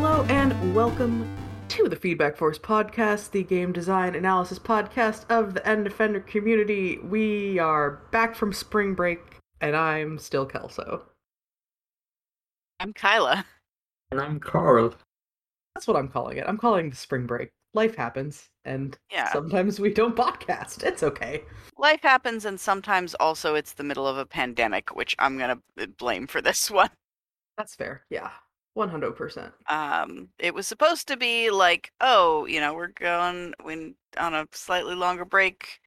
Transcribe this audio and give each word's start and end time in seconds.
Hello 0.00 0.22
and 0.28 0.76
welcome 0.76 1.28
to 1.70 1.88
the 1.88 1.96
Feedback 1.96 2.36
Force 2.36 2.56
podcast, 2.56 3.32
the 3.32 3.42
game 3.42 3.72
design 3.72 4.14
analysis 4.14 4.56
podcast 4.56 5.28
of 5.28 5.54
the 5.54 5.68
End 5.68 5.82
Defender 5.82 6.20
community. 6.20 6.98
We 6.98 7.58
are 7.58 8.00
back 8.12 8.36
from 8.36 8.52
spring 8.52 8.94
break, 8.94 9.18
and 9.60 9.74
I'm 9.74 10.16
still 10.20 10.46
Kelso. 10.46 11.02
I'm 12.78 12.92
Kyla. 12.92 13.44
And 14.12 14.20
I'm 14.20 14.38
Carl. 14.38 14.94
That's 15.74 15.88
what 15.88 15.96
I'm 15.96 16.06
calling 16.06 16.36
it. 16.36 16.44
I'm 16.46 16.58
calling 16.58 16.90
the 16.90 16.96
spring 16.96 17.26
break. 17.26 17.50
Life 17.74 17.96
happens, 17.96 18.50
and 18.64 18.96
Yeah. 19.10 19.32
sometimes 19.32 19.80
we 19.80 19.92
don't 19.92 20.14
podcast. 20.14 20.84
It's 20.84 21.02
okay. 21.02 21.42
Life 21.76 22.02
happens, 22.02 22.44
and 22.44 22.60
sometimes 22.60 23.14
also 23.16 23.56
it's 23.56 23.72
the 23.72 23.82
middle 23.84 24.06
of 24.06 24.16
a 24.16 24.24
pandemic, 24.26 24.94
which 24.94 25.16
I'm 25.18 25.36
gonna 25.38 25.60
blame 25.98 26.28
for 26.28 26.40
this 26.40 26.70
one. 26.70 26.90
That's 27.56 27.74
fair. 27.74 28.04
Yeah, 28.10 28.30
one 28.78 28.88
hundred 28.88 29.16
percent. 29.16 29.52
Um, 29.68 30.28
it 30.38 30.54
was 30.54 30.66
supposed 30.66 31.08
to 31.08 31.16
be 31.16 31.50
like, 31.50 31.90
oh, 32.00 32.46
you 32.46 32.60
know, 32.60 32.72
we're 32.72 32.86
going 32.88 33.52
when 33.62 33.96
on 34.16 34.34
a 34.34 34.46
slightly 34.52 34.94
longer 34.94 35.24
break, 35.24 35.80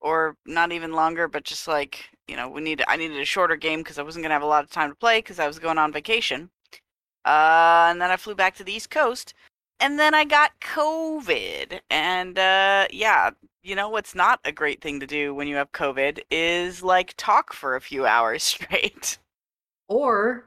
or 0.00 0.36
not 0.46 0.70
even 0.70 0.92
longer, 0.92 1.26
but 1.26 1.44
just 1.44 1.66
like, 1.66 2.10
you 2.28 2.36
know, 2.36 2.48
we 2.48 2.60
need. 2.60 2.84
I 2.86 2.96
needed 2.96 3.18
a 3.18 3.24
shorter 3.24 3.56
game 3.56 3.80
because 3.80 3.98
I 3.98 4.02
wasn't 4.02 4.24
gonna 4.24 4.34
have 4.34 4.42
a 4.42 4.46
lot 4.46 4.62
of 4.62 4.70
time 4.70 4.90
to 4.90 4.96
play 4.96 5.18
because 5.18 5.38
I 5.40 5.46
was 5.46 5.58
going 5.58 5.78
on 5.78 5.92
vacation. 5.92 6.50
Uh, 7.24 7.88
and 7.90 8.00
then 8.00 8.10
I 8.10 8.16
flew 8.18 8.34
back 8.34 8.54
to 8.56 8.64
the 8.64 8.74
East 8.74 8.90
Coast, 8.90 9.32
and 9.80 9.98
then 9.98 10.14
I 10.14 10.24
got 10.24 10.60
COVID, 10.60 11.80
and 11.90 12.38
uh, 12.38 12.86
yeah, 12.90 13.30
you 13.62 13.74
know 13.74 13.88
what's 13.88 14.14
not 14.14 14.40
a 14.44 14.52
great 14.52 14.82
thing 14.82 15.00
to 15.00 15.06
do 15.06 15.34
when 15.34 15.48
you 15.48 15.56
have 15.56 15.72
COVID 15.72 16.20
is 16.30 16.82
like 16.82 17.14
talk 17.16 17.54
for 17.54 17.74
a 17.74 17.80
few 17.80 18.04
hours 18.06 18.42
straight. 18.54 19.18
Or 19.88 20.44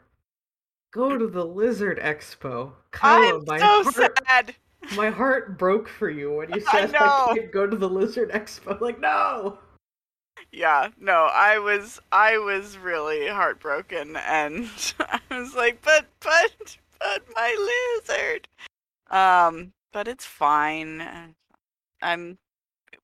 go 0.91 1.17
to 1.17 1.27
the 1.27 1.45
Lizard 1.45 1.99
Expo. 1.99 2.71
Kyla, 2.91 3.39
I'm 3.39 3.45
my 3.45 3.59
so 3.59 3.83
heart, 3.83 4.19
sad. 4.27 4.55
my 4.95 5.09
heart 5.09 5.57
broke 5.57 5.87
for 5.87 6.09
you 6.09 6.33
when 6.33 6.49
you 6.49 6.63
I 6.71 6.85
said 6.85 6.95
I, 6.95 7.33
can't 7.33 7.51
go 7.51 7.67
to 7.67 7.75
the 7.75 7.89
Lizard 7.89 8.31
Expo. 8.31 8.79
Like, 8.87 8.99
no. 8.99 9.59
Yeah, 10.51 10.89
no, 10.99 11.29
I 11.31 11.59
was 11.59 11.99
I 12.11 12.37
was 12.37 12.77
really 12.77 13.27
heartbroken 13.27 14.15
and 14.15 14.69
I 14.99 15.19
was 15.31 15.55
like, 15.55 15.81
but 15.81 16.05
but 16.19 16.77
but 16.99 17.23
my 17.35 17.97
lizard. 17.99 18.47
Um, 19.09 19.73
but 19.91 20.07
it's 20.07 20.25
fine. 20.25 21.35
I'm 22.01 22.37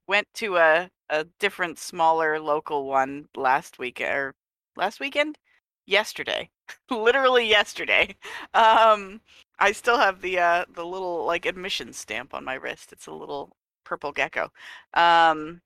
went 0.07 0.27
to 0.35 0.57
a 0.57 0.89
a 1.09 1.25
different 1.39 1.77
smaller 1.77 2.39
local 2.39 2.87
one 2.87 3.27
last 3.35 3.77
week 3.77 4.01
or 4.01 4.33
last 4.75 4.99
weekend? 4.99 5.37
Yesterday. 5.85 6.49
Literally 6.89 7.47
yesterday. 7.47 8.15
Um 8.53 9.21
I 9.59 9.71
still 9.71 9.97
have 9.97 10.21
the 10.21 10.39
uh 10.39 10.65
the 10.73 10.85
little 10.85 11.25
like 11.25 11.45
admission 11.45 11.93
stamp 11.93 12.33
on 12.33 12.43
my 12.43 12.55
wrist. 12.55 12.91
It's 12.91 13.07
a 13.07 13.11
little 13.13 13.55
purple 13.85 14.11
gecko. 14.11 14.51
Um 14.93 15.61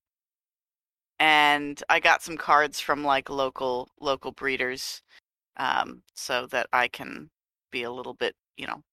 and 1.20 1.82
I 1.90 2.00
got 2.00 2.22
some 2.24 2.38
cards 2.38 2.80
from 2.80 3.04
like 3.04 3.30
local 3.30 3.90
local 4.00 4.32
breeders 4.32 5.02
um 5.58 6.04
so 6.16 6.48
that 6.48 6.68
I 6.74 6.88
can 6.90 7.30
be 7.72 7.84
a 7.84 7.92
little 7.92 8.14
bit, 8.16 8.36
you 8.58 8.68
know, 8.68 8.84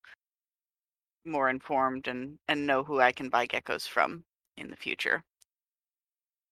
more 1.26 1.50
informed 1.50 2.08
and 2.08 2.38
and 2.48 2.66
know 2.66 2.82
who 2.82 2.98
I 3.00 3.12
can 3.12 3.28
buy 3.28 3.46
geckos 3.46 3.86
from 3.86 4.24
in 4.56 4.70
the 4.70 4.76
future. 4.76 5.22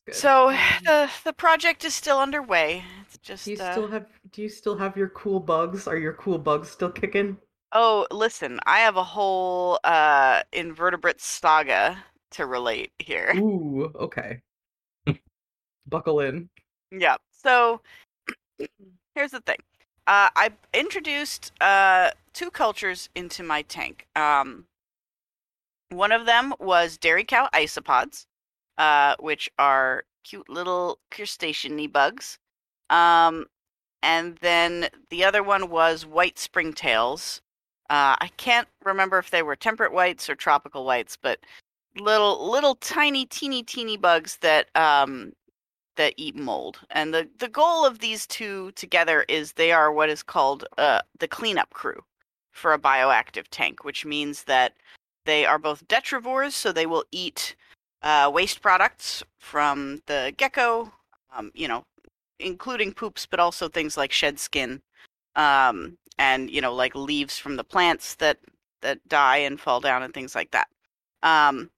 Good. 0.07 0.15
So 0.15 0.51
Um, 0.51 0.57
the 0.85 1.11
the 1.25 1.33
project 1.33 1.85
is 1.85 1.95
still 1.95 2.19
underway. 2.19 2.85
It's 3.03 3.19
just 3.19 3.45
do 3.45 3.53
you 3.53 3.59
uh, 3.61 3.73
still 3.73 3.89
have 3.89 4.07
do 4.31 4.43
you 4.43 4.49
still 4.49 4.77
have 4.77 4.97
your 4.97 5.09
cool 5.11 5.41
bugs? 5.41 5.87
Are 5.87 5.97
your 5.97 6.15
cool 6.15 6.39
bugs 6.39 6.71
still 6.71 6.91
kicking? 6.91 7.39
Oh, 7.73 8.07
listen, 8.11 8.61
I 8.67 8.81
have 8.81 8.97
a 8.97 9.05
whole 9.05 9.79
uh 9.85 10.43
invertebrate 10.53 11.21
saga 11.21 12.05
to 12.33 12.47
relate 12.47 12.93
here. 12.99 13.33
Ooh, 13.37 13.93
okay. 13.97 14.41
Buckle 15.87 16.21
in. 16.21 16.49
Yeah. 16.91 17.17
So 17.31 17.81
here's 19.15 19.33
the 19.33 19.41
thing. 19.41 19.59
Uh, 20.07 20.29
I 20.35 20.51
introduced 20.75 21.53
uh, 21.61 22.11
two 22.33 22.51
cultures 22.51 23.09
into 23.15 23.43
my 23.43 23.63
tank. 23.63 24.07
Um, 24.17 24.67
one 25.91 26.11
of 26.11 26.27
them 26.27 26.55
was 26.59 26.99
dairy 26.99 27.25
cow 27.25 27.49
isopods, 27.55 28.27
uh, 28.79 29.17
which 29.21 29.51
are 29.59 30.05
cute 30.25 30.49
little 30.49 30.99
crustacean 31.11 31.87
bugs. 31.89 32.39
Um, 32.91 33.47
and 34.03 34.37
then 34.39 34.89
the 35.11 35.25
other 35.25 35.43
one 35.43 35.71
was 35.71 36.05
white 36.05 36.37
springtails. 36.37 37.41
Uh, 37.91 38.17
I 38.21 38.31
can't 38.37 38.69
remember 38.85 39.19
if 39.19 39.31
they 39.31 39.43
were 39.43 39.57
temperate 39.57 39.93
whites 39.93 40.29
or 40.29 40.35
tropical 40.35 40.85
whites, 40.85 41.17
but 41.21 41.41
little 41.99 42.51
little 42.51 42.75
tiny 42.77 43.27
teeny 43.27 43.63
teeny 43.63 43.97
bugs 43.97 44.39
that 44.41 44.75
um, 44.75 45.33
that 45.97 46.15
eat 46.17 46.37
mold. 46.37 46.81
And 46.91 47.13
the, 47.13 47.29
the 47.39 47.49
goal 47.49 47.85
of 47.85 47.99
these 47.99 48.27
two 48.27 48.73
together 48.73 49.25
is 49.29 49.53
they 49.53 49.73
are 49.73 49.93
what 49.93 50.09
is 50.09 50.23
called 50.23 50.65
uh, 50.79 51.03
the 51.19 51.29
cleanup 51.29 51.71
crew 51.71 52.01
for 52.53 52.73
a 52.73 52.79
bioactive 52.79 53.47
tank, 53.51 53.85
which 53.85 54.05
means 54.05 54.45
that 54.45 54.75
they 55.25 55.45
are 55.47 55.59
both 55.59 55.87
detrivores, 55.89 56.55
so 56.55 56.73
they 56.73 56.87
will 56.87 57.05
eat 57.13 57.55
uh, 58.03 58.31
waste 58.33 58.61
products 58.61 59.23
from 59.39 60.03
the 60.07 60.33
gecko, 60.37 60.93
um, 61.35 61.51
you 61.55 61.69
know, 61.69 61.85
including 62.39 62.93
poops, 62.93 63.27
but 63.27 63.41
also 63.41 63.69
things 63.69 63.97
like 63.97 64.13
shed 64.13 64.39
skin, 64.39 64.83
um, 65.37 65.97
and 66.19 66.51
you 66.51 66.61
know, 66.61 66.75
like 66.75 66.95
leaves 66.95 67.39
from 67.39 67.57
the 67.57 67.65
plants 67.65 68.17
that 68.17 68.39
that 68.83 68.99
die 69.09 69.39
and 69.39 69.61
fall 69.61 69.81
down 69.81 70.03
and 70.03 70.13
things 70.13 70.35
like 70.35 70.51
that. 70.51 70.69
Um, 71.23 71.71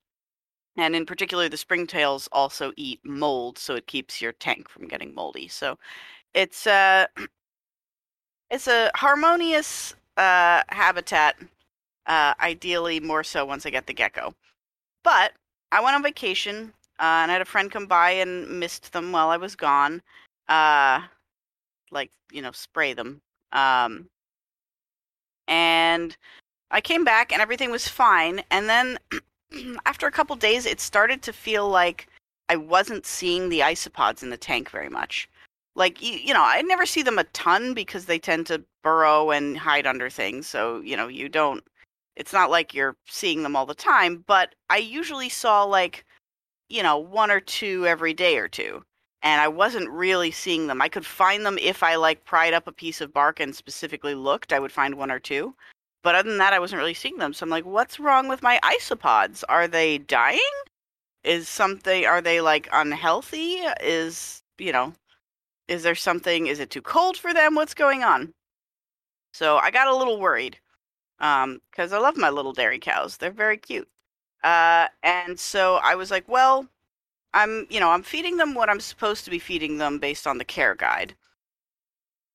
and 0.77 0.97
in 0.97 1.07
particular, 1.07 1.49
the 1.49 1.57
springtails 1.57 2.29
also 2.33 2.73
eat 2.77 3.01
mold, 3.05 3.59
so 3.59 3.75
it 3.75 3.87
keeps 3.87 4.21
your 4.21 4.33
tank 4.33 4.69
from 4.69 4.89
getting 4.89 5.15
moldy. 5.15 5.49
So 5.49 5.79
it's 6.35 6.67
a 6.67 7.07
it's 8.51 8.69
a 8.69 8.91
harmonious 8.97 9.95
uh, 10.17 10.63
habitat. 10.69 11.37
Uh, 12.07 12.35
ideally, 12.41 13.01
more 13.01 13.25
so 13.25 13.47
once 13.47 13.65
I 13.65 13.71
get 13.71 13.87
the 13.87 13.95
gecko. 13.95 14.35
But 15.03 15.33
I 15.73 15.81
went 15.81 15.97
on 15.97 16.03
vacation 16.03 16.73
uh, 17.01 17.23
and 17.23 17.31
I 17.31 17.35
had 17.35 17.43
a 17.43 17.47
friend 17.47 17.71
come 17.71 17.87
by 17.87 18.11
and 18.11 18.61
mist 18.61 18.93
them 18.93 19.13
while 19.13 19.29
I 19.29 19.37
was 19.37 19.57
gone. 19.57 20.03
Uh, 20.49 21.01
like 21.91 22.11
you 22.33 22.43
know, 22.43 22.53
spray 22.53 22.93
them. 22.93 23.21
Um, 23.53 24.09
and 25.49 26.17
I 26.71 26.81
came 26.81 27.05
back 27.05 27.33
and 27.33 27.41
everything 27.41 27.71
was 27.71 27.89
fine. 27.89 28.43
And 28.51 28.69
then 28.69 28.99
after 29.87 30.07
a 30.07 30.13
couple 30.13 30.37
days, 30.37 30.67
it 30.67 30.81
started 30.81 31.23
to 31.23 31.33
feel 31.33 31.69
like 31.69 32.09
I 32.49 32.57
wasn't 32.57 33.07
seeing 33.07 33.49
the 33.49 33.61
isopods 33.61 34.23
in 34.23 34.31
the 34.31 34.37
tank 34.37 34.71
very 34.71 34.89
much. 34.89 35.29
Like 35.77 36.03
you, 36.03 36.13
you 36.13 36.35
know, 36.35 36.43
I 36.45 36.63
never 36.63 36.87
see 36.87 37.03
them 37.03 37.19
a 37.19 37.25
ton 37.25 37.75
because 37.75 38.07
they 38.07 38.19
tend 38.19 38.47
to 38.47 38.63
burrow 38.83 39.31
and 39.31 39.57
hide 39.59 39.87
under 39.87 40.11
things. 40.11 40.47
So 40.47 40.81
you 40.81 40.97
know, 40.97 41.09
you 41.09 41.29
don't. 41.29 41.65
It's 42.17 42.33
not 42.33 42.51
like 42.51 42.75
you're 42.75 42.97
seeing 43.07 43.43
them 43.43 43.57
all 43.57 43.67
the 43.67 43.75
time. 43.75 44.25
But 44.27 44.55
I 44.71 44.79
usually 44.79 45.29
saw 45.29 45.65
like, 45.65 46.05
you 46.69 46.83
know, 46.83 46.99
one 46.99 47.31
or 47.31 47.41
two 47.41 47.87
every 47.87 48.15
day 48.15 48.39
or 48.39 48.49
two, 48.49 48.83
and 49.23 49.41
I 49.41 49.49
wasn't 49.49 49.91
really 49.91 50.31
seeing 50.31 50.67
them. 50.67 50.81
I 50.83 50.89
could 50.89 51.07
find 51.07 51.45
them 51.45 51.59
if 51.59 51.83
I 51.83 51.97
like 51.97 52.25
pried 52.25 52.55
up 52.55 52.67
a 52.67 52.73
piece 52.73 53.01
of 53.01 53.13
bark 53.13 53.41
and 53.41 53.55
specifically 53.55 54.15
looked. 54.15 54.53
I 54.53 54.59
would 54.59 54.73
find 54.73 54.95
one 54.97 55.11
or 55.11 55.19
two. 55.19 55.55
But 56.03 56.15
other 56.15 56.29
than 56.29 56.39
that, 56.39 56.53
I 56.53 56.59
wasn't 56.59 56.81
really 56.81 56.95
seeing 56.95 57.17
them. 57.17 57.33
So 57.33 57.45
I'm 57.45 57.51
like, 57.51 57.65
what's 57.65 57.99
wrong 57.99 58.29
with 58.29 58.43
my 58.43 58.61
isopods? 58.63 59.43
Are 59.49 59.67
they 59.67 59.99
dying? 59.99 60.41
Is 61.25 61.49
something, 61.49 62.05
are 62.05 62.21
they 62.21 62.43
like 62.43 62.69
unhealthy? 62.73 63.61
Is, 63.81 64.43
you 64.59 64.71
know, 64.71 64.93
is 65.69 65.83
there 65.83 65.95
something, 65.95 66.47
is 66.47 66.61
it 66.61 66.69
too 66.69 66.83
cold 66.83 67.17
for 67.17 67.33
them? 67.33 67.55
What's 67.55 67.73
going 67.73 68.05
on? 68.05 68.35
So 69.33 69.57
I 69.57 69.71
got 69.71 69.89
a 69.89 69.97
little 69.97 70.21
worried 70.21 70.59
um, 71.21 71.61
because 71.71 71.93
I 71.93 71.99
love 71.99 72.17
my 72.17 72.31
little 72.31 72.53
dairy 72.53 72.79
cows. 72.79 73.17
They're 73.17 73.31
very 73.31 73.57
cute. 73.57 73.89
Uh, 74.43 74.89
and 75.03 75.39
so 75.39 75.77
I 75.83 75.95
was 75.95 76.11
like, 76.11 76.29
well, 76.29 76.69
I'm, 77.33 77.67
you 77.71 77.81
know, 77.81 77.91
I'm 77.91 78.03
feeding 78.03 78.37
them 78.37 78.55
what 78.55 78.69
I'm 78.69 78.81
supposed 78.81 79.25
to 79.25 79.31
be 79.31 79.39
feeding 79.39 79.79
them 79.79 79.99
based 79.99 80.27
on 80.27 80.39
the 80.39 80.45
care 80.45 80.75
guide. 80.75 81.15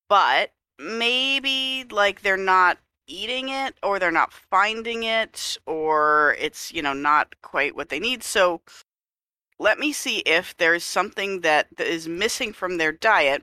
But 0.08 0.52
maybe 0.78 1.84
like 1.90 2.22
they're 2.22 2.36
not 2.36 2.78
eating 3.06 3.48
it 3.48 3.76
or 3.82 3.98
they're 3.98 4.10
not 4.10 4.32
finding 4.32 5.02
it 5.02 5.58
or 5.66 6.36
it's 6.38 6.72
you 6.72 6.80
know 6.80 6.92
not 6.92 7.34
quite 7.42 7.74
what 7.74 7.88
they 7.88 7.98
need 7.98 8.22
so 8.22 8.60
let 9.58 9.78
me 9.78 9.92
see 9.92 10.18
if 10.20 10.56
there's 10.56 10.82
something 10.82 11.42
that, 11.42 11.66
that 11.76 11.86
is 11.86 12.08
missing 12.08 12.50
from 12.52 12.78
their 12.78 12.92
diet 12.92 13.42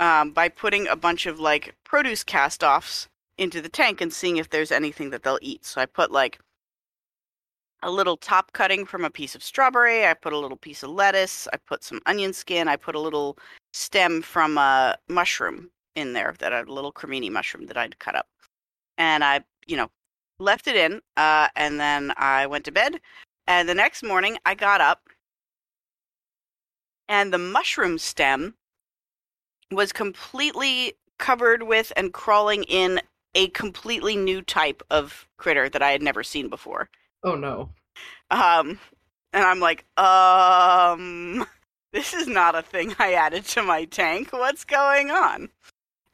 um, 0.00 0.30
by 0.30 0.48
putting 0.48 0.88
a 0.88 0.96
bunch 0.96 1.26
of 1.26 1.38
like 1.38 1.76
produce 1.84 2.24
cast 2.24 2.64
offs 2.64 3.08
into 3.38 3.60
the 3.60 3.68
tank 3.68 4.00
and 4.00 4.12
seeing 4.12 4.36
if 4.36 4.50
there's 4.50 4.72
anything 4.72 5.10
that 5.10 5.22
they'll 5.22 5.38
eat 5.42 5.64
so 5.64 5.80
i 5.80 5.86
put 5.86 6.10
like 6.10 6.38
a 7.84 7.90
little 7.90 8.16
top 8.16 8.52
cutting 8.52 8.84
from 8.84 9.04
a 9.04 9.10
piece 9.10 9.34
of 9.34 9.42
strawberry 9.42 10.06
i 10.06 10.14
put 10.14 10.32
a 10.32 10.38
little 10.38 10.56
piece 10.56 10.82
of 10.82 10.90
lettuce 10.90 11.48
i 11.52 11.56
put 11.56 11.82
some 11.82 12.00
onion 12.06 12.32
skin 12.32 12.68
i 12.68 12.76
put 12.76 12.94
a 12.94 13.00
little 13.00 13.36
stem 13.72 14.22
from 14.22 14.58
a 14.58 14.96
mushroom 15.08 15.70
in 15.96 16.12
there 16.12 16.34
that 16.38 16.52
a 16.52 16.62
little 16.72 16.92
cremini 16.92 17.30
mushroom 17.30 17.66
that 17.66 17.76
i'd 17.76 17.98
cut 17.98 18.14
up 18.14 18.26
and 18.98 19.24
I, 19.24 19.40
you 19.66 19.76
know, 19.76 19.90
left 20.38 20.66
it 20.66 20.76
in, 20.76 21.00
uh, 21.16 21.48
and 21.56 21.78
then 21.78 22.12
I 22.16 22.46
went 22.46 22.64
to 22.66 22.72
bed. 22.72 23.00
And 23.46 23.68
the 23.68 23.74
next 23.74 24.02
morning, 24.02 24.38
I 24.46 24.54
got 24.54 24.80
up, 24.80 25.08
and 27.08 27.32
the 27.32 27.38
mushroom 27.38 27.98
stem 27.98 28.54
was 29.70 29.92
completely 29.92 30.94
covered 31.18 31.64
with 31.64 31.92
and 31.96 32.12
crawling 32.12 32.64
in 32.64 33.00
a 33.34 33.48
completely 33.48 34.16
new 34.16 34.42
type 34.42 34.82
of 34.90 35.26
critter 35.36 35.68
that 35.68 35.82
I 35.82 35.90
had 35.90 36.02
never 36.02 36.22
seen 36.22 36.48
before. 36.48 36.88
Oh 37.22 37.34
no. 37.34 37.70
Um, 38.30 38.78
and 39.32 39.44
I'm 39.44 39.60
like, 39.60 39.84
um, 39.98 41.46
this 41.92 42.12
is 42.14 42.26
not 42.26 42.54
a 42.54 42.62
thing 42.62 42.94
I 42.98 43.14
added 43.14 43.44
to 43.46 43.62
my 43.62 43.84
tank. 43.84 44.32
What's 44.32 44.64
going 44.64 45.10
on? 45.10 45.48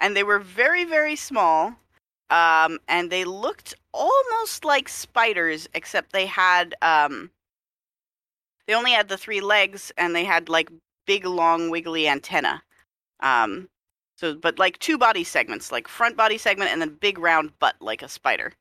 And 0.00 0.16
they 0.16 0.22
were 0.22 0.38
very, 0.38 0.84
very 0.84 1.16
small. 1.16 1.74
Um, 2.30 2.78
and 2.88 3.10
they 3.10 3.24
looked 3.24 3.74
almost 3.92 4.64
like 4.64 4.88
spiders, 4.88 5.68
except 5.74 6.12
they 6.12 6.26
had, 6.26 6.74
um, 6.82 7.30
they 8.66 8.74
only 8.74 8.92
had 8.92 9.08
the 9.08 9.16
three 9.16 9.40
legs 9.40 9.90
and 9.96 10.14
they 10.14 10.24
had 10.24 10.48
like 10.48 10.70
big, 11.06 11.24
long, 11.24 11.70
wiggly 11.70 12.06
antenna. 12.06 12.62
Um, 13.20 13.68
so, 14.18 14.34
but 14.34 14.58
like 14.58 14.78
two 14.80 14.98
body 14.98 15.22
segments, 15.22 15.70
like 15.70 15.86
front 15.86 16.16
body 16.16 16.38
segment 16.38 16.72
and 16.72 16.82
then 16.82 16.98
big 17.00 17.18
round 17.18 17.56
butt 17.60 17.76
like 17.80 18.02
a 18.02 18.08
spider. 18.08 18.52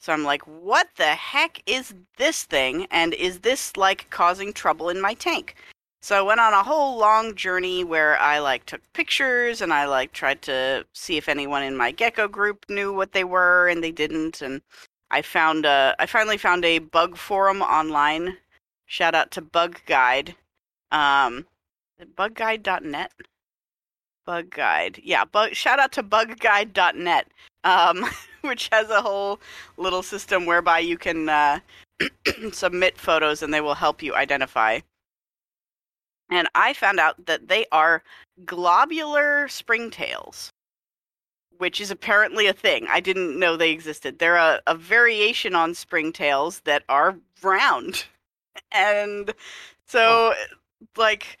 So 0.00 0.12
I'm 0.12 0.24
like, 0.24 0.42
what 0.42 0.88
the 0.96 1.14
heck 1.14 1.62
is 1.66 1.94
this 2.16 2.42
thing? 2.42 2.88
And 2.90 3.14
is 3.14 3.40
this 3.40 3.76
like 3.76 4.10
causing 4.10 4.52
trouble 4.52 4.88
in 4.88 5.00
my 5.00 5.14
tank? 5.14 5.54
So 6.02 6.18
I 6.18 6.22
went 6.22 6.40
on 6.40 6.52
a 6.52 6.64
whole 6.64 6.98
long 6.98 7.36
journey 7.36 7.84
where 7.84 8.18
I 8.18 8.40
like 8.40 8.66
took 8.66 8.80
pictures 8.92 9.60
and 9.60 9.72
I 9.72 9.86
like 9.86 10.12
tried 10.12 10.42
to 10.42 10.84
see 10.94 11.16
if 11.16 11.28
anyone 11.28 11.62
in 11.62 11.76
my 11.76 11.92
gecko 11.92 12.26
group 12.26 12.66
knew 12.68 12.92
what 12.92 13.12
they 13.12 13.24
were 13.24 13.68
and 13.68 13.82
they 13.82 13.92
didn't 13.92 14.42
and 14.42 14.62
I 15.10 15.22
found 15.22 15.64
a 15.64 15.94
I 16.00 16.06
finally 16.06 16.38
found 16.38 16.64
a 16.64 16.80
bug 16.80 17.16
forum 17.16 17.62
online. 17.62 18.36
Shout 18.86 19.14
out 19.14 19.30
to 19.32 19.42
Bug 19.42 19.80
Guide. 19.86 20.34
Um 20.90 21.46
bugguide.net 22.16 23.12
bug 24.28 24.50
guide 24.50 25.00
yeah 25.02 25.24
bug 25.24 25.54
shout 25.54 25.78
out 25.78 25.90
to 25.90 26.02
bugguide.net 26.02 27.28
um 27.64 28.04
which 28.42 28.68
has 28.70 28.90
a 28.90 29.00
whole 29.00 29.40
little 29.78 30.02
system 30.02 30.44
whereby 30.44 30.78
you 30.78 30.98
can 30.98 31.30
uh, 31.30 31.58
submit 32.52 32.98
photos 32.98 33.42
and 33.42 33.54
they 33.54 33.62
will 33.62 33.74
help 33.74 34.02
you 34.02 34.14
identify 34.14 34.78
and 36.30 36.48
I 36.54 36.74
found 36.74 37.00
out 37.00 37.24
that 37.26 37.48
they 37.48 37.64
are 37.72 38.02
globular 38.44 39.46
springtails, 39.48 40.50
which 41.56 41.80
is 41.80 41.90
apparently 41.90 42.46
a 42.46 42.52
thing. 42.52 42.86
I 42.88 43.00
didn't 43.00 43.38
know 43.38 43.56
they 43.56 43.70
existed. 43.70 44.18
They're 44.18 44.36
a, 44.36 44.60
a 44.66 44.74
variation 44.74 45.54
on 45.54 45.72
springtails 45.72 46.62
that 46.64 46.84
are 46.88 47.16
round. 47.42 48.04
And 48.72 49.32
so, 49.86 50.34
like, 50.96 51.38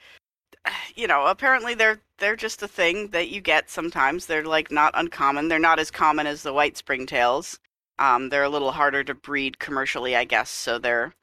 you 0.94 1.06
know, 1.06 1.26
apparently 1.26 1.74
they're 1.74 2.00
they're 2.18 2.36
just 2.36 2.62
a 2.62 2.68
thing 2.68 3.08
that 3.08 3.28
you 3.30 3.40
get 3.40 3.70
sometimes. 3.70 4.26
They're 4.26 4.44
like 4.44 4.70
not 4.70 4.92
uncommon. 4.94 5.48
They're 5.48 5.58
not 5.58 5.78
as 5.78 5.90
common 5.90 6.26
as 6.26 6.42
the 6.42 6.52
white 6.52 6.74
springtails. 6.74 7.58
Um, 7.98 8.28
they're 8.28 8.44
a 8.44 8.48
little 8.48 8.72
harder 8.72 9.02
to 9.04 9.14
breed 9.14 9.58
commercially, 9.58 10.14
I 10.16 10.24
guess. 10.24 10.50
So 10.50 10.78
they're 10.78 11.14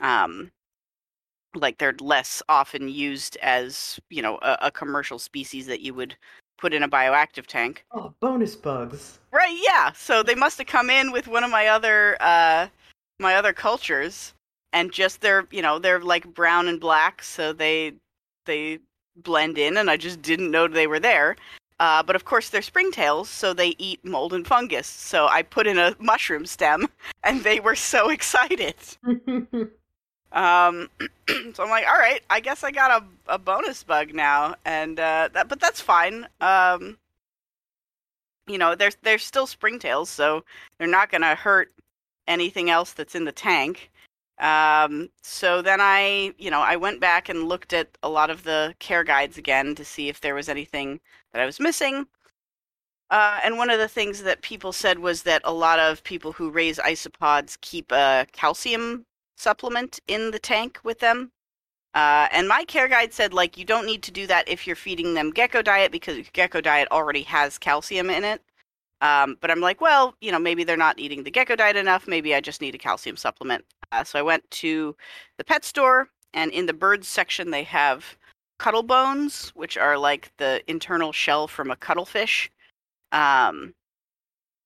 um, 0.00 0.50
like 1.54 1.78
they're 1.78 1.94
less 2.00 2.42
often 2.48 2.88
used 2.88 3.36
as 3.42 3.98
you 4.10 4.22
know 4.22 4.38
a, 4.42 4.58
a, 4.62 4.70
commercial 4.70 5.18
species 5.18 5.66
that 5.66 5.80
you 5.80 5.94
would 5.94 6.16
put 6.58 6.74
in 6.74 6.82
a 6.82 6.88
bioactive 6.88 7.46
tank 7.46 7.84
oh 7.92 8.12
bonus 8.20 8.54
bugs 8.54 9.18
right 9.32 9.56
yeah 9.66 9.92
so 9.92 10.22
they 10.22 10.34
must 10.34 10.58
have 10.58 10.66
come 10.66 10.90
in 10.90 11.12
with 11.12 11.26
one 11.28 11.44
of 11.44 11.50
my 11.50 11.68
other 11.68 12.16
uh 12.20 12.66
my 13.18 13.34
other 13.34 13.52
cultures 13.52 14.34
and 14.72 14.92
just 14.92 15.20
they're 15.20 15.46
you 15.50 15.62
know 15.62 15.78
they're 15.78 16.00
like 16.00 16.32
brown 16.34 16.68
and 16.68 16.80
black 16.80 17.22
so 17.22 17.52
they 17.52 17.92
they 18.44 18.78
blend 19.22 19.58
in 19.58 19.76
and 19.76 19.90
i 19.90 19.96
just 19.96 20.22
didn't 20.22 20.50
know 20.50 20.66
they 20.66 20.86
were 20.86 21.00
there 21.00 21.36
uh, 21.80 22.02
but 22.02 22.16
of 22.16 22.24
course 22.24 22.48
they're 22.48 22.60
springtails 22.60 23.26
so 23.26 23.52
they 23.52 23.74
eat 23.78 24.04
mold 24.04 24.32
and 24.32 24.46
fungus 24.46 24.86
so 24.86 25.26
i 25.28 25.42
put 25.42 25.66
in 25.66 25.78
a 25.78 25.94
mushroom 26.00 26.46
stem 26.46 26.86
and 27.24 27.44
they 27.44 27.60
were 27.60 27.76
so 27.76 28.10
excited 28.10 28.74
Um, 30.32 30.90
so 31.54 31.62
I'm 31.62 31.70
like, 31.70 31.86
all 31.86 31.98
right, 31.98 32.22
I 32.30 32.40
guess 32.40 32.62
I 32.64 32.70
got 32.70 33.02
a, 33.02 33.34
a 33.34 33.38
bonus 33.38 33.82
bug 33.82 34.14
now, 34.14 34.54
and 34.64 34.98
uh, 34.98 35.28
that, 35.32 35.48
but 35.48 35.60
that's 35.60 35.80
fine. 35.80 36.26
Um, 36.40 36.98
you 38.46 38.58
know, 38.58 38.74
they're 38.74 38.92
they're 39.02 39.18
still 39.18 39.46
springtails, 39.46 40.06
so 40.08 40.44
they're 40.78 40.88
not 40.88 41.10
gonna 41.10 41.34
hurt 41.34 41.72
anything 42.26 42.70
else 42.70 42.92
that's 42.92 43.14
in 43.14 43.24
the 43.24 43.32
tank. 43.32 43.90
Um, 44.40 45.08
so 45.22 45.62
then 45.62 45.80
I, 45.80 46.32
you 46.38 46.50
know, 46.50 46.60
I 46.60 46.76
went 46.76 47.00
back 47.00 47.28
and 47.28 47.48
looked 47.48 47.72
at 47.72 47.98
a 48.02 48.08
lot 48.08 48.30
of 48.30 48.44
the 48.44 48.74
care 48.78 49.04
guides 49.04 49.36
again 49.36 49.74
to 49.74 49.84
see 49.84 50.08
if 50.08 50.20
there 50.20 50.34
was 50.34 50.48
anything 50.48 51.00
that 51.32 51.42
I 51.42 51.46
was 51.46 51.58
missing. 51.58 52.06
Uh, 53.10 53.40
and 53.42 53.56
one 53.56 53.70
of 53.70 53.78
the 53.78 53.88
things 53.88 54.22
that 54.22 54.42
people 54.42 54.72
said 54.72 54.98
was 54.98 55.22
that 55.22 55.40
a 55.44 55.52
lot 55.52 55.78
of 55.78 56.04
people 56.04 56.32
who 56.32 56.50
raise 56.50 56.78
isopods 56.78 57.58
keep 57.62 57.90
a 57.90 58.26
calcium 58.32 59.06
supplement 59.36 59.98
in 60.08 60.30
the 60.30 60.38
tank 60.38 60.78
with 60.84 60.98
them. 61.00 61.32
Uh, 61.94 62.28
and 62.32 62.46
my 62.46 62.64
care 62.64 62.86
guide 62.86 63.12
said, 63.12 63.32
like, 63.32 63.56
you 63.56 63.64
don't 63.64 63.86
need 63.86 64.02
to 64.02 64.12
do 64.12 64.26
that 64.26 64.48
if 64.48 64.66
you're 64.66 64.76
feeding 64.76 65.14
them 65.14 65.30
gecko 65.30 65.62
diet 65.62 65.90
because 65.90 66.28
gecko 66.32 66.60
diet 66.60 66.86
already 66.92 67.22
has 67.22 67.58
calcium 67.58 68.10
in 68.10 68.24
it. 68.24 68.42
Um, 69.00 69.38
but 69.40 69.50
I'm 69.50 69.60
like, 69.60 69.80
well, 69.80 70.14
you 70.20 70.30
know, 70.30 70.38
maybe 70.38 70.64
they're 70.64 70.76
not 70.76 70.98
eating 70.98 71.22
the 71.22 71.30
gecko 71.30 71.56
diet 71.56 71.76
enough. 71.76 72.06
Maybe 72.06 72.34
I 72.34 72.40
just 72.40 72.60
need 72.60 72.74
a 72.74 72.78
calcium 72.78 73.16
supplement. 73.16 73.64
Uh, 73.92 74.04
so 74.04 74.18
I 74.18 74.22
went 74.22 74.48
to 74.52 74.94
the 75.38 75.44
pet 75.44 75.64
store, 75.64 76.08
and 76.34 76.52
in 76.52 76.66
the 76.66 76.72
birds 76.72 77.08
section, 77.08 77.50
they 77.50 77.64
have 77.64 78.16
cuttle 78.58 78.82
bones, 78.82 79.50
which 79.54 79.76
are 79.76 79.96
like 79.96 80.32
the 80.36 80.62
internal 80.70 81.12
shell 81.12 81.48
from 81.48 81.70
a 81.70 81.76
cuttlefish. 81.76 82.50
Um, 83.12 83.74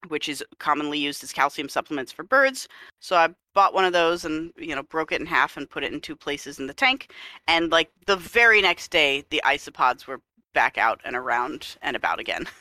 which 0.08 0.28
is 0.28 0.44
commonly 0.58 0.98
used 0.98 1.22
as 1.22 1.32
calcium 1.32 1.68
supplements 1.68 2.12
for 2.12 2.24
birds. 2.24 2.68
So 3.00 3.16
I 3.16 3.28
bought 3.54 3.74
one 3.74 3.84
of 3.84 3.92
those 3.92 4.24
and 4.24 4.52
you 4.56 4.74
know 4.74 4.82
broke 4.82 5.12
it 5.12 5.20
in 5.20 5.26
half 5.26 5.56
and 5.56 5.68
put 5.68 5.84
it 5.84 5.92
in 5.92 6.00
two 6.00 6.16
places 6.16 6.58
in 6.58 6.66
the 6.66 6.74
tank. 6.74 7.12
And 7.46 7.70
like 7.70 7.90
the 8.06 8.16
very 8.16 8.60
next 8.60 8.90
day, 8.90 9.24
the 9.30 9.42
isopods 9.44 10.06
were 10.06 10.20
back 10.54 10.76
out 10.76 11.00
and 11.04 11.16
around 11.16 11.76
and 11.82 11.96
about 11.96 12.20
again. 12.20 12.46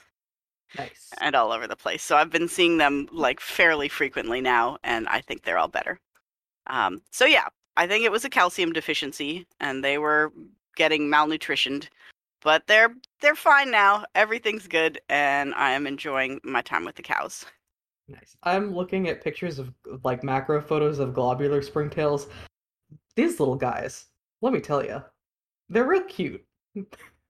Nice. 0.78 1.10
and 1.20 1.36
all 1.36 1.52
over 1.52 1.68
the 1.68 1.76
place. 1.76 2.02
So 2.02 2.16
I've 2.16 2.30
been 2.30 2.48
seeing 2.48 2.78
them 2.78 3.10
like 3.12 3.42
fairly 3.42 3.90
frequently 3.90 4.40
now, 4.40 4.78
and 4.86 5.06
I 5.10 5.20
think 5.20 5.44
they're 5.44 5.58
all 5.58 5.68
better. 5.68 6.00
Um, 6.68 7.02
so 7.12 7.26
yeah, 7.26 7.48
I 7.78 7.88
think 7.88 8.06
it 8.06 8.12
was 8.12 8.26
a 8.26 8.30
calcium 8.30 8.74
deficiency, 8.74 9.46
and 9.60 9.84
they 9.84 9.98
were 9.98 10.32
getting 10.76 11.10
malnutritioned 11.10 11.88
but 12.42 12.66
they're 12.68 12.96
they're 13.22 13.36
fine 13.36 13.72
now. 13.72 14.06
Everything's 14.16 14.68
good, 14.68 15.00
and 15.10 15.54
I 15.56 15.72
am 15.72 15.88
enjoying 15.88 16.40
my 16.44 16.62
time 16.62 16.86
with 16.86 16.96
the 16.96 17.04
cows. 17.04 17.46
Nice. 18.08 18.36
I'm 18.44 18.76
looking 18.76 19.08
at 19.08 19.24
pictures 19.24 19.60
of 19.60 19.74
like 20.04 20.24
macro 20.24 20.62
photos 20.62 21.00
of 21.00 21.14
globular 21.14 21.62
springtails. 21.62 22.28
These 23.16 23.40
little 23.40 23.56
guys, 23.56 24.06
let 24.42 24.54
me 24.54 24.60
tell 24.60 24.84
you, 24.84 25.02
they're 25.70 25.88
real 25.88 26.04
cute. 26.04 26.44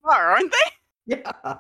Are, 0.03 0.31
aren't 0.31 0.51
they? 0.51 0.57
Yeah. 1.07 1.57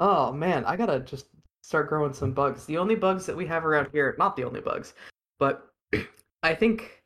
Oh 0.00 0.32
man, 0.32 0.64
I 0.64 0.76
gotta 0.76 0.98
just 0.98 1.26
start 1.62 1.88
growing 1.88 2.12
some 2.12 2.32
bugs. 2.32 2.66
The 2.66 2.76
only 2.76 2.96
bugs 2.96 3.24
that 3.24 3.36
we 3.36 3.46
have 3.46 3.64
around 3.64 3.88
here, 3.92 4.16
not 4.18 4.34
the 4.34 4.42
only 4.42 4.60
bugs, 4.60 4.94
but 5.38 5.68
I 6.44 6.54
think 6.54 7.02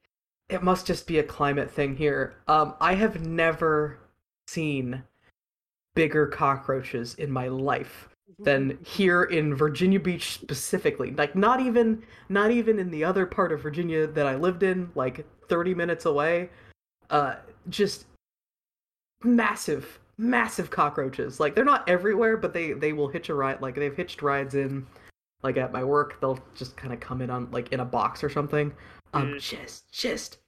it 0.49 0.64
must 0.64 0.87
just 0.87 1.07
be 1.07 1.21
a 1.21 1.23
climate 1.23 1.71
thing 1.71 1.97
here. 1.97 2.35
Um, 2.49 2.75
I 2.80 2.95
have 2.95 3.25
never 3.25 4.00
seen 4.49 5.04
bigger 5.95 6.26
cockroaches 6.26 7.14
in 7.14 7.30
my 7.30 7.47
life 7.47 8.09
than 8.40 8.73
mm-hmm. 8.73 8.85
here 8.85 9.25
in 9.25 9.54
Virginia 9.54 10.00
Beach 10.00 10.33
specifically. 10.35 11.12
Like 11.12 11.37
not 11.37 11.61
even 11.61 12.02
not 12.28 12.50
even 12.50 12.80
in 12.80 12.90
the 12.90 13.04
other 13.04 13.26
part 13.26 13.52
of 13.52 13.62
Virginia 13.62 14.09
that 14.09 14.26
I 14.26 14.35
lived 14.35 14.64
in, 14.64 14.90
like 14.97 15.25
30 15.49 15.75
minutes 15.75 16.04
away. 16.04 16.50
Uh 17.09 17.37
just 17.68 18.07
massive 19.23 20.00
massive 20.18 20.68
cockroaches. 20.68 21.38
Like 21.38 21.54
they're 21.54 21.64
not 21.64 21.88
everywhere, 21.88 22.37
but 22.37 22.52
they 22.52 22.73
they 22.73 22.92
will 22.92 23.09
hitch 23.09 23.28
a 23.28 23.35
ride 23.35 23.62
like 23.62 23.76
they've 23.76 23.97
hitched 23.97 24.21
rides 24.21 24.57
in 24.57 24.85
like 25.42 25.57
at 25.57 25.73
my 25.73 25.85
work, 25.85 26.21
they'll 26.21 26.40
just 26.57 26.76
kind 26.76 26.92
of 26.92 26.99
come 26.99 27.23
in 27.23 27.30
on 27.30 27.49
like 27.52 27.73
in 27.73 27.80
a 27.80 27.85
box 27.85 28.25
or 28.25 28.28
something. 28.28 28.73
Um 29.12 29.35
mm. 29.35 29.41
just 29.41 29.91
just 29.93 30.38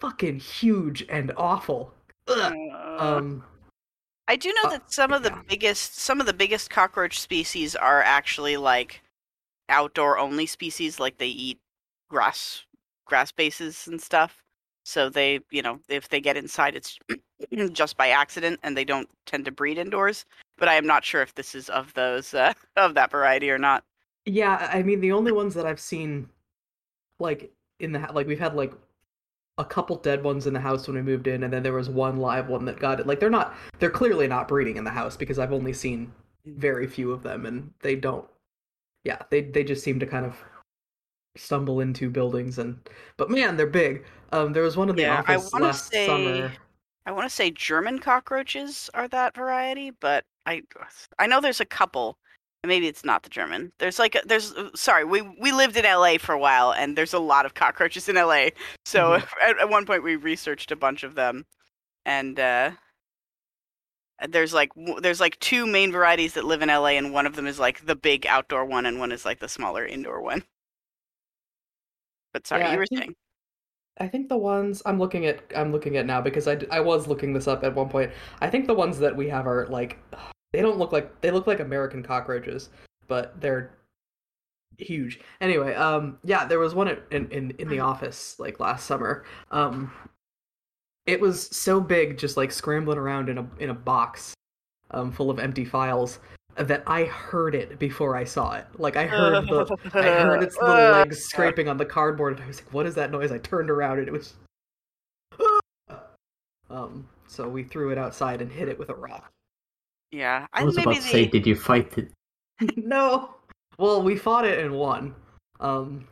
fucking 0.00 0.40
huge 0.40 1.04
and 1.08 1.32
awful. 1.36 1.94
Ugh. 2.28 2.52
Um 2.98 3.44
I 4.28 4.36
do 4.36 4.52
know 4.62 4.68
uh, 4.68 4.70
that 4.70 4.92
some 4.92 5.12
of 5.12 5.24
the 5.24 5.30
yeah. 5.30 5.42
biggest 5.48 5.98
some 5.98 6.20
of 6.20 6.26
the 6.26 6.32
biggest 6.32 6.70
cockroach 6.70 7.18
species 7.18 7.74
are 7.74 8.02
actually 8.02 8.56
like 8.56 9.02
outdoor 9.68 10.18
only 10.18 10.46
species 10.46 11.00
like 11.00 11.18
they 11.18 11.26
eat 11.26 11.58
grass 12.08 12.64
grass 13.06 13.32
bases 13.32 13.88
and 13.88 14.00
stuff. 14.00 14.42
So 14.84 15.08
they, 15.08 15.40
you 15.50 15.62
know, 15.62 15.80
if 15.88 16.08
they 16.08 16.20
get 16.20 16.36
inside 16.36 16.74
it's 16.76 16.98
just 17.72 17.96
by 17.96 18.08
accident 18.10 18.60
and 18.62 18.76
they 18.76 18.84
don't 18.84 19.08
tend 19.26 19.44
to 19.46 19.50
breed 19.50 19.78
indoors, 19.78 20.24
but 20.58 20.68
I 20.68 20.74
am 20.74 20.86
not 20.86 21.04
sure 21.04 21.22
if 21.22 21.34
this 21.34 21.54
is 21.54 21.68
of 21.68 21.92
those 21.94 22.32
uh, 22.32 22.52
of 22.76 22.94
that 22.94 23.10
variety 23.10 23.50
or 23.50 23.58
not. 23.58 23.84
Yeah, 24.26 24.70
I 24.72 24.82
mean 24.82 25.00
the 25.00 25.12
only 25.12 25.32
ones 25.32 25.54
that 25.54 25.66
I've 25.66 25.80
seen 25.80 26.28
like 27.18 27.52
in 27.80 27.92
the 27.92 27.98
like 28.12 28.26
we've 28.26 28.38
had 28.38 28.54
like 28.54 28.72
a 29.58 29.64
couple 29.64 29.96
dead 29.96 30.22
ones 30.22 30.46
in 30.46 30.54
the 30.54 30.60
house 30.60 30.86
when 30.86 30.96
we 30.96 31.02
moved 31.02 31.26
in, 31.26 31.42
and 31.42 31.52
then 31.52 31.62
there 31.62 31.72
was 31.72 31.90
one 31.90 32.16
live 32.18 32.48
one 32.48 32.64
that 32.66 32.78
got 32.78 33.00
it. 33.00 33.06
Like 33.06 33.20
they're 33.20 33.30
not 33.30 33.54
they're 33.78 33.90
clearly 33.90 34.26
not 34.28 34.48
breeding 34.48 34.76
in 34.76 34.84
the 34.84 34.90
house 34.90 35.16
because 35.16 35.38
I've 35.38 35.52
only 35.52 35.72
seen 35.72 36.12
very 36.46 36.86
few 36.86 37.12
of 37.12 37.22
them, 37.22 37.46
and 37.46 37.72
they 37.80 37.96
don't. 37.96 38.26
Yeah, 39.04 39.18
they 39.30 39.42
they 39.42 39.64
just 39.64 39.82
seem 39.84 39.98
to 40.00 40.06
kind 40.06 40.24
of 40.26 40.36
stumble 41.36 41.80
into 41.80 42.10
buildings 42.10 42.58
and 42.58 42.76
but 43.16 43.30
man 43.30 43.56
they're 43.56 43.64
big 43.68 44.04
um 44.32 44.52
there 44.52 44.64
was 44.64 44.76
one 44.76 44.88
in 44.90 44.96
the 44.96 45.02
Yeah, 45.02 45.20
office 45.20 45.52
wanna 45.52 45.66
last 45.66 45.88
say- 45.90 46.04
summer 46.06 46.52
I 47.06 47.12
want 47.12 47.24
to 47.28 47.34
say 47.34 47.50
German 47.52 47.98
cockroaches 48.00 48.90
are 48.94 49.08
that 49.08 49.34
variety, 49.34 49.90
but 49.90 50.24
I 50.44 50.62
I 51.18 51.26
know 51.28 51.40
there's 51.40 51.60
a 51.60 51.64
couple. 51.64 52.18
Maybe 52.66 52.88
it's 52.88 53.04
not 53.04 53.22
the 53.22 53.30
German. 53.30 53.72
There's 53.78 53.98
like 53.98 54.14
a, 54.16 54.20
there's 54.26 54.52
uh, 54.52 54.68
sorry 54.74 55.04
we 55.04 55.22
we 55.22 55.50
lived 55.50 55.76
in 55.78 55.84
LA 55.84 56.18
for 56.18 56.32
a 56.34 56.38
while 56.38 56.72
and 56.72 56.96
there's 56.96 57.14
a 57.14 57.18
lot 57.18 57.46
of 57.46 57.54
cockroaches 57.54 58.08
in 58.08 58.16
LA. 58.16 58.48
So 58.84 59.14
at, 59.42 59.58
at 59.58 59.68
one 59.70 59.86
point 59.86 60.02
we 60.02 60.16
researched 60.16 60.70
a 60.70 60.76
bunch 60.76 61.02
of 61.02 61.14
them, 61.14 61.46
and 62.04 62.38
uh, 62.38 62.72
there's 64.28 64.52
like 64.52 64.74
w- 64.74 65.00
there's 65.00 65.20
like 65.20 65.38
two 65.40 65.66
main 65.66 65.90
varieties 65.90 66.34
that 66.34 66.44
live 66.44 66.60
in 66.60 66.68
LA, 66.68 66.88
and 66.98 67.14
one 67.14 67.26
of 67.26 67.34
them 67.34 67.46
is 67.46 67.58
like 67.58 67.86
the 67.86 67.96
big 67.96 68.26
outdoor 68.26 68.66
one, 68.66 68.84
and 68.84 69.00
one 69.00 69.10
is 69.12 69.24
like 69.24 69.38
the 69.38 69.48
smaller 69.48 69.86
indoor 69.86 70.20
one. 70.20 70.42
But 72.34 72.46
sorry, 72.46 72.62
Yeah, 72.62 72.72
you 72.72 72.78
were 72.78 72.86
think- 72.86 73.00
saying. 73.00 73.14
I 73.98 74.08
think 74.08 74.28
the 74.30 74.36
ones 74.38 74.80
I'm 74.86 74.98
looking 74.98 75.26
at 75.26 75.40
I'm 75.56 75.72
looking 75.72 75.96
at 75.98 76.06
now 76.06 76.20
because 76.22 76.46
I, 76.48 76.58
I 76.70 76.80
was 76.80 77.06
looking 77.06 77.32
this 77.34 77.46
up 77.48 77.64
at 77.64 77.74
one 77.74 77.88
point. 77.90 78.10
I 78.40 78.48
think 78.48 78.66
the 78.66 78.74
ones 78.74 78.98
that 78.98 79.14
we 79.16 79.28
have 79.28 79.46
are 79.46 79.66
like 79.68 79.98
they 80.52 80.60
don't 80.60 80.78
look 80.78 80.92
like 80.92 81.20
they 81.20 81.30
look 81.30 81.46
like 81.46 81.60
American 81.60 82.02
cockroaches, 82.02 82.70
but 83.08 83.40
they're 83.40 83.76
huge. 84.78 85.20
Anyway, 85.40 85.74
um 85.74 86.18
yeah, 86.24 86.44
there 86.44 86.58
was 86.58 86.74
one 86.74 86.88
in 87.10 87.28
in 87.30 87.50
in 87.58 87.68
the 87.68 87.80
office 87.80 88.38
like 88.38 88.60
last 88.60 88.86
summer. 88.86 89.24
Um 89.50 89.92
it 91.06 91.20
was 91.20 91.46
so 91.48 91.80
big 91.80 92.18
just 92.18 92.36
like 92.36 92.52
scrambling 92.52 92.98
around 92.98 93.28
in 93.28 93.38
a 93.38 93.46
in 93.58 93.70
a 93.70 93.74
box 93.74 94.34
um 94.90 95.12
full 95.12 95.30
of 95.30 95.38
empty 95.38 95.64
files 95.64 96.20
that 96.56 96.82
I 96.86 97.04
heard 97.04 97.54
it 97.54 97.78
before 97.78 98.16
I 98.16 98.24
saw 98.24 98.54
it. 98.54 98.66
Like 98.78 98.96
I 98.96 99.06
heard 99.06 99.46
the 99.46 99.78
I 99.94 100.02
heard 100.02 100.42
its 100.42 100.56
little 100.60 100.90
legs 100.92 101.24
scraping 101.24 101.68
on 101.68 101.76
the 101.76 101.86
cardboard, 101.86 102.34
and 102.34 102.42
I 102.44 102.46
was 102.46 102.62
like, 102.62 102.72
"What 102.72 102.86
is 102.86 102.94
that 102.96 103.10
noise?" 103.10 103.32
I 103.32 103.38
turned 103.38 103.70
around, 103.70 103.98
and 103.98 104.08
it 104.08 104.12
was. 104.12 104.34
Um. 106.68 107.08
So 107.26 107.48
we 107.48 107.64
threw 107.64 107.90
it 107.90 107.98
outside 107.98 108.40
and 108.40 108.50
hit 108.50 108.68
it 108.68 108.78
with 108.78 108.90
a 108.90 108.94
rock. 108.94 109.32
Yeah, 110.12 110.46
I 110.52 110.62
I 110.62 110.64
was 110.64 110.76
maybe 110.76 110.90
about 110.90 111.02
to 111.02 111.08
say, 111.08 111.26
did 111.26 111.46
you 111.46 111.54
fight 111.54 111.96
it? 111.98 112.10
no. 112.76 113.34
Well, 113.78 114.02
we 114.02 114.16
fought 114.16 114.44
it 114.44 114.58
and 114.58 114.74
won. 114.74 115.14
Um. 115.60 116.06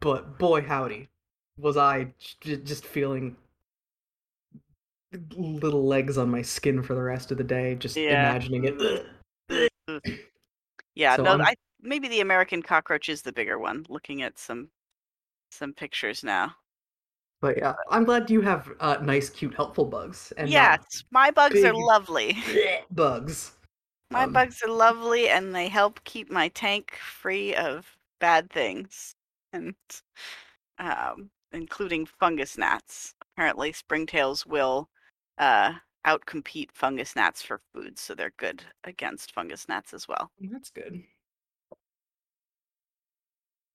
But 0.00 0.38
boy, 0.38 0.60
howdy, 0.62 1.08
was 1.58 1.76
I 1.76 2.12
j- 2.40 2.56
just 2.58 2.84
feeling 2.84 3.36
little 5.36 5.86
legs 5.86 6.18
on 6.18 6.30
my 6.30 6.42
skin 6.42 6.82
for 6.82 6.94
the 6.94 7.02
rest 7.02 7.30
of 7.30 7.38
the 7.38 7.44
day, 7.44 7.74
just 7.76 7.96
Yeah. 7.96 8.30
imagining 8.30 8.64
it. 9.48 9.70
Yeah, 10.96 11.16
So 11.16 11.22
no, 11.24 11.42
I 11.42 11.54
maybe 11.80 12.06
the 12.08 12.20
American 12.20 12.62
cockroach 12.62 13.08
is 13.08 13.22
the 13.22 13.32
bigger 13.32 13.58
one. 13.58 13.84
Looking 13.88 14.22
at 14.22 14.38
some 14.38 14.70
some 15.50 15.72
pictures 15.72 16.22
now. 16.22 16.54
But 17.44 17.58
yeah, 17.58 17.74
I'm 17.90 18.04
glad 18.04 18.30
you 18.30 18.40
have 18.40 18.72
uh, 18.80 18.96
nice, 19.02 19.28
cute, 19.28 19.54
helpful 19.54 19.84
bugs 19.84 20.32
and 20.38 20.48
yes, 20.48 21.04
my 21.10 21.30
bugs 21.30 21.64
are 21.64 21.74
lovely. 21.74 22.36
bugs. 22.90 23.52
My 24.10 24.24
Um, 24.24 24.32
bugs 24.32 24.62
are 24.62 24.70
lovely, 24.70 25.28
and 25.28 25.54
they 25.54 25.68
help 25.68 26.02
keep 26.04 26.30
my 26.30 26.48
tank 26.48 26.94
free 26.96 27.54
of 27.54 27.98
bad 28.18 28.50
things, 28.50 29.14
and 29.52 29.74
um, 30.78 31.30
including 31.52 32.06
fungus 32.06 32.56
gnats. 32.58 33.14
Apparently, 33.20 33.72
springtails 33.72 34.46
will 34.46 34.88
uh, 35.38 35.74
outcompete 36.06 36.70
fungus 36.72 37.16
gnats 37.16 37.42
for 37.42 37.60
food, 37.72 37.98
so 37.98 38.14
they're 38.14 38.32
good 38.36 38.64
against 38.84 39.32
fungus 39.32 39.68
gnats 39.68 39.94
as 39.94 40.08
well. 40.08 40.30
That's 40.40 40.70
good. 40.70 41.02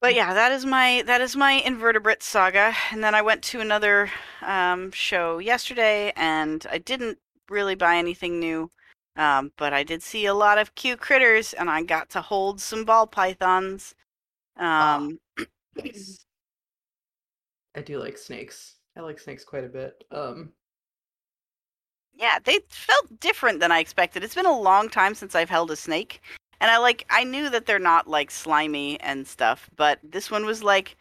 But 0.01 0.15
yeah, 0.15 0.33
that 0.33 0.51
is 0.53 0.65
my 0.65 1.03
that 1.07 1.21
is 1.21 1.35
my 1.35 1.53
invertebrate 1.53 2.23
saga. 2.23 2.73
And 2.91 3.03
then 3.03 3.13
I 3.15 3.21
went 3.21 3.43
to 3.45 3.59
another 3.59 4.09
um, 4.41 4.91
show 4.91 5.39
yesterday, 5.39 6.13
and 6.15 6.65
I 6.71 6.77
didn't 6.77 7.19
really 7.49 7.75
buy 7.75 7.97
anything 7.97 8.39
new, 8.39 8.69
um, 9.17 9.51
but 9.57 9.73
I 9.73 9.83
did 9.83 10.01
see 10.01 10.25
a 10.25 10.33
lot 10.33 10.57
of 10.57 10.75
cute 10.75 10.99
critters, 11.01 11.53
and 11.53 11.69
I 11.69 11.83
got 11.83 12.09
to 12.11 12.21
hold 12.21 12.61
some 12.61 12.85
ball 12.85 13.07
pythons. 13.07 13.93
Um, 14.57 15.19
Nice. 15.75 16.25
I 17.75 17.81
do 17.81 17.99
like 17.99 18.17
snakes. 18.17 18.75
I 18.97 19.01
like 19.01 19.19
snakes 19.19 19.43
quite 19.43 19.63
a 19.63 19.69
bit. 19.69 20.03
Um, 20.11 20.53
yeah, 22.13 22.39
they 22.43 22.59
felt 22.69 23.19
different 23.19 23.59
than 23.59 23.71
I 23.71 23.79
expected. 23.79 24.23
It's 24.23 24.35
been 24.35 24.45
a 24.45 24.59
long 24.59 24.89
time 24.89 25.15
since 25.15 25.35
I've 25.35 25.49
held 25.49 25.71
a 25.71 25.75
snake, 25.75 26.21
and 26.61 26.71
I 26.71 26.77
like 26.77 27.05
I 27.09 27.23
knew 27.23 27.49
that 27.49 27.65
they're 27.65 27.79
not 27.79 28.07
like 28.07 28.31
slimy 28.31 28.99
and 29.01 29.27
stuff, 29.27 29.69
but 29.75 29.99
this 30.03 30.29
one 30.29 30.45
was 30.45 30.63
like 30.63 30.97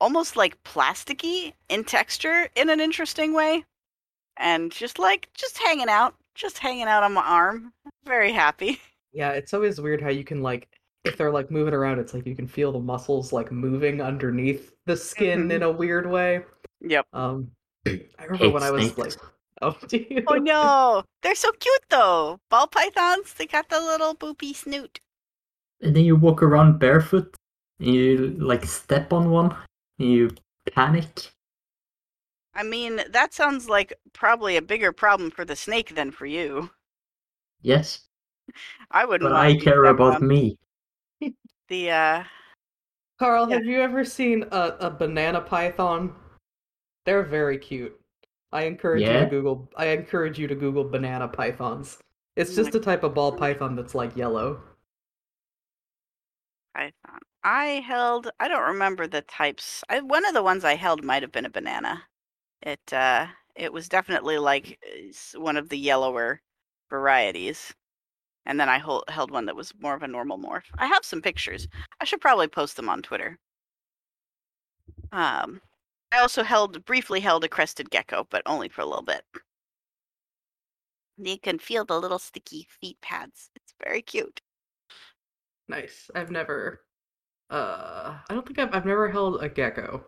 almost 0.00 0.36
like 0.36 0.62
plasticky 0.64 1.52
in 1.68 1.84
texture 1.84 2.48
in 2.54 2.68
an 2.68 2.80
interesting 2.80 3.32
way, 3.32 3.64
and 4.36 4.70
just 4.72 4.98
like 4.98 5.28
just 5.34 5.58
hanging 5.58 5.88
out, 5.88 6.14
just 6.34 6.58
hanging 6.58 6.86
out 6.86 7.02
on 7.02 7.12
my 7.12 7.22
arm. 7.22 7.72
Very 8.04 8.32
happy. 8.32 8.80
yeah, 9.12 9.30
it's 9.30 9.54
always 9.54 9.80
weird 9.80 10.02
how 10.02 10.10
you 10.10 10.24
can 10.24 10.42
like 10.42 10.68
if 11.06 11.16
they're 11.16 11.30
like 11.30 11.50
moving 11.50 11.74
around, 11.74 11.98
it's 11.98 12.12
like 12.14 12.26
you 12.26 12.34
can 12.34 12.48
feel 12.48 12.72
the 12.72 12.80
muscles 12.80 13.32
like 13.32 13.52
moving 13.52 14.00
underneath 14.00 14.74
the 14.86 14.96
skin 14.96 15.50
in 15.50 15.62
a 15.62 15.70
weird 15.70 16.10
way. 16.10 16.42
Yep. 16.80 17.06
Um, 17.12 17.50
I 17.86 18.00
remember 18.20 18.44
Hate 18.44 18.52
when 18.52 18.62
I 18.62 18.70
was 18.70 18.92
snakes. 18.92 18.98
like, 18.98 19.30
oh, 19.62 19.76
do 19.88 19.96
you? 19.96 20.24
Oh 20.28 20.34
no, 20.34 21.02
they're 21.22 21.34
so 21.34 21.50
cute 21.52 21.84
though. 21.88 22.38
Ball 22.50 22.66
pythons, 22.66 23.34
they 23.34 23.46
got 23.46 23.68
the 23.68 23.80
little 23.80 24.14
boopy 24.14 24.54
snoot. 24.54 25.00
And 25.80 25.94
then 25.94 26.04
you 26.04 26.16
walk 26.16 26.42
around 26.42 26.78
barefoot, 26.78 27.34
and 27.80 27.94
you 27.94 28.36
like 28.38 28.64
step 28.64 29.12
on 29.12 29.30
one, 29.30 29.54
and 29.98 30.10
you 30.10 30.30
panic. 30.72 31.30
I 32.54 32.62
mean, 32.62 33.02
that 33.10 33.34
sounds 33.34 33.68
like 33.68 33.92
probably 34.14 34.56
a 34.56 34.62
bigger 34.62 34.92
problem 34.92 35.30
for 35.30 35.44
the 35.44 35.56
snake 35.56 35.94
than 35.94 36.10
for 36.10 36.24
you. 36.26 36.70
Yes, 37.60 38.06
I 38.90 39.04
wouldn't. 39.04 39.30
but 39.30 39.36
I 39.36 39.56
care 39.56 39.84
about 39.84 40.22
on. 40.22 40.28
me. 40.28 40.58
the 41.68 41.90
uh 41.90 42.24
Carl, 43.18 43.48
Yeah. 43.48 43.56
have 43.56 43.64
you 43.64 43.80
ever 43.80 44.04
seen 44.04 44.44
a, 44.52 44.76
a 44.80 44.90
banana 44.90 45.40
python? 45.40 46.14
They're 47.04 47.22
very 47.22 47.58
cute. 47.58 47.98
I 48.52 48.64
encourage 48.64 49.02
you 49.02 49.12
to 49.12 49.26
Google. 49.26 49.68
I 49.76 49.86
encourage 49.86 50.38
you 50.38 50.46
to 50.46 50.54
Google 50.54 50.84
banana 50.84 51.28
pythons. 51.28 51.98
It's 52.36 52.54
just 52.54 52.74
a 52.74 52.80
type 52.80 53.02
of 53.02 53.14
ball 53.14 53.32
python 53.32 53.76
that's 53.76 53.94
like 53.94 54.16
yellow. 54.16 54.60
python. 56.74 57.20
I 57.44 57.82
held. 57.86 58.30
I 58.40 58.48
don't 58.48 58.66
remember 58.68 59.06
the 59.06 59.22
types. 59.22 59.82
I, 59.88 60.00
one 60.00 60.24
of 60.26 60.34
the 60.34 60.42
ones 60.42 60.64
I 60.64 60.74
held 60.74 61.04
might 61.04 61.22
have 61.22 61.32
been 61.32 61.46
a 61.46 61.50
banana. 61.50 62.02
It 62.62 62.92
uh, 62.92 63.26
it 63.54 63.72
was 63.72 63.88
definitely 63.88 64.38
like 64.38 64.78
one 65.34 65.56
of 65.56 65.68
the 65.68 65.78
yellower 65.78 66.40
varieties. 66.90 67.74
And 68.44 68.60
then 68.60 68.68
I 68.68 68.78
hol- 68.78 69.04
held 69.08 69.30
one 69.32 69.46
that 69.46 69.56
was 69.56 69.72
more 69.80 69.94
of 69.94 70.04
a 70.04 70.08
normal 70.08 70.38
morph. 70.38 70.64
I 70.78 70.86
have 70.86 71.04
some 71.04 71.20
pictures. 71.20 71.66
I 72.00 72.04
should 72.04 72.20
probably 72.20 72.46
post 72.46 72.76
them 72.76 72.88
on 72.88 73.02
Twitter. 73.02 73.38
Um, 75.10 75.60
I 76.12 76.18
also 76.18 76.42
held 76.42 76.84
briefly 76.84 77.20
held 77.20 77.44
a 77.44 77.48
crested 77.48 77.90
gecko, 77.90 78.26
but 78.30 78.42
only 78.46 78.68
for 78.68 78.80
a 78.80 78.86
little 78.86 79.02
bit. 79.02 79.22
You 81.18 81.38
can 81.38 81.58
feel 81.58 81.84
the 81.84 82.00
little 82.00 82.18
sticky 82.18 82.68
feet 82.80 83.00
pads. 83.00 83.50
It's 83.56 83.74
very 83.82 84.02
cute. 84.02 84.40
Nice. 85.68 86.10
I've 86.14 86.30
never. 86.30 86.82
Uh, 87.50 88.18
I 88.28 88.34
don't 88.34 88.46
think 88.46 88.58
I've. 88.58 88.74
I've 88.74 88.86
never 88.86 89.08
held 89.08 89.42
a 89.42 89.48
gecko. 89.48 90.04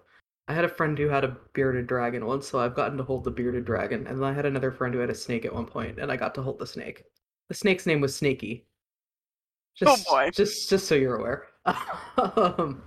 I 0.48 0.54
had 0.54 0.64
a 0.64 0.68
friend 0.68 0.96
who 0.98 1.08
had 1.08 1.24
a 1.24 1.36
bearded 1.52 1.86
dragon 1.86 2.24
once, 2.24 2.48
so 2.48 2.58
I've 2.58 2.74
gotten 2.74 2.96
to 2.98 3.04
hold 3.04 3.24
the 3.24 3.30
bearded 3.30 3.66
dragon, 3.66 4.06
and 4.06 4.18
then 4.18 4.24
I 4.24 4.32
had 4.32 4.46
another 4.46 4.72
friend 4.72 4.94
who 4.94 5.00
had 5.00 5.10
a 5.10 5.14
snake 5.14 5.44
at 5.44 5.54
one 5.54 5.66
point, 5.66 5.98
and 5.98 6.10
I 6.10 6.16
got 6.16 6.34
to 6.36 6.42
hold 6.42 6.58
the 6.58 6.66
snake. 6.66 7.04
The 7.48 7.54
snake's 7.54 7.84
name 7.84 8.00
was 8.00 8.16
Snaky. 8.16 8.66
Just, 9.74 10.06
boy. 10.06 10.30
Just, 10.32 10.68
just 10.70 10.86
so 10.86 10.94
you're 10.94 11.16
aware. 11.16 11.48
um, 12.16 12.82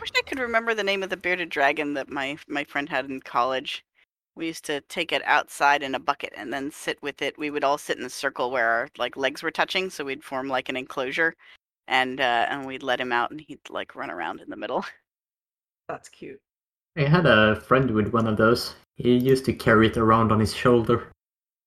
wish 0.00 0.10
I 0.16 0.22
could 0.22 0.38
remember 0.38 0.74
the 0.74 0.84
name 0.84 1.02
of 1.02 1.10
the 1.10 1.16
bearded 1.16 1.50
dragon 1.50 1.94
that 1.94 2.08
my 2.08 2.36
my 2.48 2.64
friend 2.64 2.88
had 2.88 3.06
in 3.06 3.20
college. 3.20 3.84
We 4.34 4.46
used 4.46 4.64
to 4.66 4.82
take 4.82 5.12
it 5.12 5.22
outside 5.24 5.82
in 5.82 5.94
a 5.94 5.98
bucket 5.98 6.32
and 6.36 6.52
then 6.52 6.70
sit 6.70 7.02
with 7.02 7.22
it. 7.22 7.38
We 7.38 7.50
would 7.50 7.64
all 7.64 7.78
sit 7.78 7.98
in 7.98 8.04
a 8.04 8.10
circle 8.10 8.50
where 8.50 8.68
our 8.68 8.88
like 8.98 9.16
legs 9.16 9.42
were 9.42 9.50
touching, 9.50 9.88
so 9.88 10.04
we'd 10.04 10.24
form 10.24 10.48
like 10.48 10.68
an 10.68 10.76
enclosure, 10.76 11.34
and 11.88 12.20
uh, 12.20 12.46
and 12.50 12.66
we'd 12.66 12.82
let 12.82 13.00
him 13.00 13.12
out, 13.12 13.30
and 13.30 13.40
he'd 13.40 13.70
like 13.70 13.94
run 13.94 14.10
around 14.10 14.40
in 14.40 14.50
the 14.50 14.56
middle. 14.56 14.84
that's 15.88 16.08
cute. 16.08 16.40
I 16.96 17.02
had 17.02 17.26
a 17.26 17.56
friend 17.56 17.90
with 17.90 18.12
one 18.12 18.26
of 18.26 18.36
those. 18.36 18.74
He 18.96 19.16
used 19.16 19.44
to 19.46 19.52
carry 19.52 19.88
it 19.88 19.96
around 19.96 20.32
on 20.32 20.40
his 20.40 20.54
shoulder. 20.54 21.08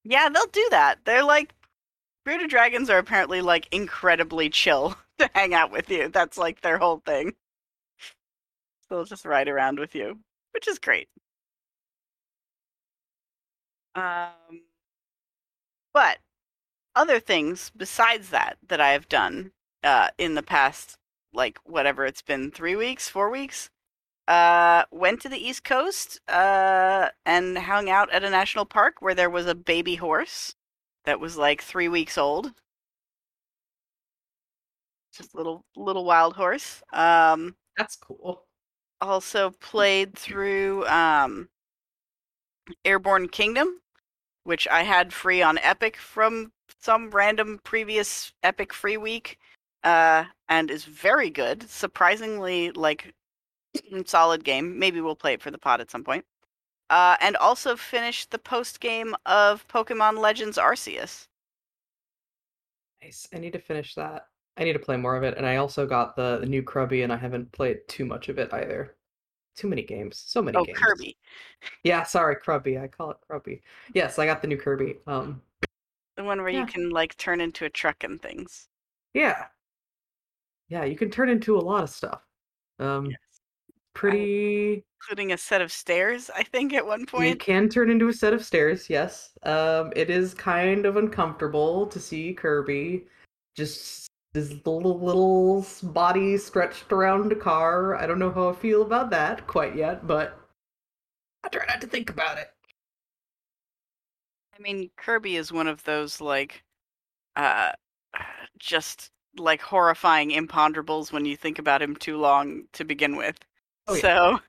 yeah, 0.03 0.29
they'll 0.29 0.45
do 0.47 0.67
that. 0.71 0.99
They're 1.05 1.23
like 1.23 1.53
bearded 2.25 2.49
dragons 2.49 2.89
are 2.89 2.97
apparently 2.99 3.41
like 3.41 3.67
incredibly 3.71 4.49
chill 4.49 4.95
to 5.19 5.29
hang 5.33 5.53
out 5.53 5.71
with 5.71 5.89
you. 5.89 6.09
That's 6.09 6.37
like 6.37 6.61
their 6.61 6.77
whole 6.77 7.01
thing. 7.05 7.33
They'll 8.89 9.05
just 9.05 9.25
ride 9.25 9.47
around 9.49 9.79
with 9.79 9.95
you, 9.95 10.19
which 10.53 10.67
is 10.67 10.79
great. 10.79 11.09
Um, 13.95 14.63
but 15.93 16.19
other 16.95 17.19
things 17.19 17.71
besides 17.75 18.29
that 18.31 18.57
that 18.67 18.81
I 18.81 18.91
have 18.91 19.09
done 19.09 19.53
uh, 19.83 20.09
in 20.17 20.35
the 20.35 20.43
past, 20.43 20.97
like 21.33 21.59
whatever 21.65 22.05
it's 22.05 22.21
been, 22.23 22.51
three 22.51 22.75
weeks, 22.75 23.09
four 23.09 23.29
weeks, 23.29 23.69
uh, 24.27 24.85
went 24.91 25.21
to 25.23 25.29
the 25.29 25.37
East 25.37 25.63
Coast 25.63 26.19
uh, 26.29 27.09
and 27.25 27.57
hung 27.59 27.89
out 27.89 28.11
at 28.11 28.23
a 28.25 28.29
national 28.31 28.65
park 28.65 29.01
where 29.01 29.15
there 29.15 29.29
was 29.31 29.47
a 29.47 29.55
baby 29.55 29.95
horse 29.97 30.55
that 31.05 31.19
was 31.19 31.37
like 31.37 31.61
three 31.63 31.89
weeks 31.89 32.17
old. 32.17 32.53
Just 35.11 35.35
little 35.35 35.65
little 35.75 36.05
wild 36.05 36.35
horse. 36.35 36.81
Um, 36.93 37.55
That's 37.77 37.95
cool. 37.95 38.45
Also 39.01 39.51
played 39.51 40.15
through 40.15 40.85
um, 40.87 41.49
Airborne 42.85 43.27
Kingdom, 43.29 43.79
which 44.43 44.67
I 44.67 44.83
had 44.83 45.13
free 45.13 45.41
on 45.41 45.57
Epic 45.59 45.97
from 45.97 46.51
some 46.79 47.09
random 47.11 47.59
previous 47.63 48.33
Epic 48.43 48.73
free 48.73 48.97
week, 48.97 49.37
uh, 49.83 50.25
and 50.47 50.69
is 50.71 50.85
very 50.85 51.29
good. 51.29 51.69
Surprisingly, 51.69 52.71
like 52.71 53.13
solid 54.05 54.43
game. 54.43 54.79
Maybe 54.79 55.01
we'll 55.01 55.15
play 55.15 55.33
it 55.33 55.41
for 55.41 55.51
the 55.51 55.57
pod 55.57 55.81
at 55.81 55.91
some 55.91 56.03
point. 56.03 56.25
Uh, 56.89 57.15
and 57.21 57.35
also 57.37 57.75
finished 57.75 58.31
the 58.31 58.39
post 58.39 58.79
game 58.79 59.15
of 59.25 59.67
Pokemon 59.67 60.17
Legends 60.17 60.57
Arceus. 60.57 61.27
Nice. 63.03 63.27
I 63.33 63.37
need 63.37 63.53
to 63.53 63.59
finish 63.59 63.93
that. 63.95 64.28
I 64.59 64.63
need 64.65 64.73
to 64.73 64.79
play 64.79 64.97
more 64.97 65.15
of 65.15 65.23
it, 65.23 65.37
and 65.37 65.45
I 65.45 65.55
also 65.55 65.85
got 65.87 66.15
the, 66.17 66.37
the 66.41 66.45
new 66.45 66.61
Krubby, 66.61 67.03
and 67.03 67.13
I 67.13 67.17
haven't 67.17 67.51
played 67.53 67.79
too 67.87 68.05
much 68.05 68.27
of 68.27 68.37
it 68.37 68.53
either. 68.53 68.95
Too 69.55 69.67
many 69.69 69.81
games. 69.83 70.21
So 70.25 70.41
many 70.41 70.57
Oh, 70.57 70.65
games. 70.65 70.77
Kirby. 70.77 71.17
Yeah, 71.83 72.03
sorry, 72.03 72.35
Krubby. 72.35 72.81
I 72.81 72.87
call 72.87 73.11
it 73.11 73.17
Krubby. 73.29 73.61
Yes, 73.93 74.19
I 74.19 74.25
got 74.25 74.41
the 74.41 74.47
new 74.47 74.57
Kirby. 74.57 74.97
Um, 75.07 75.41
The 76.17 76.23
one 76.25 76.39
where 76.41 76.49
Yeah. 76.49 76.59
you 76.61 76.65
can 76.65 76.89
like 76.89 77.15
turn 77.17 77.39
into 77.39 77.63
a 77.65 77.69
truck 77.69 78.03
and 78.03 78.21
things. 78.21 78.67
yeah, 79.13 79.47
yeah, 80.67 80.83
you 80.83 80.95
can 80.95 81.09
turn 81.09 81.29
into 81.29 81.57
a 81.57 81.59
lot 81.61 81.83
of 81.83 81.89
stuff. 81.89 82.21
Um, 82.79 83.05
Yes. 83.07 83.19
pretty. 83.95 84.83
Including 85.01 85.31
a 85.31 85.37
set 85.37 85.61
of 85.61 85.71
stairs, 85.71 86.29
I 86.35 86.43
think, 86.43 86.73
at 86.73 86.85
one 86.85 87.05
point. 87.05 87.29
You 87.29 87.35
can 87.37 87.69
turn 87.69 87.89
into 87.89 88.09
a 88.09 88.13
set 88.13 88.33
of 88.33 88.43
stairs. 88.43 88.89
Yes. 88.89 89.31
Um, 89.43 89.93
it 89.95 90.09
is 90.09 90.33
kind 90.33 90.85
of 90.85 90.97
uncomfortable 90.97 91.87
to 91.87 91.99
see 91.99 92.33
Kirby 92.33 93.07
just 93.55 94.08
his 94.33 94.51
little 94.65 94.99
little 94.99 95.65
body 95.83 96.37
stretched 96.37 96.91
around 96.91 97.31
a 97.31 97.35
car. 97.35 97.95
I 97.95 98.05
don't 98.05 98.19
know 98.19 98.31
how 98.31 98.49
I 98.49 98.53
feel 98.53 98.81
about 98.81 99.09
that 99.09 99.47
quite 99.47 99.75
yet, 99.75 100.05
but 100.05 100.39
I 101.43 101.49
try 101.49 101.65
not 101.67 101.81
to 101.81 101.87
think 101.87 102.09
about 102.09 102.37
it. 102.37 102.51
I 104.57 104.61
mean, 104.61 104.91
Kirby 104.97 105.35
is 105.35 105.51
one 105.51 105.67
of 105.67 105.83
those 105.83 106.21
like 106.21 106.63
uh 107.35 107.71
just 108.57 109.11
like 109.37 109.61
horrifying 109.61 110.31
imponderables 110.31 111.11
when 111.11 111.25
you 111.25 111.37
think 111.37 111.59
about 111.59 111.81
him 111.81 111.95
too 111.95 112.17
long 112.17 112.63
to 112.73 112.83
begin 112.83 113.15
with. 113.15 113.37
Oh, 113.87 113.95
yeah. 113.95 114.01
So, 114.01 114.39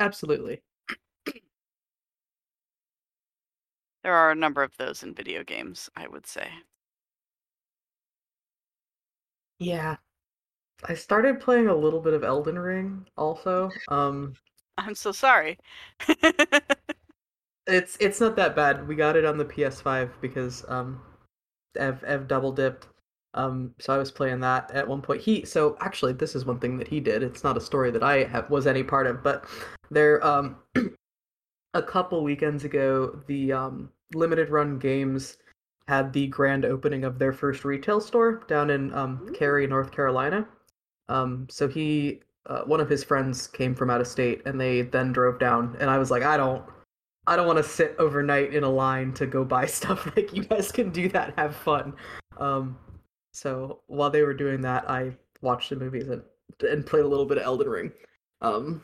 Absolutely. 0.00 0.62
there 4.02 4.14
are 4.14 4.30
a 4.30 4.36
number 4.36 4.62
of 4.62 4.76
those 4.76 5.02
in 5.02 5.14
video 5.14 5.42
games, 5.44 5.90
I 5.96 6.06
would 6.06 6.26
say. 6.26 6.48
Yeah. 9.58 9.96
I 10.86 10.94
started 10.94 11.40
playing 11.40 11.68
a 11.68 11.74
little 11.74 12.00
bit 12.00 12.14
of 12.14 12.24
Elden 12.24 12.58
Ring 12.58 13.06
also. 13.16 13.70
Um 13.88 14.34
I'm 14.76 14.94
so 14.94 15.12
sorry. 15.12 15.58
it's 17.66 17.96
it's 18.00 18.20
not 18.20 18.36
that 18.36 18.56
bad. 18.56 18.86
We 18.86 18.94
got 18.94 19.16
it 19.16 19.24
on 19.24 19.38
the 19.38 19.44
PS5 19.44 20.20
because 20.20 20.64
um 20.68 21.00
Ev 21.76 22.02
Ev 22.04 22.28
double 22.28 22.52
dipped. 22.52 22.88
Um 23.34 23.74
so 23.78 23.94
I 23.94 23.98
was 23.98 24.10
playing 24.10 24.40
that 24.40 24.70
at 24.72 24.86
one 24.86 25.00
point. 25.00 25.22
He 25.22 25.44
so 25.44 25.76
actually 25.80 26.12
this 26.12 26.34
is 26.34 26.44
one 26.44 26.58
thing 26.58 26.76
that 26.78 26.88
he 26.88 27.00
did. 27.00 27.22
It's 27.22 27.44
not 27.44 27.56
a 27.56 27.60
story 27.60 27.90
that 27.92 28.02
I 28.02 28.24
have 28.24 28.50
was 28.50 28.66
any 28.66 28.82
part 28.82 29.06
of, 29.06 29.22
but 29.22 29.44
there 29.90 30.24
um 30.26 30.56
a 31.74 31.82
couple 31.82 32.22
weekends 32.22 32.64
ago 32.64 33.20
the 33.26 33.52
um 33.52 33.90
limited 34.14 34.50
run 34.50 34.78
games 34.78 35.38
had 35.88 36.12
the 36.12 36.26
grand 36.28 36.64
opening 36.64 37.04
of 37.04 37.18
their 37.18 37.32
first 37.32 37.64
retail 37.64 38.00
store 38.00 38.44
down 38.48 38.70
in 38.70 38.92
um 38.94 39.32
Cary, 39.34 39.66
North 39.66 39.92
Carolina. 39.92 40.46
Um 41.08 41.46
so 41.50 41.68
he 41.68 42.20
uh, 42.46 42.62
one 42.62 42.80
of 42.80 42.90
his 42.90 43.02
friends 43.02 43.46
came 43.46 43.74
from 43.74 43.88
out 43.88 44.02
of 44.02 44.06
state 44.06 44.42
and 44.44 44.60
they 44.60 44.82
then 44.82 45.12
drove 45.12 45.38
down 45.38 45.76
and 45.80 45.88
I 45.88 45.98
was 45.98 46.10
like 46.10 46.22
I 46.22 46.36
don't 46.36 46.64
I 47.26 47.36
don't 47.36 47.46
want 47.46 47.56
to 47.56 47.62
sit 47.62 47.96
overnight 47.98 48.52
in 48.52 48.64
a 48.64 48.70
line 48.70 49.12
to 49.14 49.26
go 49.26 49.44
buy 49.44 49.66
stuff. 49.78 50.14
Like 50.16 50.34
you 50.34 50.44
guys 50.44 50.70
can 50.70 50.90
do 50.90 51.08
that, 51.10 51.34
have 51.38 51.56
fun. 51.56 51.94
Um, 52.38 52.78
so 53.32 53.80
while 53.86 54.10
they 54.10 54.22
were 54.22 54.34
doing 54.34 54.60
that, 54.62 54.88
I 54.90 55.16
watched 55.40 55.70
the 55.70 55.76
movies 55.76 56.08
and 56.08 56.22
and 56.60 56.86
played 56.86 57.04
a 57.04 57.08
little 57.08 57.26
bit 57.26 57.38
of 57.38 57.44
Elden 57.44 57.68
Ring. 57.68 57.92
Um, 58.40 58.82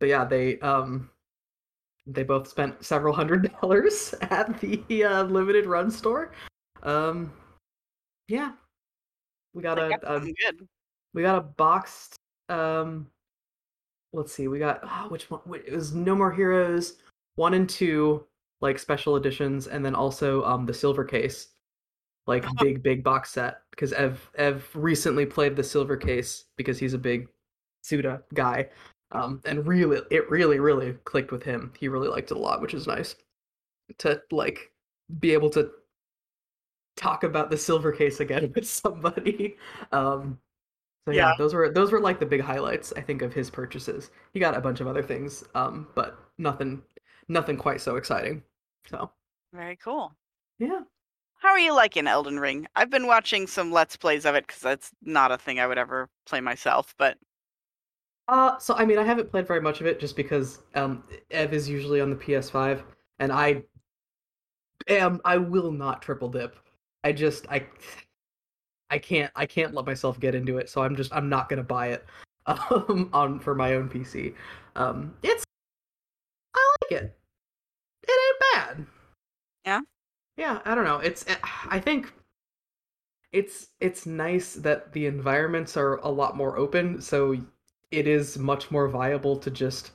but 0.00 0.08
yeah, 0.08 0.24
they 0.24 0.58
um 0.60 1.10
they 2.08 2.22
both 2.22 2.48
spent 2.48 2.84
several 2.84 3.14
hundred 3.14 3.52
dollars 3.62 4.14
at 4.22 4.60
the 4.60 5.04
uh, 5.04 5.22
limited 5.24 5.66
run 5.66 5.90
store. 5.90 6.32
Um, 6.82 7.32
yeah, 8.28 8.52
we 9.54 9.62
got 9.62 9.78
a, 9.78 9.98
a 10.04 10.20
good. 10.20 10.68
we 11.14 11.22
got 11.22 11.38
a 11.38 11.42
boxed 11.42 12.16
um 12.48 13.06
let's 14.12 14.32
see 14.32 14.48
we 14.48 14.58
got 14.58 14.80
oh, 14.82 15.06
which 15.08 15.30
one 15.30 15.40
it 15.66 15.72
was 15.72 15.94
no 15.94 16.14
more 16.14 16.32
heroes 16.32 16.94
one 17.36 17.54
and 17.54 17.68
two 17.68 18.24
like 18.60 18.78
special 18.78 19.16
editions 19.16 19.66
and 19.66 19.84
then 19.84 19.94
also 19.94 20.42
um 20.44 20.64
the 20.64 20.72
silver 20.72 21.04
case 21.04 21.48
like 22.26 22.44
big 22.60 22.82
big 22.82 23.04
box 23.04 23.30
set 23.30 23.58
because 23.70 23.92
ev 23.92 24.30
ev 24.36 24.66
recently 24.74 25.26
played 25.26 25.56
the 25.56 25.64
silver 25.64 25.96
case 25.96 26.44
because 26.56 26.78
he's 26.78 26.94
a 26.94 26.98
big 26.98 27.28
suda 27.82 28.22
guy 28.34 28.68
um 29.12 29.40
and 29.44 29.66
really 29.66 30.00
it 30.10 30.28
really 30.30 30.58
really 30.60 30.92
clicked 31.04 31.32
with 31.32 31.42
him 31.42 31.72
he 31.78 31.88
really 31.88 32.08
liked 32.08 32.30
it 32.30 32.36
a 32.36 32.40
lot 32.40 32.60
which 32.60 32.74
is 32.74 32.86
nice 32.86 33.16
to 33.98 34.22
like 34.32 34.72
be 35.20 35.32
able 35.32 35.50
to 35.50 35.70
talk 36.96 37.22
about 37.24 37.50
the 37.50 37.56
silver 37.56 37.92
case 37.92 38.20
again 38.20 38.52
with 38.56 38.66
somebody 38.68 39.56
um 39.92 40.38
so 41.06 41.12
yeah, 41.12 41.32
Yeah. 41.32 41.34
those 41.38 41.54
were 41.54 41.70
those 41.70 41.92
were 41.92 42.00
like 42.00 42.20
the 42.20 42.26
big 42.26 42.42
highlights 42.42 42.92
I 42.96 43.02
think 43.02 43.22
of 43.22 43.32
his 43.34 43.50
purchases. 43.50 44.10
He 44.34 44.40
got 44.40 44.56
a 44.56 44.60
bunch 44.60 44.80
of 44.80 44.88
other 44.88 45.02
things, 45.02 45.44
um, 45.54 45.88
but 45.94 46.18
nothing 46.38 46.82
nothing 47.28 47.56
quite 47.56 47.80
so 47.80 47.96
exciting. 47.96 48.42
So 48.90 49.10
Very 49.52 49.76
cool. 49.76 50.16
yeah, 50.58 50.82
How 51.40 51.48
are 51.50 51.58
you 51.58 51.72
liking 51.72 52.06
Elden 52.06 52.38
Ring? 52.38 52.66
I've 52.76 52.90
been 52.90 53.06
watching 53.06 53.46
some 53.46 53.72
Let's 53.72 53.96
Plays 53.96 54.26
of 54.26 54.34
it 54.34 54.46
because 54.46 54.60
that's 54.60 54.92
not 55.02 55.32
a 55.32 55.38
thing 55.38 55.58
I 55.58 55.66
would 55.66 55.78
ever 55.78 56.10
play 56.26 56.40
myself, 56.42 56.94
but 56.98 57.16
uh, 58.28 58.58
so 58.58 58.74
I 58.74 58.84
mean 58.84 58.98
I 58.98 59.04
haven't 59.04 59.30
played 59.30 59.46
very 59.46 59.60
much 59.60 59.80
of 59.80 59.86
it 59.86 59.98
just 60.00 60.16
because 60.16 60.60
um, 60.74 61.02
Ev 61.30 61.52
is 61.54 61.68
usually 61.68 62.00
on 62.00 62.10
the 62.10 62.16
PS5, 62.16 62.82
and 63.18 63.32
I 63.32 63.64
am 64.88 65.20
I 65.24 65.38
will 65.38 65.72
not 65.72 66.02
triple 66.02 66.28
dip. 66.28 66.56
I 67.04 67.12
just 67.12 67.46
I 67.48 67.66
I 68.90 68.98
can't 68.98 69.32
I 69.34 69.46
can't 69.46 69.74
let 69.74 69.86
myself 69.86 70.20
get 70.20 70.34
into 70.34 70.58
it, 70.58 70.68
so 70.68 70.82
I'm 70.82 70.96
just 70.96 71.12
I'm 71.14 71.28
not 71.28 71.48
gonna 71.48 71.62
buy 71.62 71.88
it 71.88 72.06
um, 72.46 73.10
on 73.12 73.40
for 73.40 73.54
my 73.54 73.74
own 73.74 73.88
PC. 73.88 74.34
Um, 74.76 75.14
it's 75.22 75.44
I 76.54 76.72
like 76.82 77.02
it. 77.02 77.18
It 78.02 78.10
ain't 78.10 78.54
bad. 78.54 78.86
Yeah? 79.64 79.80
Yeah, 80.36 80.60
I 80.64 80.74
don't 80.74 80.84
know. 80.84 80.98
It's 80.98 81.24
I 81.68 81.80
think 81.80 82.12
it's 83.32 83.68
it's 83.80 84.06
nice 84.06 84.54
that 84.54 84.92
the 84.92 85.06
environments 85.06 85.76
are 85.76 85.96
a 85.96 86.08
lot 86.08 86.36
more 86.36 86.56
open, 86.56 87.00
so 87.00 87.36
it 87.90 88.06
is 88.06 88.38
much 88.38 88.70
more 88.70 88.88
viable 88.88 89.36
to 89.38 89.50
just 89.50 89.92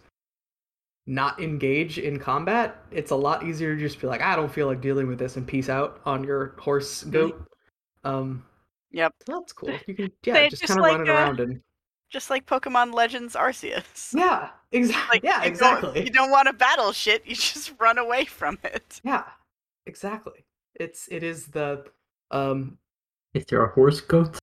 not 1.05 1.39
engage 1.41 1.99
in 1.99 2.17
combat. 2.17 2.77
It's 2.91 3.11
a 3.11 3.15
lot 3.15 3.43
easier 3.43 3.75
to 3.75 3.79
just 3.81 3.99
be 3.99 4.07
like, 4.07 4.21
I 4.21 4.35
don't 4.35 4.51
feel 4.51 4.67
like 4.67 4.79
dealing 4.81 5.07
with 5.07 5.19
this 5.19 5.35
and 5.35 5.45
peace 5.45 5.69
out 5.69 5.99
on 6.05 6.23
your 6.23 6.55
horse 6.59 7.03
goat. 7.03 7.45
Um 8.03 8.45
Yep. 8.91 9.13
so 9.25 9.33
that's 9.39 9.53
cool. 9.53 9.69
You 9.87 9.95
can 9.95 10.11
yeah, 10.23 10.33
They- 10.33 10.49
just, 10.49 10.61
just 10.61 10.73
kind 10.73 10.79
of 10.79 10.83
like, 10.83 10.97
run 10.99 11.07
it 11.07 11.09
uh, 11.09 11.13
around 11.13 11.39
and 11.39 11.61
just 12.09 12.29
like 12.29 12.45
Pokemon 12.45 12.93
Legends 12.93 13.35
Arceus. 13.35 14.13
Yeah, 14.13 14.49
exactly. 14.71 15.17
Like 15.17 15.23
yeah, 15.23 15.37
you 15.37 15.41
don't- 15.43 15.47
exactly. 15.47 16.03
You 16.03 16.09
don't 16.11 16.31
want 16.31 16.47
to 16.47 16.53
battle 16.53 16.91
shit, 16.91 17.25
you 17.25 17.35
just 17.35 17.73
run 17.79 17.97
away 17.97 18.25
from 18.25 18.57
it. 18.63 19.01
Yeah, 19.03 19.23
exactly. 19.87 20.45
It's 20.79 21.07
it 21.09 21.21
is 21.23 21.47
the 21.47 21.85
um 22.31 22.77
Is 23.33 23.45
there 23.47 23.63
a 23.65 23.69
horse 23.73 23.99
goat 24.01 24.37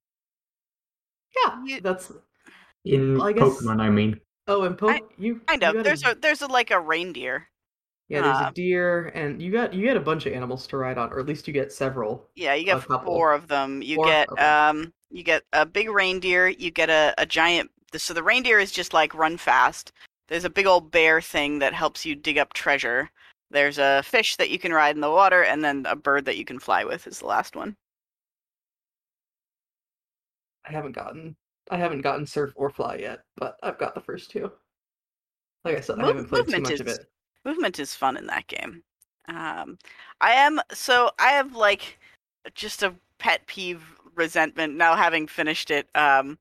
yeah, 1.45 1.65
You- 1.65 1.81
that's 1.81 2.13
in 2.85 3.19
Well, 3.19 3.29
I 3.29 3.33
guess- 3.33 3.43
Pokemon? 3.45 3.81
I 3.81 3.91
mean, 3.91 4.21
oh 4.49 4.63
and 4.63 4.77
po- 4.79 4.91
I- 4.91 5.03
you 5.19 5.41
Kind 5.47 5.63
you 5.63 5.69
of. 5.79 5.85
There's 5.85 6.05
a 6.05 6.15
there's 6.15 6.43
a 6.43 6.47
like 6.47 6.71
a 6.71 6.81
reindeer. 6.81 7.49
yeah, 8.09 8.23
there's 8.23 8.37
uh, 8.37 8.49
a 8.49 8.53
deer 8.53 9.07
and 9.15 9.41
you 9.43 9.53
got 9.53 9.73
you 9.75 9.83
get 9.85 9.97
a 9.97 10.01
bunch 10.01 10.27
of 10.27 10.33
animals 10.33 10.67
to 10.69 10.77
ride 10.77 10.99
on, 10.99 11.13
or 11.13 11.21
at 11.21 11.27
least 11.27 11.47
you 11.47 11.53
get 11.55 11.73
several. 11.73 12.29
Yeah, 12.35 12.55
you 12.55 12.65
get 12.65 12.81
couple. 12.83 13.15
four 13.15 13.33
of 13.33 13.49
them. 13.49 13.83
You 13.83 13.97
Four? 13.97 14.07
get 14.07 14.29
Okay. 14.31 14.43
um 14.43 14.93
you 15.11 15.23
get 15.23 15.43
a 15.53 15.67
big 15.67 15.89
reindeer, 15.91 16.49
you 16.49 16.71
get 16.71 16.89
a, 16.91 17.15
a 17.19 17.27
giant 17.27 17.71
so 17.97 18.15
the 18.15 18.23
reindeer 18.23 18.59
is 18.61 18.71
just 18.71 18.93
like 18.95 19.15
run 19.15 19.37
fast. 19.37 19.93
There's 20.29 20.45
a 20.45 20.51
big 20.51 20.67
old 20.67 20.93
bear 20.93 21.21
thing 21.21 21.59
that 21.59 21.75
helps 21.75 22.07
you 22.07 22.15
dig 22.15 22.39
up 22.39 22.53
treasure. 22.53 23.11
There's 23.51 23.79
a 23.79 24.01
fish 24.05 24.37
that 24.37 24.51
you 24.51 24.61
can 24.61 24.73
ride 24.73 24.95
in 24.95 25.01
the 25.01 25.11
water, 25.11 25.43
and 25.43 25.65
then 25.65 25.85
a 25.89 25.97
bird 25.97 26.25
that 26.27 26.37
you 26.37 26.45
can 26.45 26.61
fly 26.61 26.85
with 26.85 27.09
is 27.09 27.19
the 27.19 27.27
last 27.27 27.57
one. 27.57 27.77
I 30.65 30.71
haven't 30.73 30.93
gotten 30.93 31.35
I 31.71 31.77
haven't 31.77 32.03
gotten 32.03 32.27
surf 32.27 32.53
or 32.57 32.71
fly 32.71 32.97
yet, 32.97 33.21
but 33.37 33.57
I've 33.63 33.79
got 33.79 33.95
the 33.95 34.01
first 34.01 34.31
two. 34.31 34.51
Like 35.65 35.77
I 35.77 35.81
said, 35.81 35.99
I 36.01 36.07
haven't 36.07 36.29
played 36.29 36.49
too 36.49 36.61
much 36.61 36.81
of 36.81 36.89
is- 36.89 36.99
it. 36.99 37.07
movement 37.45 37.79
is 37.79 37.95
fun 37.95 38.17
in 38.17 38.27
that 38.27 38.47
game. 38.47 38.83
Um, 39.29 39.79
I 40.21 40.33
am 40.33 40.61
so 40.73 41.11
I 41.19 41.29
have 41.33 41.55
like 41.55 41.99
just 42.55 42.83
a 42.83 42.95
pet 43.19 43.47
peeve 43.47 43.83
resentment 44.17 44.75
now 44.77 44.97
having 44.97 45.27
finished 45.27 45.71
it. 45.71 45.89
Um, 45.95 46.39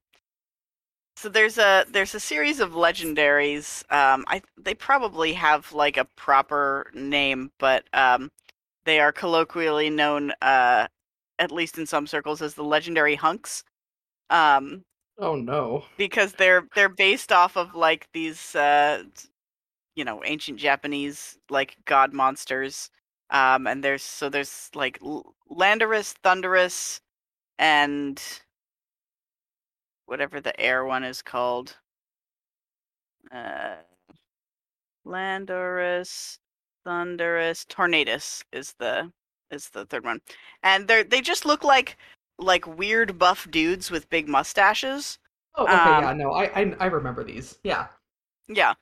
so 1.17 1.27
there's 1.29 1.58
a 1.58 1.86
there's 1.89 2.15
a 2.15 2.19
series 2.19 2.60
of 2.60 2.71
legendaries. 2.71 3.84
Um, 3.91 4.23
I 4.27 4.41
they 4.58 4.73
probably 4.73 5.34
have 5.34 5.71
like 5.73 5.97
a 5.97 6.05
proper 6.15 6.89
name, 6.93 7.51
but 7.60 7.84
um, 7.93 8.32
they 8.86 8.99
are 8.99 9.12
colloquially 9.12 9.89
known, 9.89 10.32
uh, 10.41 10.88
at 11.38 11.51
least 11.51 11.77
in 11.77 11.86
some 11.86 12.08
circles, 12.08 12.41
as 12.41 12.53
the 12.55 12.63
legendary 12.63 13.15
hunks. 13.15 13.63
Um, 14.29 14.84
Oh 15.19 15.36
no. 15.36 15.86
because 15.97 16.34
they're 16.34 16.67
they're 16.75 16.89
based 16.89 17.32
off 17.32 17.58
of 17.58 17.75
like 17.75 18.08
these 18.13 18.55
uh 18.55 19.03
you 19.95 20.05
know 20.05 20.23
ancient 20.25 20.60
japanese 20.60 21.38
like 21.49 21.77
god 21.86 22.13
monsters 22.13 22.89
um 23.32 23.67
and 23.67 23.84
there's 23.84 24.03
so 24.03 24.29
there's 24.29 24.69
like 24.75 24.99
landorus 25.51 26.13
thundurus 26.23 27.01
and 27.60 28.21
whatever 30.05 30.41
the 30.41 30.60
air 30.60 30.86
one 30.86 31.03
is 31.03 31.21
called 31.21 31.77
uh 33.32 33.75
landorus 35.05 36.39
thundurus 36.86 37.65
tornadus 37.65 38.43
is 38.51 38.73
the 38.79 39.12
is 39.51 39.69
the 39.69 39.86
third 39.86 40.03
one 40.05 40.19
and 40.63 40.88
they're 40.88 41.03
they 41.03 41.21
just 41.21 41.45
look 41.45 41.63
like 41.63 41.97
like 42.39 42.65
weird 42.65 43.17
buff 43.19 43.47
dudes 43.52 43.91
with 43.91 44.10
big 44.10 44.28
mustaches 44.28 45.19
Oh, 45.56 45.63
okay, 45.65 45.75
Um, 45.75 46.04
yeah, 46.04 46.13
no, 46.13 46.32
I, 46.32 46.43
I 46.62 46.75
I 46.80 46.86
remember 46.86 47.23
these. 47.23 47.60
Yeah. 47.63 47.88
Yeah. 48.47 48.75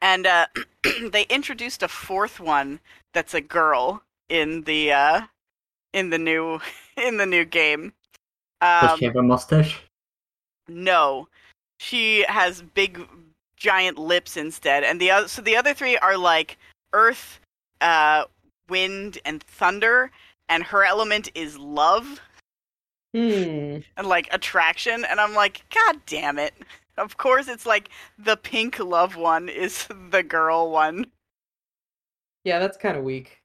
And 0.00 0.26
uh, 0.26 0.46
they 1.10 1.24
introduced 1.24 1.82
a 1.82 1.88
fourth 1.88 2.40
one 2.40 2.80
that's 3.12 3.34
a 3.34 3.40
girl 3.40 4.02
in 4.28 4.62
the 4.62 4.92
uh, 4.92 5.20
in 5.92 6.10
the 6.10 6.18
new 6.18 6.60
in 6.96 7.18
the 7.18 7.26
new 7.26 7.44
game. 7.44 7.92
Does 8.80 8.92
Um, 8.92 8.98
she 8.98 9.04
have 9.04 9.16
a 9.16 9.22
mustache? 9.22 9.82
no, 10.68 11.28
she 11.78 12.24
has 12.28 12.62
big 12.62 13.06
giant 13.56 13.98
lips 13.98 14.36
instead, 14.36 14.84
and 14.84 15.00
the 15.00 15.10
other 15.10 15.28
so 15.28 15.42
the 15.42 15.56
other 15.56 15.74
three 15.74 15.96
are 15.98 16.16
like 16.16 16.58
earth, 16.92 17.40
uh, 17.80 18.24
wind, 18.68 19.18
and 19.24 19.42
thunder, 19.42 20.10
and 20.48 20.64
her 20.64 20.84
element 20.84 21.30
is 21.34 21.58
love 21.58 22.20
Hmm. 23.14 23.78
and 23.96 24.06
like 24.06 24.28
attraction, 24.32 25.04
and 25.04 25.20
I'm 25.20 25.34
like, 25.34 25.64
God 25.74 26.00
damn 26.06 26.38
it! 26.38 26.54
Of 26.96 27.16
course, 27.18 27.48
it's 27.48 27.66
like 27.66 27.90
the 28.18 28.36
pink 28.36 28.78
love 28.78 29.16
one 29.16 29.48
is 29.48 29.86
the 30.10 30.22
girl 30.22 30.70
one. 30.70 31.06
Yeah, 32.44 32.58
that's 32.58 32.76
kind 32.76 32.96
of 32.96 33.04
weak. 33.04 33.42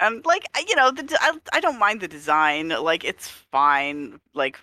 and 0.00 0.24
like 0.26 0.44
you 0.68 0.76
know 0.76 0.90
the 0.90 1.16
I, 1.20 1.38
I 1.52 1.60
don't 1.60 1.78
mind 1.78 2.00
the 2.00 2.08
design 2.08 2.70
like 2.70 3.04
it's 3.04 3.28
fine 3.28 4.20
like 4.34 4.58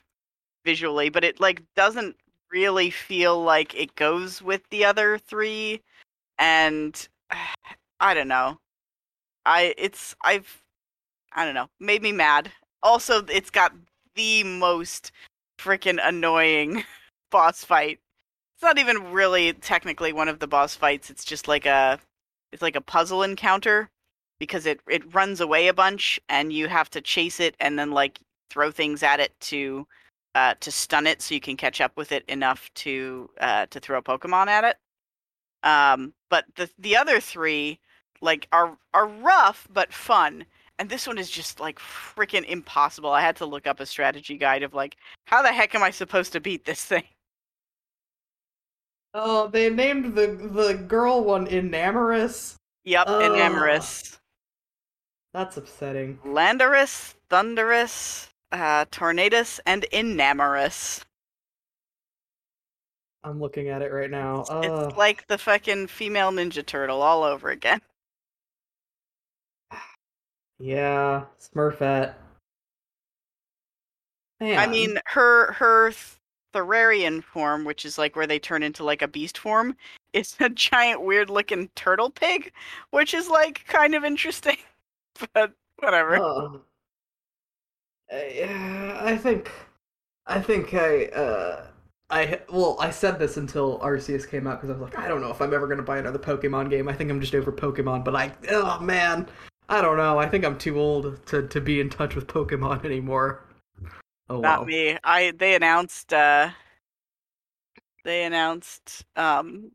visually 0.65 1.09
but 1.09 1.23
it 1.23 1.39
like 1.39 1.63
doesn't 1.75 2.15
really 2.51 2.89
feel 2.91 3.41
like 3.43 3.75
it 3.75 3.95
goes 3.95 4.41
with 4.41 4.61
the 4.69 4.85
other 4.85 5.17
three 5.19 5.81
and 6.39 7.07
i 7.99 8.13
don't 8.13 8.27
know 8.29 8.59
i 9.45 9.73
it's 9.77 10.15
i've 10.23 10.63
i 11.33 11.45
don't 11.45 11.55
know 11.55 11.69
made 11.79 12.01
me 12.03 12.11
mad 12.11 12.51
also 12.83 13.23
it's 13.27 13.49
got 13.51 13.73
the 14.17 14.43
most 14.43 15.11
freaking 15.57 15.99
annoying 16.03 16.83
boss 17.31 17.63
fight. 17.63 17.99
It's 18.55 18.63
not 18.63 18.79
even 18.79 19.11
really 19.11 19.53
technically 19.53 20.11
one 20.11 20.27
of 20.27 20.39
the 20.39 20.47
boss 20.47 20.75
fights 20.75 21.09
it's 21.09 21.23
just 21.23 21.47
like 21.47 21.65
a 21.67 21.99
it's 22.51 22.61
like 22.61 22.75
a 22.75 22.81
puzzle 22.81 23.21
encounter 23.21 23.89
because 24.39 24.65
it 24.65 24.79
it 24.89 25.13
runs 25.13 25.39
away 25.39 25.67
a 25.67 25.73
bunch 25.73 26.19
and 26.27 26.51
you 26.51 26.67
have 26.67 26.89
to 26.89 27.01
chase 27.01 27.39
it 27.39 27.55
and 27.59 27.77
then 27.77 27.91
like 27.91 28.19
throw 28.49 28.71
things 28.71 29.03
at 29.03 29.19
it 29.19 29.39
to 29.41 29.85
uh 30.33 30.55
to 30.59 30.71
stun 30.71 31.05
it 31.05 31.21
so 31.21 31.35
you 31.35 31.41
can 31.41 31.55
catch 31.55 31.79
up 31.79 31.95
with 31.95 32.11
it 32.11 32.25
enough 32.27 32.71
to 32.73 33.29
uh 33.39 33.67
to 33.67 33.79
throw 33.79 33.99
a 33.99 34.01
pokemon 34.03 34.47
at 34.47 34.63
it. 34.63 34.77
Um 35.61 36.13
but 36.31 36.45
the 36.55 36.67
the 36.79 36.97
other 36.97 37.19
three 37.19 37.79
like 38.21 38.47
are 38.51 38.75
are 38.95 39.07
rough 39.07 39.67
but 39.71 39.93
fun 39.93 40.45
and 40.79 40.89
this 40.89 41.07
one 41.07 41.17
is 41.17 41.29
just 41.29 41.59
like 41.59 41.79
freaking 41.79 42.45
impossible 42.45 43.09
i 43.11 43.21
had 43.21 43.35
to 43.35 43.45
look 43.45 43.67
up 43.67 43.79
a 43.79 43.85
strategy 43.85 44.37
guide 44.37 44.63
of 44.63 44.73
like 44.73 44.95
how 45.25 45.41
the 45.41 45.51
heck 45.51 45.73
am 45.75 45.83
i 45.83 45.91
supposed 45.91 46.31
to 46.33 46.39
beat 46.39 46.65
this 46.65 46.83
thing 46.85 47.03
Oh, 49.13 49.47
they 49.47 49.69
named 49.71 50.13
the 50.15 50.27
the 50.27 50.73
girl 50.75 51.23
one 51.23 51.47
Enamorus. 51.47 52.55
yep 52.83 53.07
Ugh. 53.07 53.21
enamorus 53.23 54.19
That's 55.33 55.57
upsetting. 55.57 56.19
Landorus, 56.23 57.15
Thundurus, 57.29 58.29
uh, 58.51 58.85
Tornadus, 58.85 59.59
and 59.65 59.85
Enamorus. 59.91 61.01
I'm 63.23 63.39
looking 63.39 63.69
at 63.69 63.81
it 63.81 63.91
right 63.91 64.09
now. 64.11 64.41
It's 64.41 64.49
Ugh. 64.51 64.97
like 64.97 65.25
the 65.27 65.37
fucking 65.37 65.87
female 65.87 66.31
Ninja 66.31 66.65
Turtle 66.65 67.01
all 67.01 67.23
over 67.23 67.49
again. 67.49 67.81
Yeah, 70.59 71.25
Smurfette. 71.39 72.15
Man. 74.39 74.59
I 74.59 74.67
mean, 74.67 74.99
her 75.05 75.53
her 75.53 75.91
Therian 76.53 77.23
form, 77.23 77.65
which 77.65 77.85
is 77.85 77.97
like 77.97 78.15
where 78.15 78.27
they 78.27 78.39
turn 78.39 78.63
into 78.63 78.83
like 78.83 79.01
a 79.01 79.07
beast 79.07 79.37
form, 79.37 79.75
is 80.13 80.35
a 80.39 80.49
giant 80.49 81.01
weird 81.01 81.29
looking 81.29 81.69
turtle 81.75 82.09
pig, 82.09 82.51
which 82.91 83.13
is 83.13 83.29
like 83.29 83.65
kind 83.67 83.95
of 83.95 84.03
interesting. 84.03 84.57
but 85.33 85.53
whatever. 85.79 86.17
Ugh. 86.17 86.61
I, 88.09 88.97
I 89.01 89.17
think, 89.17 89.51
I 90.25 90.39
think 90.39 90.73
I, 90.73 91.05
uh, 91.07 91.65
I 92.09 92.39
well, 92.49 92.77
I 92.79 92.89
said 92.89 93.19
this 93.19 93.35
until 93.35 93.79
Arceus 93.79 94.29
came 94.29 94.47
out 94.47 94.61
because 94.61 94.69
I 94.69 94.79
was 94.79 94.81
like, 94.81 94.97
I 94.97 95.09
don't 95.09 95.19
know 95.19 95.29
if 95.29 95.41
I'm 95.41 95.53
ever 95.53 95.67
gonna 95.67 95.83
buy 95.83 95.97
another 95.97 96.19
Pokemon 96.19 96.69
game. 96.69 96.87
I 96.87 96.93
think 96.93 97.11
I'm 97.11 97.19
just 97.19 97.35
over 97.35 97.51
Pokemon. 97.51 98.05
But 98.05 98.15
I, 98.15 98.31
oh 98.49 98.79
man, 98.79 99.27
I 99.69 99.81
don't 99.81 99.97
know. 99.97 100.17
I 100.17 100.27
think 100.27 100.45
I'm 100.45 100.57
too 100.57 100.79
old 100.79 101.25
to 101.27 101.47
to 101.47 101.61
be 101.61 101.79
in 101.79 101.89
touch 101.89 102.15
with 102.15 102.27
Pokemon 102.27 102.85
anymore. 102.85 103.45
Oh 104.29 104.41
Not 104.41 104.61
wow. 104.61 104.65
me. 104.65 104.97
I 105.03 105.31
they 105.31 105.55
announced 105.55 106.13
uh 106.13 106.49
they 108.03 108.23
announced 108.23 109.05
um 109.15 109.71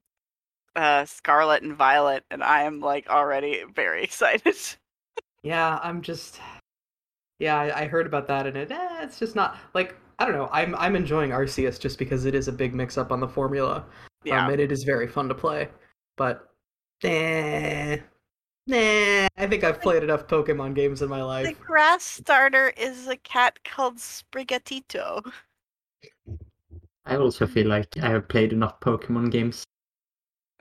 uh 0.74 1.04
Scarlet 1.04 1.62
and 1.62 1.76
Violet 1.76 2.24
and 2.30 2.42
I 2.42 2.62
am 2.62 2.80
like 2.80 3.08
already 3.08 3.64
very 3.74 4.04
excited. 4.04 4.56
Yeah, 5.42 5.78
I'm 5.82 6.02
just. 6.02 6.40
Yeah, 7.38 7.58
I, 7.58 7.82
I 7.82 7.86
heard 7.86 8.06
about 8.06 8.28
that, 8.28 8.46
and 8.46 8.56
it, 8.56 8.70
eh, 8.70 9.02
it's 9.02 9.18
just 9.18 9.34
not 9.34 9.56
like 9.74 9.96
I 10.18 10.24
don't 10.24 10.34
know. 10.34 10.48
I'm 10.52 10.74
I'm 10.76 10.94
enjoying 10.94 11.30
Arceus 11.30 11.80
just 11.80 11.98
because 11.98 12.24
it 12.24 12.34
is 12.34 12.46
a 12.46 12.52
big 12.52 12.74
mix 12.74 12.96
up 12.96 13.10
on 13.10 13.18
the 13.18 13.28
formula. 13.28 13.84
Yeah. 14.24 14.44
Um, 14.44 14.52
and 14.52 14.60
it 14.60 14.70
is 14.70 14.84
very 14.84 15.08
fun 15.08 15.28
to 15.28 15.34
play. 15.34 15.68
But, 16.16 16.48
eh, 17.02 17.98
nah. 18.72 19.28
I 19.36 19.46
think 19.46 19.64
I've 19.64 19.80
played 19.80 20.02
enough 20.02 20.26
Pokemon 20.26 20.74
games 20.74 21.02
in 21.02 21.08
my 21.08 21.22
life. 21.22 21.46
the 21.46 21.64
grass 21.64 22.02
starter 22.02 22.72
is 22.76 23.08
a 23.08 23.16
cat 23.16 23.58
called 23.64 23.96
Sprigatito. 23.96 25.22
I 27.04 27.16
also 27.16 27.46
feel 27.46 27.66
like 27.66 27.88
I 28.02 28.08
have 28.08 28.28
played 28.28 28.52
enough 28.52 28.78
Pokemon 28.80 29.30
games. 29.30 29.64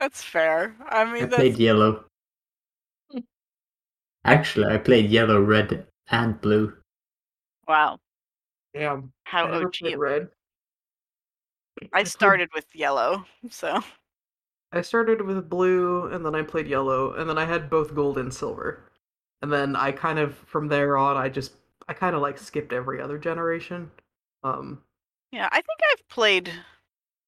That's 0.00 0.22
fair. 0.22 0.76
I 0.88 1.02
I 1.02 1.12
mean 1.12 1.22
that's 1.24 1.36
played 1.36 1.58
Yellow. 1.58 2.04
Actually, 4.24 4.66
I 4.66 4.78
played 4.78 5.10
Yellow, 5.10 5.40
Red, 5.40 5.86
and 6.10 6.40
Blue. 6.40 6.72
wow. 7.66 7.98
Damn. 8.74 9.12
How 9.24 9.46
I 9.46 9.50
never 9.50 9.66
OG. 9.66 9.96
Red. 9.96 10.28
I 11.92 12.04
started 12.16 12.48
with 12.54 12.66
yellow, 12.74 13.24
so 13.50 13.82
I 14.72 14.80
started 14.80 15.22
with 15.22 15.50
blue, 15.50 16.06
and 16.06 16.24
then 16.24 16.34
I 16.34 16.42
played 16.42 16.66
yellow, 16.66 17.12
and 17.14 17.28
then 17.28 17.38
I 17.38 17.44
had 17.44 17.68
both 17.68 17.94
gold 17.94 18.18
and 18.18 18.32
silver. 18.32 18.84
And 19.42 19.52
then 19.52 19.76
I 19.76 19.92
kind 19.92 20.18
of, 20.18 20.34
from 20.34 20.68
there 20.68 20.96
on, 20.96 21.16
I 21.16 21.28
just, 21.28 21.52
I 21.88 21.92
kind 21.92 22.14
of 22.14 22.22
like 22.22 22.38
skipped 22.38 22.72
every 22.72 23.00
other 23.00 23.18
generation. 23.18 23.90
Um, 24.44 24.82
yeah, 25.30 25.48
I 25.50 25.56
think 25.56 25.78
I've 25.92 26.08
played 26.08 26.50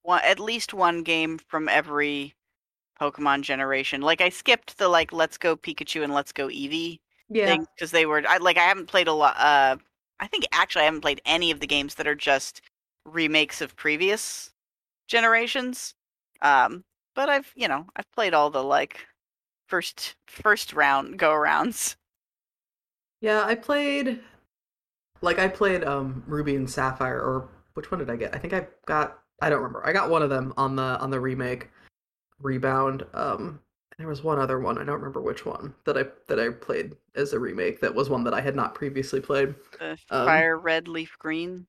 one 0.02 0.20
at 0.22 0.38
least 0.38 0.74
one 0.74 1.02
game 1.02 1.38
from 1.38 1.68
every 1.68 2.35
Pokemon 3.00 3.42
generation. 3.42 4.00
Like 4.00 4.20
I 4.20 4.28
skipped 4.28 4.78
the 4.78 4.88
like 4.88 5.12
Let's 5.12 5.38
Go 5.38 5.57
Pikachu 5.57 6.04
and 6.04 6.12
Let's 6.12 6.33
Go 6.33 6.48
Eevee 6.48 7.00
yeah. 7.28 7.46
thing 7.46 7.66
because 7.74 7.90
they 7.90 8.07
were 8.07 8.22
I 8.28 8.37
like 8.38 8.59
I 8.59 8.62
haven't 8.64 8.87
played 8.87 9.09
a 9.09 9.12
lot. 9.12 9.37
Uh, 9.38 9.76
I 10.20 10.26
think 10.26 10.44
actually 10.52 10.83
I 10.83 10.87
haven't 10.87 11.00
played 11.00 11.20
any 11.24 11.50
of 11.50 11.61
the 11.61 11.66
games 11.66 11.96
that 11.96 12.07
are 12.07 12.14
just 12.14 12.62
remakes 13.04 13.61
of 13.61 13.74
previous 13.76 14.50
generations. 15.09 15.94
Um, 16.42 16.85
but 17.14 17.29
I've 17.29 17.53
you 17.57 17.68
know 17.68 17.87
I've 17.96 18.11
played 18.12 18.35
all 18.35 18.50
the 18.50 18.62
like 18.62 19.07
first 19.66 20.16
first 20.27 20.72
round 20.72 21.18
go 21.18 21.31
arounds. 21.31 21.96
Yeah, 23.20 23.42
I 23.44 23.55
played 23.55 24.20
like 25.20 25.38
I 25.38 25.48
played 25.48 25.85
um 25.85 26.22
Ruby 26.27 26.57
and 26.57 26.68
Sapphire 26.70 27.20
or 27.20 27.48
which 27.74 27.90
one 27.90 27.98
did 27.98 28.11
I 28.11 28.16
get? 28.16 28.35
I 28.35 28.38
think 28.38 28.53
I 28.53 28.66
got 28.87 29.18
I 29.40 29.50
don't 29.50 29.62
remember. 29.62 29.87
I 29.87 29.92
got 29.92 30.11
one 30.11 30.22
of 30.22 30.31
them 30.31 30.53
on 30.57 30.77
the 30.77 30.83
on 30.83 31.11
the 31.11 31.20
remake 31.20 31.70
rebound. 32.40 33.05
Um 33.14 33.61
there 33.98 34.09
was 34.09 34.24
one 34.24 34.40
other 34.40 34.59
one, 34.59 34.77
I 34.77 34.85
don't 34.85 34.96
remember 34.96 35.20
which 35.20 35.46
one 35.46 35.74
that 35.85 35.96
I 35.96 36.05
that 36.27 36.40
I 36.40 36.50
played 36.50 36.96
as 37.14 37.33
a 37.33 37.38
remake 37.38 37.81
that 37.81 37.94
was 37.94 38.11
one 38.11 38.24
that 38.24 38.35
I 38.35 38.40
had 38.40 38.57
not 38.57 38.74
previously 38.74 39.20
played. 39.20 39.55
Um, 39.81 39.96
fire 40.27 40.59
red 40.59 40.88
leaf 40.88 41.16
green. 41.18 41.66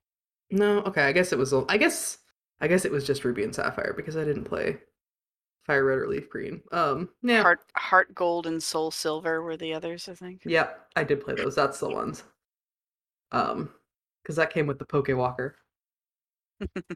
No, 0.52 0.80
okay, 0.82 1.04
I 1.04 1.12
guess 1.12 1.32
it 1.32 1.40
was 1.40 1.54
I 1.54 1.78
guess 1.78 2.18
I 2.60 2.68
guess 2.68 2.86
it 2.86 2.92
was 2.92 3.06
just 3.06 3.24
Ruby 3.24 3.44
and 3.44 3.54
Sapphire 3.54 3.94
because 3.96 4.18
I 4.18 4.24
didn't 4.24 4.46
play 4.46 4.80
Fire 5.66 5.86
Red 5.86 5.98
or 6.00 6.08
Leaf 6.08 6.30
Green. 6.30 6.62
Um 6.72 7.10
yeah. 7.22 7.42
Heart 7.42 7.62
heart 7.76 8.16
gold 8.16 8.48
and 8.48 8.62
soul 8.62 8.92
silver 8.92 9.42
were 9.42 9.58
the 9.58 9.74
others, 9.74 10.08
I 10.08 10.14
think. 10.14 10.42
Yep, 10.46 10.88
I 10.96 11.04
did 11.04 11.22
play 11.22 11.36
those. 11.36 11.56
That's 11.56 11.80
the 11.80 11.90
ones. 11.90 12.24
Um 13.32 13.70
cuz 14.26 14.36
that 14.36 14.54
came 14.54 14.68
with 14.68 14.80
the 14.80 14.86
Poke 14.86 15.10
Walker. 15.10 15.58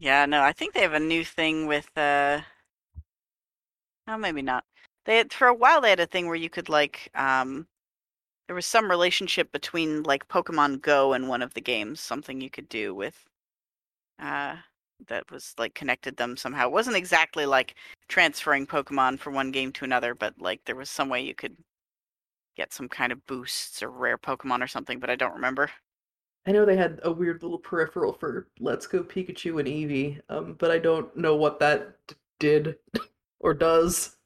Yeah, 0.00 0.24
no, 0.24 0.42
I 0.42 0.52
think 0.52 0.72
they 0.72 0.80
have 0.80 0.94
a 0.94 1.00
new 1.00 1.24
thing 1.24 1.66
with 1.66 1.96
uh 1.96 2.40
Oh, 4.08 4.16
maybe 4.18 4.42
not. 4.42 4.64
They 5.04 5.16
had, 5.18 5.32
for 5.32 5.48
a 5.48 5.54
while 5.54 5.80
they 5.80 5.90
had 5.90 6.00
a 6.00 6.06
thing 6.06 6.26
where 6.26 6.34
you 6.36 6.50
could 6.50 6.68
like 6.68 7.10
um 7.14 7.66
there 8.46 8.56
was 8.56 8.66
some 8.66 8.90
relationship 8.90 9.52
between 9.52 10.02
like 10.04 10.28
Pokemon 10.28 10.82
Go 10.82 11.12
and 11.14 11.28
one 11.28 11.42
of 11.42 11.54
the 11.54 11.60
games, 11.60 12.00
something 12.00 12.40
you 12.40 12.50
could 12.50 12.68
do 12.68 12.94
with 12.94 13.26
uh 14.18 14.56
that 15.08 15.30
was 15.30 15.54
like 15.58 15.74
connected 15.74 16.16
them 16.16 16.36
somehow. 16.36 16.66
It 16.66 16.72
wasn't 16.72 16.96
exactly 16.96 17.46
like 17.46 17.74
transferring 18.08 18.66
Pokemon 18.66 19.18
from 19.18 19.34
one 19.34 19.50
game 19.50 19.72
to 19.72 19.84
another, 19.84 20.14
but 20.14 20.34
like 20.40 20.64
there 20.64 20.76
was 20.76 20.90
some 20.90 21.08
way 21.08 21.22
you 21.22 21.34
could 21.34 21.56
get 22.56 22.72
some 22.72 22.88
kind 22.88 23.12
of 23.12 23.26
boosts 23.26 23.82
or 23.82 23.90
rare 23.90 24.18
Pokemon 24.18 24.62
or 24.62 24.66
something, 24.68 25.00
but 25.00 25.10
I 25.10 25.16
don't 25.16 25.34
remember. 25.34 25.70
I 26.46 26.52
know 26.52 26.64
they 26.64 26.76
had 26.76 27.00
a 27.02 27.12
weird 27.12 27.42
little 27.42 27.58
peripheral 27.58 28.12
for 28.14 28.48
Let's 28.58 28.86
Go 28.86 29.02
Pikachu 29.02 29.58
and 29.60 29.68
Eevee, 29.68 30.20
um, 30.28 30.54
but 30.54 30.70
I 30.70 30.78
don't 30.78 31.14
know 31.16 31.36
what 31.36 31.60
that 31.60 31.96
d- 32.06 32.14
did 32.38 32.76
or 33.40 33.54
does. 33.54 34.16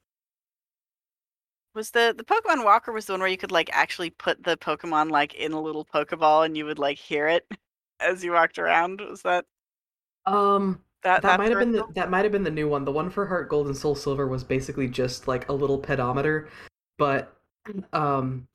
Was 1.75 1.91
the 1.91 2.15
the 2.17 2.25
Pokemon 2.25 2.65
Walker 2.65 2.93
was 2.93 3.07
the 3.07 3.13
one 3.15 3.21
where 3.21 3.29
you 3.29 3.37
could 3.37 3.51
like 3.51 3.69
actually 3.73 4.11
put 4.11 4.45
the 4.45 4.57
Pokemon 4.57 5.11
like 5.11 5.35
in 5.35 5.53
a 5.53 5.61
little 5.61 5.85
Pokeball 5.85 6.45
and 6.47 6.57
you 6.57 6.65
would 6.67 6.79
like 6.79 6.99
hear 6.99 7.27
it 7.27 7.47
as 8.01 8.23
you 8.23 8.33
walked 8.33 8.59
around? 8.59 9.01
Was 9.01 9.23
that 9.23 9.45
Um, 10.27 10.81
that 11.03 11.23
that 11.23 11.39
might 11.39 11.51
have 11.51 11.59
been 11.59 11.73
the, 11.73 11.85
that 11.95 12.11
might 12.11 12.25
have 12.25 12.33
been 12.33 12.45
the 12.45 12.51
new 12.51 12.69
one. 12.69 12.85
The 12.85 12.93
one 12.93 13.11
for 13.11 13.27
Heart 13.27 13.51
Gold 13.51 13.67
and 13.67 13.77
Soul 13.77 13.95
Silver 13.95 14.27
was 14.27 14.43
basically 14.43 14.89
just 14.89 15.29
like 15.29 15.49
a 15.49 15.53
little 15.53 15.79
pedometer, 15.79 16.49
but 16.99 17.37
um, 17.93 18.47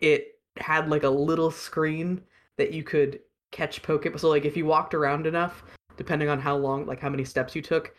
it 0.00 0.38
had 0.58 0.90
like 0.90 1.04
a 1.04 1.08
little 1.08 1.50
screen 1.50 2.20
that 2.58 2.72
you 2.72 2.82
could 2.82 3.20
catch 3.52 3.82
Pokemon. 3.82 4.20
So 4.20 4.28
like 4.28 4.44
if 4.44 4.56
you 4.56 4.66
walked 4.66 4.92
around 4.92 5.26
enough, 5.26 5.64
depending 5.96 6.28
on 6.28 6.38
how 6.38 6.56
long, 6.56 6.84
like 6.86 7.00
how 7.00 7.08
many 7.08 7.24
steps 7.24 7.54
you 7.56 7.62
took, 7.62 7.94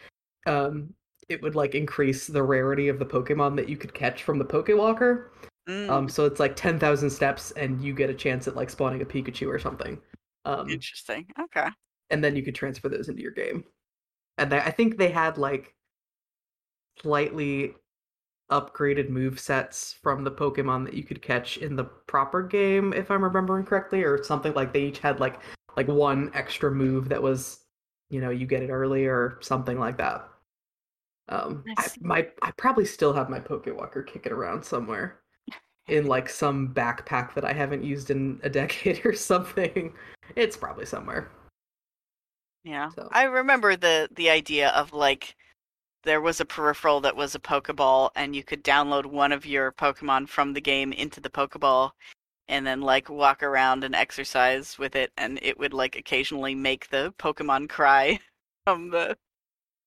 um, 0.45 0.93
it 1.29 1.41
would 1.41 1.56
like 1.56 1.73
increase 1.73 2.27
the 2.27 2.43
rarity 2.43 2.89
of 2.89 2.99
the 2.99 3.06
Pokemon 3.06 3.56
that 3.56 3.69
you 3.69 3.77
could 3.77 3.93
catch 3.93 4.23
from 4.23 4.38
the 4.38 4.45
Pokewalker. 4.45 5.29
Mm, 5.67 5.89
Um, 5.89 6.10
so 6.10 6.25
it's 6.25 6.39
like 6.39 6.56
ten 6.56 6.77
thousand 6.77 7.10
steps, 7.10 7.51
and 7.51 7.82
you 7.82 7.93
get 7.93 8.10
a 8.10 8.13
chance 8.13 8.47
at 8.47 8.56
like 8.56 8.69
spawning 8.69 9.01
a 9.01 9.06
Pikachu 9.06 9.47
or 9.47 9.58
something. 9.58 9.97
Um, 10.45 10.69
interesting. 10.69 11.25
Okay. 11.39 11.69
And 12.13 12.23
then 12.23 12.36
you 12.36 12.43
could 12.43 12.54
transfer 12.54 12.88
those 12.88 13.10
into 13.10 13.23
your 13.23 13.32
game. 13.32 13.63
And 14.38 14.52
they, 14.52 14.60
I 14.60 14.69
think 14.69 14.97
they 14.97 15.10
had 15.10 15.39
like 15.39 15.73
slightly 17.02 17.73
upgraded 18.52 19.10
move 19.10 19.39
sets 19.39 19.95
from 20.04 20.23
the 20.23 20.32
Pokemon 20.32 20.86
that 20.86 20.93
you 20.93 21.02
could 21.04 21.23
catch 21.23 21.58
in 21.58 21.76
the 21.76 21.86
proper 21.86 22.43
game, 22.43 22.93
if 22.93 23.10
I'm 23.10 23.23
remembering 23.23 23.65
correctly, 23.65 24.04
or 24.04 24.23
something 24.23 24.54
like 24.54 24.71
they 24.71 24.84
each 24.84 24.99
had 24.99 25.19
like 25.19 25.39
like 25.76 25.88
one 25.88 26.30
extra 26.36 26.69
move 26.69 27.10
that 27.10 27.21
was, 27.21 27.62
you 28.12 28.21
know, 28.21 28.30
you 28.30 28.45
get 28.45 28.62
it 28.62 28.69
early 28.69 29.08
or 29.08 29.39
something 29.41 29.80
like 29.80 29.97
that. 29.97 30.30
Um, 31.30 31.63
I 31.80 31.82
I, 31.82 31.88
my 31.99 32.28
I 32.43 32.52
probably 32.52 32.86
still 32.86 33.13
have 33.13 33.28
my 33.28 33.39
Pokewalker 33.39 34.06
kicking 34.06 34.34
around 34.34 34.63
somewhere 34.63 35.21
in 35.88 36.06
like 36.15 36.30
some 36.30 36.76
backpack 36.76 37.34
that 37.34 37.43
I 37.43 37.54
haven't 37.54 37.84
used 37.84 38.12
in 38.12 38.39
a 38.43 38.49
decade 38.52 39.04
or 39.04 39.13
something. 39.13 39.95
It's 40.36 40.56
probably 40.56 40.86
somewhere. 40.86 41.32
Yeah. 42.63 42.89
So- 42.89 43.10
I 43.12 43.23
remember 43.23 43.76
the 43.76 44.10
the 44.12 44.30
idea 44.30 44.69
of 44.69 44.93
like 44.93 45.36
there 46.04 46.21
was 46.21 46.39
a 46.41 46.45
peripheral 46.45 47.02
that 47.02 47.15
was 47.15 47.36
a 47.36 47.39
Pokeball 47.39 48.10
and 48.15 48.36
you 48.36 48.43
could 48.43 48.63
download 48.63 49.06
one 49.06 49.32
of 49.32 49.45
your 49.45 49.71
Pokemon 49.71 50.28
from 50.30 50.54
the 50.54 50.62
game 50.62 50.91
into 50.93 51.21
the 51.21 51.30
Pokeball 51.30 51.91
and 52.49 52.67
then 52.67 52.82
like 52.82 53.10
walk 53.10 53.41
around 53.41 53.84
and 53.84 53.95
exercise 53.95 54.78
with 54.78 54.95
it 54.95 55.12
and 55.17 55.39
it 55.41 55.58
would 55.60 55.73
like 55.73 55.95
occasionally 55.95 56.56
make 56.56 56.89
the 56.89 57.13
Pokemon 57.17 57.69
cry 57.69 58.19
from 58.65 58.89
the 58.89 59.17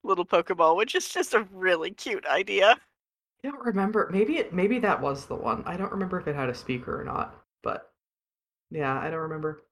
little 0.02 0.24
Pokeball, 0.26 0.76
which 0.76 0.94
is 0.94 1.08
just 1.08 1.34
a 1.34 1.46
really 1.52 1.90
cute 1.90 2.24
idea. 2.26 2.76
I 3.44 3.48
don't 3.50 3.64
remember. 3.64 4.08
Maybe 4.12 4.38
it. 4.38 4.52
Maybe 4.52 4.78
that 4.80 5.00
was 5.00 5.26
the 5.26 5.34
one. 5.36 5.62
I 5.66 5.76
don't 5.76 5.92
remember 5.92 6.18
if 6.18 6.26
it 6.26 6.34
had 6.34 6.48
a 6.48 6.54
speaker 6.54 7.00
or 7.00 7.04
not. 7.04 7.34
But 7.62 7.90
yeah, 8.70 8.98
I 8.98 9.10
don't 9.10 9.20
remember. 9.20 9.62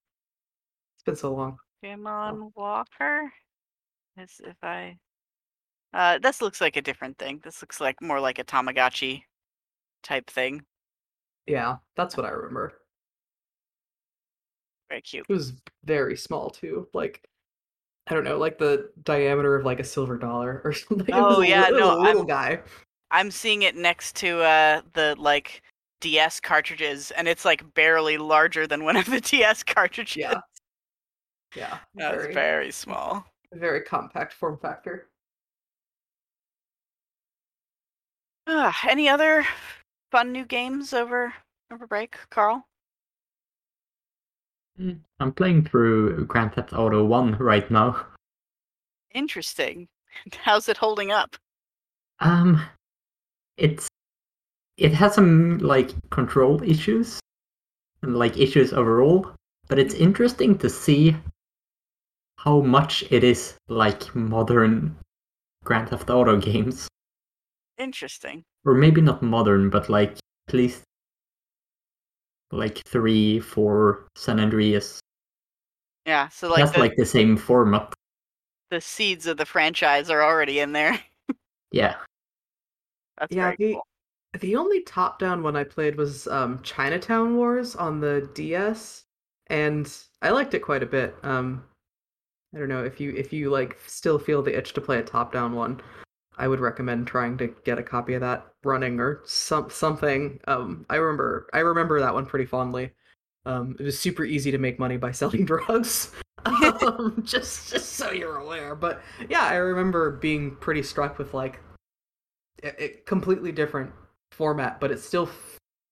It's 0.96 1.02
been 1.04 1.16
so 1.16 1.34
long. 1.34 1.58
Pokemon 1.84 2.52
Walker? 2.54 3.32
As 4.16 4.40
if 4.44 4.56
I 4.62 4.96
uh 5.92 6.18
this 6.18 6.40
looks 6.40 6.60
like 6.60 6.76
a 6.76 6.82
different 6.82 7.18
thing. 7.18 7.40
This 7.44 7.60
looks 7.62 7.80
like 7.80 8.00
more 8.00 8.20
like 8.20 8.38
a 8.38 8.44
Tamagotchi 8.44 9.22
type 10.02 10.30
thing. 10.30 10.62
Yeah, 11.46 11.76
that's 11.96 12.16
what 12.16 12.26
I 12.26 12.30
remember. 12.30 12.72
Very 14.88 15.02
cute. 15.02 15.26
It 15.28 15.32
was 15.32 15.52
very 15.84 16.16
small 16.16 16.50
too. 16.50 16.88
Like 16.94 17.22
I 18.06 18.14
don't 18.14 18.24
know, 18.24 18.38
like 18.38 18.58
the 18.58 18.90
diameter 19.02 19.56
of 19.56 19.64
like 19.64 19.80
a 19.80 19.84
silver 19.84 20.16
dollar 20.18 20.60
or 20.64 20.72
something. 20.72 21.14
Oh, 21.14 21.40
yeah, 21.40 21.62
li- 21.62 21.68
it 21.68 21.72
was 21.72 21.80
no, 21.80 21.98
little 21.98 22.18
I'm- 22.20 22.26
guy. 22.26 22.60
I'm 23.10 23.30
seeing 23.30 23.62
it 23.62 23.76
next 23.76 24.16
to 24.16 24.40
uh 24.42 24.82
the 24.94 25.14
like 25.18 25.62
DS 26.00 26.40
cartridges 26.40 27.10
and 27.12 27.26
it's 27.28 27.44
like 27.44 27.74
barely 27.74 28.16
larger 28.18 28.66
than 28.66 28.84
one 28.84 28.96
of 28.96 29.06
the 29.06 29.20
DS 29.22 29.62
cartridges. 29.62 30.16
Yeah. 30.16 30.40
Yeah, 31.54 31.78
That's 31.94 32.22
very, 32.22 32.34
very 32.34 32.70
small. 32.72 33.24
very 33.52 33.80
compact 33.82 34.32
form 34.32 34.58
factor. 34.58 35.08
Ah, 38.46 38.76
any 38.88 39.08
other 39.08 39.46
fun 40.10 40.32
new 40.32 40.44
games 40.44 40.92
over 40.92 41.32
over 41.72 41.86
break, 41.86 42.16
Carl? 42.30 42.66
Mm, 44.80 45.00
I'm 45.20 45.32
playing 45.32 45.64
through 45.66 46.24
Grand 46.26 46.54
Theft 46.54 46.72
Auto 46.72 47.04
1 47.04 47.36
right 47.38 47.70
now. 47.70 48.06
Interesting. 49.14 49.88
How's 50.42 50.68
it 50.68 50.76
holding 50.76 51.10
up? 51.12 51.36
Um, 52.20 52.60
it's 53.56 53.88
it 54.76 54.92
has 54.92 55.14
some 55.14 55.58
like 55.58 55.90
control 56.10 56.62
issues 56.62 57.20
and 58.02 58.16
like 58.16 58.36
issues 58.36 58.72
overall, 58.72 59.30
but 59.68 59.78
it's 59.78 59.94
interesting 59.94 60.58
to 60.58 60.68
see 60.68 61.16
how 62.44 62.60
much 62.60 63.02
it 63.10 63.24
is 63.24 63.54
like 63.68 64.14
modern 64.14 64.94
Grand 65.64 65.88
Theft 65.88 66.10
Auto 66.10 66.36
games, 66.50 66.86
Interesting. 67.78 68.44
or 68.64 68.74
maybe 68.74 69.00
not 69.00 69.22
modern, 69.22 69.70
but 69.70 69.88
like 69.88 70.18
at 70.48 70.54
least 70.54 70.82
like 72.52 72.78
three, 72.86 73.40
four 73.40 74.06
San 74.16 74.38
Andreas. 74.40 75.00
Yeah, 76.06 76.28
so 76.28 76.48
It 76.48 76.50
like 76.50 76.60
has 76.60 76.72
the, 76.72 76.80
like 76.80 76.96
the 76.96 77.06
same 77.06 77.36
format. 77.36 77.92
the 78.70 78.80
seeds 78.80 79.26
of 79.26 79.38
the 79.38 79.46
franchise 79.46 80.10
are 80.10 80.22
already 80.22 80.60
in 80.60 80.72
there. 80.72 81.00
Yeah. 81.72 81.96
That's 83.18 83.34
Yeah, 83.34 83.46
very 83.46 83.56
the- 83.56 83.72
cool. 83.74 83.86
The 84.40 84.54
only 84.56 84.82
top-down 84.82 85.42
one 85.42 85.56
I 85.56 85.64
played 85.64 85.96
was 85.96 86.26
um, 86.28 86.60
Chinatown 86.62 87.36
Wars 87.36 87.74
on 87.74 87.98
the 88.00 88.28
DS, 88.34 89.02
and 89.48 89.92
I 90.22 90.30
liked 90.30 90.54
it 90.54 90.60
quite 90.60 90.82
a 90.84 90.86
bit. 90.86 91.16
Um, 91.24 91.64
I 92.54 92.58
don't 92.58 92.68
know 92.68 92.84
if 92.84 93.00
you 93.00 93.12
if 93.16 93.32
you 93.32 93.50
like 93.50 93.78
still 93.86 94.18
feel 94.18 94.42
the 94.42 94.56
itch 94.56 94.74
to 94.74 94.80
play 94.80 94.98
a 94.98 95.02
top-down 95.02 95.54
one, 95.54 95.80
I 96.38 96.46
would 96.46 96.60
recommend 96.60 97.06
trying 97.06 97.36
to 97.38 97.48
get 97.64 97.78
a 97.78 97.82
copy 97.82 98.14
of 98.14 98.20
that 98.20 98.46
running 98.62 99.00
or 99.00 99.22
some 99.24 99.70
something. 99.70 100.40
Um, 100.46 100.86
I 100.88 100.96
remember 100.96 101.48
I 101.52 101.60
remember 101.60 102.00
that 102.00 102.14
one 102.14 102.26
pretty 102.26 102.46
fondly. 102.46 102.92
Um, 103.46 103.76
it 103.78 103.82
was 103.82 103.98
super 103.98 104.24
easy 104.24 104.50
to 104.52 104.58
make 104.58 104.78
money 104.78 104.96
by 104.96 105.10
selling 105.12 105.44
drugs. 105.44 106.12
um, 106.46 107.22
just 107.24 107.70
just 107.70 107.94
so 107.94 108.12
you're 108.12 108.36
aware. 108.36 108.74
But 108.74 109.02
yeah, 109.28 109.44
I 109.44 109.56
remember 109.56 110.12
being 110.12 110.56
pretty 110.56 110.82
struck 110.82 111.18
with 111.18 111.34
like 111.34 111.60
it, 112.62 112.76
it 112.78 113.06
completely 113.06 113.50
different 113.52 113.90
format, 114.30 114.80
but 114.80 114.92
it 114.92 115.00
still 115.00 115.28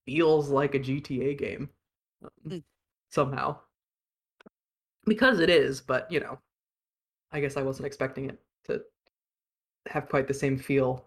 feels 0.07 0.49
like 0.49 0.75
a 0.75 0.79
GTA 0.79 1.35
game 1.39 1.71
um, 2.23 2.31
Mm. 2.47 2.63
somehow. 3.11 3.59
Because 5.05 5.41
it 5.41 5.51
is, 5.51 5.81
but 5.81 6.11
you 6.11 6.21
know, 6.21 6.39
I 7.33 7.41
guess 7.41 7.57
I 7.57 7.63
wasn't 7.63 7.87
expecting 7.87 8.29
it 8.29 8.39
to 8.65 8.83
have 9.89 10.09
quite 10.09 10.29
the 10.29 10.35
same 10.35 10.59
feel. 10.59 11.05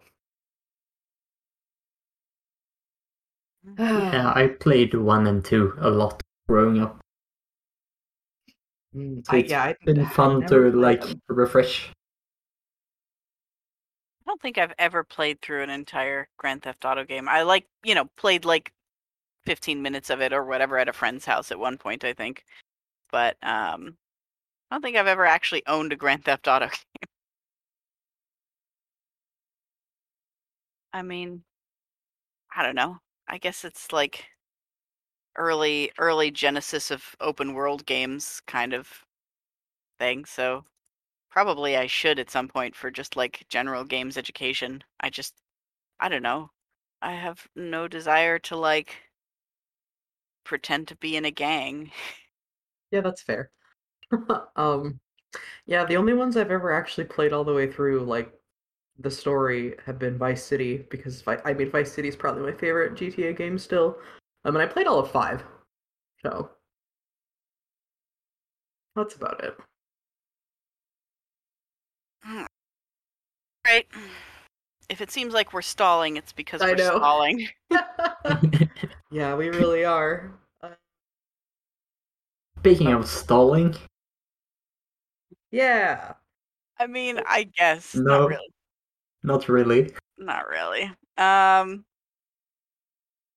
yeah, 3.80 4.32
I 4.36 4.48
played 4.60 4.94
one 4.94 5.28
and 5.28 5.44
two 5.44 5.74
a 5.80 5.90
lot 5.90 6.22
growing 6.48 6.82
up. 6.82 7.00
Mm, 8.96 9.26
So 9.26 9.34
I, 9.34 9.38
it's 9.38 9.52
yeah, 9.52 9.64
I, 9.64 9.76
Been 9.86 10.06
I've 10.06 10.14
fun 10.14 10.40
never 10.40 10.72
to 10.72 10.78
like 10.78 11.02
them. 11.02 11.22
refresh. 11.28 11.90
I 14.22 14.32
don't 14.32 14.42
think 14.42 14.58
I've 14.58 14.74
ever 14.80 15.04
played 15.04 15.42
through 15.42 15.62
an 15.64 15.70
entire 15.70 16.28
Grand 16.38 16.64
Theft 16.64 16.84
Auto 16.86 17.04
game. 17.04 17.30
I 17.30 17.44
like, 17.44 17.68
you 17.84 17.94
know, 17.94 18.06
played 18.18 18.44
like 18.46 18.72
15 19.46 19.82
minutes 19.82 20.10
of 20.10 20.22
it 20.22 20.34
or 20.34 20.44
whatever 20.44 20.80
at 20.80 20.90
a 20.90 20.94
friend's 20.94 21.26
house 21.26 21.52
at 21.52 21.60
one 21.60 21.78
point, 21.78 22.04
I 22.04 22.14
think. 22.14 22.44
But 23.12 23.38
um 23.44 23.98
I 24.69 24.75
don't 24.75 24.84
think 24.84 24.95
I've 24.95 25.08
ever 25.08 25.25
actually 25.25 25.65
owned 25.65 25.91
a 25.91 25.95
Grand 25.95 26.23
Theft 26.23 26.47
Auto 26.47 26.67
game. 27.01 27.10
I 30.93 31.01
mean, 31.04 31.43
I 32.56 32.63
don't 32.63 32.73
know. 32.75 33.01
I 33.28 33.38
guess 33.38 33.63
it's 33.63 33.91
like 33.91 34.30
early 35.38 35.91
early 35.97 36.30
genesis 36.30 36.91
of 36.91 37.15
open 37.21 37.54
world 37.54 37.86
games 37.86 38.41
kind 38.47 38.73
of 38.73 39.06
thing, 39.99 40.25
so 40.25 40.65
probably 41.32 41.78
I 41.78 41.88
should 41.88 42.19
at 42.19 42.30
some 42.32 42.47
point 42.49 42.75
for 42.75 42.91
just 42.91 43.15
like 43.17 43.45
general 43.49 43.84
games 43.86 44.17
education. 44.17 44.84
I 44.99 45.10
just 45.12 45.36
I 45.99 46.10
don't 46.10 46.23
know. 46.23 46.51
I 47.01 47.13
have 47.13 47.47
no 47.56 47.88
desire 47.89 48.39
to 48.39 48.58
like 48.58 49.12
pretend 50.45 50.88
to 50.88 50.95
be 50.95 51.17
in 51.17 51.25
a 51.25 51.32
gang. 51.32 51.91
Yeah, 52.91 53.01
that's 53.01 53.21
fair. 53.21 53.51
um, 54.56 55.00
yeah, 55.65 55.86
the 55.86 55.98
only 55.98 56.13
ones 56.13 56.38
I've 56.38 56.52
ever 56.52 56.72
actually 56.74 57.06
played 57.06 57.34
all 57.34 57.44
the 57.44 57.54
way 57.54 57.72
through, 57.72 58.02
like 58.02 58.32
the 59.00 59.12
story, 59.12 59.76
have 59.86 60.00
been 60.00 60.18
Vice 60.18 60.44
City 60.44 60.86
because 60.89 61.22
Vi- 61.22 61.41
I 61.44 61.54
mean 61.54 61.72
Vice 61.72 61.91
City 61.91 62.08
is 62.08 62.15
probably 62.15 62.44
my 62.44 62.58
favorite 62.58 62.96
GTA 62.96 63.36
game 63.36 63.58
still. 63.58 63.98
Um, 64.46 64.56
and 64.56 64.63
I 64.63 64.68
played 64.68 64.88
all 64.88 65.00
of 65.00 65.12
five, 65.12 65.44
so 66.22 66.50
that's 68.96 69.15
about 69.15 69.44
it. 69.44 69.58
Right. 73.65 73.88
If 74.89 75.02
it 75.02 75.12
seems 75.12 75.34
like 75.34 75.54
we're 75.54 75.63
stalling, 75.63 76.18
it's 76.18 76.32
because 76.32 76.62
I 76.62 76.72
we're 76.72 76.78
know. 76.78 76.98
stalling. 76.98 77.48
yeah, 79.12 79.36
we 79.36 79.50
really 79.50 79.84
are. 79.84 80.32
Speaking 82.60 82.88
of 82.94 83.08
stalling, 83.08 83.76
yeah. 85.56 86.13
I 86.78 86.88
mean, 86.88 87.22
I 87.26 87.44
guess 87.58 87.96
No. 87.96 88.28
not 88.28 88.30
really. 88.30 88.54
not 89.24 89.50
really. 89.50 89.94
Not 90.18 90.48
really. 90.48 90.91
Um 91.18 91.86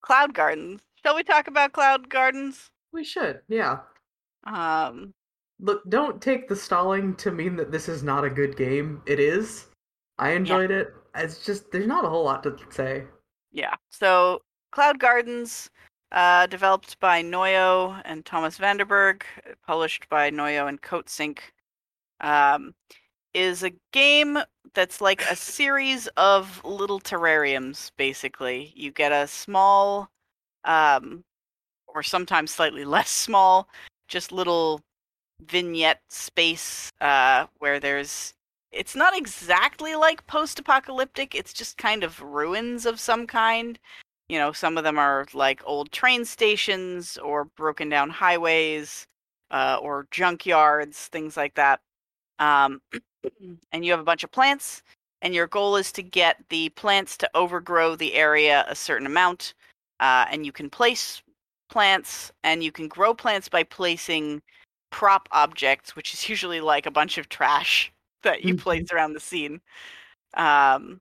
Cloud 0.02 0.34
Gardens. 0.34 0.80
Shall 1.02 1.14
we 1.14 1.22
talk 1.22 1.46
about 1.46 1.72
Cloud 1.72 2.08
Gardens? 2.08 2.70
We 2.92 3.04
should, 3.04 3.40
yeah. 3.48 3.78
Um 4.44 5.14
Look, 5.60 5.82
don't 5.90 6.20
take 6.22 6.48
the 6.48 6.56
stalling 6.56 7.14
to 7.16 7.30
mean 7.32 7.56
that 7.56 7.72
this 7.72 7.88
is 7.88 8.02
not 8.02 8.24
a 8.24 8.30
good 8.30 8.56
game. 8.56 9.02
It 9.06 9.18
is. 9.20 9.66
I 10.18 10.30
enjoyed 10.30 10.70
it. 10.70 10.94
It's 11.14 11.44
just 11.44 11.70
there's 11.72 11.86
not 11.86 12.04
a 12.04 12.08
whole 12.08 12.24
lot 12.24 12.42
to 12.44 12.56
say. 12.70 13.04
Yeah. 13.52 13.74
So 13.90 14.42
Cloud 14.72 14.98
Gardens, 14.98 15.70
uh, 16.12 16.46
developed 16.46 16.98
by 17.00 17.22
Noio 17.22 18.00
and 18.04 18.24
Thomas 18.24 18.56
van 18.56 18.76
den 18.78 18.86
Berge, 18.86 19.26
published 19.66 20.08
by 20.08 20.30
Noio 20.30 20.68
and 20.68 20.80
Coatsink, 20.82 21.38
um, 22.20 22.74
is 23.34 23.62
a 23.62 23.72
game 23.92 24.38
that's 24.74 25.00
like 25.00 25.22
a 25.30 25.36
series 25.58 26.06
of 26.16 26.62
little 26.64 27.00
terrariums. 27.00 27.90
Basically, 27.96 28.72
you 28.76 28.90
get 28.92 29.12
a 29.12 29.26
small, 29.26 30.10
um, 30.64 31.24
or 31.86 32.02
sometimes 32.02 32.50
slightly 32.50 32.84
less 32.96 33.10
small, 33.10 33.68
just 34.08 34.32
little 34.32 34.80
vignette 35.46 36.00
space 36.08 36.90
uh, 37.00 37.46
where 37.58 37.78
there's 37.80 38.34
it's 38.72 38.94
not 38.94 39.16
exactly 39.16 39.94
like 39.94 40.26
post-apocalyptic 40.26 41.34
it's 41.34 41.52
just 41.52 41.78
kind 41.78 42.04
of 42.04 42.20
ruins 42.20 42.84
of 42.84 43.00
some 43.00 43.26
kind 43.26 43.78
you 44.28 44.38
know 44.38 44.52
some 44.52 44.76
of 44.76 44.84
them 44.84 44.98
are 44.98 45.26
like 45.32 45.62
old 45.64 45.90
train 45.90 46.24
stations 46.24 47.16
or 47.18 47.46
broken 47.56 47.88
down 47.88 48.10
highways 48.10 49.06
uh, 49.50 49.78
or 49.80 50.06
junkyards 50.10 51.06
things 51.06 51.36
like 51.36 51.54
that 51.54 51.80
um, 52.38 52.80
and 53.72 53.84
you 53.84 53.90
have 53.92 54.00
a 54.00 54.04
bunch 54.04 54.24
of 54.24 54.30
plants 54.30 54.82
and 55.22 55.34
your 55.34 55.46
goal 55.46 55.76
is 55.76 55.90
to 55.92 56.02
get 56.02 56.36
the 56.50 56.68
plants 56.70 57.16
to 57.18 57.30
overgrow 57.34 57.96
the 57.96 58.14
area 58.14 58.64
a 58.68 58.74
certain 58.74 59.06
amount 59.06 59.54
uh, 60.00 60.26
and 60.30 60.46
you 60.46 60.52
can 60.52 60.70
place 60.70 61.22
plants 61.70 62.32
and 62.44 62.62
you 62.62 62.72
can 62.72 62.88
grow 62.88 63.12
plants 63.14 63.48
by 63.48 63.62
placing 63.62 64.40
prop 64.90 65.28
objects 65.32 65.96
which 65.96 66.14
is 66.14 66.28
usually 66.30 66.60
like 66.60 66.86
a 66.86 66.90
bunch 66.90 67.18
of 67.18 67.28
trash 67.28 67.92
that 68.22 68.42
you 68.44 68.54
Mhm. 68.54 68.58
place 68.62 68.92
around 68.92 69.12
the 69.14 69.20
scene 69.20 69.60
um, 70.36 71.00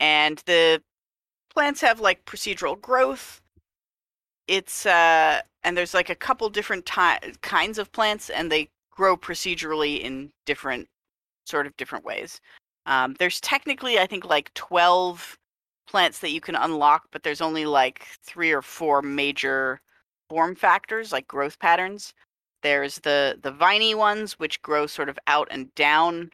and 0.00 0.42
the 0.46 0.82
plants 1.50 1.80
have 1.80 2.00
like 2.00 2.24
procedural 2.26 2.80
growth 2.80 3.40
it's 4.46 4.86
uh 4.86 5.40
and 5.64 5.76
there's 5.76 5.94
like 5.94 6.10
a 6.10 6.14
couple 6.14 6.48
different 6.48 6.86
ti- 6.86 7.32
kinds 7.42 7.78
of 7.78 7.90
plants 7.92 8.30
and 8.30 8.50
they 8.50 8.68
grow 8.98 9.16
procedurally 9.16 10.00
in 10.00 10.28
different 10.44 10.88
sort 11.46 11.66
of 11.68 11.76
different 11.76 12.04
ways. 12.04 12.40
Um, 12.86 13.14
there's 13.18 13.40
technically 13.40 13.98
i 14.00 14.06
think 14.06 14.24
like 14.24 14.52
12 14.54 15.38
plants 15.86 16.18
that 16.20 16.30
you 16.32 16.40
can 16.40 16.56
unlock 16.56 17.02
but 17.12 17.22
there's 17.22 17.40
only 17.40 17.64
like 17.64 18.06
three 18.24 18.50
or 18.50 18.62
four 18.62 19.02
major 19.02 19.80
form 20.28 20.54
factors 20.54 21.12
like 21.12 21.28
growth 21.28 21.58
patterns. 21.60 22.12
There's 22.62 22.98
the 23.00 23.38
the 23.42 23.52
viney 23.52 23.94
ones 23.94 24.34
which 24.34 24.60
grow 24.62 24.86
sort 24.86 25.08
of 25.08 25.18
out 25.26 25.48
and 25.50 25.72
down. 25.74 26.30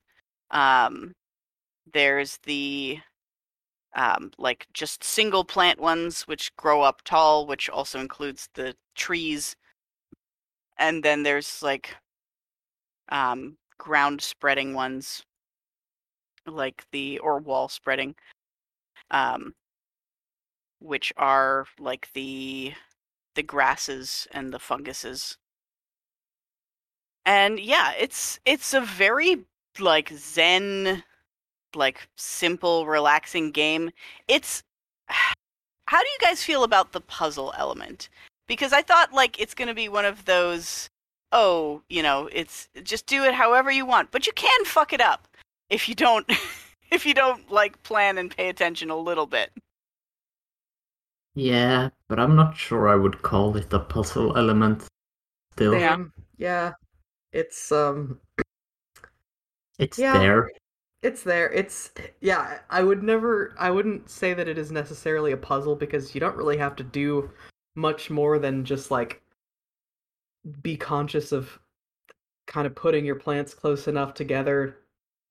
Um, 0.51 1.13
there's 1.93 2.39
the 2.45 2.99
um, 3.95 4.31
like 4.39 4.67
just 4.73 5.05
single 5.05 5.45
plant 5.45 5.81
ones 5.81 6.23
which 6.23 6.55
grow 6.57 6.83
up 6.83 7.03
tall 7.05 7.47
which 7.47 7.69
also 7.71 8.01
includes 8.01 8.49
the 8.55 8.75
trees. 8.97 9.55
And 10.79 11.03
then 11.05 11.23
there's 11.23 11.63
like 11.63 11.95
um, 13.11 13.57
ground 13.79 14.21
spreading 14.21 14.75
ones 14.75 15.23
like 16.47 16.85
the 16.93 17.19
or 17.21 17.39
wall 17.39 17.69
spreading 17.69 18.15
um, 19.11 19.55
which 20.81 21.13
are 21.17 21.67
like 21.79 22.09
the 22.15 22.73
the 23.35 23.43
grasses 23.43 24.29
and 24.33 24.53
the 24.53 24.59
funguses. 24.59 25.39
And 27.27 27.59
yeah 27.59 27.93
it's 27.99 28.39
it's 28.45 28.75
a 28.75 28.81
very 28.81 29.45
like 29.79 30.11
zen 30.17 31.03
like 31.75 32.09
simple 32.17 32.87
relaxing 32.87 33.51
game. 33.51 33.91
It's 34.29 34.63
how 35.87 36.01
do 36.01 36.09
you 36.09 36.19
guys 36.21 36.43
feel 36.43 36.65
about 36.65 36.93
the 36.93 37.01
puzzle 37.01 37.53
element? 37.57 38.09
Because 38.47 38.73
i 38.73 38.83
thought 38.83 39.13
like 39.13 39.41
it's 39.41 39.55
going 39.55 39.69
to 39.69 39.75
be 39.75 39.89
one 39.89 40.05
of 40.05 40.25
those 40.27 40.91
oh 41.35 41.83
you 41.91 42.03
know 42.03 42.29
it's 42.33 42.69
just 42.83 43.07
do 43.07 43.25
it 43.25 43.35
however 43.35 43.71
you 43.71 43.85
want 43.85 44.11
but 44.11 44.27
you 44.27 44.33
can 44.33 44.65
fuck 44.65 44.93
it 44.95 45.01
up 45.01 45.29
if 45.69 45.89
you 45.89 45.95
don't 45.95 46.25
if 46.91 47.05
you 47.05 47.13
don't 47.13 47.51
like 47.51 47.83
plan 47.83 48.17
and 48.17 48.35
pay 48.35 48.49
attention 48.49 48.89
a 48.89 48.97
little 48.97 49.27
bit 49.27 49.51
Yeah, 51.37 51.91
but 52.09 52.21
I'm 52.21 52.37
not 52.37 52.57
sure 52.57 52.87
I 52.89 52.95
would 52.95 53.23
call 53.23 53.57
it 53.57 53.73
a 53.73 53.81
puzzle 53.81 54.39
element. 54.39 54.87
Still, 55.53 55.73
Damn. 55.73 56.13
Yeah. 56.39 56.73
It's 57.33 57.73
um 57.73 58.21
it's 59.81 59.99
Yeah. 59.99 60.19
there. 60.19 60.49
it's 61.03 61.23
there. 61.25 61.51
It's 61.51 61.91
yeah, 62.21 62.61
I 62.71 62.83
would 62.85 63.03
never 63.03 63.55
I 63.59 63.71
wouldn't 63.71 64.09
say 64.09 64.33
that 64.35 64.47
it 64.47 64.59
is 64.59 64.71
necessarily 64.71 65.33
a 65.33 65.37
puzzle 65.37 65.75
because 65.75 66.15
you 66.15 66.21
don't 66.21 66.37
really 66.37 66.57
have 66.59 66.77
to 66.77 66.85
do 66.85 67.31
much 67.75 68.11
more 68.11 68.39
than 68.39 68.65
just 68.65 68.93
like 68.93 69.21
be 70.63 70.77
conscious 70.77 71.33
of 71.33 71.59
kind 72.47 72.67
of 72.67 72.75
putting 72.75 73.05
your 73.05 73.15
plants 73.15 73.55
close 73.55 73.89
enough 73.89 74.15
together 74.15 74.79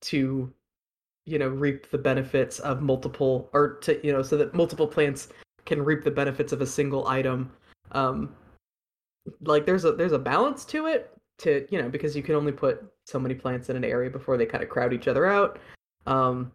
to 0.02 0.52
you 1.26 1.40
know 1.40 1.48
reap 1.48 1.90
the 1.92 1.98
benefits 1.98 2.60
of 2.60 2.82
multiple 2.82 3.50
or 3.54 3.76
to 3.76 4.06
you 4.06 4.12
know 4.12 4.22
so 4.22 4.36
that 4.36 4.54
multiple 4.54 4.88
plants 4.88 5.30
can 5.66 5.82
reap 5.82 6.04
the 6.04 6.12
benefits 6.12 6.52
of 6.52 6.62
a 6.62 6.66
single 6.66 7.08
item 7.08 7.52
um 7.92 8.36
like 9.42 9.66
there's 9.66 9.86
a 9.86 9.94
there's 9.94 10.12
a 10.12 10.20
balance 10.20 10.66
to 10.66 10.88
it 10.88 11.12
to 11.38 11.66
you 11.70 11.82
know 11.82 11.88
because 11.88 12.16
you 12.16 12.24
can 12.24 12.36
only 12.36 12.52
put 12.52 12.84
so 13.06 13.20
many 13.20 13.36
plants 13.36 13.70
in 13.70 13.76
an 13.76 13.86
area 13.86 14.10
before 14.10 14.36
they 14.38 14.46
kind 14.46 14.64
of 14.64 14.70
crowd 14.70 14.92
each 14.94 15.08
other 15.08 15.26
out 15.26 15.60
um 16.08 16.52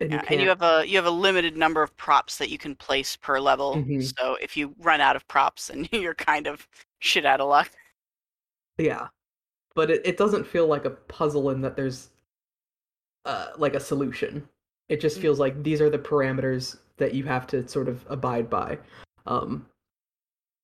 and 0.00 0.12
Yeah, 0.12 0.22
you 0.22 0.28
and 0.30 0.40
you 0.42 0.48
have 0.48 0.62
a 0.62 0.84
you 0.86 0.96
have 0.96 1.06
a 1.06 1.10
limited 1.10 1.56
number 1.56 1.82
of 1.82 1.96
props 1.96 2.36
that 2.38 2.50
you 2.50 2.58
can 2.58 2.76
place 2.76 3.16
per 3.16 3.40
level 3.40 3.76
Mhm. 3.76 4.16
so 4.16 4.36
if 4.40 4.56
you 4.56 4.74
run 4.78 5.00
out 5.00 5.16
of 5.16 5.26
props 5.26 5.70
and 5.70 5.88
you're 5.92 6.14
kind 6.14 6.46
of 6.46 6.68
shit 7.00 7.24
out 7.26 7.40
of 7.40 7.48
luck 7.48 7.70
yeah 8.78 9.08
but 9.74 9.90
it, 9.90 10.02
it 10.04 10.16
doesn't 10.16 10.46
feel 10.46 10.66
like 10.66 10.84
a 10.84 10.90
puzzle 10.90 11.50
in 11.50 11.60
that 11.60 11.76
there's 11.76 12.08
uh, 13.24 13.48
like 13.56 13.74
a 13.74 13.80
solution. 13.80 14.48
It 14.88 15.00
just 15.00 15.18
Mm. 15.18 15.22
feels 15.22 15.38
like 15.38 15.62
these 15.62 15.80
are 15.80 15.90
the 15.90 15.98
parameters 15.98 16.78
that 16.96 17.14
you 17.14 17.24
have 17.24 17.46
to 17.48 17.68
sort 17.68 17.88
of 17.88 18.04
abide 18.08 18.48
by. 18.50 18.78
Um, 19.26 19.66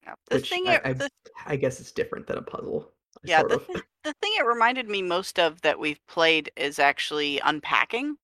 Yeah. 0.03 0.15
The 0.31 0.37
which 0.37 0.49
thing 0.49 0.67
I, 0.67 0.95
the, 0.95 1.09
I 1.47 1.57
guess 1.57 1.79
it's 1.79 1.93
different 1.93 2.27
than 2.27 2.39
a 2.39 2.43
puzzle. 2.43 2.91
yeah, 3.23 3.43
the, 3.43 3.59
th- 3.59 3.85
the 4.03 4.15
thing 4.23 4.33
it 4.39 4.47
reminded 4.47 4.89
me 4.89 5.03
most 5.03 5.39
of 5.39 5.61
that 5.61 5.79
we've 5.79 6.05
played 6.09 6.51
is 6.57 6.79
actually 6.79 7.39
unpacking. 7.41 8.17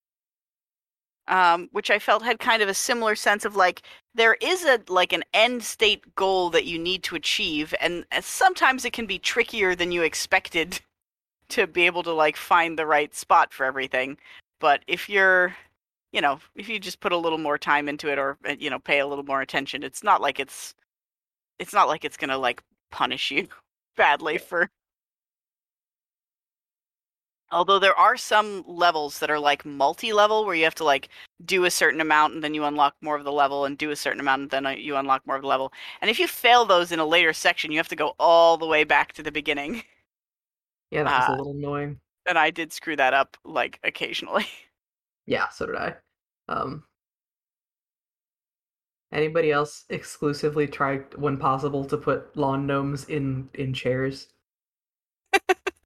Um, 1.30 1.68
which 1.70 1.92
I 1.92 2.00
felt 2.00 2.24
had 2.24 2.40
kind 2.40 2.60
of 2.60 2.68
a 2.68 2.74
similar 2.74 3.14
sense 3.14 3.44
of 3.44 3.54
like 3.54 3.82
there 4.16 4.36
is 4.40 4.64
a 4.64 4.80
like 4.88 5.12
an 5.12 5.22
end 5.32 5.62
state 5.62 6.14
goal 6.16 6.50
that 6.50 6.66
you 6.66 6.76
need 6.76 7.04
to 7.04 7.14
achieve, 7.14 7.72
and 7.80 8.04
uh, 8.10 8.20
sometimes 8.20 8.84
it 8.84 8.92
can 8.92 9.06
be 9.06 9.18
trickier 9.18 9.76
than 9.76 9.92
you 9.92 10.02
expected 10.02 10.80
to 11.50 11.66
be 11.66 11.86
able 11.86 12.02
to 12.02 12.12
like 12.12 12.36
find 12.36 12.78
the 12.78 12.86
right 12.86 13.14
spot 13.14 13.52
for 13.52 13.64
everything. 13.64 14.18
But 14.60 14.82
if 14.88 15.08
you're 15.08 15.54
you 16.12 16.20
know, 16.20 16.40
if 16.56 16.68
you 16.68 16.78
just 16.80 17.00
put 17.00 17.12
a 17.12 17.16
little 17.16 17.38
more 17.38 17.58
time 17.58 17.88
into 17.88 18.10
it 18.10 18.18
or 18.18 18.36
uh, 18.48 18.56
you 18.58 18.70
know, 18.70 18.78
pay 18.78 18.98
a 19.00 19.06
little 19.06 19.24
more 19.24 19.40
attention, 19.40 19.82
it's 19.82 20.02
not 20.02 20.20
like 20.20 20.40
it's 20.40 20.74
it's 21.58 21.72
not 21.72 21.88
like 21.88 22.04
it's 22.04 22.16
going 22.16 22.30
to 22.30 22.38
like 22.38 22.62
punish 22.90 23.30
you 23.30 23.48
badly 23.96 24.38
for 24.38 24.68
Although 27.52 27.80
there 27.80 27.98
are 27.98 28.16
some 28.16 28.64
levels 28.66 29.18
that 29.18 29.30
are 29.30 29.38
like 29.38 29.64
multi-level 29.64 30.44
where 30.44 30.54
you 30.54 30.64
have 30.64 30.74
to 30.76 30.84
like 30.84 31.08
do 31.44 31.64
a 31.64 31.70
certain 31.70 32.00
amount 32.00 32.34
and 32.34 32.44
then 32.44 32.54
you 32.54 32.64
unlock 32.64 32.94
more 33.00 33.16
of 33.16 33.24
the 33.24 33.32
level 33.32 33.64
and 33.64 33.76
do 33.76 33.90
a 33.90 33.96
certain 33.96 34.20
amount 34.20 34.42
and 34.42 34.50
then 34.50 34.66
uh, 34.66 34.70
you 34.70 34.96
unlock 34.96 35.26
more 35.26 35.36
of 35.36 35.42
the 35.42 35.48
level. 35.48 35.72
And 36.00 36.10
if 36.10 36.20
you 36.20 36.28
fail 36.28 36.64
those 36.64 36.92
in 36.92 37.00
a 37.00 37.04
later 37.04 37.32
section, 37.32 37.72
you 37.72 37.78
have 37.78 37.88
to 37.88 37.96
go 37.96 38.14
all 38.20 38.56
the 38.56 38.66
way 38.66 38.84
back 38.84 39.12
to 39.14 39.22
the 39.22 39.32
beginning. 39.32 39.82
yeah, 40.90 41.02
that 41.02 41.20
was 41.20 41.28
uh, 41.28 41.32
a 41.32 41.36
little 41.36 41.52
annoying. 41.52 41.98
And 42.26 42.38
I 42.38 42.50
did 42.50 42.72
screw 42.72 42.96
that 42.96 43.14
up 43.14 43.36
like 43.44 43.80
occasionally. 43.84 44.46
Yeah, 45.26 45.48
so 45.48 45.66
did 45.66 45.76
I. 45.76 45.94
Um, 46.48 46.82
anybody 49.12 49.52
else 49.52 49.84
exclusively 49.90 50.66
try 50.66 50.96
when 51.14 51.36
possible 51.36 51.84
to 51.84 51.96
put 51.96 52.36
lawn 52.36 52.66
gnomes 52.66 53.04
in 53.04 53.48
in 53.54 53.72
chairs? 53.72 54.26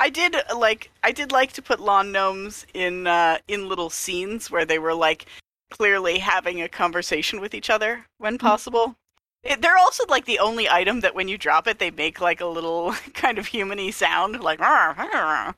I 0.00 0.10
did 0.10 0.34
uh, 0.34 0.42
like 0.56 0.90
I 1.02 1.12
did 1.12 1.32
like 1.32 1.52
to 1.52 1.62
put 1.62 1.80
lawn 1.80 2.12
gnomes 2.12 2.66
in 2.74 3.06
uh, 3.06 3.38
in 3.48 3.68
little 3.68 3.90
scenes 3.90 4.50
where 4.50 4.64
they 4.64 4.78
were 4.78 4.94
like 4.94 5.26
clearly 5.70 6.18
having 6.18 6.62
a 6.62 6.68
conversation 6.68 7.40
with 7.40 7.54
each 7.54 7.70
other 7.70 8.06
when 8.18 8.38
possible. 8.38 8.96
It, 9.42 9.60
they're 9.60 9.76
also 9.76 10.04
like 10.08 10.24
the 10.24 10.38
only 10.38 10.68
item 10.68 11.00
that 11.00 11.14
when 11.14 11.28
you 11.28 11.36
drop 11.36 11.66
it, 11.66 11.78
they 11.78 11.90
make 11.90 12.20
like 12.20 12.40
a 12.40 12.46
little 12.46 12.92
kind 13.14 13.38
of 13.38 13.46
humany 13.48 13.92
sound, 13.92 14.40
like. 14.40 14.60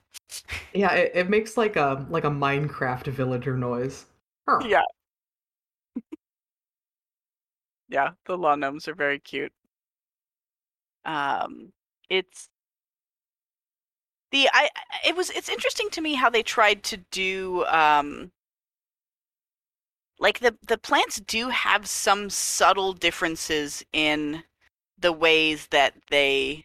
Yeah, 0.75 0.93
it, 0.93 1.13
it 1.15 1.31
makes 1.31 1.57
like 1.57 1.77
a 1.77 2.05
like 2.11 2.25
a 2.25 2.31
Minecraft 2.31 3.07
villager 3.07 3.57
noise. 3.57 4.07
Yeah. 4.65 4.83
yeah, 7.89 8.11
the 8.27 8.37
lawn 8.37 8.61
gnomes 8.61 8.87
are 8.89 8.95
very 8.95 9.19
cute. 9.19 9.53
Um, 11.05 11.73
it's 12.11 12.49
the 14.37 14.49
I 14.53 14.69
it 15.07 15.17
was 15.17 15.31
it's 15.31 15.49
interesting 15.49 15.91
to 15.91 16.01
me 16.01 16.15
how 16.15 16.31
they 16.31 16.43
tried 16.43 16.83
to 16.85 16.99
do 17.11 17.65
um 17.67 18.33
like 20.19 20.41
the 20.41 20.57
the 20.67 20.79
plants 20.79 21.21
do 21.21 21.49
have 21.49 21.89
some 21.89 22.31
subtle 22.31 22.93
differences 22.93 23.85
in 23.93 24.45
the 24.99 25.13
ways 25.13 25.69
that 25.69 25.95
they 26.11 26.65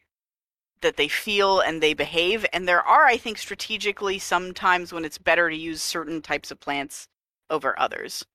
that 0.82 0.98
they 0.98 1.08
feel 1.08 1.60
and 1.60 1.82
they 1.82 1.94
behave 1.94 2.46
and 2.54 2.68
there 2.68 2.82
are 2.84 3.06
i 3.06 3.18
think 3.18 3.38
strategically 3.38 4.18
sometimes 4.20 4.92
when 4.94 5.06
it's 5.06 5.18
better 5.18 5.50
to 5.50 5.56
use 5.56 5.82
certain 5.82 6.22
types 6.22 6.52
of 6.52 6.60
plants 6.60 7.08
over 7.50 7.78
others. 7.80 8.26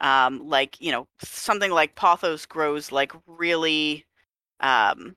Um, 0.00 0.48
like 0.48 0.80
you 0.80 0.92
know 0.92 1.06
something 1.22 1.70
like 1.70 1.94
pothos 1.94 2.46
grows 2.46 2.92
like 2.92 3.12
really 3.26 4.04
um, 4.60 5.16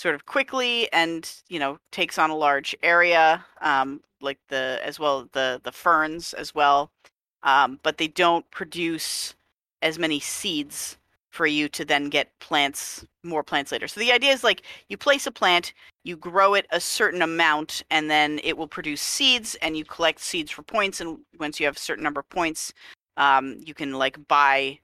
sort 0.00 0.14
of 0.14 0.24
quickly 0.24 0.90
and 0.94 1.42
you 1.50 1.58
know 1.58 1.78
takes 1.92 2.16
on 2.18 2.30
a 2.30 2.36
large 2.36 2.74
area 2.82 3.44
um, 3.60 4.00
like 4.22 4.38
the 4.48 4.80
as 4.82 4.98
well 4.98 5.28
the 5.32 5.60
the 5.62 5.72
ferns 5.72 6.32
as 6.32 6.54
well 6.54 6.90
um, 7.42 7.78
but 7.82 7.98
they 7.98 8.08
don't 8.08 8.50
produce 8.50 9.34
as 9.82 9.98
many 9.98 10.18
seeds 10.18 10.96
for 11.28 11.46
you 11.46 11.68
to 11.68 11.84
then 11.84 12.08
get 12.08 12.36
plants 12.40 13.04
more 13.22 13.44
plants 13.44 13.70
later. 13.70 13.86
So 13.86 14.00
the 14.00 14.10
idea 14.10 14.32
is 14.32 14.42
like 14.42 14.62
you 14.88 14.96
place 14.96 15.26
a 15.26 15.30
plant 15.30 15.74
you 16.04 16.16
grow 16.16 16.54
it 16.54 16.66
a 16.70 16.80
certain 16.80 17.20
amount 17.20 17.82
and 17.90 18.10
then 18.10 18.40
it 18.42 18.56
will 18.56 18.66
produce 18.66 19.02
seeds 19.02 19.54
and 19.56 19.76
you 19.76 19.84
collect 19.84 20.20
seeds 20.20 20.50
for 20.50 20.62
points 20.62 21.00
and 21.00 21.18
once 21.38 21.60
you 21.60 21.66
have 21.66 21.76
a 21.76 21.80
certain 21.80 22.02
number 22.02 22.20
of 22.20 22.28
points 22.30 22.72
um, 23.18 23.60
you 23.64 23.74
can 23.74 23.92
like 23.92 24.16
buy 24.28 24.78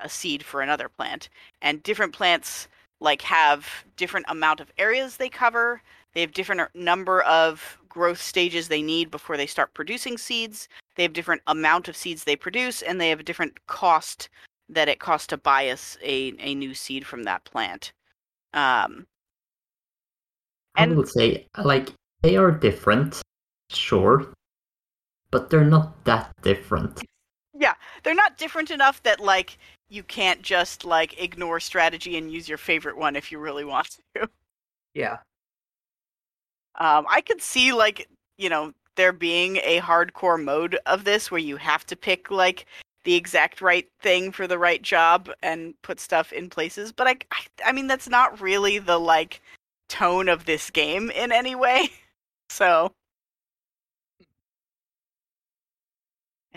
a 0.00 0.08
seed 0.08 0.42
for 0.42 0.60
another 0.60 0.88
plant. 0.88 1.30
And 1.62 1.82
different 1.82 2.12
plants 2.12 2.68
like 3.00 3.22
have 3.22 3.66
different 3.96 4.26
amount 4.28 4.60
of 4.60 4.72
areas 4.78 5.16
they 5.16 5.28
cover. 5.28 5.82
They 6.14 6.20
have 6.20 6.32
different 6.32 6.60
er, 6.60 6.70
number 6.74 7.22
of 7.22 7.78
growth 7.88 8.20
stages 8.20 8.68
they 8.68 8.82
need 8.82 9.10
before 9.10 9.36
they 9.36 9.46
start 9.46 9.74
producing 9.74 10.18
seeds. 10.18 10.68
They 10.96 11.02
have 11.04 11.12
different 11.12 11.42
amount 11.46 11.88
of 11.88 11.96
seeds 11.96 12.24
they 12.24 12.36
produce 12.36 12.82
and 12.82 13.00
they 13.00 13.08
have 13.10 13.20
a 13.20 13.24
different 13.24 13.66
cost 13.66 14.28
that 14.68 14.88
it 14.88 14.98
costs 14.98 15.26
to 15.28 15.36
buy 15.36 15.68
us 15.70 15.96
a, 16.02 16.34
a 16.38 16.54
new 16.54 16.74
seed 16.74 17.06
from 17.06 17.22
that 17.24 17.44
plant. 17.44 17.92
Um, 18.52 19.06
I 20.74 20.82
And- 20.84 20.96
would 20.96 21.08
say 21.08 21.46
like 21.56 21.92
they 22.22 22.36
are 22.36 22.50
different, 22.50 23.22
sure, 23.70 24.32
but 25.30 25.50
they're 25.50 25.64
not 25.64 26.04
that 26.04 26.32
different. 26.42 27.00
Yeah, 27.58 27.74
they're 28.02 28.14
not 28.14 28.38
different 28.38 28.70
enough 28.70 29.02
that 29.02 29.20
like 29.20 29.58
you 29.88 30.02
can't 30.02 30.42
just 30.42 30.84
like 30.84 31.20
ignore 31.20 31.60
strategy 31.60 32.16
and 32.16 32.30
use 32.30 32.48
your 32.48 32.58
favorite 32.58 32.96
one 32.96 33.16
if 33.16 33.32
you 33.32 33.38
really 33.38 33.64
want 33.64 33.98
to. 34.14 34.28
Yeah. 34.94 35.18
Um, 36.78 37.06
I 37.08 37.20
could 37.20 37.42
see 37.42 37.72
like 37.72 38.08
you 38.36 38.48
know 38.48 38.72
there 38.96 39.12
being 39.12 39.56
a 39.58 39.80
hardcore 39.80 40.42
mode 40.42 40.78
of 40.86 41.04
this 41.04 41.30
where 41.30 41.40
you 41.40 41.56
have 41.56 41.84
to 41.86 41.96
pick 41.96 42.30
like 42.30 42.66
the 43.04 43.14
exact 43.14 43.60
right 43.60 43.88
thing 44.00 44.32
for 44.32 44.46
the 44.46 44.58
right 44.58 44.82
job 44.82 45.30
and 45.42 45.74
put 45.82 45.98
stuff 46.00 46.32
in 46.32 46.50
places, 46.50 46.92
but 46.92 47.06
I 47.08 47.16
I, 47.32 47.40
I 47.66 47.72
mean 47.72 47.88
that's 47.88 48.08
not 48.08 48.40
really 48.40 48.78
the 48.78 48.98
like 48.98 49.40
tone 49.88 50.28
of 50.28 50.44
this 50.44 50.70
game 50.70 51.10
in 51.10 51.32
any 51.32 51.54
way. 51.54 51.90
So 52.50 52.92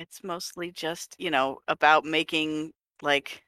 it's 0.01 0.23
mostly 0.23 0.71
just, 0.71 1.15
you 1.19 1.31
know, 1.31 1.59
about 1.67 2.05
making 2.05 2.73
like 3.01 3.43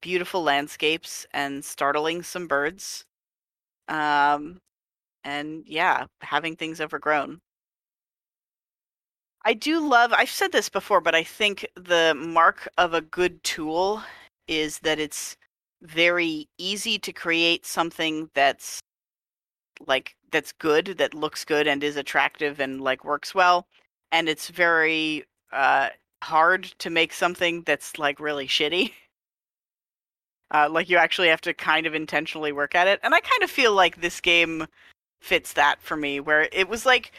beautiful 0.00 0.42
landscapes 0.42 1.26
and 1.32 1.64
startling 1.64 2.22
some 2.22 2.46
birds. 2.48 3.04
Um 3.88 4.58
and 5.24 5.64
yeah, 5.66 6.06
having 6.22 6.56
things 6.56 6.80
overgrown. 6.80 7.40
I 9.44 9.54
do 9.54 9.80
love 9.86 10.12
I've 10.12 10.30
said 10.30 10.52
this 10.52 10.68
before, 10.68 11.00
but 11.00 11.14
I 11.14 11.22
think 11.24 11.66
the 11.76 12.14
mark 12.16 12.68
of 12.78 12.94
a 12.94 13.00
good 13.00 13.42
tool 13.44 14.02
is 14.48 14.78
that 14.80 14.98
it's 14.98 15.36
very 15.82 16.48
easy 16.58 16.98
to 16.98 17.12
create 17.12 17.66
something 17.66 18.30
that's 18.34 18.80
like 19.86 20.16
that's 20.32 20.52
good, 20.52 20.96
that 20.98 21.14
looks 21.14 21.44
good 21.44 21.66
and 21.66 21.82
is 21.84 21.96
attractive 21.96 22.60
and 22.60 22.80
like 22.80 23.04
works 23.04 23.34
well, 23.34 23.66
and 24.12 24.28
it's 24.28 24.48
very 24.48 25.24
uh 25.52 25.88
hard 26.22 26.64
to 26.78 26.90
make 26.90 27.12
something 27.12 27.62
that's 27.62 27.98
like 27.98 28.18
really 28.20 28.46
shitty. 28.48 28.92
Uh, 30.52 30.68
like 30.70 30.88
you 30.88 30.96
actually 30.96 31.28
have 31.28 31.40
to 31.40 31.52
kind 31.52 31.86
of 31.86 31.94
intentionally 31.94 32.52
work 32.52 32.74
at 32.74 32.86
it, 32.86 33.00
and 33.02 33.14
I 33.14 33.20
kind 33.20 33.42
of 33.42 33.50
feel 33.50 33.72
like 33.72 34.00
this 34.00 34.20
game 34.20 34.66
fits 35.20 35.52
that 35.54 35.80
for 35.82 35.96
me, 35.96 36.20
where 36.20 36.48
it 36.52 36.68
was 36.68 36.86
like 36.86 37.12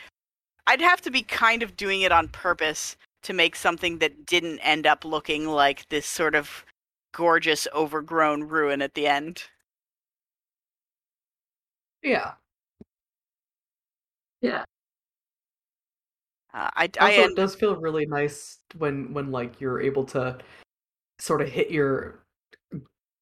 I'd 0.68 0.82
have 0.82 1.02
to 1.02 1.12
be 1.12 1.24
kind 1.24 1.64
of 1.64 1.78
doing 1.78 2.02
it 2.02 2.12
on 2.12 2.30
purpose 2.30 2.98
to 3.24 3.34
make 3.34 3.56
something 3.56 4.00
that 4.00 4.26
didn't 4.28 4.60
end 4.60 4.88
up 4.88 5.06
looking 5.06 5.48
like 5.48 5.90
this 5.90 6.06
sort 6.08 6.36
of 6.36 6.66
gorgeous 7.14 7.68
overgrown 7.74 8.44
ruin 8.46 8.82
at 8.82 8.94
the 8.96 9.08
end. 9.08 9.44
Yeah. 12.02 12.36
Yeah, 14.42 14.64
Uh, 16.56 16.70
I, 16.76 16.90
I 17.00 17.10
Also, 17.10 17.24
end 17.24 17.32
it 17.34 17.36
does 17.36 17.54
feel 17.56 17.76
really 17.76 18.06
nice 18.06 18.60
when 18.78 19.14
when 19.14 19.32
like 19.32 19.60
you're 19.60 19.82
able 19.82 20.06
to 20.06 20.38
sort 21.20 21.42
of 21.42 21.50
hit 21.50 21.70
your 21.70 22.24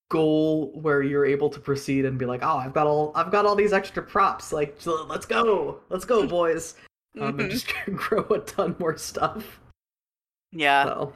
goal 0.09 0.71
where 0.79 1.01
you're 1.01 1.25
able 1.25 1.49
to 1.49 1.59
proceed 1.59 2.05
and 2.05 2.19
be 2.19 2.25
like, 2.27 2.41
oh, 2.43 2.57
I've 2.57 2.73
got 2.73 2.85
all 2.85 3.11
I've 3.15 3.31
got 3.31 3.45
all 3.45 3.55
these 3.55 3.73
extra 3.73 4.03
props. 4.03 4.53
Like, 4.53 4.77
let's 4.85 5.25
go, 5.25 5.79
let's 5.89 6.05
go, 6.05 6.27
boys. 6.37 6.75
Um, 7.19 7.39
and 7.39 7.49
Mhm. 7.49 7.51
just 7.51 7.73
grow 7.95 8.23
a 8.29 8.39
ton 8.39 8.75
more 8.79 8.97
stuff. 8.97 9.59
yeah. 10.51 10.85
So 10.85 11.13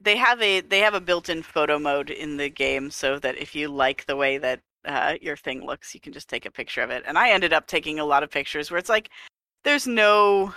they 0.00 0.16
have 0.16 0.40
a 0.40 0.60
they 0.60 0.78
have 0.78 0.94
a 0.94 1.00
built-in 1.00 1.42
photo 1.42 1.78
mode 1.78 2.10
in 2.10 2.36
the 2.36 2.48
game 2.48 2.90
so 2.90 3.18
that 3.18 3.36
if 3.38 3.54
you 3.54 3.68
like 3.68 4.06
the 4.06 4.16
way 4.16 4.38
that 4.38 4.60
uh, 4.84 5.14
your 5.20 5.36
thing 5.36 5.64
looks. 5.64 5.94
You 5.94 6.00
can 6.00 6.12
just 6.12 6.28
take 6.28 6.46
a 6.46 6.50
picture 6.50 6.82
of 6.82 6.90
it. 6.90 7.04
And 7.06 7.16
I 7.18 7.30
ended 7.30 7.52
up 7.52 7.66
taking 7.66 7.98
a 8.00 8.04
lot 8.04 8.22
of 8.22 8.30
pictures 8.30 8.70
where 8.70 8.78
it's 8.78 8.88
like 8.88 9.10
there's 9.64 9.86
no 9.86 10.54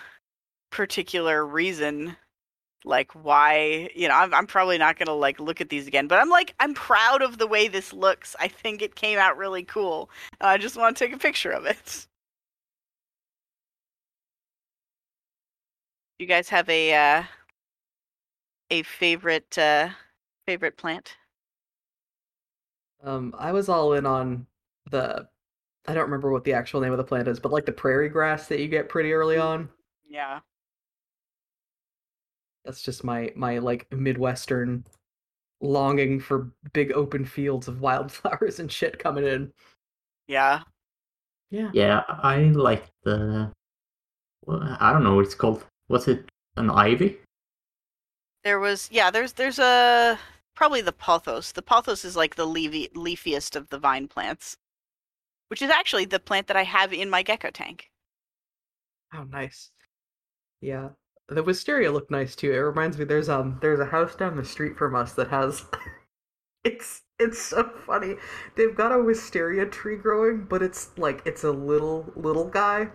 particular 0.76 1.45
reason 1.45 2.17
like 2.84 3.09
why 3.13 3.89
you 3.95 4.09
know 4.09 4.13
I'm, 4.13 4.34
I'm 4.34 4.45
probably 4.45 4.78
not 4.78 4.99
gonna 4.99 5.13
like 5.13 5.39
look 5.39 5.61
at 5.61 5.69
these 5.69 5.88
again 5.88 6.07
but 6.07 6.19
i'm 6.19 6.30
like 6.30 6.53
i'm 6.59 6.73
proud 6.73 7.21
of 7.21 7.38
the 7.38 7.47
way 7.47 7.69
this 7.69 7.93
looks. 7.93 8.36
I 8.41 8.49
think 8.49 8.82
it 8.82 8.95
came 8.95 9.17
out 9.17 9.38
really 9.38 9.63
cool. 9.63 10.09
I 10.41 10.57
just 10.57 10.76
want 10.76 10.97
to 10.97 11.05
take 11.05 11.15
a 11.15 11.17
picture 11.17 11.51
of 11.51 11.65
it. 11.65 12.07
You 16.19 16.26
guys 16.28 16.49
have 16.49 16.67
a 16.69 16.93
uh 16.93 17.23
a 18.69 18.84
favorite 18.84 19.57
uh 19.57 19.89
favorite 20.45 20.76
plant? 20.78 21.15
Um, 23.01 23.34
I 23.38 23.51
was 23.51 23.69
all 23.69 23.93
in 23.93 24.05
on 24.05 24.45
the. 24.91 25.28
I 25.88 25.93
don't 25.93 26.05
remember 26.05 26.32
what 26.32 26.43
the 26.43 26.53
actual 26.53 26.82
name 26.82 26.91
of 26.91 26.97
the 26.97 27.03
plant 27.03 27.28
is, 27.28 27.39
but 27.39 27.51
like 27.51 27.65
the 27.65 27.71
prairie 27.71 28.09
grass 28.09 28.47
that 28.47 28.59
you 28.59 28.67
get 28.67 28.89
pretty 28.89 29.13
early 29.13 29.38
on. 29.38 29.69
yeah 30.07 30.39
That's 32.66 32.82
just 32.82 33.03
my 33.03 33.32
my 33.36 33.59
like 33.59 33.88
Midwestern 33.91 34.86
longing 35.61 36.20
for 36.20 36.51
big 36.74 36.91
open 36.91 37.26
fields 37.26 37.68
of 37.68 37.82
wildflowers 37.88 38.59
and 38.59 38.72
shit 38.72 38.99
coming 38.99 39.26
in. 39.26 39.51
yeah 40.28 40.61
Yeah. 41.51 41.70
Yeah, 41.74 42.03
I 42.09 42.51
like 42.53 42.86
the. 43.03 43.51
Well, 44.45 44.78
I 44.80 44.91
don't 44.91 45.03
know 45.03 45.16
what 45.16 45.26
it's 45.26 45.36
called. 45.36 45.63
Was 45.89 46.07
it 46.07 46.26
an 46.57 46.70
ivy? 46.70 47.20
there 48.43 48.59
was 48.59 48.88
yeah 48.91 49.09
there's 49.09 49.34
there's 49.34 49.57
a 49.57 50.20
probably 50.55 50.80
the 50.80 50.93
pothos 50.93 51.51
the 51.51 51.63
pothos 51.63 52.05
is 52.05 52.16
like 52.16 52.36
the 52.36 52.45
leafy, 52.45 52.88
leafiest 52.93 53.55
of 53.55 53.68
the 53.70 53.80
vine 53.80 54.07
plants 54.07 54.55
which 55.47 55.63
is 55.63 55.70
actually 55.72 56.05
the 56.05 56.20
plant 56.20 56.45
that 56.45 56.55
i 56.55 56.63
have 56.63 56.93
in 56.93 57.09
my 57.09 57.24
gecko 57.24 57.49
tank 57.49 57.89
Oh, 59.13 59.24
nice. 59.24 59.72
Yeah. 60.61 60.89
The 61.28 61.43
wisteria 61.43 61.91
looked 61.91 62.11
nice 62.11 62.36
too. 62.36 62.51
It 62.51 62.57
reminds 62.57 62.97
me 62.97 63.05
there's 63.05 63.30
um 63.30 63.57
there's 63.61 63.80
a 63.80 63.86
house 63.86 64.15
down 64.15 64.36
the 64.36 64.45
street 64.45 64.78
from 64.78 64.95
us 64.95 65.13
that 65.13 65.30
has 65.30 65.65
it's 66.63 67.01
it's 67.19 67.41
so 67.41 67.63
funny. 67.86 68.15
They've 68.55 68.76
got 68.76 68.91
a 68.91 69.01
wisteria 69.01 69.65
tree 69.65 69.97
growing, 69.97 70.45
but 70.45 70.61
it's 70.61 70.95
like 70.97 71.21
it's 71.26 71.43
a 71.43 71.51
little 71.51 72.11
little 72.15 72.47
guy. 72.47 72.89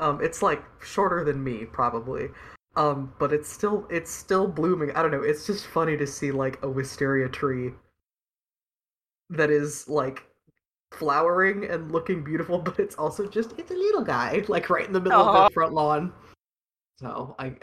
Um 0.00 0.20
it's 0.22 0.42
like 0.42 0.62
shorter 0.80 1.24
than 1.24 1.42
me 1.42 1.66
probably. 1.66 2.28
Um 2.76 3.12
but 3.18 3.32
it's 3.32 3.48
still 3.48 3.86
it's 3.90 4.10
still 4.10 4.48
blooming. 4.48 4.90
I 4.92 5.02
don't 5.02 5.12
know. 5.12 5.22
It's 5.22 5.46
just 5.46 5.66
funny 5.66 5.96
to 5.98 6.06
see 6.06 6.32
like 6.32 6.62
a 6.62 6.68
wisteria 6.68 7.28
tree 7.28 7.72
that 9.30 9.50
is 9.50 9.88
like 9.88 10.24
flowering 10.90 11.64
and 11.66 11.92
looking 11.92 12.24
beautiful, 12.24 12.58
but 12.64 12.78
it's 12.78 12.96
also 12.96 13.26
just 13.28 13.54
it's 13.58 13.70
a 13.70 13.74
little 13.74 14.02
guy, 14.02 14.44
like 14.48 14.70
right 14.70 14.86
in 14.86 14.92
the 14.92 15.00
middle 15.00 15.20
of 15.20 15.44
the 15.48 15.54
front 15.54 15.72
lawn. 15.72 16.12
So 17.00 17.34
I 17.38 17.54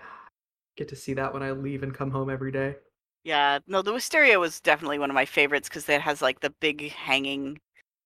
get 0.78 0.90
to 0.90 0.96
see 0.96 1.14
that 1.16 1.34
when 1.34 1.44
I 1.44 1.52
leave 1.52 1.84
and 1.84 1.94
come 1.94 2.12
home 2.12 2.30
every 2.30 2.52
day. 2.52 2.76
Yeah, 3.24 3.60
no, 3.68 3.82
the 3.82 3.94
wisteria 3.94 4.40
was 4.40 4.62
definitely 4.62 5.00
one 5.00 5.10
of 5.10 5.16
my 5.16 5.26
favorites 5.26 5.68
because 5.68 5.90
it 5.90 6.02
has 6.02 6.22
like 6.22 6.40
the 6.42 6.52
big 6.52 6.92
hanging, 6.92 7.60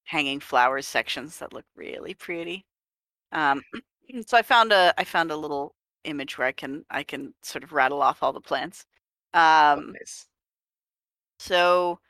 hanging 0.04 0.40
flowers 0.40 0.86
sections 0.86 1.38
that 1.38 1.52
look 1.52 1.66
really 1.76 2.14
pretty. 2.14 2.64
Um, 3.32 3.62
so 4.26 4.36
I 4.38 4.42
found 4.42 4.72
a 4.72 4.94
I 4.98 5.04
found 5.04 5.30
a 5.30 5.36
little 5.36 5.74
image 6.04 6.38
where 6.38 6.48
I 6.48 6.52
can 6.52 6.84
I 6.90 7.02
can 7.04 7.34
sort 7.42 7.64
of 7.64 7.72
rattle 7.72 8.02
off 8.02 8.22
all 8.22 8.32
the 8.32 8.40
plants. 8.40 8.86
Oh, 9.74 9.80
Um, 9.80 9.92
nice. 9.92 10.26
so 11.38 12.00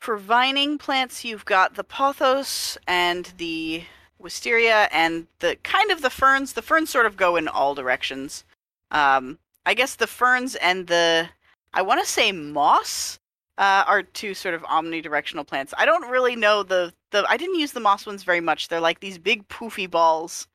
for 0.00 0.16
vining 0.16 0.78
plants, 0.78 1.24
you've 1.24 1.44
got 1.44 1.74
the 1.74 1.84
pothos 1.84 2.76
and 2.86 3.26
the 3.36 3.84
wisteria 4.18 4.88
and 4.92 5.26
the 5.40 5.56
kind 5.62 5.90
of 5.90 6.02
the 6.02 6.10
ferns. 6.10 6.52
The 6.52 6.62
ferns 6.62 6.90
sort 6.90 7.06
of 7.06 7.16
go 7.16 7.36
in 7.36 7.48
all 7.48 7.74
directions. 7.74 8.44
Um, 8.90 9.38
I 9.66 9.74
guess 9.74 9.96
the 9.96 10.06
ferns 10.06 10.54
and 10.56 10.86
the 10.86 11.28
I 11.74 11.82
want 11.82 12.00
to 12.00 12.10
say 12.10 12.32
moss 12.32 13.18
uh, 13.58 13.84
are 13.86 14.02
two 14.02 14.34
sort 14.34 14.54
of 14.54 14.62
omnidirectional 14.62 15.46
plants. 15.46 15.74
I 15.76 15.84
don't 15.84 16.10
really 16.10 16.36
know 16.36 16.62
the 16.62 16.92
the 17.10 17.24
I 17.28 17.36
didn't 17.36 17.58
use 17.58 17.72
the 17.72 17.80
moss 17.80 18.06
ones 18.06 18.22
very 18.22 18.40
much. 18.40 18.68
They're 18.68 18.80
like 18.80 19.00
these 19.00 19.18
big 19.18 19.46
poofy 19.48 19.90
balls 19.90 20.46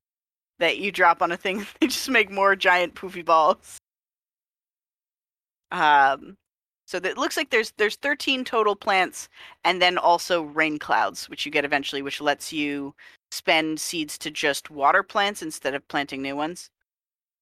that 0.58 0.78
you 0.78 0.92
drop 0.92 1.22
on 1.22 1.32
a 1.32 1.36
thing. 1.36 1.66
They 1.80 1.86
just 1.88 2.08
make 2.10 2.30
more 2.30 2.56
giant 2.56 2.94
poofy 2.94 3.24
balls. 3.24 3.78
Um, 5.70 6.36
so 6.86 6.98
it 6.98 7.18
looks 7.18 7.36
like 7.36 7.50
there's 7.50 7.72
there's 7.78 7.96
13 7.96 8.44
total 8.44 8.76
plants, 8.76 9.28
and 9.64 9.80
then 9.80 9.98
also 9.98 10.42
rain 10.42 10.78
clouds, 10.78 11.28
which 11.28 11.44
you 11.46 11.52
get 11.52 11.64
eventually, 11.64 12.02
which 12.02 12.20
lets 12.20 12.52
you 12.52 12.94
spend 13.34 13.80
seeds 13.80 14.16
to 14.18 14.30
just 14.30 14.70
water 14.70 15.02
plants 15.02 15.42
instead 15.42 15.74
of 15.74 15.86
planting 15.88 16.22
new 16.22 16.36
ones. 16.36 16.70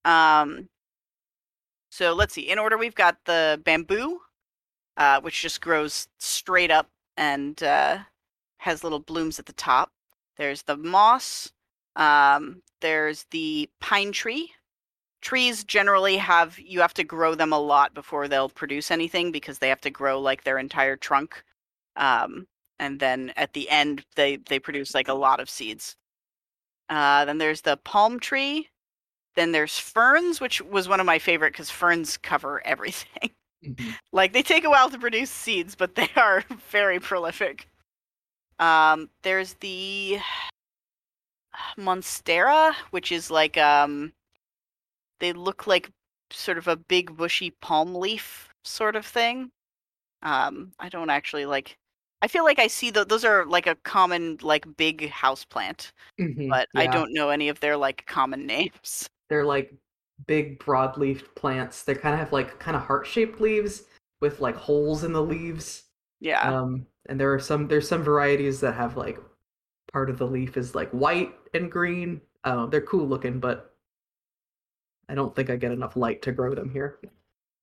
Um, 0.05 0.69
so 1.91 2.15
let's 2.15 2.35
see. 2.35 2.49
In 2.49 2.59
order, 2.59 2.79
we've 2.79 2.95
got 2.95 3.19
the 3.27 3.61
bamboo, 3.65 4.21
uh, 4.97 5.21
which 5.21 5.43
just 5.43 5.61
grows 5.61 6.09
straight 6.19 6.71
up 6.71 6.89
and 7.17 7.63
uh, 7.63 7.99
has 8.59 8.83
little 8.83 9.01
blooms 9.01 9.39
at 9.39 9.47
the 9.47 9.53
top. 9.53 9.91
There's 10.37 10.63
the 10.63 10.77
moss. 10.77 11.53
Um, 11.97 12.63
there's 12.81 13.27
the 13.31 13.69
pine 13.81 14.13
tree. 14.13 14.51
Trees 15.21 15.63
generally 15.63 16.17
have 16.17 16.59
you 16.59 16.81
have 16.81 16.95
to 16.95 17.05
grow 17.05 17.35
them 17.35 17.53
a 17.53 17.59
lot 17.59 17.95
before 17.95 18.27
they'll 18.27 18.49
produce 18.49 18.91
anything 18.91 19.31
because 19.31 19.59
they 19.59 19.69
have 19.69 19.81
to 19.83 19.91
grow 19.91 20.21
like 20.21 20.43
their 20.43 20.59
entire 20.59 20.97
trunk. 20.97 21.45
Um, 21.97 22.47
and 22.79 23.01
then 23.01 23.33
at 23.37 23.53
the 23.55 23.69
end 23.71 24.05
they 24.17 24.37
they 24.49 24.59
produce 24.59 24.95
like 24.95 25.09
a 25.09 25.15
lot 25.15 25.41
of 25.41 25.51
seeds. 25.51 25.97
Uh, 26.89 27.25
then 27.25 27.39
there's 27.39 27.63
the 27.63 27.77
palm 27.79 28.21
tree. 28.21 28.69
Then 29.37 29.53
there's 29.53 29.79
ferns, 29.79 30.41
which 30.41 30.61
was 30.63 30.89
one 30.89 31.01
of 31.01 31.07
my 31.07 31.19
favorite 31.19 31.53
because 31.53 31.71
ferns 31.71 32.17
cover 32.17 32.65
everything. 32.67 33.31
Mhm. 33.65 33.97
like 34.13 34.33
they 34.33 34.43
take 34.43 34.65
a 34.65 34.71
while 34.71 34.91
to 34.91 34.99
produce 34.99 35.31
seeds, 35.31 35.77
but 35.77 35.95
they 35.95 36.09
are 36.17 36.43
very 36.71 36.99
prolific. 36.99 37.69
Um, 38.59 39.09
there's 39.23 39.55
the 39.55 40.19
monstera, 41.79 42.75
which 42.91 43.13
is 43.13 43.31
like 43.31 43.57
um, 43.59 44.13
they 45.21 45.33
look 45.33 45.67
like 45.67 45.91
sort 46.31 46.59
of 46.59 46.69
a 46.69 46.77
big 46.77 47.17
bushy 47.17 47.51
palm 47.51 47.95
leaf 47.95 48.49
sort 48.65 48.97
of 48.97 49.05
thing. 49.07 49.51
Um, 50.23 50.73
I 50.79 50.89
don't 50.89 51.11
actually 51.11 51.47
like. 51.47 51.77
I 52.23 52.29
feel 52.29 52.45
like 52.45 52.61
I 52.61 52.69
see 52.69 52.91
those 52.91 53.25
are 53.25 53.45
like 53.45 53.67
a 53.67 53.75
common 53.75 54.39
like 54.43 54.65
big 54.77 55.11
house 55.11 55.45
plant, 55.45 55.93
Mhm, 56.21 56.49
but 56.49 56.69
I 56.77 56.87
don't 56.87 57.13
know 57.13 57.31
any 57.31 57.49
of 57.49 57.59
their 57.61 57.77
like 57.77 58.07
common 58.07 58.47
names. 58.47 59.11
They're 59.29 59.45
like 59.45 59.75
big 60.27 60.59
broad-leafed 60.61 61.35
plants. 61.35 61.83
They 61.83 61.95
kind 61.97 62.15
of 62.15 62.21
have 62.21 62.33
like 62.33 62.59
kind 62.61 62.77
of 62.77 62.83
heart-shaped 62.83 63.41
leaves 63.41 63.85
with 64.21 64.41
like 64.41 64.55
holes 64.55 65.03
in 65.03 65.13
the 65.13 65.23
leaves. 65.23 65.85
Yeah. 66.21 66.41
Um, 66.43 66.87
and 67.07 67.19
there 67.19 67.35
are 67.35 67.41
some 67.41 67.67
there's 67.67 67.89
some 67.89 68.05
varieties 68.05 68.61
that 68.61 68.75
have 68.75 68.97
like 68.97 69.19
part 69.93 70.09
of 70.09 70.19
the 70.19 70.27
leaf 70.27 70.57
is 70.57 70.77
like 70.77 70.91
white 70.93 71.35
and 71.55 71.71
green. 71.71 72.21
Oh, 72.45 72.67
they're 72.69 72.83
cool 72.83 73.07
looking, 73.07 73.41
but 73.41 73.75
I 75.09 75.17
don't 75.17 75.35
think 75.35 75.51
I 75.51 75.57
get 75.57 75.73
enough 75.73 75.97
light 75.97 76.23
to 76.23 76.33
grow 76.33 76.55
them 76.55 76.71
here. 76.71 77.01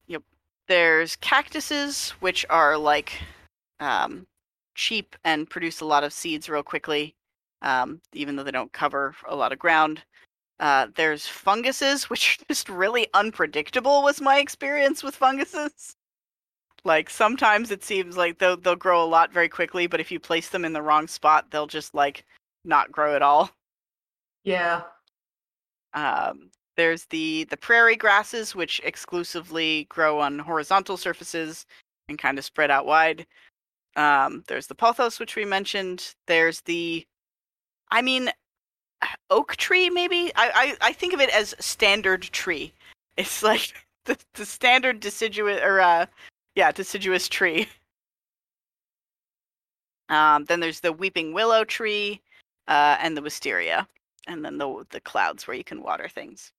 Yep. 0.07 0.23
There's 0.67 1.15
cactuses, 1.15 2.11
which 2.19 2.45
are 2.49 2.77
like 2.77 3.13
um, 3.79 4.27
cheap 4.79 5.15
and 5.25 5.49
produce 5.49 5.81
a 5.81 5.85
lot 5.85 6.05
of 6.05 6.13
seeds 6.13 6.47
real 6.47 6.63
quickly, 6.63 7.13
um, 7.61 8.01
even 8.13 8.35
though 8.35 8.43
they 8.43 8.51
don't 8.51 8.71
cover 8.71 9.13
a 9.27 9.35
lot 9.35 9.51
of 9.51 9.59
ground. 9.59 10.01
Uh, 10.61 10.87
there's 10.95 11.27
funguses, 11.27 12.03
which 12.09 12.39
are 12.39 12.45
just 12.47 12.69
really 12.69 13.07
unpredictable. 13.13 14.01
Was 14.01 14.21
my 14.21 14.39
experience 14.39 15.03
with 15.03 15.15
funguses. 15.15 15.95
Like 16.85 17.09
sometimes 17.09 17.71
it 17.71 17.83
seems 17.83 18.15
like 18.15 18.39
they'll 18.39 18.55
they'll 18.55 18.75
grow 18.77 19.03
a 19.03 19.05
lot 19.05 19.33
very 19.33 19.49
quickly, 19.49 19.85
but 19.85 19.99
if 19.99 20.11
you 20.11 20.19
place 20.19 20.49
them 20.49 20.63
in 20.63 20.71
the 20.71 20.81
wrong 20.81 21.07
spot, 21.07 21.51
they'll 21.51 21.67
just 21.67 21.93
like 21.93 22.25
not 22.63 22.89
grow 22.91 23.15
at 23.15 23.21
all. 23.21 23.51
Yeah. 24.45 24.83
Um, 25.93 26.51
there's 26.77 27.05
the 27.07 27.43
the 27.49 27.57
prairie 27.57 27.97
grasses, 27.97 28.55
which 28.55 28.79
exclusively 28.85 29.87
grow 29.89 30.21
on 30.21 30.39
horizontal 30.39 30.95
surfaces 30.95 31.65
and 32.07 32.17
kind 32.17 32.37
of 32.37 32.45
spread 32.45 32.71
out 32.71 32.85
wide. 32.85 33.27
Um, 33.95 34.43
there's 34.47 34.67
the 34.67 34.75
pothos, 34.75 35.19
which 35.19 35.35
we 35.35 35.45
mentioned. 35.45 36.13
There's 36.27 36.61
the, 36.61 37.05
I 37.91 38.01
mean, 38.01 38.29
oak 39.29 39.55
tree. 39.57 39.89
Maybe 39.89 40.31
I 40.35 40.75
I, 40.81 40.89
I 40.89 40.93
think 40.93 41.13
of 41.13 41.21
it 41.21 41.29
as 41.29 41.55
standard 41.59 42.23
tree. 42.23 42.73
It's 43.17 43.43
like 43.43 43.73
the 44.05 44.17
the 44.35 44.45
standard 44.45 45.01
deciduous 45.01 45.61
or 45.61 45.81
uh, 45.81 46.05
yeah, 46.55 46.71
deciduous 46.71 47.27
tree. 47.27 47.67
Um, 50.09 50.45
then 50.45 50.59
there's 50.59 50.79
the 50.79 50.91
weeping 50.91 51.33
willow 51.33 51.63
tree, 51.63 52.19
uh, 52.67 52.97
and 52.99 53.15
the 53.15 53.21
wisteria 53.21 53.87
and 54.29 54.45
then 54.45 54.57
the 54.57 54.85
the 54.91 55.01
clouds 55.01 55.47
where 55.47 55.57
you 55.57 55.63
can 55.63 55.81
water 55.81 56.07
things. 56.07 56.53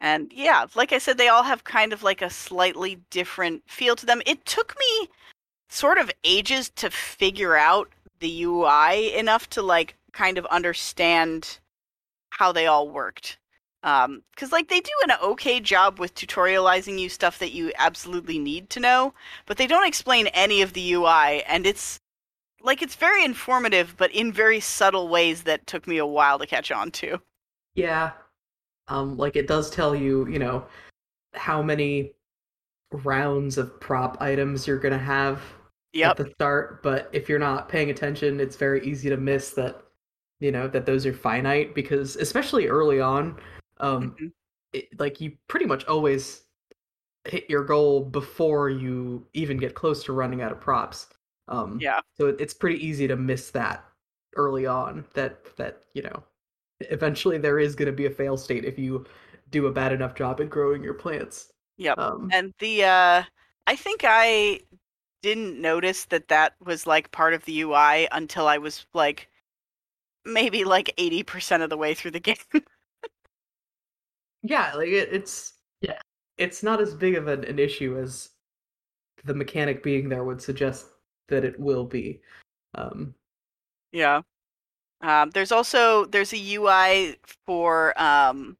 And 0.00 0.30
yeah, 0.34 0.66
like 0.74 0.92
I 0.92 0.98
said, 0.98 1.16
they 1.16 1.28
all 1.28 1.42
have 1.42 1.64
kind 1.64 1.92
of 1.92 2.02
like 2.02 2.20
a 2.20 2.30
slightly 2.30 2.98
different 3.10 3.62
feel 3.66 3.96
to 3.96 4.06
them. 4.06 4.20
It 4.26 4.44
took 4.44 4.76
me 4.78 5.08
sort 5.68 5.98
of 5.98 6.10
ages 6.24 6.70
to 6.70 6.90
figure 6.90 7.56
out 7.56 7.88
the 8.20 8.44
UI 8.44 9.14
enough 9.14 9.48
to 9.50 9.62
like 9.62 9.96
kind 10.12 10.38
of 10.38 10.46
understand 10.46 11.58
how 12.30 12.52
they 12.52 12.66
all 12.66 12.88
worked. 12.88 13.38
Um, 13.82 14.22
cuz 14.36 14.50
like 14.50 14.68
they 14.68 14.80
do 14.80 14.92
an 15.04 15.12
okay 15.22 15.60
job 15.60 15.98
with 15.98 16.14
tutorializing 16.14 16.98
you 16.98 17.08
stuff 17.08 17.38
that 17.38 17.52
you 17.52 17.70
absolutely 17.76 18.38
need 18.38 18.70
to 18.70 18.80
know, 18.80 19.14
but 19.46 19.58
they 19.58 19.66
don't 19.66 19.86
explain 19.86 20.28
any 20.28 20.62
of 20.62 20.72
the 20.72 20.94
UI 20.94 21.42
and 21.44 21.66
it's 21.66 22.00
like 22.62 22.80
it's 22.80 22.96
very 22.96 23.24
informative 23.24 23.94
but 23.98 24.10
in 24.12 24.32
very 24.32 24.58
subtle 24.60 25.08
ways 25.08 25.42
that 25.42 25.66
took 25.66 25.86
me 25.86 25.98
a 25.98 26.06
while 26.06 26.38
to 26.38 26.46
catch 26.46 26.70
on 26.70 26.90
to. 26.92 27.20
Yeah. 27.74 28.12
Um, 28.88 29.16
like 29.16 29.36
it 29.36 29.46
does 29.46 29.70
tell 29.70 29.94
you, 29.94 30.26
you 30.28 30.38
know, 30.38 30.66
how 31.34 31.62
many 31.62 32.14
rounds 32.94 33.58
of 33.58 33.80
prop 33.80 34.16
items 34.20 34.66
you're 34.66 34.78
gonna 34.78 34.98
have 34.98 35.42
Yep. 35.92 36.10
at 36.10 36.16
the 36.16 36.30
start, 36.32 36.82
but 36.82 37.08
if 37.12 37.28
you're 37.28 37.38
not 37.38 37.68
paying 37.68 37.90
attention, 37.90 38.40
it's 38.40 38.56
very 38.56 38.84
easy 38.86 39.08
to 39.10 39.16
miss 39.16 39.50
that, 39.52 39.82
you 40.40 40.52
know, 40.52 40.68
that 40.68 40.86
those 40.86 41.06
are 41.06 41.12
finite 41.14 41.74
because 41.74 42.16
especially 42.16 42.66
early 42.68 43.00
on, 43.00 43.40
um, 43.78 44.18
Mhm. 44.20 44.32
it, 44.72 44.88
like 45.00 45.20
you 45.20 45.36
pretty 45.48 45.66
much 45.66 45.84
always 45.86 46.44
hit 47.26 47.48
your 47.50 47.64
goal 47.64 48.04
before 48.04 48.70
you 48.70 49.26
even 49.34 49.56
get 49.58 49.74
close 49.74 50.04
to 50.04 50.12
running 50.14 50.42
out 50.42 50.52
of 50.52 50.60
props. 50.60 51.08
Um, 51.48 51.78
Yeah. 51.80 52.00
So 52.18 52.28
it, 52.28 52.36
it's 52.40 52.54
pretty 52.54 52.84
easy 52.86 53.08
to 53.08 53.16
miss 53.16 53.50
that 53.52 53.84
early 54.36 54.66
on. 54.66 55.06
That 55.14 55.56
that 55.56 55.84
you 55.94 56.02
know, 56.02 56.24
eventually 56.80 57.38
there 57.38 57.58
is 57.60 57.76
going 57.76 57.86
to 57.88 57.92
be 57.92 58.06
a 58.06 58.10
fail 58.10 58.36
state 58.38 58.64
if 58.66 58.78
you 58.78 59.06
do 59.50 59.66
a 59.68 59.72
bad 59.72 59.92
enough 59.92 60.14
job 60.16 60.40
at 60.42 60.50
growing 60.50 60.84
your 60.84 60.94
plants. 60.94 61.53
Yep. 61.76 61.98
Um, 61.98 62.30
And 62.30 62.52
the 62.58 62.84
uh 62.84 63.22
I 63.66 63.76
think 63.76 64.02
I 64.04 64.60
didn't 65.22 65.60
notice 65.60 66.06
that 66.06 66.28
that 66.28 66.54
was 66.60 66.86
like 66.86 67.10
part 67.12 67.34
of 67.34 67.44
the 67.44 67.60
UI 67.60 68.08
until 68.12 68.46
I 68.48 68.58
was 68.58 68.86
like 68.94 69.28
maybe 70.24 70.64
like 70.64 70.92
80% 70.98 71.62
of 71.62 71.70
the 71.70 71.76
way 71.78 71.94
through 71.94 72.12
the 72.12 72.20
game. 72.20 72.36
yeah, 74.42 74.72
like 74.74 74.88
it, 74.88 75.08
it's 75.12 75.54
Yeah. 75.80 75.98
it's 76.38 76.62
not 76.62 76.80
as 76.80 76.94
big 76.94 77.14
of 77.16 77.28
an, 77.28 77.44
an 77.44 77.58
issue 77.58 77.98
as 77.98 78.30
the 79.24 79.34
mechanic 79.34 79.82
being 79.82 80.08
there 80.08 80.24
would 80.24 80.42
suggest 80.42 80.86
that 81.28 81.44
it 81.44 81.58
will 81.60 81.84
be. 81.84 82.22
Um, 82.74 83.14
yeah. 83.92 84.22
Um 85.02 85.30
there's 85.32 85.52
also 85.52 86.06
there's 86.06 86.32
a 86.32 86.38
UI 86.38 87.16
for 87.46 88.00
um 88.00 88.56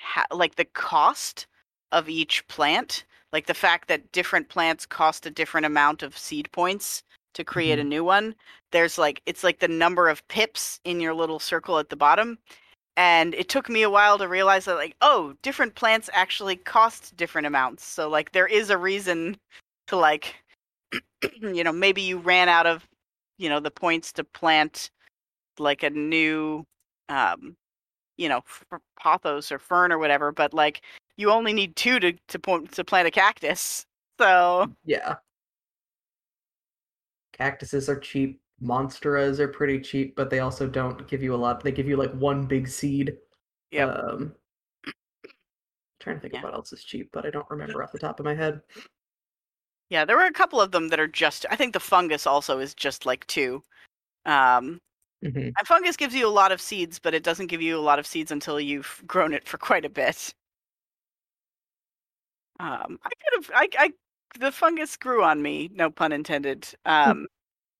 ha- 0.00 0.26
like 0.32 0.56
the 0.56 0.66
cost 0.66 1.46
of 1.92 2.08
each 2.08 2.46
plant, 2.48 3.04
like 3.32 3.46
the 3.46 3.54
fact 3.54 3.88
that 3.88 4.10
different 4.12 4.48
plants 4.48 4.86
cost 4.86 5.26
a 5.26 5.30
different 5.30 5.66
amount 5.66 6.02
of 6.02 6.16
seed 6.16 6.50
points 6.52 7.02
to 7.34 7.44
create 7.44 7.78
a 7.78 7.84
new 7.84 8.02
one. 8.04 8.34
There's 8.72 8.98
like 8.98 9.22
it's 9.26 9.44
like 9.44 9.60
the 9.60 9.68
number 9.68 10.08
of 10.08 10.26
pips 10.28 10.80
in 10.84 11.00
your 11.00 11.14
little 11.14 11.38
circle 11.38 11.78
at 11.78 11.88
the 11.88 11.96
bottom. 11.96 12.38
And 12.96 13.34
it 13.34 13.48
took 13.48 13.68
me 13.68 13.82
a 13.82 13.90
while 13.90 14.18
to 14.18 14.26
realize 14.26 14.64
that 14.64 14.74
like, 14.74 14.96
oh, 15.02 15.34
different 15.42 15.76
plants 15.76 16.10
actually 16.12 16.56
cost 16.56 17.16
different 17.16 17.46
amounts. 17.46 17.84
So 17.84 18.08
like 18.08 18.32
there 18.32 18.48
is 18.48 18.70
a 18.70 18.78
reason 18.78 19.36
to 19.86 19.96
like 19.96 20.34
you 21.40 21.64
know, 21.64 21.72
maybe 21.72 22.02
you 22.02 22.18
ran 22.18 22.48
out 22.48 22.66
of, 22.66 22.86
you 23.38 23.48
know, 23.48 23.60
the 23.60 23.70
points 23.70 24.12
to 24.14 24.24
plant 24.24 24.90
like 25.58 25.82
a 25.82 25.90
new 25.90 26.64
um 27.08 27.56
you 28.18 28.28
know, 28.28 28.42
pothos 29.00 29.52
or 29.52 29.58
fern 29.58 29.92
or 29.92 29.98
whatever, 29.98 30.32
but 30.32 30.52
like 30.52 30.82
you 31.18 31.30
only 31.30 31.52
need 31.52 31.76
two 31.76 32.00
to 32.00 32.14
to 32.28 32.38
point 32.38 32.72
to 32.72 32.84
plant 32.84 33.08
a 33.08 33.10
cactus. 33.10 33.84
So 34.18 34.72
yeah. 34.84 35.16
Cactuses 37.32 37.88
are 37.88 37.98
cheap. 37.98 38.40
Monsteras 38.62 39.38
are 39.38 39.48
pretty 39.48 39.80
cheap, 39.80 40.16
but 40.16 40.30
they 40.30 40.40
also 40.40 40.66
don't 40.68 41.06
give 41.06 41.22
you 41.22 41.34
a 41.34 41.36
lot. 41.36 41.62
They 41.62 41.70
give 41.72 41.86
you 41.88 41.96
like 41.96 42.12
one 42.14 42.46
big 42.46 42.66
seed. 42.68 43.16
Yep. 43.70 43.88
Um, 43.96 44.34
trying 46.00 46.16
to 46.16 46.20
think 46.20 46.34
Yeah. 46.34 46.40
of 46.40 46.44
what 46.44 46.54
else 46.54 46.72
is 46.72 46.82
cheap, 46.84 47.10
but 47.12 47.26
I 47.26 47.30
don't 47.30 47.48
remember 47.50 47.82
off 47.82 47.92
the 47.92 47.98
top 47.98 48.18
of 48.20 48.24
my 48.24 48.34
head. 48.34 48.62
yeah, 49.90 50.04
there 50.04 50.16
were 50.16 50.26
a 50.26 50.32
couple 50.32 50.60
of 50.60 50.70
them 50.72 50.88
that 50.88 51.00
are 51.00 51.08
just 51.08 51.46
I 51.50 51.56
think 51.56 51.72
the 51.72 51.80
fungus 51.80 52.26
also 52.26 52.58
is 52.58 52.74
just 52.74 53.06
like 53.06 53.26
two. 53.26 53.62
Um 54.26 54.80
hmm 55.22 55.50
and 55.58 55.66
fungus 55.68 55.96
gives 55.96 56.14
you 56.14 56.26
a 56.26 56.30
lot 56.30 56.52
of 56.52 56.60
seeds, 56.60 56.98
but 57.00 57.14
it 57.14 57.24
doesn't 57.24 57.48
give 57.48 57.62
you 57.62 57.78
a 57.78 57.80
lot 57.82 57.98
of 58.00 58.06
seeds 58.06 58.30
until 58.32 58.60
you've 58.60 59.02
grown 59.06 59.34
it 59.34 59.48
for 59.48 59.58
quite 59.58 59.84
a 59.84 59.90
bit. 59.90 60.34
Um 62.60 62.98
I 63.04 63.08
could 63.08 63.44
have 63.44 63.50
I 63.54 63.68
I 63.78 63.92
the 64.38 64.52
fungus 64.52 64.96
grew 64.96 65.22
on 65.24 65.42
me, 65.42 65.70
no 65.72 65.90
pun 65.90 66.12
intended. 66.12 66.68
Um 66.84 67.26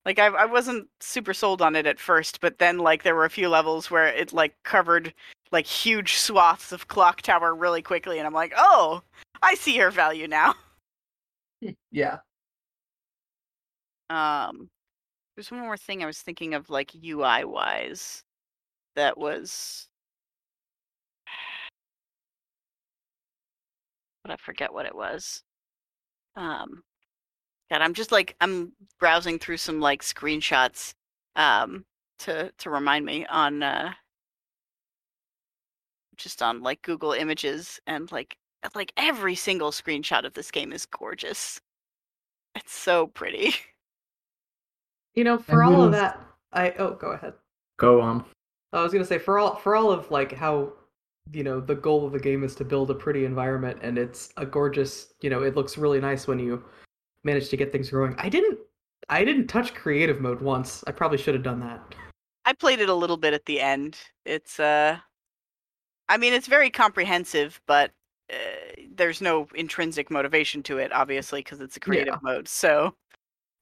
like 0.05 0.19
I 0.19 0.27
I 0.27 0.45
wasn't 0.45 0.89
super 1.01 1.33
sold 1.33 1.61
on 1.61 1.75
it 1.75 1.85
at 1.87 1.99
first, 1.99 2.41
but 2.41 2.59
then 2.59 2.79
like 2.79 3.03
there 3.03 3.15
were 3.15 3.25
a 3.25 3.29
few 3.29 3.49
levels 3.49 3.91
where 3.91 4.07
it 4.07 4.33
like 4.33 4.55
covered 4.63 5.13
like 5.51 5.65
huge 5.67 6.15
swaths 6.15 6.71
of 6.71 6.87
clock 6.87 7.21
tower 7.21 7.55
really 7.55 7.81
quickly 7.81 8.19
and 8.19 8.27
I'm 8.27 8.33
like, 8.33 8.53
"Oh, 8.57 9.03
I 9.41 9.55
see 9.55 9.75
your 9.75 9.91
value 9.91 10.27
now." 10.27 10.55
Yeah. 11.91 12.19
Um 14.09 14.69
there's 15.35 15.51
one 15.51 15.61
more 15.61 15.77
thing 15.77 16.03
I 16.03 16.07
was 16.07 16.21
thinking 16.21 16.53
of 16.55 16.69
like 16.69 16.91
UI 16.95 17.45
wise 17.45 18.23
that 18.95 19.17
was 19.17 19.88
but 24.29 24.33
I 24.33 24.37
forget 24.37 24.73
what 24.73 24.85
it 24.85 24.95
was. 24.95 25.43
Um 26.35 26.83
God, 27.71 27.81
I'm 27.81 27.93
just 27.93 28.11
like 28.11 28.35
I'm 28.41 28.73
browsing 28.99 29.39
through 29.39 29.57
some 29.57 29.79
like 29.79 30.01
screenshots 30.03 30.93
um 31.35 31.85
to 32.19 32.51
to 32.59 32.69
remind 32.69 33.05
me 33.05 33.25
on 33.25 33.63
uh 33.63 33.93
just 36.17 36.41
on 36.41 36.61
like 36.61 36.81
Google 36.81 37.13
Images 37.13 37.79
and 37.87 38.11
like 38.11 38.37
like 38.75 38.93
every 38.97 39.35
single 39.35 39.71
screenshot 39.71 40.25
of 40.25 40.33
this 40.33 40.51
game 40.51 40.73
is 40.73 40.85
gorgeous. 40.85 41.59
It's 42.55 42.73
so 42.73 43.07
pretty. 43.07 43.53
You 45.15 45.23
know, 45.25 45.39
for 45.39 45.63
And 45.63 45.75
all 45.75 45.83
of 45.83 45.91
that, 45.91 46.21
I 46.53 46.71
oh, 46.77 46.91
go 46.93 47.11
ahead. 47.11 47.33
Go 47.77 47.99
on. 47.99 48.23
I 48.71 48.81
was 48.81 48.93
gonna 48.93 49.03
say 49.03 49.17
for 49.17 49.37
all 49.37 49.55
for 49.55 49.75
all 49.75 49.91
of 49.91 50.09
like 50.11 50.31
how 50.31 50.71
you 51.31 51.43
know 51.43 51.59
the 51.59 51.75
goal 51.75 52.05
of 52.05 52.11
the 52.11 52.19
game 52.19 52.43
is 52.43 52.55
to 52.55 52.65
build 52.65 52.89
a 52.89 52.93
pretty 52.95 53.25
environment 53.25 53.79
and 53.81 53.97
it's 53.97 54.29
a 54.37 54.45
gorgeous 54.45 55.13
you 55.21 55.29
know 55.29 55.43
it 55.43 55.55
looks 55.55 55.77
really 55.77 55.99
nice 55.99 56.27
when 56.27 56.39
you 56.39 56.63
manage 57.23 57.49
to 57.49 57.57
get 57.57 57.71
things 57.71 57.89
growing. 57.89 58.15
I 58.17 58.29
didn't 58.29 58.59
I 59.09 59.23
didn't 59.25 59.47
touch 59.47 59.73
creative 59.73 60.21
mode 60.21 60.41
once. 60.41 60.83
I 60.87 60.91
probably 60.91 61.17
should 61.17 61.33
have 61.33 61.43
done 61.43 61.59
that. 61.61 61.95
I 62.45 62.53
played 62.53 62.79
it 62.79 62.89
a 62.89 62.93
little 62.93 63.17
bit 63.17 63.33
at 63.33 63.45
the 63.45 63.59
end. 63.59 63.97
It's 64.25 64.59
uh 64.59 64.97
I 66.07 66.17
mean 66.17 66.33
it's 66.33 66.47
very 66.47 66.69
comprehensive, 66.69 67.61
but 67.67 67.91
uh, 68.31 68.35
there's 68.95 69.21
no 69.21 69.47
intrinsic 69.55 70.11
motivation 70.11 70.61
to 70.63 70.77
it 70.77 70.91
obviously 70.93 71.41
because 71.41 71.59
it's 71.61 71.77
a 71.77 71.79
creative 71.79 72.15
Yeah. 72.15 72.19
mode. 72.21 72.47
So, 72.47 72.95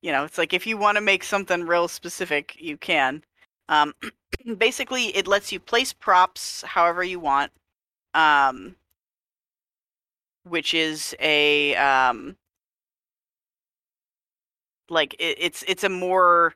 you 0.02 0.12
know, 0.12 0.24
it's 0.26 0.38
like 0.38 0.54
if 0.54 0.68
you 0.68 0.78
want 0.78 0.98
to 0.98 1.02
make 1.02 1.24
something 1.24 1.66
real 1.66 1.88
specific, 1.88 2.56
you 2.60 2.78
can. 2.78 3.24
Um 3.70 3.94
basically 4.58 5.16
it 5.16 5.28
lets 5.28 5.52
you 5.52 5.60
place 5.60 5.94
props 5.94 6.64
however 6.64 7.04
you 7.04 7.20
want. 7.20 7.52
Um 8.14 8.76
which 10.44 10.74
is 10.74 11.16
a 11.20 11.76
um 11.76 12.36
like 14.90 15.14
it, 15.20 15.38
it's 15.40 15.64
it's 15.68 15.84
a 15.84 15.90
more 15.90 16.54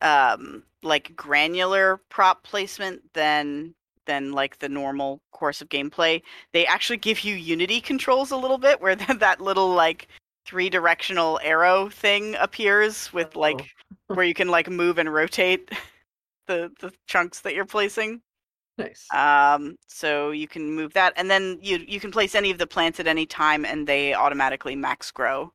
um 0.00 0.62
like 0.82 1.14
granular 1.16 2.00
prop 2.08 2.42
placement 2.44 3.02
than 3.14 3.74
than 4.06 4.32
like 4.32 4.58
the 4.60 4.68
normal 4.68 5.20
course 5.32 5.60
of 5.60 5.68
gameplay. 5.68 6.22
They 6.52 6.64
actually 6.66 6.98
give 6.98 7.20
you 7.20 7.34
unity 7.34 7.80
controls 7.80 8.30
a 8.30 8.36
little 8.36 8.58
bit 8.58 8.80
where 8.80 8.94
that, 8.96 9.18
that 9.20 9.40
little 9.40 9.70
like 9.70 10.08
three 10.44 10.70
directional 10.70 11.40
arrow 11.42 11.88
thing 11.88 12.36
appears 12.36 13.12
with 13.12 13.34
like 13.34 13.74
where 14.06 14.24
you 14.24 14.34
can 14.34 14.48
like 14.48 14.70
move 14.70 14.98
and 14.98 15.12
rotate 15.12 15.70
the 16.46 16.72
the 16.80 16.92
chunks 17.06 17.40
that 17.42 17.54
you're 17.54 17.64
placing. 17.66 18.22
nice. 18.78 19.14
Um 19.14 19.76
so 19.88 20.30
you 20.32 20.48
can 20.48 20.72
move 20.74 20.94
that 20.94 21.14
and 21.16 21.30
then 21.30 21.58
you 21.62 21.78
you 21.88 22.00
can 22.00 22.12
place 22.12 22.34
any 22.34 22.50
of 22.50 22.58
the 22.58 22.66
plants 22.66 23.00
at 23.00 23.06
any 23.08 23.26
time 23.26 23.64
and 23.66 23.86
they 23.86 24.14
automatically 24.14 24.76
max 24.76 25.10
grow 25.12 25.52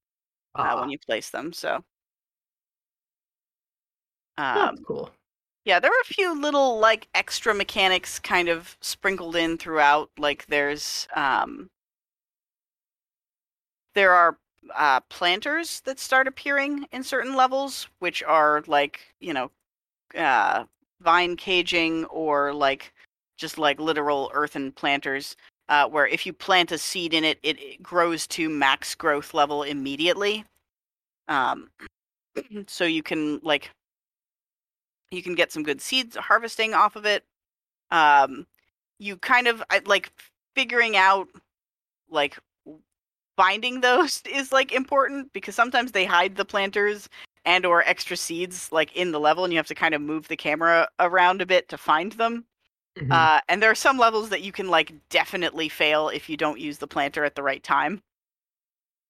uh, 0.59 0.75
Ah, 0.75 0.77
when 0.77 0.89
you 0.89 0.99
place 0.99 1.29
them. 1.31 1.53
So 1.53 1.83
that's 4.53 4.79
um 4.79 4.85
cool. 4.85 5.11
Yeah, 5.65 5.79
there 5.81 5.91
are 5.91 6.01
a 6.03 6.05
few 6.13 6.39
little 6.41 6.79
like 6.79 7.09
extra 7.15 7.53
mechanics 7.55 8.19
kind 8.19 8.49
of 8.49 8.77
sprinkled 8.81 9.35
in 9.35 9.57
throughout. 9.59 10.11
Like 10.19 10.47
there's 10.47 11.07
um 11.15 11.71
there 13.93 14.13
are 14.13 14.37
uh 14.75 14.99
planters 15.01 15.81
that 15.81 15.99
start 15.99 16.27
appearing 16.27 16.87
in 16.91 17.03
certain 17.03 17.35
levels, 17.35 17.87
which 17.99 18.23
are 18.23 18.63
like, 18.67 19.13
you 19.19 19.33
know, 19.33 19.51
uh 20.15 20.65
vine 21.01 21.35
caging 21.35 22.05
or 22.05 22.53
like 22.53 22.93
just 23.37 23.57
like 23.57 23.79
literal 23.79 24.31
earthen 24.33 24.71
planters. 24.71 25.35
Uh, 25.69 25.87
where 25.87 26.07
if 26.07 26.25
you 26.25 26.33
plant 26.33 26.71
a 26.73 26.77
seed 26.77 27.13
in 27.13 27.23
it, 27.23 27.39
it, 27.43 27.81
grows 27.81 28.27
to 28.27 28.49
max 28.49 28.93
growth 28.93 29.33
level 29.33 29.63
immediately. 29.63 30.43
Um, 31.29 31.69
so 32.67 32.83
you 32.85 33.03
can 33.03 33.39
like 33.43 33.71
You 35.11 35.23
can 35.23 35.35
get 35.35 35.51
some 35.51 35.63
good 35.63 35.81
seeds 35.81 36.15
harvesting 36.15 36.73
off 36.73 36.95
of 36.95 37.05
it. 37.05 37.23
Um, 37.91 38.47
you 38.99 39.17
kind 39.17 39.47
of 39.47 39.63
like 39.85 40.11
figuring 40.55 40.97
out 40.97 41.27
like 42.09 42.37
finding 43.37 43.81
those 43.81 44.21
is 44.31 44.51
like 44.51 44.71
important 44.71 45.31
because 45.33 45.55
sometimes 45.55 45.91
they 45.91 46.05
hide 46.05 46.35
the 46.35 46.45
planters 46.45 47.09
and 47.45 47.65
or 47.65 47.83
extra 47.83 48.17
seeds 48.17 48.71
like 48.71 48.95
in 48.95 49.11
the 49.11 49.19
level 49.19 49.43
and 49.43 49.53
you 49.53 49.57
have 49.59 49.67
to 49.67 49.75
kind 49.75 49.93
of 49.95 50.01
move 50.01 50.27
the 50.27 50.37
camera 50.37 50.87
around 50.99 51.41
a 51.41 51.45
bit 51.45 51.67
to 51.69 51.77
find 51.77 52.13
them 52.13 52.45
Mhm. 52.97 53.11
uh, 53.11 53.41
and 53.49 53.61
there 53.63 53.71
are 53.71 53.75
some 53.75 53.97
levels 53.97 54.29
that 54.29 54.41
you 54.41 54.51
can 54.51 54.69
like 54.69 54.93
definitely 55.09 55.69
fail 55.69 56.09
if 56.09 56.29
you 56.29 56.37
don't 56.37 56.59
use 56.59 56.77
the 56.79 56.87
planter 56.87 57.23
at 57.25 57.35
the 57.35 57.43
right 57.43 57.63
time 57.63 58.01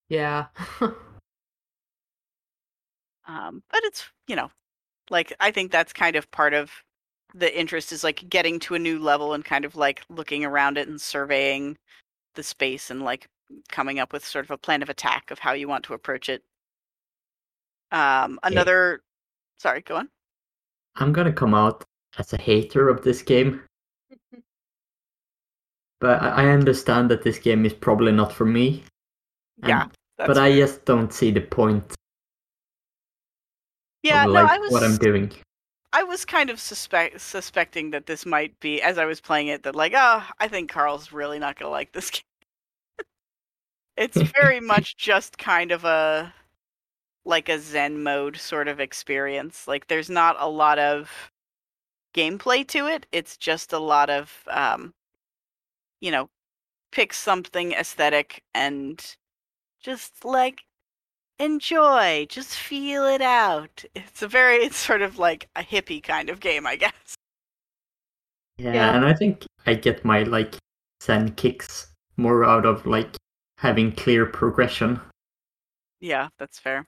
yeah. 0.09 0.47
um, 3.27 3.63
but 3.71 3.81
it's 3.83 4.05
you 4.27 4.35
know 4.35 4.49
like 5.09 5.33
i 5.39 5.51
think 5.51 5.71
that's 5.71 5.93
kind 5.93 6.15
of 6.15 6.29
part 6.31 6.53
of 6.53 6.71
the 7.35 7.59
interest 7.59 7.91
is 7.91 8.03
like 8.03 8.27
getting 8.29 8.59
to 8.59 8.75
a 8.75 8.79
new 8.79 8.99
level 8.99 9.33
and 9.33 9.45
kind 9.45 9.65
of 9.65 9.75
like 9.75 10.03
looking 10.09 10.45
around 10.45 10.77
it 10.77 10.87
and 10.87 11.01
surveying 11.01 11.77
the 12.35 12.43
space 12.43 12.89
and 12.91 13.03
like 13.03 13.27
coming 13.69 13.99
up 13.99 14.13
with 14.13 14.25
sort 14.25 14.45
of 14.45 14.51
a 14.51 14.57
plan 14.57 14.81
of 14.83 14.89
attack 14.89 15.31
of 15.31 15.39
how 15.39 15.53
you 15.53 15.67
want 15.67 15.83
to 15.85 15.93
approach 15.93 16.29
it 16.29 16.43
um 17.91 18.39
another 18.43 19.01
sorry 19.59 19.81
go 19.81 19.95
on 19.97 20.09
I'm 20.95 21.13
gonna 21.13 21.31
come 21.33 21.53
out 21.53 21.83
as 22.17 22.33
a 22.33 22.37
hater 22.37 22.89
of 22.89 23.03
this 23.03 23.21
game. 23.21 23.61
But 25.99 26.21
I 26.23 26.49
understand 26.49 27.11
that 27.11 27.21
this 27.23 27.37
game 27.37 27.63
is 27.65 27.73
probably 27.73 28.11
not 28.11 28.33
for 28.33 28.45
me. 28.45 28.83
and- 29.61 29.69
yeah 29.69 29.87
but 30.17 30.37
I 30.37 30.51
just 30.55 30.85
don't 30.85 31.11
see 31.11 31.31
the 31.31 31.41
point 31.41 31.95
yeah 34.03 34.25
of 34.25 34.27
no 34.27 34.33
like 34.41 34.51
i 34.51 34.57
was 34.59 34.71
what 34.71 34.83
I'm 34.83 34.97
doing. 34.97 35.31
I 35.93 36.03
was 36.03 36.25
kind 36.25 36.49
of 36.49 36.59
suspect 36.59 37.19
suspecting 37.21 37.91
that 37.91 38.05
this 38.05 38.25
might 38.25 38.57
be 38.59 38.81
as 38.81 38.97
I 38.97 39.05
was 39.05 39.19
playing 39.19 39.47
it 39.47 39.63
that 39.63 39.75
like 39.75 39.93
oh 39.95 40.23
I 40.39 40.47
think 40.47 40.69
Carl's 40.71 41.11
really 41.11 41.39
not 41.39 41.57
gonna 41.59 41.71
like 41.71 41.91
this 41.91 42.09
game. 42.15 42.23
it's 43.97 44.17
very 44.41 44.59
much 44.59 44.95
just 44.97 45.37
kind 45.37 45.71
of 45.71 45.83
a 45.85 46.33
like 47.25 47.49
a 47.49 47.59
Zen 47.59 48.03
mode 48.03 48.37
sort 48.37 48.67
of 48.67 48.79
experience. 48.79 49.67
Like 49.67 49.87
there's 49.87 50.09
not 50.09 50.35
a 50.39 50.49
lot 50.49 50.79
of 50.79 51.31
gameplay 52.13 52.67
to 52.69 52.87
it. 52.87 53.05
It's 53.11 53.37
just 53.37 53.73
a 53.73 53.79
lot 53.79 54.09
of 54.09 54.43
um 54.49 54.93
you 56.01 56.11
know 56.11 56.29
pick 56.91 57.13
something 57.13 57.73
aesthetic 57.73 58.43
and 58.53 59.15
just 59.81 60.25
like 60.25 60.65
enjoy, 61.39 62.27
just 62.29 62.55
feel 62.57 63.05
it 63.05 63.21
out. 63.21 63.85
It's 63.95 64.21
a 64.23 64.27
very 64.29 64.57
it's 64.57 64.77
sort 64.77 65.01
of 65.03 65.19
like 65.19 65.49
a 65.55 65.63
hippie 65.63 66.03
kind 66.03 66.29
of 66.29 66.39
game, 66.41 66.67
I 66.67 66.75
guess. 66.77 67.15
Yeah, 68.57 68.71
Yeah. 68.71 68.95
and 68.95 69.05
I 69.05 69.13
think 69.13 69.45
I 69.65 69.73
get 69.73 70.05
my 70.05 70.23
like 70.23 70.55
Zen 71.03 71.35
kicks 71.35 71.87
more 72.15 72.45
out 72.45 72.65
of 72.65 72.85
like 72.85 73.17
having 73.57 73.91
clear 73.91 74.25
progression. 74.25 75.01
Yeah, 76.01 76.29
that's 76.37 76.59
fair. 76.59 76.85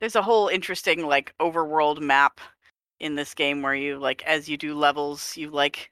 There's 0.00 0.16
a 0.16 0.22
whole 0.22 0.48
interesting 0.48 1.06
like 1.06 1.34
overworld 1.38 2.00
map 2.00 2.40
in 3.00 3.14
this 3.14 3.34
game 3.34 3.62
where 3.62 3.74
you 3.74 3.98
like 3.98 4.22
as 4.24 4.48
you 4.48 4.56
do 4.56 4.74
levels, 4.74 5.36
you 5.36 5.50
like 5.50 5.90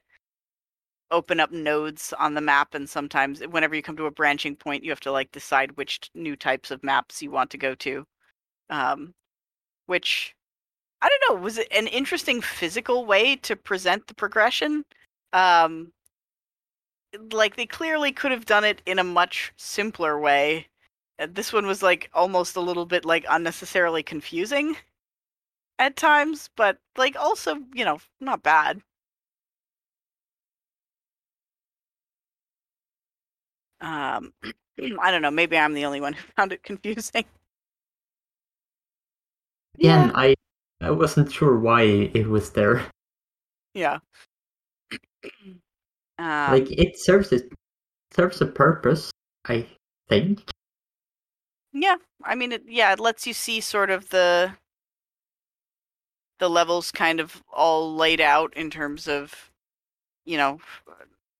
open 1.11 1.39
up 1.39 1.51
nodes 1.51 2.13
on 2.19 2.33
the 2.35 2.41
map 2.41 2.75
and 2.75 2.87
sometimes 2.89 3.41
whenever 3.47 3.75
you 3.75 3.81
come 3.81 3.97
to 3.97 4.05
a 4.05 4.11
branching 4.11 4.55
point, 4.55 4.83
you 4.83 4.91
have 4.91 4.99
to 5.01 5.11
like 5.11 5.31
decide 5.31 5.75
which 5.77 6.09
new 6.13 6.35
types 6.35 6.71
of 6.71 6.83
maps 6.83 7.21
you 7.21 7.31
want 7.31 7.49
to 7.51 7.57
go 7.57 7.75
to. 7.75 8.05
Um 8.69 9.13
which 9.87 10.35
I 11.01 11.09
don't 11.09 11.35
know, 11.37 11.43
was 11.43 11.57
it 11.59 11.67
an 11.71 11.87
interesting 11.87 12.41
physical 12.41 13.05
way 13.05 13.35
to 13.37 13.55
present 13.57 14.07
the 14.07 14.15
progression? 14.15 14.85
Um 15.33 15.93
like 17.31 17.55
they 17.55 17.65
clearly 17.65 18.11
could 18.11 18.31
have 18.31 18.45
done 18.45 18.63
it 18.63 18.81
in 18.85 18.99
a 18.99 19.03
much 19.03 19.51
simpler 19.57 20.19
way 20.19 20.67
this 21.27 21.51
one 21.51 21.65
was 21.65 21.83
like 21.83 22.09
almost 22.13 22.55
a 22.55 22.61
little 22.61 22.85
bit 22.85 23.05
like 23.05 23.25
unnecessarily 23.29 24.03
confusing 24.03 24.75
at 25.77 25.95
times 25.95 26.49
but 26.55 26.77
like 26.97 27.15
also 27.17 27.57
you 27.73 27.85
know 27.85 27.99
not 28.19 28.43
bad 28.43 28.81
um 33.81 34.33
i 35.01 35.11
don't 35.11 35.21
know 35.21 35.31
maybe 35.31 35.57
i'm 35.57 35.73
the 35.73 35.85
only 35.85 36.01
one 36.01 36.13
who 36.13 36.23
found 36.35 36.51
it 36.51 36.63
confusing 36.63 37.25
Yeah, 39.77 40.11
I 40.13 40.35
I 40.81 40.91
wasn't 40.91 41.31
sure 41.31 41.57
why 41.57 41.83
it 41.83 42.27
was 42.27 42.51
there. 42.51 42.85
yeah 43.73 43.99
um, 46.19 46.51
like 46.51 46.69
it 46.69 46.99
serves 46.99 47.31
it 47.31 47.51
serves 48.11 48.41
a 48.41 48.45
purpose, 48.45 49.11
I 49.45 49.65
think. 50.09 50.43
Yeah, 51.73 51.97
I 52.23 52.35
mean, 52.35 52.51
it, 52.51 52.63
yeah, 52.67 52.93
it 52.93 52.99
lets 52.99 53.27
you 53.27 53.33
see 53.33 53.61
sort 53.61 53.89
of 53.89 54.09
the 54.09 54.55
the 56.39 56.49
levels 56.49 56.91
kind 56.91 57.19
of 57.19 57.43
all 57.51 57.95
laid 57.95 58.21
out 58.21 58.55
in 58.55 58.69
terms 58.69 59.07
of, 59.07 59.51
you 60.25 60.37
know, 60.37 60.59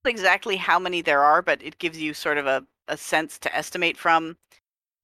exactly 0.06 0.58
how 0.58 0.80
many 0.80 1.02
there 1.02 1.24
are, 1.24 1.42
but 1.42 1.64
it 1.64 1.80
gives 1.80 2.00
you 2.02 2.14
sort 2.14 2.38
of 2.38 2.48
a, 2.48 2.66
a 2.88 2.98
sense 2.98 3.40
to 3.40 3.56
estimate 3.56 3.98
from, 3.98 4.38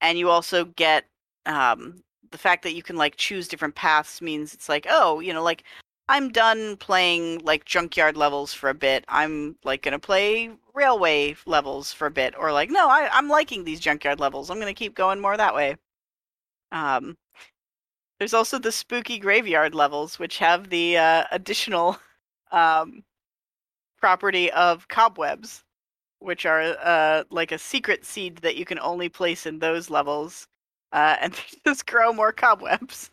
and 0.02 0.20
you 0.20 0.30
also 0.30 0.66
get 0.66 1.06
um, 1.46 2.04
the 2.32 2.38
fact 2.40 2.64
that 2.64 2.74
you 2.76 2.84
can 2.84 2.98
like 2.98 3.16
choose 3.18 3.48
different 3.48 3.76
paths 3.76 4.22
means 4.22 4.54
it's 4.54 4.70
like, 4.70 4.88
oh, 4.90 5.20
you 5.22 5.34
know, 5.34 5.44
like 5.44 5.64
I'm 6.08 6.30
done 6.32 6.78
playing 6.78 7.40
like 7.46 7.66
junkyard 7.66 8.16
levels 8.18 8.54
for 8.54 8.70
a 8.70 8.74
bit. 8.74 9.06
I'm 9.08 9.58
like 9.64 9.82
gonna 9.84 10.00
play 10.00 10.52
railway 10.74 11.36
levels 11.46 11.94
for 11.94 12.08
a 12.08 12.12
bit, 12.12 12.36
or 12.38 12.52
like, 12.52 12.70
no, 12.70 12.90
I, 12.90 13.10
I'm 13.12 13.28
liking 13.30 13.64
these 13.64 13.80
junkyard 13.80 14.20
levels. 14.20 14.50
I'm 14.50 14.60
gonna 14.60 14.74
keep 14.74 14.96
going 14.96 15.20
more 15.20 15.38
that 15.38 15.56
way. 15.56 15.78
Um, 16.72 17.18
there's 18.20 18.34
also 18.34 18.60
the 18.60 18.72
spooky 18.72 19.20
graveyard 19.20 19.76
levels, 19.76 20.20
which 20.20 20.38
have 20.40 20.70
the 20.70 20.98
uh, 20.98 21.24
additional 21.32 21.98
um, 22.52 23.04
property 24.00 24.52
of 24.54 24.88
cobwebs, 24.88 25.64
which 26.20 26.46
are 26.46 26.62
uh, 26.84 27.24
like 27.32 27.52
a 27.54 27.60
secret 27.60 28.06
seed 28.06 28.38
that 28.40 28.58
you 28.58 28.66
can 28.66 28.80
only 28.80 29.10
place 29.10 29.46
in 29.46 29.60
those 29.60 29.90
levels, 29.90 30.48
uh, 30.94 31.18
and 31.22 31.34
they 31.34 31.60
just 31.66 31.88
grow 31.88 32.14
more 32.14 32.34
cobwebs. 32.34 33.12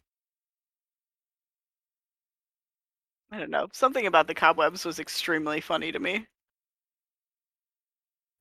I 3.32 3.38
don't 3.38 3.50
know. 3.50 3.68
Something 3.72 4.06
about 4.06 4.26
the 4.26 4.34
cobwebs 4.34 4.84
was 4.84 4.98
extremely 5.00 5.62
funny 5.62 5.90
to 5.90 5.98
me. 5.98 6.26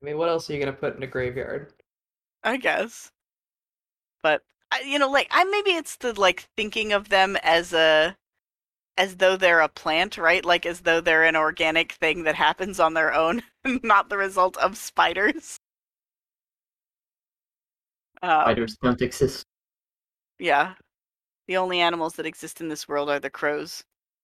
I 0.01 0.05
mean, 0.05 0.17
what 0.17 0.27
else 0.27 0.49
are 0.49 0.53
you 0.53 0.59
gonna 0.59 0.73
put 0.73 0.97
in 0.97 1.03
a 1.03 1.07
graveyard? 1.07 1.73
I 2.43 2.57
guess. 2.57 3.09
But 4.21 4.43
I, 4.69 4.81
you 4.81 4.99
know, 4.99 5.09
like 5.09 5.27
I 5.31 5.45
maybe 5.45 5.71
it's 5.71 5.95
the 5.95 6.19
like 6.19 6.49
thinking 6.57 6.91
of 6.91 7.07
them 7.07 7.37
as 7.37 7.71
a 7.73 8.17
as 8.97 9.17
though 9.17 9.37
they're 9.37 9.61
a 9.61 9.69
plant, 9.69 10.17
right? 10.17 10.43
Like 10.43 10.65
as 10.65 10.81
though 10.81 10.99
they're 10.99 11.23
an 11.23 11.37
organic 11.37 11.93
thing 11.93 12.23
that 12.23 12.35
happens 12.35 12.77
on 12.79 12.93
their 12.93 13.13
own, 13.13 13.43
not 13.83 14.09
the 14.09 14.17
result 14.17 14.57
of 14.57 14.77
spiders. 14.77 15.57
Um, 18.21 18.41
Spiders 18.41 18.77
don't 18.81 19.01
exist. 19.01 19.45
Yeah. 20.37 20.75
The 21.47 21.57
only 21.57 21.79
animals 21.79 22.15
that 22.15 22.25
exist 22.25 22.61
in 22.61 22.67
this 22.67 22.87
world 22.87 23.09
are 23.09 23.19
the 23.19 23.29
crows 23.29 23.83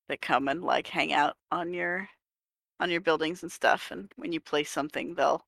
that 0.10 0.22
come 0.22 0.48
and 0.48 0.64
like 0.64 0.88
hang 0.88 1.14
out 1.14 1.36
on 1.52 1.74
your 1.74 2.08
on 2.80 2.90
your 2.92 3.02
buildings 3.02 3.44
and 3.44 3.52
stuff 3.52 3.90
and 3.92 4.12
when 4.18 4.32
you 4.32 4.40
place 4.40 4.70
something 4.72 5.16
they'll 5.16 5.46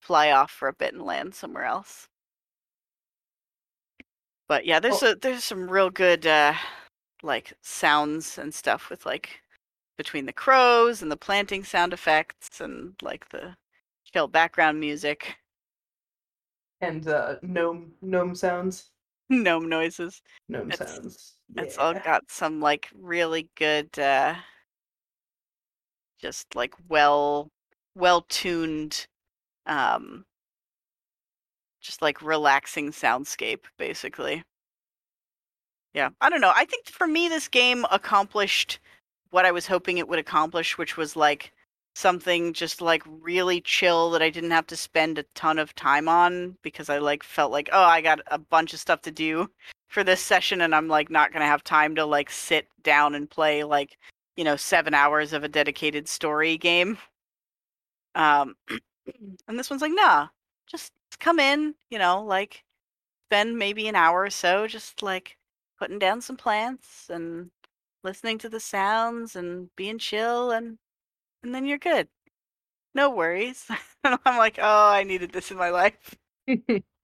fly 0.00 0.30
off 0.30 0.50
for 0.50 0.68
a 0.68 0.72
bit 0.74 0.94
and 0.94 1.02
land 1.02 1.34
somewhere 1.34 1.64
else. 1.64 2.08
But 4.48 4.64
yeah, 4.66 4.78
there's 4.80 5.02
a 5.02 5.14
there's 5.16 5.44
some 5.44 5.68
real 5.70 5.90
good 5.90 6.26
uh 6.26 6.54
like 7.22 7.52
sounds 7.62 8.38
and 8.38 8.54
stuff 8.54 8.90
with 8.90 9.06
like 9.06 9.40
between 9.96 10.26
the 10.26 10.32
crows 10.32 11.02
and 11.02 11.10
the 11.10 11.16
planting 11.16 11.64
sound 11.64 11.92
effects 11.92 12.60
and 12.60 12.94
like 13.02 13.28
the 13.30 13.56
chill 14.12 14.28
background 14.28 14.78
music, 14.78 15.36
And 16.80 17.08
uh, 17.08 17.36
gnome 17.42 17.92
gnome 18.02 18.34
sounds. 18.34 18.90
gnome 19.30 19.68
noises. 19.68 20.22
Gnome 20.48 20.70
It's- 20.72 20.94
sounds. 20.96 21.35
It's 21.54 21.78
all 21.78 21.94
got 21.94 22.30
some 22.30 22.60
like 22.60 22.88
really 22.94 23.48
good 23.56 23.98
uh 23.98 24.34
just 26.20 26.54
like 26.54 26.74
well 26.88 27.50
well 27.94 28.22
tuned 28.28 29.06
um 29.66 30.24
just 31.80 32.02
like 32.02 32.20
relaxing 32.20 32.90
soundscape 32.90 33.64
basically. 33.78 34.42
Yeah, 35.94 36.10
I 36.20 36.28
don't 36.28 36.40
know. 36.40 36.52
I 36.54 36.64
think 36.66 36.88
for 36.88 37.06
me 37.06 37.28
this 37.28 37.48
game 37.48 37.86
accomplished 37.90 38.80
what 39.30 39.46
I 39.46 39.52
was 39.52 39.66
hoping 39.66 39.98
it 39.98 40.08
would 40.08 40.18
accomplish, 40.18 40.76
which 40.76 40.96
was 40.96 41.16
like 41.16 41.52
something 41.94 42.52
just 42.52 42.82
like 42.82 43.02
really 43.06 43.60
chill 43.60 44.10
that 44.10 44.22
I 44.22 44.28
didn't 44.30 44.50
have 44.50 44.66
to 44.66 44.76
spend 44.76 45.18
a 45.18 45.24
ton 45.34 45.58
of 45.58 45.74
time 45.74 46.08
on 46.08 46.56
because 46.62 46.90
I 46.90 46.98
like 46.98 47.22
felt 47.22 47.52
like, 47.52 47.70
oh, 47.72 47.84
I 47.84 48.02
got 48.02 48.20
a 48.26 48.38
bunch 48.38 48.74
of 48.74 48.80
stuff 48.80 49.00
to 49.02 49.10
do 49.10 49.48
for 49.88 50.04
this 50.04 50.20
session 50.20 50.60
and 50.62 50.74
I'm 50.74 50.88
like 50.88 51.10
not 51.10 51.32
going 51.32 51.40
to 51.40 51.46
have 51.46 51.64
time 51.64 51.94
to 51.96 52.04
like 52.06 52.30
sit 52.30 52.68
down 52.82 53.14
and 53.14 53.30
play 53.30 53.64
like, 53.64 53.98
you 54.36 54.44
know, 54.44 54.56
7 54.56 54.94
hours 54.94 55.32
of 55.32 55.44
a 55.44 55.48
dedicated 55.48 56.08
story 56.08 56.56
game. 56.58 56.98
Um 58.14 58.56
and 59.48 59.58
this 59.58 59.70
one's 59.70 59.82
like, 59.82 59.92
"Nah, 59.94 60.28
just 60.66 60.92
come 61.20 61.38
in, 61.40 61.74
you 61.90 61.98
know, 61.98 62.22
like 62.22 62.64
spend 63.28 63.58
maybe 63.58 63.88
an 63.88 63.96
hour 63.96 64.22
or 64.24 64.30
so 64.30 64.66
just 64.68 65.02
like 65.02 65.38
putting 65.78 65.98
down 65.98 66.20
some 66.22 66.36
plants 66.36 67.10
and 67.10 67.50
listening 68.04 68.38
to 68.40 68.48
the 68.50 68.60
sounds 68.60 69.36
and 69.36 69.70
being 69.76 69.98
chill 69.98 70.52
and 70.52 70.78
and 71.44 71.54
then 71.54 71.66
you're 71.66 71.78
good. 71.78 72.08
No 72.94 73.10
worries." 73.10 73.66
and 74.04 74.18
I'm 74.26 74.38
like, 74.38 74.58
"Oh, 74.60 74.90
I 74.90 75.04
needed 75.04 75.32
this 75.32 75.50
in 75.52 75.58
my 75.58 75.70
life." 75.70 76.16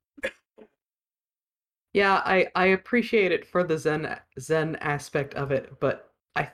yeah, 1.93 2.23
I 2.25 2.47
I 2.55 2.67
appreciate 2.67 3.33
it 3.33 3.47
for 3.47 3.65
the 3.65 3.79
zen 3.79 4.19
zen 4.39 4.77
aspect 4.77 5.35
of 5.35 5.53
it, 5.53 5.79
but 5.81 6.11
I 6.37 6.51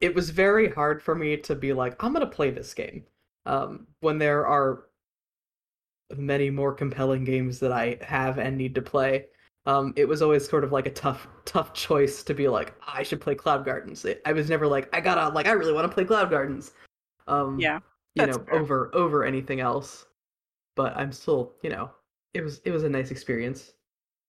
it 0.00 0.14
was 0.14 0.30
very 0.30 0.68
hard 0.68 1.02
for 1.02 1.14
me 1.14 1.36
to 1.36 1.54
be 1.54 1.72
like, 1.72 2.02
I'm 2.02 2.12
gonna 2.12 2.26
play 2.26 2.50
this 2.50 2.74
game. 2.74 3.04
Um, 3.46 3.86
when 4.00 4.18
there 4.18 4.46
are 4.46 4.86
many 6.16 6.50
more 6.50 6.72
compelling 6.74 7.24
games 7.24 7.58
that 7.60 7.72
I 7.72 7.98
have 8.02 8.38
and 8.38 8.56
need 8.56 8.74
to 8.74 8.82
play. 8.82 9.26
Um, 9.66 9.92
it 9.96 10.06
was 10.06 10.22
always 10.22 10.48
sort 10.48 10.64
of 10.64 10.72
like 10.72 10.86
a 10.86 10.90
tough, 10.90 11.28
tough 11.44 11.72
choice 11.72 12.22
to 12.24 12.34
be 12.34 12.48
like, 12.48 12.74
I 12.86 13.02
should 13.02 13.20
play 13.20 13.34
Cloud 13.34 13.64
Gardens. 13.64 14.04
It, 14.04 14.20
I 14.26 14.32
was 14.32 14.48
never 14.50 14.66
like, 14.66 14.88
I 14.94 15.00
gotta, 15.00 15.32
like, 15.32 15.46
I 15.46 15.52
really 15.52 15.72
want 15.72 15.88
to 15.88 15.94
play 15.94 16.04
Cloud 16.04 16.30
Gardens. 16.30 16.72
Um, 17.28 17.58
Yeah. 17.60 17.78
you 18.14 18.26
know, 18.26 18.38
fair. 18.38 18.60
over 18.60 18.90
over 18.94 19.24
anything 19.24 19.60
else. 19.60 20.06
But 20.74 20.96
I'm 20.96 21.12
still, 21.12 21.54
you 21.62 21.70
know, 21.70 21.90
it 22.34 22.42
was 22.42 22.60
it 22.64 22.70
was 22.70 22.84
a 22.84 22.88
nice 22.88 23.10
experience. 23.10 23.72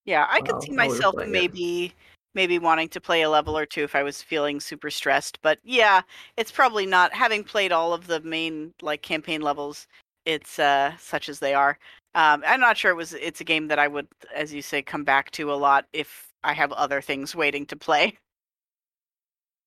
Yeah, 0.06 0.26
I 0.30 0.42
could 0.42 0.56
Wow, 0.56 0.62
see 0.62 0.74
while 0.76 0.90
we 0.92 0.98
were 0.98 1.06
myself 1.06 1.16
playing 1.16 1.32
maybe 1.32 1.94
maybe 2.36 2.58
wanting 2.60 2.90
to 2.90 3.00
play 3.02 3.22
a 3.22 3.30
level 3.30 3.58
or 3.58 3.66
two 3.66 3.84
if 3.84 3.96
I 3.96 4.04
was 4.04 4.22
feeling 4.22 4.60
super 4.60 4.90
stressed. 4.90 5.40
But 5.42 5.60
yeah, 5.64 6.02
it's 6.38 6.52
probably 6.52 6.86
not 6.86 7.14
having 7.14 7.44
played 7.44 7.72
all 7.72 7.94
of 7.94 8.08
the 8.08 8.20
main 8.22 8.74
like 8.82 9.02
campaign 9.02 9.42
levels. 9.42 9.88
It's 10.26 10.60
uh 10.60 10.96
such 10.98 11.30
as 11.30 11.40
they 11.40 11.54
are. 11.54 11.78
Um, 12.16 12.44
I'm 12.46 12.60
not 12.60 12.78
sure 12.78 12.92
it 12.92 12.96
was. 12.96 13.14
It's 13.14 13.42
a 13.42 13.44
game 13.44 13.68
that 13.70 13.80
I 13.80 13.88
would, 13.88 14.08
as 14.36 14.54
you 14.54 14.62
say, 14.62 14.82
come 14.84 15.04
back 15.04 15.32
to 15.32 15.52
a 15.54 15.56
lot 15.56 15.86
if 15.94 16.30
I 16.44 16.54
have 16.54 16.72
other 16.74 17.02
things 17.02 17.36
waiting 17.36 17.66
to 17.68 17.76
play. 17.76 18.18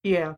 Yeah, 0.02 0.36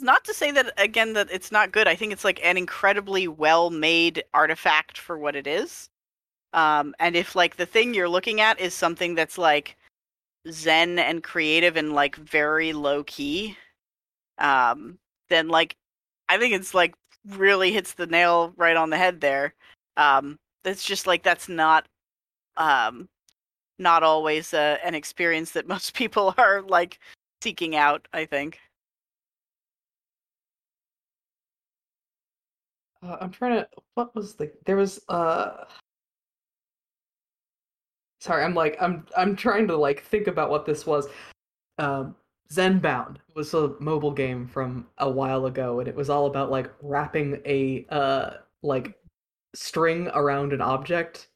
Not 0.00 0.24
to 0.26 0.34
say 0.34 0.50
that 0.52 0.72
again 0.76 1.14
that 1.14 1.30
it's 1.32 1.50
not 1.52 1.72
good. 1.72 1.88
I 1.88 1.94
think 1.96 2.12
it's 2.12 2.24
like 2.24 2.40
an 2.44 2.56
incredibly 2.56 3.26
well 3.28 3.70
made 3.70 4.22
artifact 4.32 4.98
for 4.98 5.18
what 5.18 5.34
it 5.36 5.46
is. 5.48 5.88
Um, 6.54 6.94
and 7.00 7.16
if 7.16 7.34
like 7.36 7.56
the 7.56 7.66
thing 7.66 7.94
you're 7.94 8.08
looking 8.08 8.40
at 8.40 8.60
is 8.60 8.74
something 8.74 9.14
that's 9.16 9.38
like 9.38 9.76
zen 10.50 10.98
and 11.00 11.22
creative 11.22 11.76
and 11.76 11.92
like 11.94 12.16
very 12.16 12.72
low 12.72 13.04
key, 13.04 13.56
um, 14.38 14.98
then 15.30 15.48
like 15.48 15.76
I 16.28 16.38
think 16.38 16.54
it's 16.54 16.74
like 16.74 16.94
really 17.30 17.72
hits 17.72 17.94
the 17.94 18.06
nail 18.06 18.54
right 18.56 18.76
on 18.76 18.90
the 18.90 18.98
head 18.98 19.20
there. 19.20 19.54
Um, 19.96 20.38
it's 20.64 20.84
just 20.84 21.06
like 21.06 21.22
that's 21.24 21.48
not 21.48 21.86
um 22.56 23.08
not 23.78 24.02
always 24.04 24.54
uh, 24.54 24.78
an 24.84 24.94
experience 24.94 25.52
that 25.52 25.68
most 25.74 25.94
people 25.94 26.34
are 26.38 26.62
like 26.62 27.00
seeking 27.42 27.76
out. 27.76 28.08
I 28.12 28.26
think. 28.26 28.60
uh, 33.02 33.18
I'm 33.20 33.30
trying 33.30 33.56
to. 33.58 33.68
What 33.94 34.14
was 34.14 34.34
the? 34.34 34.52
There 34.66 34.76
was 34.76 35.00
uh. 35.08 35.64
Sorry, 38.24 38.42
I'm 38.42 38.54
like 38.54 38.78
I'm 38.80 39.04
I'm 39.18 39.36
trying 39.36 39.68
to 39.68 39.76
like 39.76 40.02
think 40.04 40.28
about 40.28 40.48
what 40.48 40.64
this 40.64 40.86
was. 40.86 41.08
Um, 41.78 42.16
Zenbound 42.50 43.16
was 43.34 43.52
a 43.52 43.74
mobile 43.80 44.12
game 44.12 44.46
from 44.48 44.86
a 44.96 45.10
while 45.10 45.44
ago, 45.44 45.80
and 45.80 45.86
it 45.88 45.94
was 45.94 46.08
all 46.08 46.24
about 46.24 46.50
like 46.50 46.72
wrapping 46.80 47.42
a 47.44 47.84
uh 47.90 48.30
like 48.62 48.96
string 49.54 50.08
around 50.14 50.54
an 50.54 50.62
object. 50.62 51.28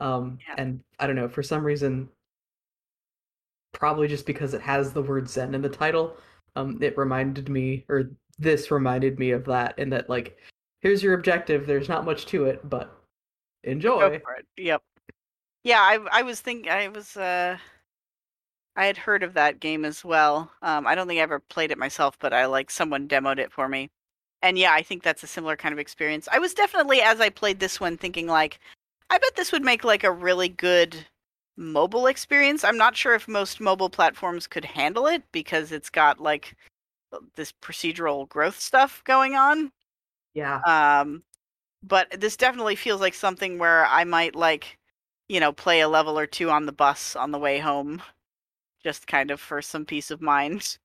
Um, 0.00 0.38
Yeah. 0.46 0.56
and 0.58 0.80
I 0.98 1.06
don't 1.06 1.16
know 1.16 1.26
for 1.26 1.42
some 1.42 1.64
reason, 1.64 2.06
probably 3.72 4.06
just 4.06 4.26
because 4.26 4.52
it 4.52 4.60
has 4.60 4.92
the 4.92 5.00
word 5.02 5.30
Zen 5.30 5.54
in 5.54 5.62
the 5.62 5.70
title, 5.70 6.18
um, 6.54 6.78
it 6.82 6.98
reminded 6.98 7.48
me, 7.48 7.86
or 7.88 8.10
this 8.38 8.70
reminded 8.70 9.18
me 9.18 9.30
of 9.30 9.46
that, 9.46 9.74
and 9.78 9.90
that 9.90 10.10
like, 10.10 10.36
here's 10.82 11.02
your 11.02 11.14
objective. 11.14 11.66
There's 11.66 11.88
not 11.88 12.04
much 12.04 12.26
to 12.26 12.44
it, 12.44 12.68
but 12.68 12.88
Go 13.64 13.70
enjoy. 13.70 14.18
for 14.20 14.34
it. 14.34 14.46
Yep. 14.58 14.82
Yeah, 15.66 15.80
I 15.80 15.98
I 16.12 16.22
was 16.22 16.40
thinking 16.40 16.70
I 16.70 16.86
was 16.86 17.16
uh 17.16 17.58
I 18.76 18.86
had 18.86 18.96
heard 18.96 19.24
of 19.24 19.34
that 19.34 19.58
game 19.58 19.84
as 19.84 20.04
well. 20.04 20.52
Um 20.62 20.86
I 20.86 20.94
don't 20.94 21.08
think 21.08 21.18
I 21.18 21.22
ever 21.22 21.40
played 21.40 21.72
it 21.72 21.78
myself, 21.78 22.16
but 22.20 22.32
I 22.32 22.46
like 22.46 22.70
someone 22.70 23.08
demoed 23.08 23.38
it 23.40 23.52
for 23.52 23.68
me. 23.68 23.90
And 24.42 24.58
yeah, 24.58 24.72
I 24.74 24.82
think 24.82 25.02
that's 25.02 25.24
a 25.24 25.26
similar 25.26 25.56
kind 25.56 25.72
of 25.72 25.80
experience. 25.80 26.28
I 26.30 26.38
was 26.38 26.54
definitely 26.54 27.00
as 27.02 27.20
I 27.20 27.30
played 27.30 27.58
this 27.60 27.80
one 27.80 27.96
thinking 27.98 28.28
like 28.28 28.60
I 29.10 29.18
bet 29.18 29.34
this 29.36 29.50
would 29.52 29.64
make 29.64 29.82
like 29.84 30.04
a 30.04 30.12
really 30.12 30.48
good 30.48 30.96
mobile 31.56 32.06
experience. 32.06 32.64
I'm 32.64 32.78
not 32.78 32.96
sure 32.96 33.14
if 33.14 33.28
most 33.28 33.60
mobile 33.60 33.90
platforms 33.90 34.46
could 34.46 34.64
handle 34.64 35.06
it 35.08 35.24
because 35.32 35.72
it's 35.72 35.90
got 35.90 36.20
like 36.20 36.54
this 37.36 37.52
procedural 37.62 38.28
growth 38.28 38.60
stuff 38.60 39.02
going 39.04 39.34
on. 39.36 39.72
Yeah. 40.34 40.60
Um, 40.66 41.24
but 41.82 42.10
this 42.20 42.36
definitely 42.36 42.76
feels 42.76 43.00
like 43.00 43.14
something 43.14 43.58
where 43.58 43.86
I 43.86 44.04
might 44.04 44.34
like, 44.36 44.78
you 45.28 45.40
know, 45.40 45.52
play 45.52 45.80
a 45.80 45.88
level 45.88 46.18
or 46.18 46.26
two 46.26 46.50
on 46.50 46.66
the 46.66 46.72
bus 46.72 47.16
on 47.16 47.30
the 47.32 47.38
way 47.38 47.58
home, 47.60 48.02
just 48.82 49.06
kind 49.08 49.30
of 49.30 49.40
for 49.40 49.62
some 49.62 49.86
peace 49.86 50.10
of 50.10 50.22
mind. 50.22 50.78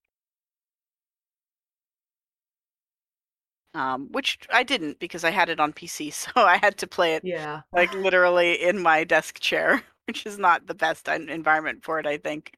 Um, 3.73 4.09
which 4.11 4.39
I 4.49 4.63
didn't 4.63 4.99
because 4.99 5.23
I 5.23 5.29
had 5.31 5.49
it 5.49 5.59
on 5.59 5.71
PC, 5.73 6.09
so 6.11 6.31
I 6.35 6.57
had 6.57 6.77
to 6.79 6.87
play 6.87 7.15
it 7.15 7.23
Yeah. 7.23 7.61
like 7.73 7.93
literally 7.93 8.61
in 8.61 8.79
my 8.81 9.03
desk 9.03 9.39
chair, 9.39 9.83
which 10.07 10.25
is 10.25 10.37
not 10.37 10.67
the 10.67 10.75
best 10.75 11.07
environment 11.07 11.83
for 11.83 11.99
it, 11.99 12.05
I 12.05 12.17
think. 12.17 12.53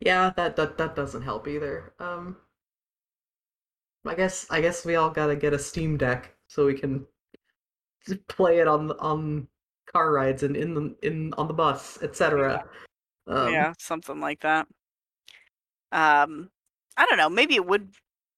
Yeah, 0.00 0.30
that 0.36 0.56
that 0.56 0.78
that 0.78 0.96
doesn't 0.96 1.20
help 1.20 1.46
either. 1.46 1.92
Um 1.98 2.38
I 4.06 4.14
guess 4.14 4.46
I 4.50 4.62
guess 4.62 4.86
we 4.86 4.94
all 4.96 5.10
gotta 5.10 5.36
get 5.36 5.52
a 5.52 5.58
Steam 5.58 5.98
Deck 5.98 6.34
so 6.46 6.64
we 6.64 6.72
can 6.72 7.06
play 8.28 8.58
it 8.60 8.68
on 8.68 8.90
on 8.92 9.48
car 9.96 10.12
rides 10.12 10.42
and 10.42 10.56
in 10.56 10.74
the 10.74 10.94
in 11.02 11.32
on 11.38 11.48
the 11.48 11.54
bus, 11.54 11.98
etc. 12.02 12.64
Um, 13.26 13.52
yeah, 13.52 13.72
something 13.78 14.20
like 14.20 14.40
that. 14.40 14.66
Um, 15.92 16.50
I 16.96 17.06
don't 17.06 17.18
know. 17.18 17.30
Maybe 17.30 17.54
it 17.54 17.66
would 17.66 17.90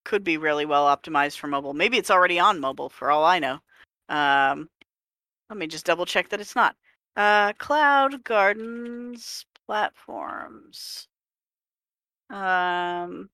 could 0.04 0.24
be 0.24 0.36
really 0.36 0.64
well 0.64 0.86
optimized 0.86 1.38
for 1.38 1.48
mobile. 1.48 1.74
Maybe 1.74 1.98
it's 1.98 2.10
already 2.10 2.38
on 2.38 2.60
mobile 2.60 2.88
for 2.88 3.10
all 3.10 3.24
I 3.24 3.38
know. 3.38 3.58
Um, 4.08 4.70
let 5.50 5.58
me 5.58 5.66
just 5.66 5.84
double 5.84 6.06
check 6.06 6.28
that 6.28 6.40
it's 6.40 6.56
not. 6.56 6.76
Uh, 7.16 7.52
Cloud 7.54 8.22
Gardens 8.24 9.44
platforms. 9.66 11.08
Um, 12.30 13.30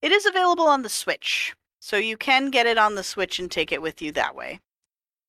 it 0.00 0.12
is 0.12 0.26
available 0.26 0.68
on 0.68 0.82
the 0.82 0.88
Switch, 0.88 1.54
so 1.80 1.96
you 1.96 2.16
can 2.16 2.50
get 2.50 2.66
it 2.66 2.78
on 2.78 2.94
the 2.94 3.02
Switch 3.02 3.38
and 3.38 3.50
take 3.50 3.72
it 3.72 3.82
with 3.82 4.00
you 4.00 4.12
that 4.12 4.34
way. 4.34 4.60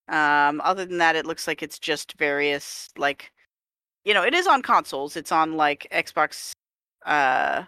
Um, 0.09 0.61
other 0.63 0.85
than 0.85 0.99
that, 0.99 1.15
it 1.15 1.25
looks 1.25 1.47
like 1.47 1.61
it's 1.61 1.79
just 1.79 2.13
various 2.17 2.89
like 2.97 3.31
you 4.07 4.13
know, 4.13 4.23
it 4.23 4.33
is 4.33 4.47
on 4.47 4.61
consoles. 4.61 5.17
It's 5.17 5.33
on 5.33 5.57
like 5.57 5.85
Xbox. 5.91 6.53
Uh, 7.05 7.63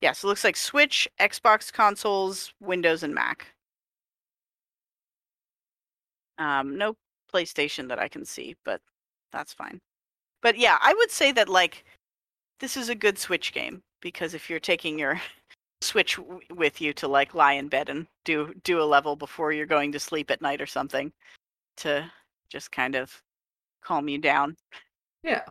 yeah, 0.00 0.12
so 0.12 0.28
it 0.28 0.30
looks 0.30 0.44
like 0.44 0.56
Switch, 0.56 1.08
Xbox 1.20 1.72
consoles, 1.72 2.54
Windows, 2.60 3.02
and 3.02 3.12
Mac. 3.12 3.48
Um, 6.38 6.78
no 6.78 6.94
PlayStation 7.32 7.88
that 7.88 7.98
I 7.98 8.06
can 8.06 8.24
see, 8.24 8.54
but 8.64 8.80
that's 9.32 9.52
fine. 9.52 9.80
But 10.42 10.58
yeah, 10.58 10.78
I 10.80 10.94
would 10.94 11.10
say 11.10 11.32
that 11.32 11.48
like 11.48 11.84
this 12.60 12.76
is 12.76 12.88
a 12.88 12.94
good 12.94 13.18
Switch 13.18 13.52
game 13.52 13.82
because 14.00 14.32
if 14.32 14.48
you're 14.48 14.60
taking 14.60 14.96
your 14.96 15.20
Switch 15.80 16.16
w- 16.16 16.40
with 16.54 16.80
you 16.80 16.92
to 16.94 17.08
like 17.08 17.34
lie 17.34 17.52
in 17.52 17.68
bed 17.68 17.88
and 17.88 18.06
do 18.24 18.54
do 18.64 18.80
a 18.80 18.84
level 18.84 19.16
before 19.16 19.52
you're 19.52 19.66
going 19.66 19.92
to 19.92 20.00
sleep 20.00 20.30
at 20.30 20.42
night 20.42 20.60
or 20.60 20.66
something 20.66 21.12
to 21.78 22.10
just 22.48 22.72
kind 22.72 22.94
of 22.94 23.22
calm 23.82 24.08
you 24.08 24.18
down. 24.18 24.56
yeah. 25.22 25.42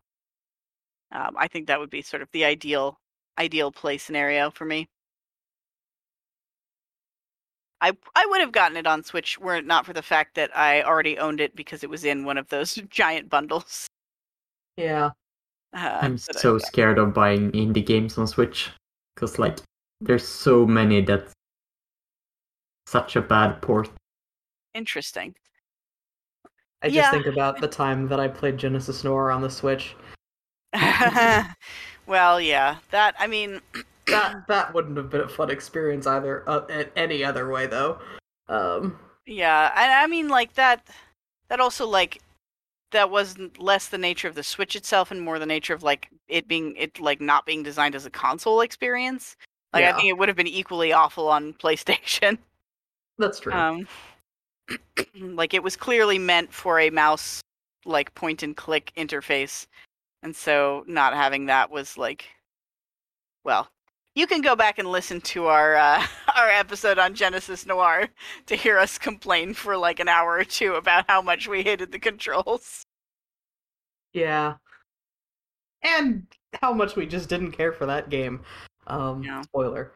Um, 1.11 1.35
I 1.37 1.47
think 1.47 1.67
that 1.67 1.79
would 1.79 1.89
be 1.89 2.01
sort 2.01 2.21
of 2.21 2.29
the 2.31 2.45
ideal 2.45 2.99
ideal 3.37 3.71
play 3.71 3.97
scenario 3.97 4.49
for 4.49 4.65
me. 4.65 4.87
I 7.81 7.91
I 8.15 8.25
would 8.25 8.41
have 8.41 8.51
gotten 8.51 8.77
it 8.77 8.87
on 8.87 9.03
Switch 9.03 9.39
were 9.39 9.55
it 9.55 9.65
not 9.65 9.85
for 9.85 9.93
the 9.93 10.01
fact 10.01 10.35
that 10.35 10.55
I 10.57 10.81
already 10.81 11.17
owned 11.17 11.39
it 11.39 11.55
because 11.55 11.83
it 11.83 11.89
was 11.89 12.03
in 12.03 12.25
one 12.25 12.37
of 12.37 12.47
those 12.49 12.75
giant 12.89 13.29
bundles. 13.29 13.87
Yeah. 14.77 15.11
Uh, 15.73 15.99
I'm 16.01 16.17
so 16.17 16.57
scared 16.57 16.97
of 16.97 17.13
buying 17.13 17.51
indie 17.51 17.85
games 17.85 18.17
on 18.17 18.27
Switch 18.27 18.71
because 19.13 19.37
like 19.37 19.59
there's 20.05 20.27
so 20.27 20.65
many 20.65 21.01
that's 21.01 21.33
such 22.87 23.15
a 23.15 23.21
bad 23.21 23.61
port. 23.61 23.89
interesting. 24.73 25.33
I 26.81 26.87
just 26.87 26.95
Yeah. 26.97 27.11
think 27.11 27.25
about 27.25 27.59
the 27.61 27.67
time 27.67 28.07
that 28.09 28.19
I 28.19 28.27
played 28.27 28.57
Genesis 28.57 29.03
Noir 29.03 29.31
on 29.31 29.41
the 29.41 29.49
Switch. 29.49 29.95
well, 32.05 32.39
yeah. 32.39 32.77
That 32.91 33.15
I 33.17 33.27
mean, 33.27 33.61
That 34.07 34.45
that 34.47 34.71
wouldn't 34.73 34.97
have 34.97 35.09
been 35.09 35.21
a 35.21 35.27
fun 35.27 35.49
experience 35.49 36.05
either. 36.05 36.47
Uh, 36.47 36.65
in 36.67 36.87
any 36.95 37.23
other 37.23 37.49
way, 37.49 37.65
though. 37.65 37.97
Um, 38.47 38.99
yeah. 39.25 39.71
And 39.75 39.91
I 39.91 40.05
mean, 40.07 40.27
like 40.29 40.53
that. 40.53 40.85
That 41.49 41.59
also 41.59 41.87
like 41.87 42.21
that 42.91 43.09
was 43.09 43.35
less 43.57 43.87
the 43.87 43.97
nature 43.97 44.27
of 44.27 44.35
the 44.35 44.43
Switch 44.43 44.75
itself 44.75 45.09
and 45.09 45.21
more 45.21 45.39
the 45.39 45.45
nature 45.47 45.73
of 45.73 45.81
like 45.83 46.09
it 46.27 46.47
being 46.47 46.75
it 46.75 46.99
like 46.99 47.19
not 47.21 47.45
being 47.47 47.63
designed 47.63 47.95
as 47.95 48.05
a 48.05 48.11
console 48.11 48.61
experience. 48.61 49.37
Like 49.75 49.83
I 49.85 49.93
think 49.93 50.07
it 50.07 50.17
would 50.17 50.29
have 50.29 50.37
been 50.37 50.47
equally 50.47 50.93
awful 50.93 51.27
on 51.27 51.53
PlayStation. 51.53 52.37
that's 53.17 53.41
true. 53.41 53.51
Um, 53.51 53.87
like 55.19 55.53
it 55.53 55.61
was 55.61 55.75
clearly 55.75 56.17
meant 56.17 56.53
for 56.53 56.79
a 56.79 56.89
mouse 56.89 57.41
like 57.85 58.15
point 58.15 58.41
and 58.41 58.55
click 58.55 58.93
interface, 58.95 59.67
and 60.23 60.33
so 60.33 60.85
not 60.87 61.13
having 61.13 61.47
that 61.47 61.69
was 61.69 61.97
like, 61.97 62.25
well, 63.43 63.67
you 64.15 64.27
can 64.27 64.39
go 64.39 64.55
back 64.55 64.79
and 64.79 64.87
listen 64.87 65.19
to 65.21 65.47
our 65.47 65.75
uh, 65.75 66.05
our 66.37 66.49
episode 66.49 66.97
on 66.97 67.13
Genesis 67.13 67.65
Noir 67.65 68.07
to 68.45 68.55
hear 68.55 68.77
us 68.77 68.97
complain 68.97 69.53
for 69.53 69.75
like 69.75 69.99
an 69.99 70.07
hour 70.07 70.35
or 70.35 70.45
two 70.45 70.75
about 70.75 71.03
how 71.09 71.21
much 71.21 71.49
we 71.49 71.63
hated 71.63 71.91
the 71.91 71.99
controls. 71.99 72.85
yeah. 74.13 74.55
And 75.83 76.25
how 76.61 76.73
much 76.73 76.95
we 76.95 77.05
just 77.05 77.29
didn't 77.29 77.51
care 77.51 77.71
for 77.71 77.85
that 77.85 78.09
game. 78.09 78.41
Um, 78.87 79.23
Yeah. 79.23 79.41
spoiler. 79.41 79.91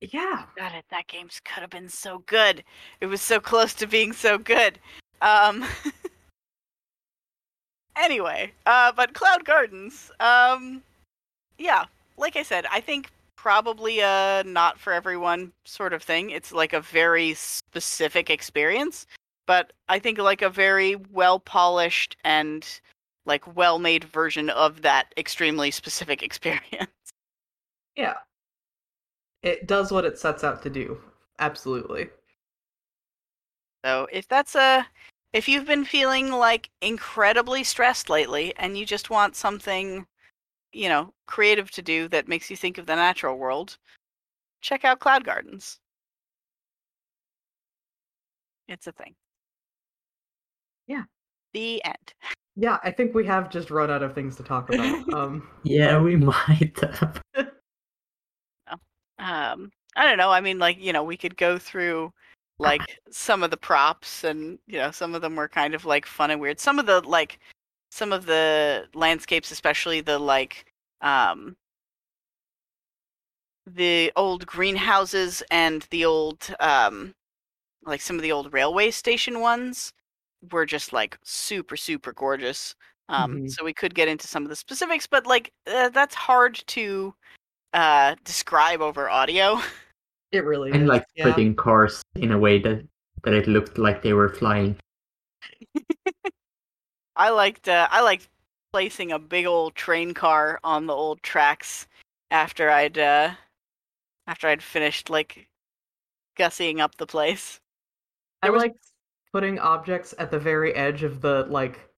Yeah. 0.00 0.44
Got 0.56 0.74
it 0.74 0.84
that 0.90 1.06
game's 1.06 1.40
could 1.40 1.62
have 1.62 1.70
been 1.70 1.88
so 1.88 2.18
good. 2.26 2.62
It 3.00 3.06
was 3.06 3.22
so 3.22 3.40
close 3.40 3.72
to 3.74 3.86
being 3.86 4.12
so 4.12 4.38
good. 4.38 4.78
Um 5.22 5.64
Anyway, 7.96 8.52
uh 8.66 8.92
but 8.92 9.14
Cloud 9.14 9.44
Gardens, 9.44 10.10
um 10.20 10.82
yeah, 11.58 11.86
like 12.18 12.36
I 12.36 12.42
said, 12.42 12.66
I 12.70 12.80
think 12.80 13.10
probably 13.36 14.00
a 14.00 14.42
not 14.44 14.78
for 14.78 14.92
everyone 14.92 15.52
sort 15.64 15.92
of 15.94 16.02
thing. 16.02 16.30
It's 16.30 16.52
like 16.52 16.72
a 16.74 16.80
very 16.80 17.32
specific 17.34 18.28
experience, 18.28 19.06
but 19.46 19.72
I 19.88 19.98
think 19.98 20.18
like 20.18 20.42
a 20.42 20.50
very 20.50 20.96
well 21.12 21.40
polished 21.40 22.16
and 22.24 22.68
like 23.26 23.56
well 23.56 23.78
made 23.78 24.04
version 24.04 24.48
of 24.50 24.82
that 24.82 25.12
extremely 25.16 25.70
specific 25.70 26.22
experience. 26.22 26.90
Yeah. 27.96 28.14
It 29.42 29.66
does 29.66 29.92
what 29.92 30.04
it 30.04 30.18
sets 30.18 30.44
out 30.44 30.62
to 30.62 30.70
do. 30.70 31.00
Absolutely. 31.38 32.08
So 33.84 34.08
if 34.10 34.26
that's 34.28 34.54
a 34.54 34.86
if 35.32 35.48
you've 35.48 35.66
been 35.66 35.84
feeling 35.84 36.30
like 36.32 36.70
incredibly 36.80 37.62
stressed 37.62 38.08
lately 38.10 38.54
and 38.56 38.76
you 38.78 38.86
just 38.86 39.10
want 39.10 39.36
something, 39.36 40.06
you 40.72 40.88
know, 40.88 41.14
creative 41.26 41.70
to 41.72 41.82
do 41.82 42.08
that 42.08 42.28
makes 42.28 42.50
you 42.50 42.56
think 42.56 42.78
of 42.78 42.86
the 42.86 42.96
natural 42.96 43.38
world, 43.38 43.78
check 44.62 44.84
out 44.84 45.00
Cloud 45.00 45.24
Gardens. 45.24 45.80
It's 48.68 48.86
a 48.86 48.92
thing. 48.92 49.14
Yeah. 50.86 51.04
The 51.52 51.82
end. 51.84 52.14
Yeah, 52.56 52.78
I 52.82 52.90
think 52.90 53.14
we 53.14 53.26
have 53.26 53.50
just 53.50 53.70
run 53.70 53.90
out 53.90 54.02
of 54.02 54.14
things 54.14 54.34
to 54.36 54.42
talk 54.42 54.70
about. 54.70 55.06
um, 55.14 55.48
Yeah, 55.62 56.00
we 56.00 56.16
might 56.16 56.78
have. 56.80 57.22
Um 59.18 59.72
I 59.96 60.04
don't 60.04 60.18
know. 60.18 60.30
I 60.30 60.40
mean 60.40 60.58
like, 60.58 60.78
you 60.78 60.92
know, 60.92 61.04
we 61.04 61.16
could 61.16 61.36
go 61.36 61.58
through 61.58 62.12
like 62.58 62.82
some 63.10 63.42
of 63.42 63.50
the 63.50 63.56
props 63.56 64.24
and 64.24 64.58
you 64.66 64.78
know, 64.78 64.90
some 64.90 65.14
of 65.14 65.22
them 65.22 65.36
were 65.36 65.48
kind 65.48 65.74
of 65.74 65.84
like 65.84 66.06
fun 66.06 66.30
and 66.30 66.40
weird. 66.40 66.60
Some 66.60 66.78
of 66.78 66.86
the 66.86 67.00
like 67.00 67.38
some 67.90 68.12
of 68.12 68.26
the 68.26 68.86
landscapes, 68.94 69.50
especially 69.50 70.00
the 70.00 70.18
like 70.18 70.66
um 71.00 71.56
the 73.66 74.12
old 74.16 74.46
greenhouses 74.46 75.42
and 75.50 75.86
the 75.90 76.04
old 76.04 76.54
um 76.60 77.14
like 77.84 78.00
some 78.00 78.16
of 78.16 78.22
the 78.22 78.32
old 78.32 78.52
railway 78.52 78.90
station 78.90 79.40
ones 79.40 79.92
were 80.52 80.66
just 80.66 80.92
like 80.92 81.18
super 81.24 81.76
super 81.76 82.12
gorgeous 82.12 82.74
um 83.08 83.36
Mhm. 83.36 83.50
so 83.50 83.64
we 83.64 83.72
could 83.72 83.94
get 83.94 84.08
into 84.08 84.26
some 84.26 84.42
of 84.42 84.48
the 84.48 84.56
specifics 84.56 85.06
but 85.06 85.26
like 85.26 85.52
uh, 85.66 85.88
that's 85.90 86.14
hard 86.14 86.60
to 86.68 87.14
uh 87.72 88.14
describe 88.24 88.80
over 88.80 89.08
audio 89.10 89.60
it 90.32 90.44
really 90.44 90.70
And 90.74 90.82
is. 90.82 90.88
like 90.88 91.04
yeah. 91.14 91.24
putting 91.24 91.54
cars 91.54 92.02
in 92.16 92.32
a 92.32 92.38
way 92.38 92.58
that 92.60 92.86
that 93.24 93.32
it 93.34 93.46
looked 93.48 93.78
like 93.78 94.02
they 94.02 94.12
were 94.12 94.28
flying. 94.28 94.76
i 97.16 97.30
liked 97.30 97.68
uh, 97.68 97.88
i 97.90 98.00
liked 98.00 98.28
placing 98.72 99.12
a 99.12 99.18
big 99.18 99.46
old 99.46 99.74
train 99.74 100.12
car 100.12 100.60
on 100.62 100.86
the 100.86 100.92
old 100.92 101.22
tracks 101.22 101.86
after 102.30 102.70
i'd 102.70 102.98
uh 102.98 103.30
after 104.26 104.48
i'd 104.48 104.62
finished 104.62 105.08
like 105.08 105.48
gussying 106.38 106.80
up 106.80 106.94
the 106.96 107.06
place 107.06 107.58
I 108.42 108.46
there 108.48 108.52
was- 108.52 108.62
like 108.62 108.74
putting 109.36 109.58
objects 109.58 110.14
at 110.18 110.30
the 110.30 110.38
very 110.38 110.74
edge 110.74 111.02
of 111.02 111.20
the 111.20 111.44
like 111.50 111.90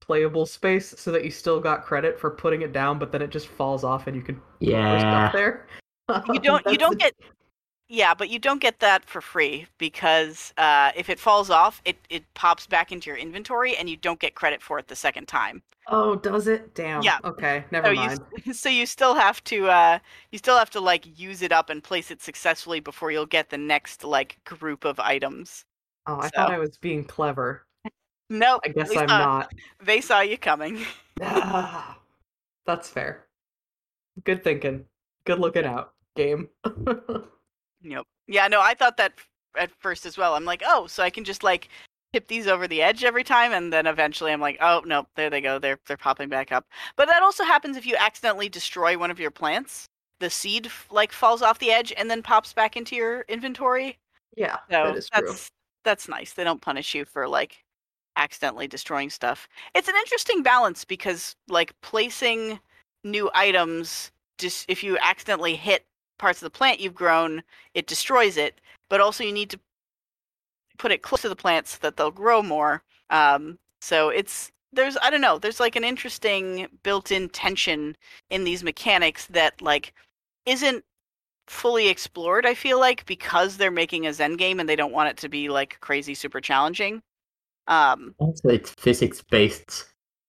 playable 0.00 0.46
space 0.46 0.94
so 0.96 1.10
that 1.10 1.24
you 1.24 1.30
still 1.32 1.58
got 1.58 1.82
credit 1.84 2.16
for 2.16 2.30
putting 2.30 2.62
it 2.62 2.72
down, 2.72 2.96
but 2.96 3.10
then 3.10 3.20
it 3.20 3.30
just 3.30 3.48
falls 3.48 3.82
off 3.82 4.06
and 4.06 4.14
you 4.14 4.22
can 4.22 4.36
put 4.36 4.78
more 4.78 5.00
Yeah. 5.00 5.30
stuff 5.30 5.32
there. 5.32 5.66
you 6.32 6.38
don't 6.38 6.64
you 6.70 6.78
don't 6.78 6.96
get 7.00 7.12
yeah 7.88 8.14
but 8.14 8.30
you 8.30 8.38
don't 8.38 8.60
get 8.60 8.78
that 8.78 9.04
for 9.04 9.20
free 9.20 9.66
because 9.78 10.52
uh, 10.58 10.92
if 10.94 11.10
it 11.10 11.18
falls 11.18 11.50
off 11.50 11.82
it, 11.84 11.96
it 12.08 12.22
pops 12.34 12.68
back 12.68 12.92
into 12.92 13.10
your 13.10 13.16
inventory 13.16 13.76
and 13.76 13.90
you 13.90 13.96
don't 13.96 14.20
get 14.20 14.36
credit 14.36 14.62
for 14.62 14.78
it 14.78 14.86
the 14.86 14.94
second 14.94 15.26
time 15.26 15.60
Oh, 15.92 16.14
does 16.14 16.46
it? 16.46 16.74
Damn. 16.76 17.02
Yeah. 17.02 17.18
Okay, 17.24 17.64
never 17.72 17.88
so 17.88 17.92
mind. 17.92 18.20
you 18.46 18.52
so 18.54 18.68
you 18.68 18.86
still 18.86 19.14
have 19.16 19.42
to 19.44 19.68
uh, 19.68 19.98
you 20.30 20.38
still 20.38 20.56
have 20.56 20.70
to 20.70 20.80
like 20.80 21.18
use 21.18 21.42
it 21.42 21.50
up 21.50 21.68
and 21.68 21.82
place 21.82 22.12
it 22.12 22.22
successfully 22.22 22.78
before 22.80 23.10
you'll 23.10 23.26
get 23.26 23.50
the 23.50 23.58
next 23.58 24.04
like 24.04 24.38
group 24.44 24.84
of 24.84 25.00
items 25.00 25.64
Oh, 26.06 26.16
I 26.18 26.24
so- 26.24 26.30
thought 26.36 26.50
I 26.52 26.58
was 26.58 26.76
being 26.78 27.04
clever. 27.04 27.66
no 28.28 28.60
I 28.64 28.68
guess 28.68 28.90
I'm 28.90 29.08
saw, 29.08 29.18
not. 29.18 29.52
they 29.82 30.00
saw 30.00 30.20
you 30.20 30.38
coming 30.38 30.84
Ah, 31.22 31.98
That's 32.66 32.88
fair. 32.88 33.26
Good 34.24 34.42
thinking. 34.44 34.84
Good 35.24 35.38
looking 35.38 35.64
out, 35.64 35.92
game. 36.16 36.48
Yep. 37.82 38.04
Yeah, 38.28 38.46
no, 38.48 38.60
I 38.60 38.74
thought 38.74 38.96
that 38.98 39.14
at 39.56 39.70
first 39.78 40.04
as 40.04 40.18
well. 40.18 40.34
I'm 40.34 40.44
like, 40.44 40.62
oh, 40.66 40.86
so 40.86 41.02
I 41.02 41.08
can 41.10 41.24
just 41.24 41.42
like 41.42 41.68
tip 42.12 42.28
these 42.28 42.46
over 42.46 42.68
the 42.68 42.82
edge 42.82 43.04
every 43.04 43.24
time, 43.24 43.52
and 43.52 43.72
then 43.72 43.86
eventually 43.86 44.32
I'm 44.32 44.40
like, 44.40 44.58
oh 44.60 44.82
no, 44.84 45.06
there 45.16 45.30
they 45.30 45.40
go. 45.40 45.58
They're 45.58 45.78
they're 45.86 45.96
popping 45.96 46.28
back 46.28 46.52
up. 46.52 46.66
But 46.96 47.08
that 47.08 47.22
also 47.22 47.42
happens 47.44 47.76
if 47.78 47.86
you 47.86 47.96
accidentally 47.98 48.48
destroy 48.50 48.98
one 48.98 49.10
of 49.10 49.18
your 49.18 49.30
plants. 49.30 49.86
The 50.20 50.28
seed 50.28 50.70
like 50.90 51.10
falls 51.12 51.40
off 51.40 51.58
the 51.58 51.70
edge 51.70 51.92
and 51.96 52.10
then 52.10 52.22
pops 52.22 52.52
back 52.52 52.76
into 52.76 52.94
your 52.96 53.22
inventory. 53.28 53.98
yeah, 54.36 54.56
So 54.70 54.84
that 54.84 54.96
is 54.96 55.08
true. 55.08 55.34
That's 55.84 56.08
nice. 56.08 56.32
They 56.32 56.44
don't 56.44 56.60
punish 56.60 56.94
you 56.94 57.04
for 57.04 57.28
like 57.28 57.64
accidentally 58.16 58.68
destroying 58.68 59.10
stuff. 59.10 59.48
It's 59.74 59.88
an 59.88 59.94
interesting 59.96 60.42
balance 60.42 60.84
because 60.84 61.36
like 61.48 61.72
placing 61.80 62.58
new 63.04 63.30
items 63.34 64.10
just 64.38 64.68
if 64.68 64.82
you 64.82 64.98
accidentally 65.00 65.54
hit 65.56 65.84
parts 66.18 66.40
of 66.40 66.46
the 66.46 66.56
plant 66.58 66.80
you've 66.80 66.94
grown, 66.94 67.42
it 67.74 67.86
destroys 67.86 68.36
it, 68.36 68.60
but 68.88 69.00
also 69.00 69.24
you 69.24 69.32
need 69.32 69.50
to 69.50 69.60
put 70.78 70.92
it 70.92 71.02
close 71.02 71.22
to 71.22 71.28
the 71.28 71.36
plants 71.36 71.72
so 71.72 71.78
that 71.82 71.96
they'll 71.96 72.10
grow 72.10 72.42
more. 72.42 72.82
Um, 73.10 73.58
so 73.80 74.08
it's 74.08 74.50
there's 74.72 74.96
I 75.02 75.10
don't 75.10 75.20
know, 75.20 75.38
there's 75.38 75.60
like 75.60 75.76
an 75.76 75.84
interesting 75.84 76.66
built-in 76.82 77.28
tension 77.30 77.96
in 78.30 78.44
these 78.44 78.62
mechanics 78.64 79.26
that 79.26 79.60
like 79.60 79.92
isn't 80.46 80.84
fully 81.50 81.88
explored 81.88 82.46
i 82.46 82.54
feel 82.54 82.78
like 82.78 83.04
because 83.06 83.56
they're 83.56 83.72
making 83.72 84.06
a 84.06 84.12
zen 84.12 84.36
game 84.36 84.60
and 84.60 84.68
they 84.68 84.76
don't 84.76 84.92
want 84.92 85.08
it 85.10 85.16
to 85.16 85.28
be 85.28 85.48
like 85.48 85.76
crazy 85.80 86.14
super 86.14 86.40
challenging 86.40 87.02
um 87.66 88.14
Also, 88.18 88.48
it's 88.48 88.70
physics 88.70 89.20
based, 89.20 89.86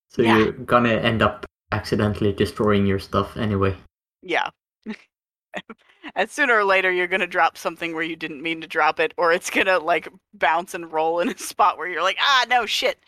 so 0.08 0.22
Yeah. 0.22 0.36
you're 0.38 0.52
gonna 0.52 0.94
end 0.94 1.22
up 1.22 1.46
accidentally 1.70 2.32
destroying 2.32 2.86
your 2.86 2.98
stuff 2.98 3.36
anyway. 3.36 3.76
yeah 4.22 4.50
and 6.16 6.28
sooner 6.28 6.54
or 6.58 6.64
later 6.64 6.90
you're 6.90 7.06
gonna 7.06 7.26
drop 7.26 7.56
something 7.56 7.94
where 7.94 8.02
you 8.02 8.16
didn't 8.16 8.42
mean 8.42 8.60
to 8.60 8.66
drop 8.66 8.98
it 8.98 9.14
or 9.16 9.32
it's 9.32 9.48
gonna 9.48 9.78
like 9.78 10.08
bounce 10.34 10.74
and 10.74 10.92
roll 10.92 11.20
in 11.20 11.28
a 11.28 11.38
spot 11.50 11.78
where 11.78 11.86
you're 11.88 12.02
like 12.02 12.18
ah 12.20 12.44
no 12.48 12.66
shit 12.66 12.98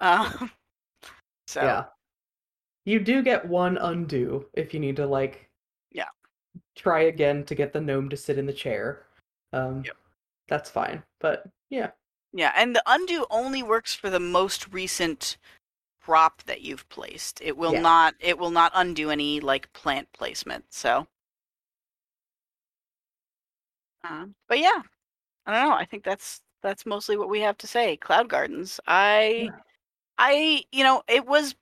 um 0.00 0.48
so 1.48 1.60
Yeah. 1.60 1.84
You 2.86 3.00
do 3.00 3.20
get 3.22 3.48
one 3.48 3.78
undo 3.78 4.46
if 4.54 4.72
you 4.74 4.78
need 4.80 4.96
to 4.96 5.06
like. 5.06 5.43
Try 6.74 7.02
again 7.02 7.44
to 7.44 7.54
get 7.54 7.72
the 7.72 7.80
gnome 7.80 8.08
to 8.10 8.16
sit 8.16 8.38
in 8.38 8.46
the 8.46 8.52
chair. 8.52 9.06
Um 9.52 9.82
Yep. 9.84 9.96
that's 10.48 10.70
fine. 10.70 11.02
But 11.20 11.46
yeah. 11.70 11.90
yeah 12.32 12.52
and 12.56 12.74
the 12.74 12.82
undo 12.86 13.26
only 13.30 13.62
works 13.62 13.94
for 13.94 14.10
the 14.10 14.20
most 14.20 14.72
recent 14.72 15.36
prop 16.00 16.42
that 16.44 16.60
you've 16.60 16.86
placed 16.90 17.40
it 17.40 17.56
will 17.56 17.72
Yeah. 17.72 17.80
not 17.80 18.14
it 18.20 18.38
will 18.38 18.50
not 18.50 18.72
undo 18.74 19.10
any 19.10 19.40
like 19.40 19.72
plant 19.72 20.12
placement 20.12 20.66
so 20.68 21.06
um, 24.04 24.34
but 24.46 24.58
yeah 24.58 24.82
i 25.46 25.52
don't 25.52 25.66
know 25.68 25.74
i 25.74 25.86
think 25.86 26.04
that's 26.04 26.42
that's 26.64 26.86
mostly 26.86 27.16
what 27.16 27.28
we 27.28 27.40
have 27.40 27.58
to 27.58 27.68
say. 27.68 27.96
Cloud 27.98 28.28
Gardens. 28.28 28.80
I, 28.88 29.50
Yeah. 29.52 29.60
I, 30.18 30.64
you 30.72 30.82
know, 30.82 31.02
it 31.06 31.26
was 31.26 31.54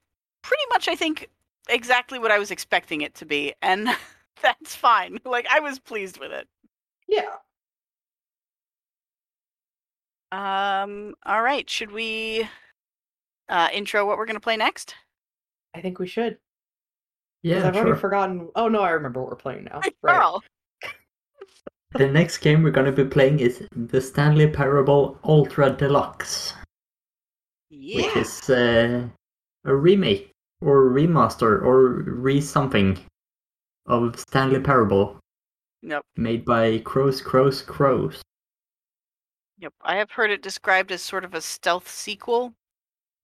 pretty 0.42 0.62
much, 0.70 0.88
I 0.88 0.94
think, 0.94 1.28
exactly 1.68 2.18
what 2.18 2.30
I 2.30 2.38
was 2.38 2.50
expecting 2.50 3.02
it 3.02 3.14
to 3.16 3.26
be, 3.26 3.52
and 3.60 3.88
that's 4.42 4.74
fine. 4.74 5.18
Like 5.24 5.46
I 5.50 5.60
was 5.60 5.78
pleased 5.78 6.18
with 6.18 6.32
it. 6.32 6.46
Yeah. 7.08 7.30
Um. 10.30 11.14
All 11.26 11.42
right. 11.42 11.68
Should 11.68 11.92
we 11.92 12.48
uh, 13.48 13.68
intro 13.72 14.06
what 14.06 14.16
we're 14.18 14.26
gonna 14.26 14.40
play 14.40 14.56
next? 14.56 14.94
I 15.74 15.80
think 15.80 15.98
we 15.98 16.06
should. 16.06 16.38
Yeah, 17.42 17.66
I've 17.66 17.74
sure. 17.74 17.84
already 17.84 18.00
forgotten. 18.00 18.48
Oh 18.54 18.68
no, 18.68 18.80
I 18.80 18.90
remember 18.90 19.20
what 19.20 19.30
we're 19.30 19.36
playing 19.36 19.64
now. 19.64 19.80
Right. 20.02 20.14
Carl. 20.14 20.42
The 21.94 22.06
next 22.06 22.38
game 22.38 22.62
we're 22.62 22.70
going 22.70 22.86
to 22.86 23.04
be 23.04 23.04
playing 23.04 23.40
is 23.40 23.66
the 23.76 24.00
Stanley 24.00 24.46
Parable 24.46 25.18
Ultra 25.24 25.68
Deluxe, 25.70 26.54
Yeah. 27.68 28.06
which 28.06 28.16
is 28.16 28.48
uh, 28.48 29.06
a 29.66 29.76
remake 29.76 30.30
or 30.62 30.88
remaster 30.88 31.62
or 31.62 32.02
re 32.04 32.40
something 32.40 32.98
of 33.86 34.18
Stanley 34.18 34.60
Parable 34.60 35.18
Nope. 35.82 36.04
made 36.16 36.44
by 36.44 36.78
Crows, 36.78 37.20
Crows, 37.20 37.62
Crows. 37.62 38.22
Yep. 39.58 39.74
I 39.82 39.96
have 39.96 40.10
heard 40.10 40.30
it 40.30 40.42
described 40.42 40.90
as 40.92 41.02
sort 41.02 41.24
of 41.24 41.34
a 41.34 41.40
stealth 41.40 41.88
sequel, 41.88 42.52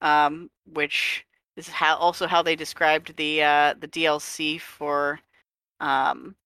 um, 0.00 0.50
which 0.72 1.24
is 1.56 1.68
how 1.68 1.96
also 1.96 2.26
how 2.26 2.42
they 2.42 2.54
described 2.56 3.16
the 3.16 3.42
uh, 3.42 3.74
the 3.80 3.88
DLC 3.88 4.60
for 4.60 5.18
um, 5.80 6.36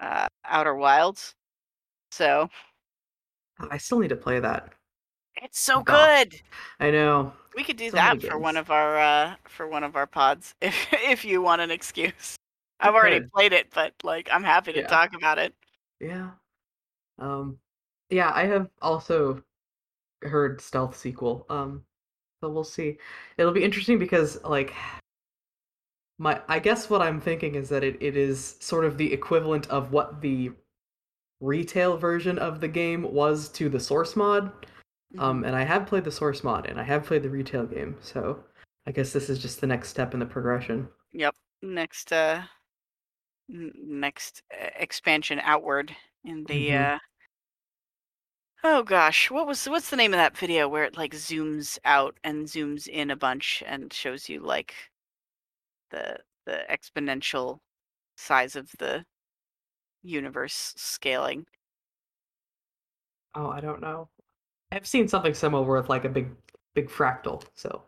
uh, 0.00 0.28
Outer 0.44 0.74
Wilds. 0.74 1.34
So 2.10 2.48
I 3.70 3.78
still 3.78 3.98
need 4.00 4.08
to 4.08 4.16
play 4.16 4.40
that. 4.40 4.72
it's 5.36 5.60
so 5.60 5.78
Oh, 5.78 5.82
good. 5.82 6.40
I 6.80 6.90
know. 6.90 7.32
We 7.56 7.64
could 7.64 7.76
do 7.76 7.90
that 7.92 8.22
for 8.22 8.38
one 8.38 8.56
of 8.56 8.70
our 8.70 8.98
uh, 8.98 9.34
for 9.44 9.66
one 9.66 9.84
of 9.84 9.96
our 9.96 10.06
pods 10.06 10.54
if 10.60 10.74
if 10.92 11.24
you 11.24 11.42
want 11.42 11.60
an 11.60 11.70
excuse. 11.70 12.36
I've 12.80 12.94
already 12.94 13.20
played 13.34 13.52
it, 13.52 13.68
but 13.72 13.94
like 14.02 14.28
I'm 14.32 14.42
happy 14.42 14.72
to 14.72 14.80
Yeah. 14.80 14.86
talk 14.88 15.14
about 15.14 15.38
it. 15.38 15.54
Yeah. 16.00 16.30
Um 17.18 17.58
yeah, 18.10 18.32
I 18.34 18.44
have 18.46 18.68
also 18.80 19.42
heard 20.22 20.60
stealth 20.60 20.96
sequel. 20.96 21.46
Um 21.48 21.84
so 22.40 22.50
we'll 22.50 22.64
see. 22.64 22.98
It'll 23.38 23.52
be 23.52 23.62
interesting 23.64 23.98
because 23.98 24.42
like 24.42 24.74
my 26.18 26.40
I 26.48 26.58
guess 26.58 26.90
what 26.90 27.02
I'm 27.02 27.20
thinking 27.20 27.54
is 27.54 27.68
that 27.68 27.84
it, 27.84 27.96
it 28.00 28.16
is 28.16 28.56
sort 28.60 28.84
of 28.84 28.98
the 28.98 29.12
equivalent 29.12 29.68
of 29.68 29.92
what 29.92 30.20
the 30.20 30.52
retail 31.40 31.96
version 31.96 32.38
of 32.38 32.60
the 32.60 32.68
game 32.68 33.02
was 33.12 33.48
to 33.50 33.68
the 33.68 33.80
source 33.80 34.16
mod. 34.16 34.52
Um 35.18 35.44
and 35.44 35.54
I 35.56 35.62
have 35.64 35.86
played 35.86 36.04
the 36.04 36.12
source 36.12 36.44
mod 36.44 36.66
and 36.66 36.78
I 36.80 36.84
have 36.84 37.04
played 37.06 37.22
the 37.22 37.30
retail 37.30 37.66
game. 37.66 37.96
So 38.00 38.44
I 38.86 38.92
guess 38.92 39.12
this 39.12 39.30
is 39.30 39.38
just 39.40 39.60
the 39.60 39.66
next 39.66 39.88
step 39.88 40.12
in 40.14 40.20
the 40.20 40.26
progression. 40.26 40.88
Yep. 41.12 41.34
Next 41.62 42.12
uh 42.12 42.46
n- 43.50 43.72
next 43.76 44.42
uh, 44.52 44.70
expansion 44.76 45.40
outward 45.40 45.94
in 46.24 46.44
the 46.44 46.70
Mhm. 46.70 46.94
uh 46.94 46.98
Oh 48.64 48.82
gosh, 48.82 49.30
what 49.30 49.46
was 49.46 49.68
what's 49.68 49.90
the 49.90 49.94
name 49.96 50.12
of 50.12 50.18
that 50.18 50.36
video 50.36 50.68
where 50.68 50.82
it 50.82 50.96
like 50.96 51.12
zooms 51.12 51.78
out 51.84 52.18
and 52.24 52.46
zooms 52.46 52.88
in 52.88 53.08
a 53.08 53.14
bunch 53.16 53.62
and 53.64 53.92
shows 53.92 54.28
you 54.28 54.40
like 54.40 54.74
the 55.90 56.18
the 56.44 56.64
exponential 56.68 57.60
size 58.16 58.56
of 58.56 58.70
the 58.78 59.06
universe 60.02 60.74
scaling. 60.76 61.46
Oh, 63.34 63.48
I 63.50 63.60
don't 63.60 63.80
know. 63.80 64.08
I've 64.72 64.86
seen 64.86 65.06
something 65.06 65.34
similar 65.34 65.70
with 65.76 65.90
like 65.90 66.06
a 66.06 66.08
big, 66.08 66.30
big 66.74 66.88
fractal. 66.88 67.44
So 67.54 67.82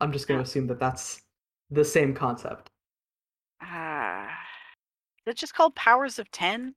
I'm 0.00 0.10
just 0.10 0.26
going 0.26 0.38
Yeah. 0.38 0.44
to 0.44 0.48
assume 0.48 0.66
that 0.68 0.80
that's 0.80 1.20
the 1.70 1.84
same 1.84 2.14
concept. 2.14 2.70
Ah, 3.60 4.26
is 5.26 5.32
it 5.32 5.36
just 5.36 5.54
called 5.54 5.74
Powers 5.74 6.18
of 6.18 6.30
Ten? 6.30 6.74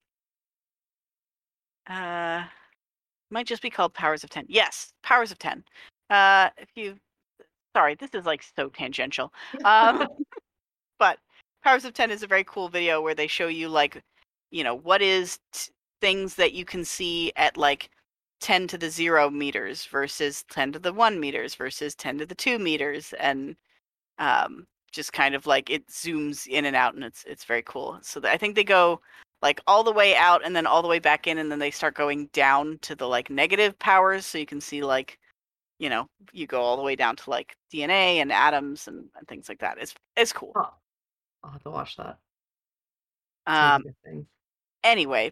Uh, 1.88 2.44
might 3.32 3.48
just 3.48 3.62
be 3.62 3.70
called 3.70 3.94
Powers 3.94 4.24
of 4.24 4.30
Ten. 4.30 4.46
Yes, 4.50 4.92
Powers 5.02 5.32
of 5.32 5.40
Ten. 5.40 5.64
Uh, 6.10 6.50
if 6.58 6.70
you, 6.76 6.98
sorry, 7.74 7.96
this 7.96 8.12
is 8.14 8.26
like 8.26 8.44
so 8.56 8.68
tangential. 8.68 9.34
Um, 9.64 10.06
but 11.00 11.20
Powers 11.64 11.86
of 11.86 11.94
Ten 11.94 12.12
is 12.12 12.22
a 12.22 12.28
very 12.28 12.44
cool 12.44 12.68
video 12.68 13.02
where 13.02 13.16
they 13.16 13.28
show 13.28 13.48
you 13.48 13.70
like, 13.70 14.04
you 14.52 14.66
know, 14.66 14.76
what 14.76 15.02
is 15.02 15.40
t- 15.54 15.72
things 16.02 16.36
that 16.36 16.52
you 16.52 16.66
can 16.66 16.84
see 16.84 17.32
at 17.38 17.56
like 17.56 17.90
10 18.44 18.68
to 18.68 18.78
the 18.78 18.90
0 18.90 19.30
meters 19.30 19.86
versus 19.86 20.44
10 20.52 20.74
to 20.74 20.80
the 20.80 20.92
1 20.92 21.18
meters 21.18 21.56
versus 21.56 21.96
10 21.96 22.18
to 22.18 22.26
the 22.26 22.36
2 22.36 22.60
meters 22.60 23.14
and 23.18 23.56
um 24.20 24.68
just 24.92 25.14
kind 25.14 25.34
of 25.34 25.48
like 25.48 25.70
it 25.70 25.88
zooms 25.88 26.46
in 26.46 26.66
and 26.66 26.76
out 26.76 26.94
and 26.94 27.06
it's 27.06 27.24
it's 27.26 27.46
very 27.46 27.64
cool 27.64 27.98
so 28.02 28.20
i 28.26 28.36
think 28.38 28.54
they 28.54 28.64
go 28.64 29.00
like 29.42 29.62
all 29.66 29.82
the 29.82 29.94
way 29.94 30.14
out 30.18 30.46
and 30.46 30.54
then 30.54 30.68
all 30.68 30.82
the 30.82 30.90
way 30.90 31.00
back 31.00 31.26
in 31.26 31.38
and 31.38 31.50
then 31.50 31.58
they 31.58 31.72
start 31.72 31.96
going 31.96 32.28
down 32.34 32.78
to 32.82 32.96
the 32.96 33.08
like 33.08 33.30
negative 33.30 33.80
powers 33.80 34.26
so 34.26 34.38
you 34.38 34.46
can 34.46 34.60
see 34.60 34.84
like 34.84 35.18
you 35.80 35.90
know 35.90 36.06
you 36.34 36.46
go 36.46 36.62
all 36.62 36.76
the 36.76 36.84
way 36.84 36.98
down 36.98 37.16
to 37.16 37.30
like 37.30 37.56
dna 37.74 38.18
and 38.18 38.30
atoms 38.32 38.90
and, 38.90 39.06
and 39.18 39.26
things 39.28 39.48
like 39.48 39.60
that 39.60 39.78
it's 39.80 39.96
it's 40.18 40.34
cool 40.34 40.52
Huh. 40.54 40.68
I'll 41.46 41.52
have 41.52 41.64
to 41.64 41.72
watch 41.72 41.96
that. 41.96 42.18
um 43.48 43.82
Seems 43.84 43.86
like 43.86 43.96
a 44.06 44.10
thing. 44.10 44.28
anyway 44.84 45.32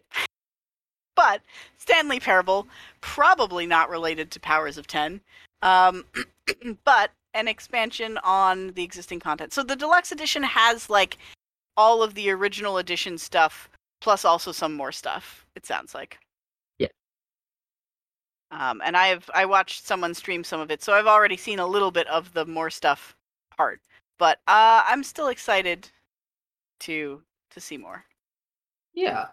but 1.14 1.40
stanley 1.78 2.20
parable 2.20 2.66
probably 3.00 3.66
not 3.66 3.90
related 3.90 4.30
to 4.30 4.40
powers 4.40 4.78
of 4.78 4.86
10 4.86 5.20
um 5.62 6.04
but 6.84 7.10
an 7.34 7.48
expansion 7.48 8.18
on 8.24 8.72
the 8.74 8.82
existing 8.82 9.20
content 9.20 9.52
so 9.52 9.62
the 9.62 9.76
deluxe 9.76 10.12
edition 10.12 10.42
has 10.42 10.90
like 10.90 11.18
all 11.76 12.02
of 12.02 12.14
the 12.14 12.30
original 12.30 12.78
edition 12.78 13.16
stuff 13.16 13.68
plus 14.00 14.24
also 14.24 14.52
some 14.52 14.74
more 14.74 14.92
stuff 14.92 15.46
it 15.56 15.64
sounds 15.64 15.94
like 15.94 16.18
Yeah. 16.78 16.88
um 18.50 18.82
and 18.84 18.96
i've 18.96 19.30
i 19.34 19.44
watched 19.44 19.86
someone 19.86 20.14
stream 20.14 20.44
some 20.44 20.60
of 20.60 20.70
it 20.70 20.82
so 20.82 20.92
i've 20.92 21.06
already 21.06 21.36
seen 21.36 21.58
a 21.58 21.66
little 21.66 21.90
bit 21.90 22.06
of 22.08 22.32
the 22.34 22.44
more 22.44 22.68
stuff 22.70 23.16
part 23.56 23.80
but 24.18 24.38
uh 24.48 24.82
i'm 24.86 25.02
still 25.02 25.28
excited 25.28 25.88
to 26.80 27.22
to 27.50 27.60
see 27.60 27.76
more 27.76 28.04
Yeah. 28.94 29.26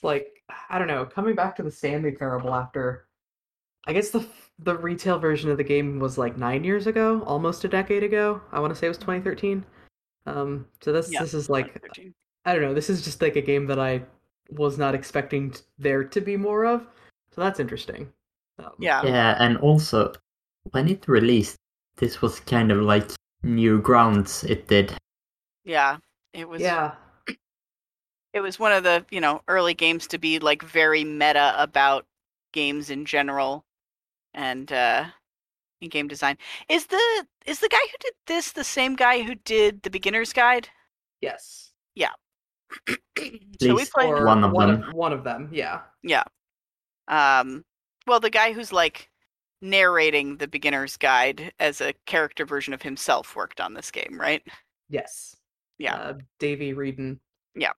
It's 0.00 0.04
like, 0.04 0.42
I 0.70 0.78
don't 0.78 0.88
know, 0.88 1.04
coming 1.04 1.34
back 1.34 1.54
to 1.56 1.62
the 1.62 1.70
Stanley 1.70 2.12
Parable 2.12 2.54
after. 2.54 3.06
I 3.86 3.92
guess 3.92 4.08
the 4.08 4.26
the 4.58 4.78
retail 4.78 5.18
version 5.18 5.50
of 5.50 5.58
the 5.58 5.64
game 5.64 5.98
was 5.98 6.16
like 6.16 6.38
nine 6.38 6.64
years 6.64 6.86
ago, 6.86 7.22
almost 7.26 7.64
a 7.64 7.68
decade 7.68 8.02
ago. 8.02 8.40
I 8.50 8.60
want 8.60 8.72
to 8.72 8.78
say 8.78 8.86
it 8.86 8.90
was 8.90 8.96
2013. 8.96 9.62
Um, 10.24 10.66
so 10.80 10.90
this 10.90 11.12
Yeah, 11.12 11.20
this 11.20 11.34
is 11.34 11.50
like 11.50 11.78
I 12.46 12.54
don't 12.54 12.62
know. 12.62 12.72
This 12.72 12.88
is 12.88 13.02
just 13.02 13.20
like 13.20 13.36
a 13.36 13.42
game 13.42 13.66
that 13.66 13.78
I 13.78 14.00
was 14.48 14.78
not 14.78 14.94
expecting 14.94 15.50
t- 15.50 15.60
there 15.78 16.02
to 16.02 16.20
be 16.22 16.34
more 16.34 16.64
of. 16.64 16.86
So 17.32 17.42
that's 17.42 17.60
interesting. 17.60 18.10
Um, 18.58 18.72
yeah 18.78 19.04
Yeah, 19.04 19.36
and 19.38 19.58
also 19.58 20.14
when 20.70 20.88
it 20.88 21.08
released, 21.08 21.58
this 21.96 22.22
was 22.22 22.40
kind 22.40 22.72
of 22.72 22.78
like 22.80 23.10
new 23.42 23.82
grounds. 23.82 24.44
It 24.44 24.66
did. 24.66 24.96
Yeah, 25.64 25.98
it 26.32 26.48
was. 26.48 26.62
Yeah. 26.62 26.94
It 28.32 28.40
was 28.40 28.58
one 28.58 28.72
of 28.72 28.84
the 28.84 29.04
you 29.10 29.20
know 29.20 29.42
early 29.48 29.74
games 29.74 30.06
to 30.08 30.18
be 30.18 30.38
like 30.38 30.62
very 30.62 31.04
meta 31.04 31.54
about 31.58 32.06
games 32.52 32.90
in 32.90 33.04
general, 33.04 33.64
and 34.34 34.70
uh, 34.72 35.06
in 35.80 35.88
game 35.88 36.08
design. 36.08 36.36
Is 36.68 36.86
the 36.86 37.26
is 37.46 37.60
the 37.60 37.68
guy 37.68 37.78
who 37.90 37.96
did 38.00 38.12
this 38.26 38.52
the 38.52 38.64
same 38.64 38.96
guy 38.96 39.22
who 39.22 39.34
did 39.34 39.82
the 39.82 39.90
beginner's 39.90 40.32
guide? 40.32 40.68
Yes. 41.20 41.72
Yeah. 41.94 42.12
So 43.60 43.74
we 43.74 43.84
played. 43.84 44.08
Or 44.08 44.24
One 44.24 44.42
of 44.42 44.52
one 44.52 44.72
them. 44.72 44.82
Of, 44.88 44.94
one 44.94 45.12
of 45.12 45.24
them. 45.24 45.50
Yeah. 45.52 45.80
Yeah. 46.02 46.22
Um. 47.08 47.62
Well, 48.06 48.20
the 48.20 48.30
guy 48.30 48.54
who's 48.54 48.72
like 48.72 49.10
narrating 49.60 50.38
the 50.38 50.48
beginner's 50.48 50.96
guide 50.96 51.52
as 51.60 51.82
a 51.82 51.92
character 52.06 52.46
version 52.46 52.72
of 52.72 52.80
himself 52.80 53.36
worked 53.36 53.60
on 53.60 53.74
this 53.74 53.90
game, 53.90 54.16
right? 54.18 54.42
Yes. 54.88 55.36
Yeah. 55.78 55.96
Uh, 55.96 56.14
Davey 56.38 56.72
Wreden. 56.72 57.18
And 57.54 57.72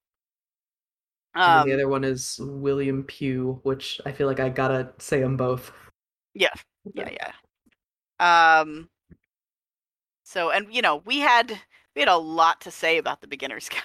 Um. 1.35 1.67
the 1.67 1.75
other 1.75 1.89
one 1.89 2.05
is 2.05 2.39
William 2.43 3.05
Pugh, 3.05 3.59
which 3.63 4.01
I 4.05 4.13
feel 4.13 4.27
like 4.27 4.41
I 4.41 4.49
gotta 4.51 4.93
say 4.99 5.21
them 5.21 5.37
both. 5.37 5.73
Yeah. 6.35 6.53
yeah 6.95 7.11
yeah 7.11 7.33
um 8.19 8.89
so 10.25 10.51
and 10.51 10.73
you 10.73 10.81
know 10.83 10.97
we 11.05 11.19
had 11.21 11.51
we 11.95 12.01
had 12.01 12.09
a 12.09 12.17
lot 12.17 12.61
to 12.63 12.71
say 12.71 12.99
about 12.99 13.21
the 13.21 13.27
beginner's 13.27 13.69
guide 13.75 13.83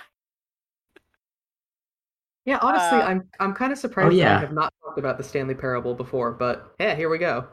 Yeah, 2.46 2.60
honestly, 2.62 3.00
Uh, 3.00 3.08
I'm 3.08 3.30
I'm 3.40 3.54
kind 3.54 3.74
of 3.74 3.78
surprised 3.80 4.12
that 4.12 4.16
yeah. 4.16 4.38
I 4.38 4.40
have 4.40 4.54
not 4.54 4.74
talked 4.82 5.00
about 5.00 5.18
the 5.18 5.24
Stanley 5.24 5.56
Parable 5.56 5.94
before, 5.94 6.32
but 6.32 6.74
yeah, 6.80 6.96
here 6.96 7.10
we 7.10 7.18
go. 7.18 7.48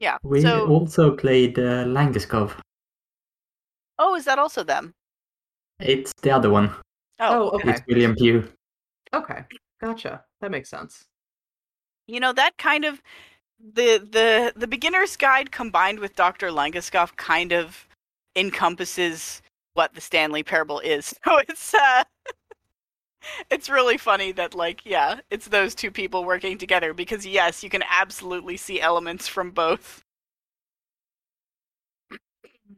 yeah 0.00 0.18
We 0.22 0.42
so 0.42 0.66
also 0.68 1.14
played 1.16 1.58
uh, 1.58 1.84
Langeskov. 1.86 2.52
oh 3.98 4.16
is 4.16 4.24
that 4.24 4.38
also 4.38 4.64
them 4.64 4.94
It's 5.78 6.12
the 6.22 6.30
other 6.32 6.50
one. 6.50 6.72
Oh, 7.20 7.50
okay. 7.50 7.70
It's 7.70 7.82
William 7.86 8.14
Pugh. 8.16 8.48
Okay, 9.12 9.44
gotcha. 9.80 10.24
That 10.40 10.50
makes 10.50 10.68
sense. 10.68 11.06
You 12.06 12.20
know 12.20 12.32
that 12.32 12.58
kind 12.58 12.84
of 12.84 13.00
the 13.60 13.98
the 13.98 14.52
the 14.56 14.66
beginner's 14.66 15.16
guide 15.16 15.52
combined 15.52 16.00
with 16.00 16.16
Dr. 16.16 16.48
Langeskov 16.50 17.16
kind 17.16 17.52
of 17.52 17.86
encompasses 18.36 19.42
what 19.74 19.94
the 19.94 20.00
Stanley 20.00 20.42
Parable 20.42 20.80
is. 20.80 21.14
So 21.24 21.38
it's 21.38 21.74
uh 21.74 22.04
it's 23.50 23.68
really 23.68 23.98
funny 23.98 24.32
that 24.32 24.54
like 24.54 24.84
yeah, 24.86 25.20
it's 25.30 25.48
those 25.48 25.74
two 25.74 25.90
people 25.90 26.24
working 26.24 26.58
together 26.58 26.92
because 26.94 27.26
yes, 27.26 27.62
you 27.62 27.70
can 27.70 27.82
absolutely 27.90 28.56
see 28.56 28.80
elements 28.80 29.28
from 29.28 29.50
both. 29.50 30.04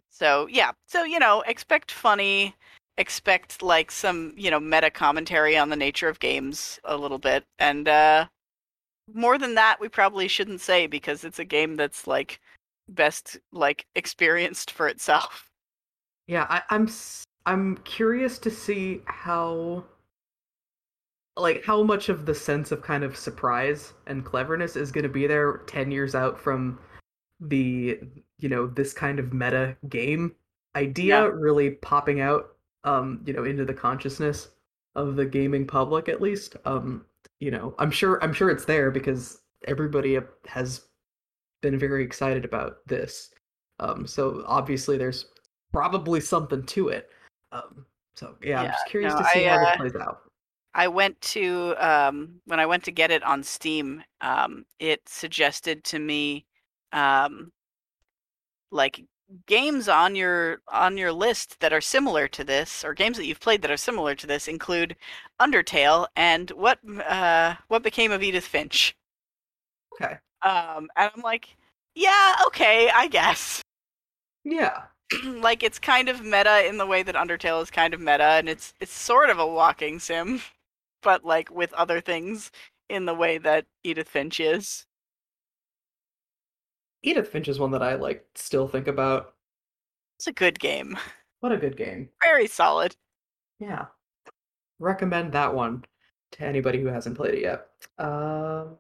So, 0.09 0.46
yeah. 0.48 0.72
So, 0.86 1.04
you 1.04 1.18
know, 1.18 1.42
expect 1.42 1.90
funny, 1.90 2.54
expect 2.98 3.62
like 3.62 3.90
some, 3.90 4.35
you 4.36 4.51
know, 4.51 4.60
meta 4.60 4.90
commentary 4.90 5.56
on 5.56 5.69
the 5.70 5.77
nature 5.77 6.09
of 6.09 6.20
games 6.20 6.81
a 6.85 6.97
little 6.97 7.19
bit 7.19 7.44
and 7.59 7.89
uh 7.89 8.27
more 9.14 9.39
than 9.39 9.55
that 9.55 9.81
we 9.81 9.89
probably 9.89 10.28
shouldn't 10.28 10.60
say 10.60 10.86
because 10.89 11.24
it's 11.24 11.39
a 11.39 11.44
game 11.44 11.77
that's 11.77 12.06
like 12.06 12.40
best 12.89 13.39
like 13.52 13.86
experienced 13.94 14.70
for 14.73 14.89
itself. 14.89 15.51
Yeah, 16.27 16.47
I, 16.48 16.62
I'm 16.70 16.89
i'm 17.47 17.77
curious 17.78 18.39
to 18.39 18.51
see 18.51 19.02
how 19.06 19.85
like 21.36 21.64
how 21.64 21.82
much 21.82 22.09
of 22.09 22.27
the 22.27 22.35
sense 22.35 22.73
of 22.73 22.82
kind 22.82 23.05
of 23.05 23.16
surprise 23.16 23.94
and 24.06 24.24
cleverness 24.24 24.77
is 24.77 24.93
going 24.93 25.02
to 25.05 25.09
be 25.09 25.27
there 25.27 25.59
10 25.66 25.90
years 25.90 26.14
out 26.14 26.39
from 26.39 26.78
the 27.40 28.01
you 28.39 28.48
know 28.48 28.66
this 28.66 28.93
kind 28.93 29.19
of 29.19 29.32
meta 29.32 29.77
game 29.89 30.35
idea 30.77 31.19
Yeah. 31.19 31.32
really 31.32 31.70
popping 31.73 32.20
out 32.20 32.56
um 32.84 33.20
you 33.24 33.32
know 33.32 33.44
into 33.44 33.64
the 33.64 33.74
consciousness 33.74 34.48
of 34.94 35.16
the 35.16 35.24
gaming 35.24 35.66
public 35.66 36.09
at 36.09 36.20
least 36.20 36.56
um 36.64 37.04
you 37.40 37.50
know 37.50 37.74
i'm 37.78 37.90
sure 37.90 38.22
i'm 38.22 38.32
sure 38.32 38.50
it's 38.50 38.64
there 38.64 38.90
because 38.90 39.40
everybody 39.66 40.18
has 40.46 40.82
been 41.60 41.78
very 41.78 42.04
excited 42.04 42.44
about 42.44 42.86
this 42.86 43.30
um 43.80 44.06
so 44.06 44.42
obviously 44.46 44.98
there's 44.98 45.26
probably 45.72 46.20
something 46.20 46.62
to 46.64 46.88
it 46.88 47.10
um 47.52 47.86
so 48.14 48.34
yeah, 48.42 48.62
i'm 48.62 48.70
just 48.70 48.86
curious 48.86 49.12
no, 49.14 49.20
to 49.20 49.24
see 49.32 49.46
I, 49.46 49.56
how 49.56 49.62
uh, 49.62 49.70
this 49.70 49.76
plays 49.76 49.96
out 49.96 50.22
I 50.74 50.88
went 50.88 51.20
to 51.20 51.74
um, 51.78 52.40
when 52.46 52.59
I 52.59 52.64
went 52.64 52.84
to 52.84 52.90
get 52.90 53.10
it 53.10 53.22
on 53.22 53.42
Steam. 53.42 54.02
Um, 54.22 54.64
it 54.78 55.06
suggested 55.06 55.84
to 55.84 55.98
me 55.98 56.46
um, 56.92 57.52
like 58.70 59.04
games 59.46 59.88
on 59.88 60.14
your 60.16 60.62
on 60.68 60.96
your 60.98 61.12
list 61.12 61.60
that 61.60 61.72
are 61.72 61.80
similar 61.80 62.28
to 62.28 62.44
this, 62.44 62.84
or 62.84 62.94
games 62.94 63.16
that 63.16 63.26
you've 63.26 63.40
played 63.40 63.62
that 63.62 63.70
are 63.70 63.76
similar 63.76 64.14
to 64.14 64.26
this, 64.26 64.48
include 64.48 64.96
Undertale 65.40 66.06
and 66.16 66.50
what 66.50 66.78
uh, 67.06 67.54
what 67.68 67.82
became 67.82 68.12
of 68.12 68.22
Edith 68.22 68.46
Finch. 68.46 68.96
okay 69.94 70.18
Um, 70.42 70.88
and 70.96 71.10
I'm 71.14 71.22
like, 71.22 71.56
yeah, 71.94 72.36
okay, 72.46 72.90
I 72.94 73.09
guess. 73.09 73.62
yeah 74.44 74.84
like 75.40 75.62
it's 75.62 75.78
kind 75.78 76.09
of 76.09 76.24
meta 76.24 76.66
in 76.66 76.78
the 76.78 76.86
way 76.86 77.02
that 77.02 77.14
Undertale 77.14 77.62
is 77.62 77.70
kind 77.70 77.94
of 77.94 78.00
meta, 78.00 78.24
and 78.24 78.48
it's 78.48 78.74
it's 78.80 78.92
sort 78.92 79.30
of 79.30 79.38
a 79.38 79.46
walking 79.46 79.98
sim, 79.98 80.40
but 81.02 81.24
like 81.24 81.50
with 81.50 81.72
other 81.74 82.00
things 82.00 82.50
in 82.88 83.06
the 83.06 83.14
way 83.14 83.38
that 83.38 83.66
Edith 83.84 84.09
Finch 84.09 84.40
is. 84.40 84.86
Edith 87.02 87.28
finch 87.28 87.48
is 87.48 87.58
one 87.58 87.70
that 87.70 87.82
i 87.82 87.94
like 87.94 88.24
still 88.34 88.66
think 88.68 88.86
about 88.88 89.34
It's 90.18 90.26
a 90.28 90.32
good 90.32 90.58
game, 90.60 90.96
what 91.40 91.52
a 91.52 91.56
good 91.56 91.76
game 91.76 92.08
very 92.22 92.46
solid. 92.46 92.94
Yeah. 93.58 93.86
Recommend 94.78 95.32
that 95.32 95.54
one 95.54 95.84
to 96.32 96.42
anybody 96.44 96.80
who 96.80 96.88
hasn't 96.88 97.16
played 97.16 97.34
it 97.34 97.42
yet. 97.42 97.68
Um, 98.04 98.76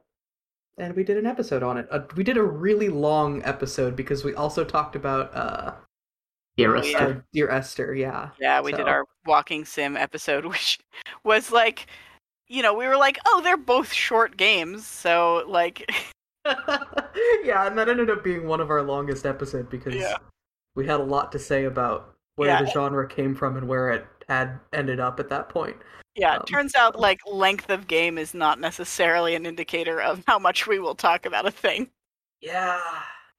and 0.78 0.96
we 0.96 1.04
did 1.04 1.16
an 1.18 1.26
episode 1.26 1.62
on 1.62 1.76
it. 1.78 1.86
Uh, 1.90 2.00
we 2.16 2.24
did 2.24 2.36
a 2.36 2.42
really 2.42 2.88
long 2.88 3.42
episode 3.44 3.94
because 3.94 4.24
we 4.24 4.34
also 4.34 4.64
talked 4.64 4.96
about 4.96 5.32
uh, 5.36 5.74
Dear 6.56 6.76
Oh. 6.76 6.80
Esther. 6.80 7.16
uh 7.18 7.20
Dear 7.32 7.50
Esther. 7.50 7.94
Yeah. 7.94 8.30
Yeah, 8.40 8.60
we 8.60 8.72
did 8.72 8.88
our 8.88 9.04
walking 9.26 9.64
sim 9.64 9.96
episode, 9.96 10.44
which 10.52 10.78
was 11.24 11.52
like, 11.52 11.86
you 12.48 12.62
know, 12.62 12.74
we 12.74 12.88
were 12.88 12.96
like, 12.96 13.18
oh, 13.26 13.40
they're 13.42 13.56
both 13.56 13.92
short 13.92 14.36
games, 14.36 14.84
so 14.86 15.44
like, 15.46 15.88
yeah, 17.44 17.66
and 17.66 17.76
that 17.78 17.88
ended 17.88 18.10
up 18.10 18.24
being 18.24 18.46
one 18.46 18.60
of 18.60 18.70
our 18.70 18.82
longest 18.82 19.26
episodes 19.26 19.68
because 19.70 19.94
Yeah. 19.94 20.16
we 20.74 20.86
had 20.86 21.00
a 21.00 21.04
lot 21.04 21.32
to 21.32 21.38
say 21.38 21.64
about 21.64 22.14
where 22.36 22.48
Yeah. 22.48 22.62
the 22.62 22.70
genre 22.70 23.06
came 23.08 23.34
from 23.34 23.56
and 23.56 23.68
where 23.68 23.90
it 23.90 24.06
had 24.28 24.58
ended 24.72 25.00
up 25.00 25.20
at 25.20 25.28
that 25.28 25.48
point. 25.48 25.76
yeah, 26.14 26.36
Um, 26.36 26.42
it 26.42 26.46
turns 26.46 26.74
out 26.74 26.98
like 26.98 27.20
length 27.26 27.70
of 27.70 27.86
game 27.86 28.18
is 28.18 28.34
not 28.34 28.60
necessarily 28.60 29.34
an 29.34 29.46
indicator 29.46 30.00
of 30.00 30.22
how 30.26 30.38
much 30.38 30.66
we 30.66 30.78
will 30.78 30.94
talk 30.94 31.24
about 31.26 31.46
a 31.46 31.50
thing. 31.50 31.90
Yeah. 32.40 32.80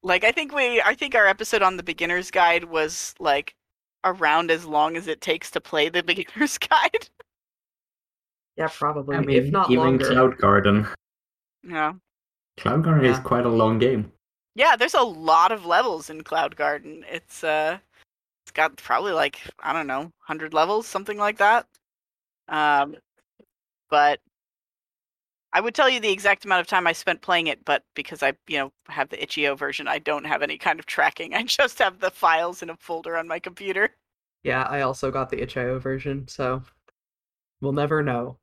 Like 0.01 0.23
I 0.23 0.31
think 0.31 0.53
we 0.53 0.81
I 0.81 0.95
think 0.95 1.13
our 1.15 1.27
episode 1.27 1.61
on 1.61 1.77
the 1.77 1.84
beginner's 1.84 2.31
guide 2.31 2.63
was 2.65 3.13
like 3.19 3.55
around 4.03 4.51
as 4.51 4.65
long 4.65 4.97
as 4.97 5.07
it 5.07 5.21
takes 5.21 5.49
to 5.51 5.61
play 5.61 5.88
the 5.89 6.03
beginner's 6.11 6.57
guide. 6.57 7.09
Yeah, 8.57 8.67
probably. 8.71 9.15
I 9.17 9.21
mean, 9.21 9.38
if 9.38 9.51
not 9.51 9.71
even 9.71 9.84
longer. 9.84 10.05
Cloud 10.11 10.38
Garden. 10.38 10.88
Yeah. 11.63 11.93
Cloud 12.57 12.84
Garden 12.84 13.05
is 13.05 13.19
quite 13.19 13.45
a 13.45 13.49
long 13.49 13.80
game. 13.80 14.11
Yeah, 14.55 14.75
there's 14.75 14.93
a 14.93 15.01
lot 15.01 15.51
of 15.51 15.65
levels 15.65 16.09
in 16.09 16.23
Cloud 16.23 16.55
Garden. 16.55 17.03
It's 17.09 17.43
uh 17.43 17.80
it's 18.45 18.51
got 18.51 18.75
probably 18.77 19.13
like, 19.13 19.39
I 19.59 19.73
don't 19.73 19.88
know, 19.88 20.01
100 20.01 20.53
levels, 20.53 20.88
something 20.88 21.17
like 21.17 21.38
that. 21.38 21.65
Um 22.47 22.95
but 23.89 24.19
I 25.55 25.61
would 25.61 25.75
tell 25.75 25.88
you 25.88 25.99
the 25.99 26.11
exact 26.11 26.45
amount 26.45 26.61
of 26.61 26.67
time 26.67 26.88
I 26.88 26.93
spent 26.93 27.21
playing 27.21 27.45
it, 27.45 27.63
but 27.63 27.84
because 27.93 28.23
I, 28.23 28.34
you 28.47 28.57
know, 28.57 28.71
have 28.88 29.09
the 29.09 29.21
itch.io 29.21 29.53
version, 29.53 29.88
I 29.88 29.99
don't 29.99 30.25
have 30.25 30.41
any 30.41 30.57
kind 30.57 30.80
of 30.80 30.88
tracking. 30.88 31.34
I 31.35 31.43
just 31.43 31.77
have 31.80 31.99
the 31.99 32.09
files 32.09 32.63
in 32.63 32.71
a 32.71 32.77
folder 32.77 33.17
on 33.17 33.27
my 33.27 33.39
computer. 33.39 33.89
Yeah, 34.43 34.63
I 34.63 34.81
also 34.81 35.11
got 35.11 35.30
the 35.30 35.41
itch.io 35.41 35.77
version, 35.80 36.27
so 36.27 36.63
we'll 37.61 37.71
never 37.71 38.01
know. 38.01 38.38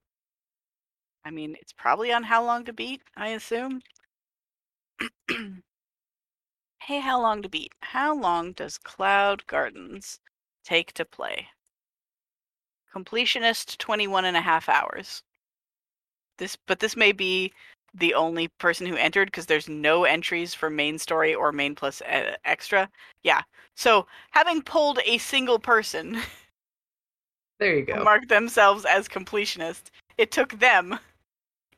I 1.24 1.30
mean, 1.30 1.56
it's 1.60 1.72
probably 1.72 2.12
on 2.12 2.22
how 2.22 2.44
long 2.44 2.64
to 2.64 2.72
beat, 2.72 3.02
I 3.16 3.30
assume. 3.30 3.82
hey, 6.82 7.01
how 7.01 7.20
long 7.20 7.43
to 7.43 7.48
beat? 7.48 7.72
How 7.81 8.14
long 8.14 8.52
does 8.52 8.78
Cloud 8.78 9.47
Gardens 9.47 10.20
take 10.64 10.93
to 10.94 11.05
play? 11.05 11.48
Completionist 12.94 13.78
21 13.78 14.24
and 14.24 14.36
a 14.36 14.40
half 14.40 14.68
hours. 14.68 15.22
This 16.39 16.56
but 16.66 16.81
this 16.81 16.97
may 16.97 17.12
be 17.12 17.52
the 17.94 18.14
only 18.14 18.48
person 18.59 18.86
who 18.86 18.97
entered 18.97 19.27
because 19.28 19.47
there's 19.47 19.68
no 19.68 20.05
entries 20.05 20.55
for 20.55 20.70
main 20.70 20.98
story 20.98 21.35
or 21.35 21.52
main 21.52 21.74
plus 21.74 22.01
uh, 22.02 22.35
extra. 22.44 22.89
Yeah. 23.22 23.43
So, 23.77 24.06
having 24.31 24.62
pulled 24.62 25.01
a 25.05 25.18
single 25.18 25.59
person 25.59 26.20
There 27.60 27.77
you 27.77 27.85
go. 27.85 28.02
Mark 28.02 28.27
themselves 28.28 28.86
as 28.86 29.06
completionist, 29.06 29.90
it 30.16 30.31
took 30.31 30.59
them 30.59 30.98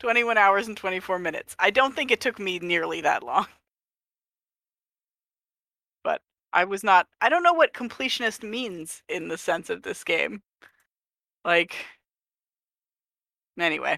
21 0.03 0.37
hours 0.37 0.67
and 0.67 0.77
24 0.77 1.21
minutes. 1.21 1.55
I 1.61 1.71
don't 1.71 1.95
think 1.95 2.11
it 2.11 2.21
took 2.21 2.41
me 2.41 2.59
nearly 2.59 3.01
that 3.03 3.23
long. 3.23 3.47
But 6.03 6.21
I 6.53 6.65
was 6.65 6.83
not 6.83 7.07
I 7.21 7.29
don't 7.29 7.45
know 7.45 7.53
what 7.53 7.73
completionist 7.73 8.43
means 8.43 9.05
in 9.09 9.29
the 9.29 9.39
sense 9.39 9.71
of 9.71 9.83
this 9.83 10.03
game. 10.03 10.43
Like 11.45 11.77
anyway. 13.61 13.97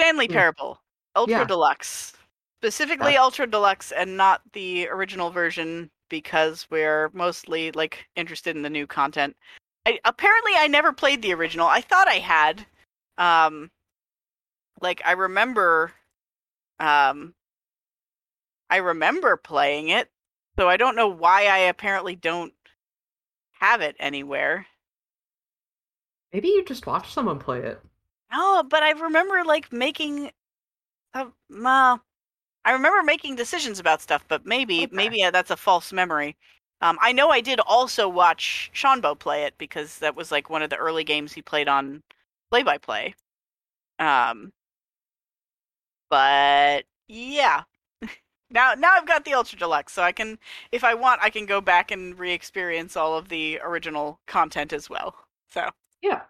Stanley 0.00 0.26
Hmm. 0.26 0.32
Parable, 0.32 0.80
Ultra 1.14 1.40
Yeah. 1.40 1.44
Deluxe. 1.44 2.14
Specifically 2.62 3.18
Ultra 3.18 3.46
Deluxe 3.46 3.92
and 3.92 4.16
not 4.16 4.40
the 4.54 4.88
original 4.88 5.30
version 5.30 5.90
because 6.08 6.66
we're 6.70 7.10
mostly 7.12 7.70
like 7.72 8.06
interested 8.16 8.56
in 8.56 8.62
the 8.62 8.70
new 8.70 8.86
content. 8.86 9.36
I, 9.84 10.00
apparently 10.06 10.52
I 10.56 10.68
never 10.68 10.90
played 10.94 11.20
the 11.20 11.34
original. 11.34 11.66
I 11.66 11.82
thought 11.82 12.08
I 12.08 12.14
had. 12.14 12.64
Um 13.18 13.70
like 14.80 15.02
I 15.04 15.12
remember 15.12 15.92
um 16.80 17.34
I 18.68 18.76
remember 18.76 19.38
playing 19.38 19.88
it. 19.88 20.10
So 20.58 20.68
I 20.68 20.76
don't 20.76 20.96
know 20.96 21.08
why 21.08 21.46
I 21.46 21.58
apparently 21.60 22.14
don't 22.14 22.52
have 23.52 23.80
it 23.80 23.96
anywhere. 23.98 24.66
Maybe 26.34 26.48
you 26.48 26.62
just 26.62 26.86
watched 26.86 27.14
someone 27.14 27.38
play 27.38 27.60
it. 27.62 27.80
No, 28.32 28.62
but 28.62 28.82
I 28.82 28.90
remember 28.90 29.44
like 29.44 29.72
making 29.72 30.30
uh, 31.14 31.30
well, 31.50 32.02
I 32.64 32.72
remember 32.72 33.02
making 33.02 33.36
decisions 33.36 33.78
about 33.80 34.02
stuff, 34.02 34.24
but 34.28 34.46
maybe 34.46 34.86
Okay. 34.86 34.92
maybe 34.92 35.22
uh, 35.24 35.30
that's 35.32 35.50
a 35.52 35.56
false 35.56 35.92
memory. 35.92 36.36
Um, 36.82 36.98
I 37.02 37.12
know 37.12 37.30
I 37.30 37.40
did 37.42 37.60
also 37.60 38.08
watch 38.08 38.70
Seanbo 38.74 39.18
play 39.18 39.44
it 39.44 39.56
because 39.58 39.98
that 40.00 40.16
was 40.16 40.32
like 40.32 40.50
one 40.50 40.62
of 40.62 40.70
the 40.70 40.76
early 40.76 41.04
games 41.04 41.32
he 41.34 41.42
played 41.42 41.68
on 41.68 42.02
Play 42.50 42.62
by 42.64 42.78
Play. 42.78 43.14
Um, 43.98 44.52
but 46.14 46.84
yeah, 47.08 47.64
now 48.50 48.74
now 48.74 48.92
I've 48.94 49.06
got 49.06 49.24
the 49.24 49.34
Ultra 49.34 49.58
Deluxe, 49.58 49.92
so 49.92 50.00
I 50.02 50.12
can, 50.12 50.38
if 50.70 50.84
I 50.84 50.94
want, 50.94 51.20
I 51.20 51.28
can 51.28 51.44
go 51.44 51.60
back 51.60 51.90
and 51.90 52.16
re-experience 52.16 52.96
all 52.96 53.18
of 53.18 53.28
the 53.28 53.58
original 53.64 54.20
content 54.28 54.72
as 54.72 54.88
well. 54.88 55.16
So, 55.48 55.68
Yeah. 56.02 56.22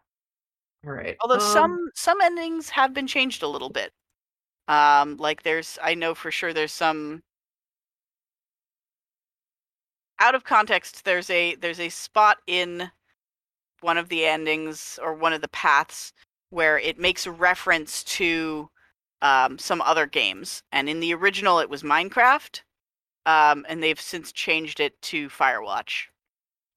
All 0.86 0.92
right. 0.92 1.18
although 1.20 1.34
um, 1.34 1.40
some 1.40 1.90
some 1.94 2.20
endings 2.22 2.70
have 2.70 2.94
been 2.94 3.06
changed 3.06 3.42
a 3.42 3.48
little 3.48 3.68
bit. 3.68 3.92
Um, 4.68 5.18
like 5.18 5.42
there's, 5.42 5.78
I 5.82 5.94
know 5.94 6.14
for 6.14 6.30
sure 6.30 6.54
there's 6.54 6.72
some 6.72 7.22
out 10.18 10.34
of 10.34 10.44
context. 10.44 11.04
There's 11.04 11.28
a 11.30 11.56
there's 11.56 11.80
a 11.80 11.88
spot 11.90 12.38
in 12.46 12.90
one 13.82 13.98
of 13.98 14.08
the 14.08 14.24
endings 14.24 14.98
or 15.02 15.14
one 15.14 15.32
of 15.34 15.42
the 15.42 15.48
paths 15.48 16.12
where 16.50 16.78
it 16.78 16.98
makes 16.98 17.26
reference 17.26 18.02
to 18.04 18.70
um, 19.24 19.58
some 19.58 19.80
other 19.80 20.06
games, 20.06 20.62
and 20.70 20.88
in 20.88 21.00
the 21.00 21.12
original 21.14 21.58
it 21.58 21.68
was 21.68 21.82
Minecraft, 21.82 22.60
um, 23.26 23.66
and 23.68 23.82
they've 23.82 24.00
since 24.00 24.30
changed 24.30 24.78
it 24.78 25.00
to 25.02 25.28
Firewatch, 25.28 26.04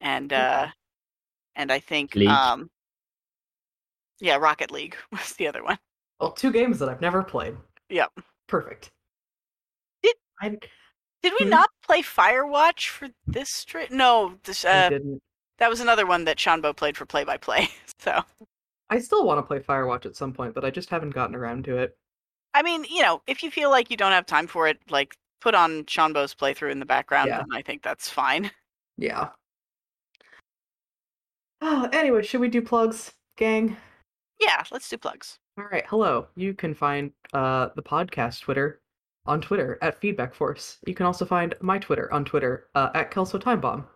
and 0.00 0.32
uh, 0.32 0.62
Okay. 0.64 0.72
and 1.56 1.70
I 1.70 1.78
think 1.78 2.14
League. 2.16 2.28
um, 2.28 2.70
yeah, 4.20 4.36
Rocket 4.36 4.70
League 4.72 4.96
was 5.12 5.34
the 5.34 5.46
other 5.46 5.62
one. 5.62 5.78
Well, 6.20 6.32
two 6.32 6.50
games 6.50 6.78
that 6.80 6.88
I've 6.88 7.00
never 7.00 7.22
played. 7.22 7.56
Yep. 7.90 8.10
Perfect. 8.48 8.90
Did- 10.02 10.16
I, 10.40 10.48
Did 11.22 11.32
we 11.38 11.44
Hmm? 11.44 11.50
not 11.50 11.68
play 11.84 12.00
Firewatch 12.02 12.88
for 12.88 13.08
this 13.26 13.50
straight? 13.50 13.90
No, 13.92 14.34
this, 14.44 14.64
uh, 14.64 14.88
didn't. 14.88 15.20
that 15.58 15.68
was 15.70 15.80
another 15.80 16.06
one 16.06 16.24
that 16.24 16.38
Shanbo 16.38 16.74
played 16.74 16.96
for 16.96 17.06
play 17.06 17.24
by 17.24 17.36
play. 17.36 17.68
So 18.00 18.22
I 18.90 19.00
still 19.00 19.26
want 19.26 19.38
to 19.38 19.42
play 19.42 19.58
Firewatch 19.58 20.06
at 20.06 20.14
some 20.16 20.32
point, 20.32 20.54
but 20.54 20.64
I 20.64 20.70
just 20.70 20.88
haven't 20.88 21.10
gotten 21.10 21.34
around 21.34 21.64
to 21.64 21.76
it. 21.76 21.98
I 22.58 22.62
mean, 22.62 22.84
you 22.90 23.02
know, 23.02 23.22
if 23.28 23.44
you 23.44 23.52
feel 23.52 23.70
like 23.70 23.88
you 23.88 23.96
don't 23.96 24.10
have 24.10 24.26
time 24.26 24.48
for 24.48 24.66
it, 24.66 24.78
like 24.90 25.16
put 25.40 25.54
on 25.54 25.84
Shanbo's 25.86 26.34
playthrough 26.34 26.72
in 26.72 26.80
the 26.80 26.84
background, 26.86 27.28
Yeah. 27.28 27.40
and 27.42 27.52
I 27.54 27.62
think 27.62 27.82
that's 27.82 28.10
fine. 28.10 28.50
Yeah. 29.00 29.28
Oh, 31.60 31.88
anyway, 31.92 32.22
should 32.24 32.40
we 32.40 32.48
do 32.48 32.60
plugs, 32.60 33.12
gang? 33.36 33.76
Yeah, 34.40 34.64
let's 34.72 34.88
do 34.88 34.98
plugs. 34.98 35.38
All 35.56 35.66
right. 35.70 35.84
Hello. 35.86 36.26
You 36.34 36.52
can 36.52 36.74
find 36.74 37.12
uh, 37.32 37.68
the 37.76 37.82
podcast 37.82 38.40
Twitter 38.40 38.80
on 39.24 39.40
Twitter 39.40 39.78
at 39.82 40.00
Feedback 40.00 40.34
Force. 40.34 40.78
You 40.84 40.94
can 40.96 41.06
also 41.06 41.24
find 41.24 41.54
my 41.60 41.78
Twitter 41.78 42.12
on 42.12 42.24
Twitter 42.24 42.66
uh, 42.74 42.90
at 42.94 43.12
Kelso 43.12 43.38
Time 43.38 43.60
Bomb. 43.60 43.86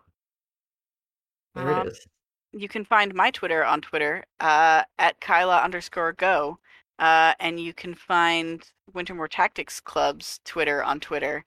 There 1.57 1.73
Um, 1.73 1.87
it 1.89 1.91
is. 1.91 2.07
You 2.53 2.69
can 2.69 2.85
find 2.85 3.13
my 3.13 3.33
Twitter 3.33 3.65
on 3.65 3.81
Twitter 3.81 4.23
uh, 4.39 4.83
at 5.01 5.21
Kyla 5.21 5.59
underscore 5.63 6.13
go. 6.13 6.61
Uh, 7.03 7.35
and 7.41 7.59
you 7.59 7.75
can 7.75 7.97
find 7.97 8.71
Wintermoor 8.95 9.29
Tactics 9.29 9.81
Club's 9.81 10.39
Twitter 10.45 10.85
on 10.85 11.01
Twitter 11.01 11.45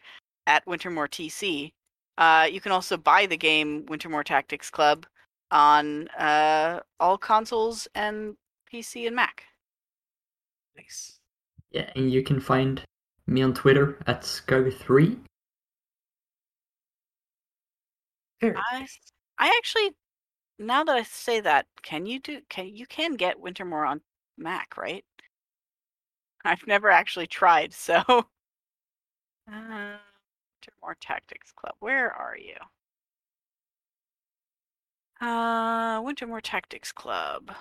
at 0.47 0.65
Wintermoor 0.65 1.07
TC. 1.07 1.71
Uh, 2.17 2.45
you 2.51 2.59
can 2.59 2.73
also 2.73 2.97
buy 2.97 3.25
the 3.25 3.37
game 3.37 3.85
Wintermoor 3.85 4.25
Tactics 4.25 4.69
Club 4.69 5.05
on 5.51 6.09
uh, 6.09 6.81
all 6.99 7.17
consoles 7.17 7.87
and 7.95 8.35
PC 8.71 9.07
and 9.07 9.15
Mac. 9.15 9.43
Nice. 10.75 11.19
Yeah, 11.71 11.89
and 11.95 12.11
you 12.11 12.21
can 12.21 12.41
find 12.41 12.83
me 13.25 13.41
on 13.41 13.53
Twitter 13.53 13.97
at 14.07 14.23
Skug3. 14.23 15.17
Very 18.41 18.57
I, 18.57 18.79
nice. 18.79 18.99
I 19.39 19.47
actually, 19.57 19.91
now 20.59 20.83
that 20.83 20.97
I 20.97 21.03
say 21.03 21.39
that, 21.39 21.65
can 21.81 22.05
you 22.05 22.19
do? 22.19 22.41
Can 22.49 22.75
you 22.75 22.85
can 22.85 23.13
get 23.13 23.41
Wintermoor 23.41 23.87
on 23.87 24.01
Mac, 24.37 24.75
right? 24.75 25.05
I've 26.45 26.65
never 26.67 26.89
actually 26.89 27.27
tried, 27.27 27.73
so. 27.73 28.01
Uh, 29.47 29.97
Wintermoor 30.61 30.95
Tactics 30.99 31.51
Club, 31.51 31.75
where 31.79 32.11
are 32.11 32.37
you? 32.37 32.55
Uh, 35.21 36.01
Wintermoor 36.01 36.41
Tactics 36.41 36.91
Club 36.91 37.51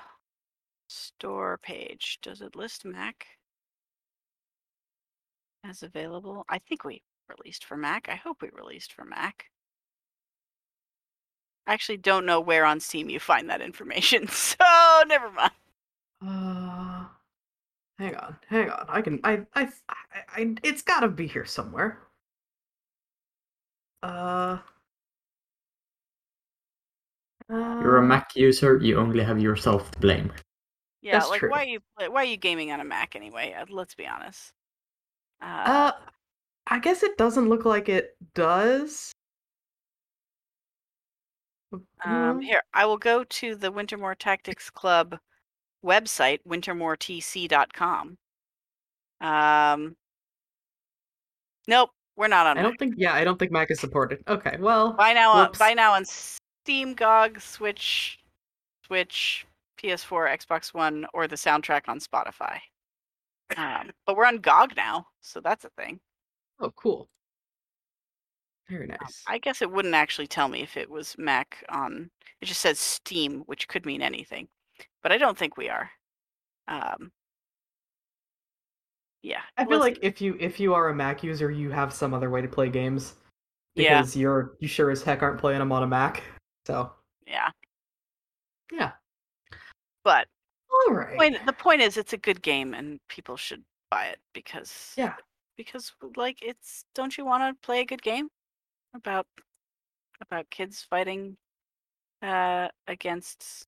store 0.88 1.58
page. 1.58 2.18
Does 2.22 2.40
it 2.40 2.56
list 2.56 2.84
Mac 2.84 3.26
as 5.64 5.82
available? 5.82 6.44
I 6.48 6.58
think 6.58 6.84
we 6.84 7.02
released 7.28 7.64
for 7.64 7.76
Mac. 7.76 8.08
I 8.08 8.14
hope 8.16 8.42
we 8.42 8.50
released 8.50 8.92
for 8.92 9.04
Mac. 9.04 9.50
I 11.66 11.72
actually 11.72 11.96
don't 11.98 12.26
know 12.26 12.40
where 12.40 12.64
on 12.64 12.80
Steam 12.80 13.08
you 13.10 13.20
find 13.20 13.48
that 13.50 13.60
information, 13.62 14.28
so 14.30 14.56
never 15.06 15.30
mind. 15.30 15.52
Hang 17.98 18.16
on, 18.16 18.36
hang 18.48 18.70
on. 18.70 18.86
I 18.88 19.02
can. 19.02 19.20
I. 19.24 19.46
I. 19.54 19.68
I. 19.88 19.94
I 20.36 20.54
it's 20.62 20.82
got 20.82 21.00
to 21.00 21.08
be 21.08 21.26
here 21.26 21.44
somewhere. 21.44 21.98
Uh. 24.02 24.58
You're 27.50 27.98
a 27.98 28.02
uh, 28.02 28.06
Mac 28.06 28.34
user, 28.36 28.78
you 28.78 28.98
only 28.98 29.22
have 29.22 29.38
yourself 29.38 29.90
to 29.90 29.98
blame. 30.00 30.32
Yeah, 31.02 31.18
That's 31.18 31.28
like 31.28 31.40
true. 31.40 31.50
why 31.50 31.62
are 31.62 31.66
you 31.66 31.80
why 32.08 32.22
are 32.22 32.24
you 32.24 32.38
gaming 32.38 32.72
on 32.72 32.80
a 32.80 32.84
Mac 32.84 33.14
anyway? 33.14 33.52
Uh, 33.52 33.66
Let's 33.68 33.94
be 33.94 34.06
honest. 34.06 34.52
Uh, 35.42 35.64
Uh, 35.66 35.92
I 36.66 36.78
guess 36.78 37.02
it 37.02 37.18
doesn't 37.18 37.48
look 37.48 37.66
like 37.66 37.88
it 37.90 38.16
does. 38.34 39.12
um, 41.72 41.84
Mm, 42.06 42.42
here 42.42 42.62
I 42.72 42.86
will 42.86 42.96
go 42.96 43.24
to 43.24 43.54
the 43.54 43.70
Wintermoor 43.70 44.16
Tactics 44.18 44.70
Club 44.70 45.18
website, 45.84 46.38
wintermoortc.com. 46.48 48.16
Um, 49.20 49.96
nope, 51.68 51.90
we're 52.16 52.28
not 52.28 52.46
on. 52.46 52.58
I 52.58 52.62
Mac. 52.62 52.70
don't 52.70 52.78
think. 52.78 52.94
Yeah, 52.96 53.14
I 53.14 53.24
don't 53.24 53.38
think 53.38 53.52
Mac 53.52 53.70
is 53.70 53.80
supported. 53.80 54.20
Okay, 54.28 54.56
well. 54.60 54.92
Buy 54.94 55.12
now 55.12 55.32
on 55.32 55.50
buy 55.58 55.74
now 55.74 55.92
on 55.92 56.04
Steam, 56.04 56.94
GOG, 56.94 57.40
Switch, 57.40 58.18
Switch, 58.86 59.46
PS4, 59.82 60.38
Xbox 60.38 60.74
One, 60.74 61.06
or 61.14 61.26
the 61.28 61.36
soundtrack 61.36 61.82
on 61.88 62.00
Spotify. 62.00 62.58
Um, 63.56 63.90
but 64.06 64.16
we're 64.16 64.26
on 64.26 64.38
GOG 64.38 64.74
now, 64.76 65.06
so 65.20 65.40
that's 65.40 65.64
a 65.64 65.70
thing. 65.70 66.00
Oh, 66.60 66.70
cool. 66.76 67.08
Very 68.68 68.84
Um, 68.90 68.96
nice. 69.02 69.22
I 69.26 69.38
guess 69.38 69.60
it 69.60 69.70
wouldn't 69.70 69.94
actually 69.94 70.26
tell 70.26 70.48
me 70.48 70.62
if 70.62 70.76
it 70.76 70.88
was 70.90 71.14
Mac 71.18 71.62
on. 71.68 72.10
It 72.40 72.46
just 72.46 72.60
says 72.62 72.78
Steam, 72.78 73.40
which 73.46 73.68
could 73.68 73.84
mean 73.86 74.00
anything, 74.02 74.48
but 75.04 75.12
I 75.12 75.18
don't 75.18 75.38
think 75.38 75.56
we 75.56 75.68
are. 75.68 75.88
Um, 76.66 77.12
yeah, 79.22 79.42
I 79.56 79.66
feel 79.66 79.78
like 79.78 79.98
if 80.02 80.20
you 80.20 80.36
if 80.40 80.58
you 80.58 80.74
are 80.74 80.88
a 80.88 80.94
Mac 80.94 81.22
user, 81.22 81.50
you 81.50 81.70
have 81.70 81.92
some 81.92 82.12
other 82.12 82.30
way 82.30 82.40
to 82.42 82.48
play 82.48 82.68
games. 82.68 83.14
Yeah. 83.76 84.00
Because 84.00 84.16
you're 84.16 84.56
you 84.58 84.66
sure 84.66 84.90
as 84.90 85.02
heck 85.02 85.22
aren't 85.22 85.38
playing 85.38 85.58
them 85.60 85.70
on 85.72 85.82
a 85.82 85.86
Mac. 85.86 86.22
So 86.66 86.90
yeah, 87.26 87.50
yeah. 88.72 88.92
but 90.04 90.26
All 90.88 90.94
right. 90.94 91.16
point, 91.16 91.46
the 91.46 91.52
point 91.52 91.82
is, 91.82 91.96
it's 91.96 92.14
a 92.14 92.18
good 92.18 92.40
game, 92.42 92.72
and 92.72 92.98
people 93.08 93.36
should 93.36 93.62
buy 93.90 94.06
it 94.06 94.20
because 94.32 94.94
Yeah. 94.96 95.14
because 95.58 95.92
like 96.16 96.38
it's 96.42 96.86
don't 96.94 97.16
you 97.18 97.26
want 97.26 97.42
to 97.42 97.66
play 97.66 97.80
a 97.80 97.84
good 97.86 98.02
game 98.02 98.28
about 98.94 99.26
about 100.22 100.48
kids 100.50 100.86
fighting 100.88 101.36
uh 102.22 102.68
against 102.86 103.66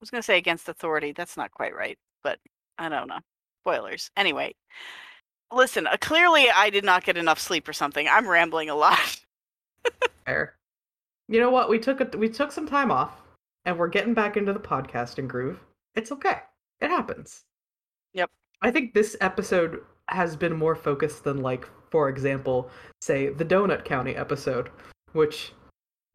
was 0.00 0.10
going 0.10 0.20
to 0.20 0.26
say 0.26 0.38
against 0.38 0.68
authority 0.68 1.12
that's 1.12 1.36
not 1.36 1.50
quite 1.52 1.74
right 1.74 1.98
but 2.22 2.38
I 2.78 2.88
don't 2.88 3.08
know 3.08 3.20
spoilers 3.62 4.10
anyway 4.16 4.54
listen 5.52 5.86
uh, 5.86 5.96
clearly 6.00 6.50
I 6.50 6.70
did 6.70 6.84
not 6.84 7.04
get 7.04 7.16
enough 7.16 7.38
sleep 7.38 7.68
or 7.68 7.72
something 7.72 8.08
I'm 8.08 8.28
rambling 8.28 8.70
a 8.70 8.74
lot 8.74 9.20
Fair. 10.26 10.54
You 11.28 11.40
know 11.40 11.50
what? 11.50 11.68
We 11.68 11.78
took 11.78 12.00
a, 12.00 12.16
we 12.16 12.28
took 12.28 12.52
some 12.52 12.66
time 12.66 12.90
off, 12.90 13.20
and 13.64 13.78
we're 13.78 13.88
getting 13.88 14.14
back 14.14 14.36
into 14.36 14.52
the 14.52 14.60
podcasting 14.60 15.28
groove. 15.28 15.60
It's 15.94 16.12
okay. 16.12 16.38
It 16.80 16.88
happens. 16.88 17.42
Yep. 18.14 18.30
I 18.62 18.70
think 18.70 18.94
this 18.94 19.16
episode 19.20 19.80
has 20.08 20.36
been 20.36 20.56
more 20.56 20.74
focused 20.74 21.24
than, 21.24 21.38
like, 21.38 21.68
for 21.90 22.08
example, 22.08 22.70
say 23.00 23.28
the 23.28 23.44
Donut 23.44 23.84
County 23.84 24.16
episode, 24.16 24.70
which 25.12 25.52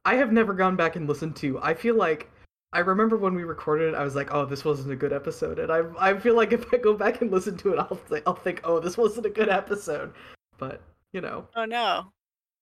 I 0.06 0.16
have 0.16 0.32
never 0.32 0.54
gone 0.54 0.76
back 0.76 0.96
and 0.96 1.08
listened 1.08 1.36
to. 1.38 1.60
I 1.62 1.74
feel 1.74 1.96
like 1.96 2.30
I 2.76 2.80
remember 2.80 3.18
when 3.18 3.34
we 3.36 3.44
recorded 3.44 3.94
it, 3.94 3.96
I 3.96 4.04
was 4.04 4.16
like, 4.16 4.34
"Oh, 4.34 4.46
this 4.46 4.66
wasn't 4.66 4.92
a 4.92 4.96
good 4.96 5.14
episode," 5.14 5.60
and 5.60 5.72
I 5.72 5.82
I 5.98 6.20
feel 6.20 6.36
like 6.36 6.52
if 6.52 6.72
I 6.74 6.78
go 6.78 6.94
back 6.94 7.22
and 7.22 7.32
listen 7.32 7.58
to 7.58 7.74
it, 7.74 7.80
I'll 7.80 8.00
th- 8.10 8.24
I'll 8.28 8.36
think, 8.36 8.62
"Oh, 8.64 8.80
this 8.80 8.98
wasn't 8.98 9.26
a 9.26 9.30
good 9.30 9.50
episode," 9.50 10.14
but 10.58 10.82
you 11.14 11.22
know. 11.22 11.48
oh 11.56 11.66
no 11.66 12.12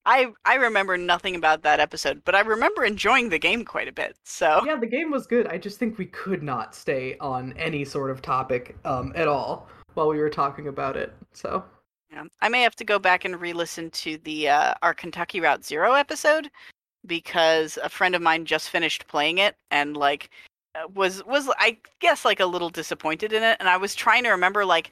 I 0.06 0.28
I 0.46 0.56
remember 0.56 0.96
nothing 0.98 1.36
about 1.36 1.64
that 1.64 1.80
episode 1.80 2.22
but 2.26 2.36
I 2.36 2.42
remember 2.42 2.84
enjoying 2.84 3.30
the 3.30 3.40
game 3.40 3.66
quite 3.66 3.88
a 3.88 3.92
bit 3.92 4.16
so 4.24 4.62
yeah, 4.66 4.76
the 4.76 4.86
game 4.86 5.10
was 5.12 5.26
good. 5.26 5.48
I 5.48 5.58
just 5.58 5.80
think 5.80 5.98
we 5.98 6.06
could 6.08 6.44
not 6.44 6.76
stay 6.76 7.18
on 7.20 7.54
any 7.58 7.84
sort 7.86 8.12
of 8.12 8.22
topic 8.22 8.76
um, 8.86 9.12
at 9.16 9.28
all 9.28 9.68
while 9.96 10.08
we 10.10 10.20
were 10.20 10.30
talking 10.30 10.68
about 10.68 10.98
it. 10.98 11.14
So 11.32 11.64
Yeah. 12.12 12.26
I 12.42 12.50
may 12.50 12.62
have 12.62 12.76
to 12.76 12.84
go 12.86 13.00
back 13.00 13.26
and 13.26 13.40
re-listen 13.42 13.90
to 13.92 14.18
the 14.20 14.50
uh, 14.50 14.74
our 14.84 14.94
Kentucky 14.94 15.40
Route 15.40 15.66
Zero 15.66 15.94
episode 15.94 16.52
because 17.06 17.78
a 17.84 17.90
friend 17.90 18.16
of 18.16 18.22
mine 18.22 18.46
just 18.46 18.70
finished 18.70 19.08
playing 19.08 19.38
it 19.38 19.56
and 19.72 19.98
like 19.98 20.30
uh, 20.76 20.88
was 20.94 21.24
was 21.26 21.50
I 21.60 21.78
guess 22.00 22.26
like 22.26 22.40
a 22.40 22.46
little 22.46 22.70
disappointed 22.70 23.34
in 23.34 23.44
it 23.44 23.58
and 23.60 23.70
I 23.70 23.78
was 23.78 23.96
trying 23.96 24.24
to 24.24 24.30
remember 24.30 24.66
like 24.66 24.92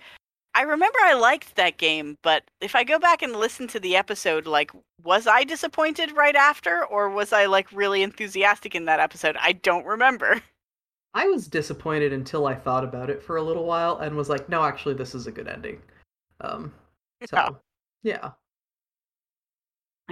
I 0.53 0.63
remember 0.63 0.99
I 1.03 1.13
liked 1.13 1.55
that 1.55 1.77
game 1.77 2.17
but 2.21 2.43
if 2.59 2.75
I 2.75 2.83
go 2.83 2.99
back 2.99 3.21
and 3.21 3.35
listen 3.35 3.67
to 3.69 3.79
the 3.79 3.95
episode 3.95 4.45
like 4.45 4.71
was 5.03 5.27
I 5.27 5.43
disappointed 5.43 6.15
right 6.15 6.35
after 6.35 6.85
or 6.85 7.09
was 7.09 7.33
I 7.33 7.45
like 7.45 7.71
really 7.71 8.03
enthusiastic 8.03 8.75
in 8.75 8.85
that 8.85 8.99
episode 8.99 9.37
I 9.39 9.53
don't 9.53 9.85
remember 9.85 10.41
I 11.13 11.27
was 11.27 11.47
disappointed 11.47 12.13
until 12.13 12.47
I 12.47 12.55
thought 12.55 12.83
about 12.83 13.09
it 13.09 13.21
for 13.21 13.35
a 13.35 13.43
little 13.43 13.65
while 13.65 13.97
and 13.97 14.15
was 14.15 14.29
like, 14.29 14.47
no, 14.47 14.63
actually, 14.63 14.93
this 14.93 15.13
is 15.13 15.27
a 15.27 15.31
good 15.31 15.47
ending. 15.47 15.81
Um, 16.39 16.73
so 17.29 17.57
Yeah. 18.03 18.31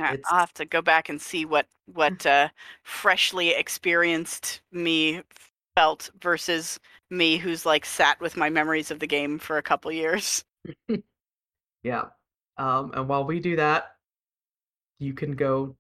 Right, 0.02 0.20
I'll 0.30 0.40
have 0.40 0.54
to 0.56 0.66
go 0.66 0.82
back 0.82 1.10
and 1.10 1.22
see 1.22 1.46
what 1.46 1.68
what 1.94 2.26
uh, 2.26 2.50
freshly 2.84 3.50
experienced 3.50 4.62
me 4.72 5.22
felt 5.76 6.10
versus 6.22 6.80
me 7.10 7.38
who's 7.38 7.66
like 7.66 7.86
sat 7.86 8.20
with 8.20 8.38
my 8.38 8.50
memories 8.50 8.92
of 8.92 9.00
the 9.00 9.08
game 9.08 9.40
for 9.40 9.58
a 9.58 9.64
couple 9.64 9.92
years. 9.92 10.44
yeah. 11.84 12.06
Um, 12.58 12.92
and 12.94 13.08
while 13.08 13.24
we 13.24 13.40
do 13.40 13.56
that, 13.56 13.96
you 15.00 15.14
can 15.14 15.36
go. 15.36 15.76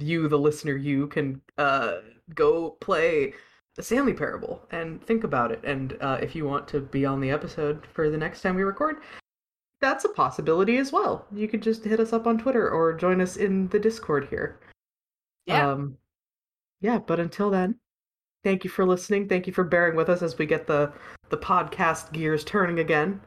You, 0.00 0.28
the 0.28 0.38
listener, 0.38 0.76
you 0.76 1.08
can 1.08 1.40
uh 1.56 1.96
go 2.34 2.70
play 2.80 3.32
the 3.74 3.82
Stanley 3.82 4.12
Parable 4.12 4.60
and 4.70 5.02
think 5.06 5.24
about 5.24 5.52
it. 5.52 5.60
And 5.64 5.96
uh, 6.00 6.18
if 6.20 6.34
you 6.34 6.44
want 6.44 6.68
to 6.68 6.80
be 6.80 7.06
on 7.06 7.20
the 7.20 7.30
episode 7.30 7.86
for 7.92 8.10
the 8.10 8.18
next 8.18 8.42
time 8.42 8.56
we 8.56 8.62
record, 8.64 8.96
that's 9.80 10.04
a 10.04 10.08
possibility 10.10 10.78
as 10.78 10.92
well. 10.92 11.26
You 11.32 11.48
could 11.48 11.62
just 11.62 11.84
hit 11.84 12.00
us 12.00 12.12
up 12.12 12.26
on 12.26 12.38
Twitter 12.38 12.68
or 12.70 12.92
join 12.94 13.20
us 13.20 13.36
in 13.36 13.68
the 13.68 13.78
Discord 13.78 14.28
here. 14.28 14.58
Yeah. 15.46 15.70
Um, 15.70 15.96
yeah, 16.80 16.98
but 16.98 17.20
until 17.20 17.50
then, 17.50 17.76
thank 18.44 18.64
you 18.64 18.70
for 18.70 18.84
listening. 18.84 19.28
Thank 19.28 19.46
you 19.46 19.52
for 19.52 19.64
bearing 19.64 19.96
with 19.96 20.08
us 20.08 20.22
as 20.22 20.38
we 20.38 20.46
get 20.46 20.66
the 20.66 20.92
the 21.30 21.38
podcast 21.38 22.12
gears 22.12 22.44
turning 22.44 22.78
again. 22.80 23.20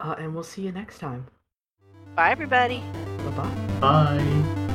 Uh, 0.00 0.14
and 0.18 0.34
we'll 0.34 0.44
see 0.44 0.62
you 0.62 0.72
next 0.72 0.98
time. 0.98 1.26
Bye, 2.14 2.30
everybody. 2.30 2.82
Bye 3.24 3.30
bye. 3.30 3.78
Bye. 3.80 4.65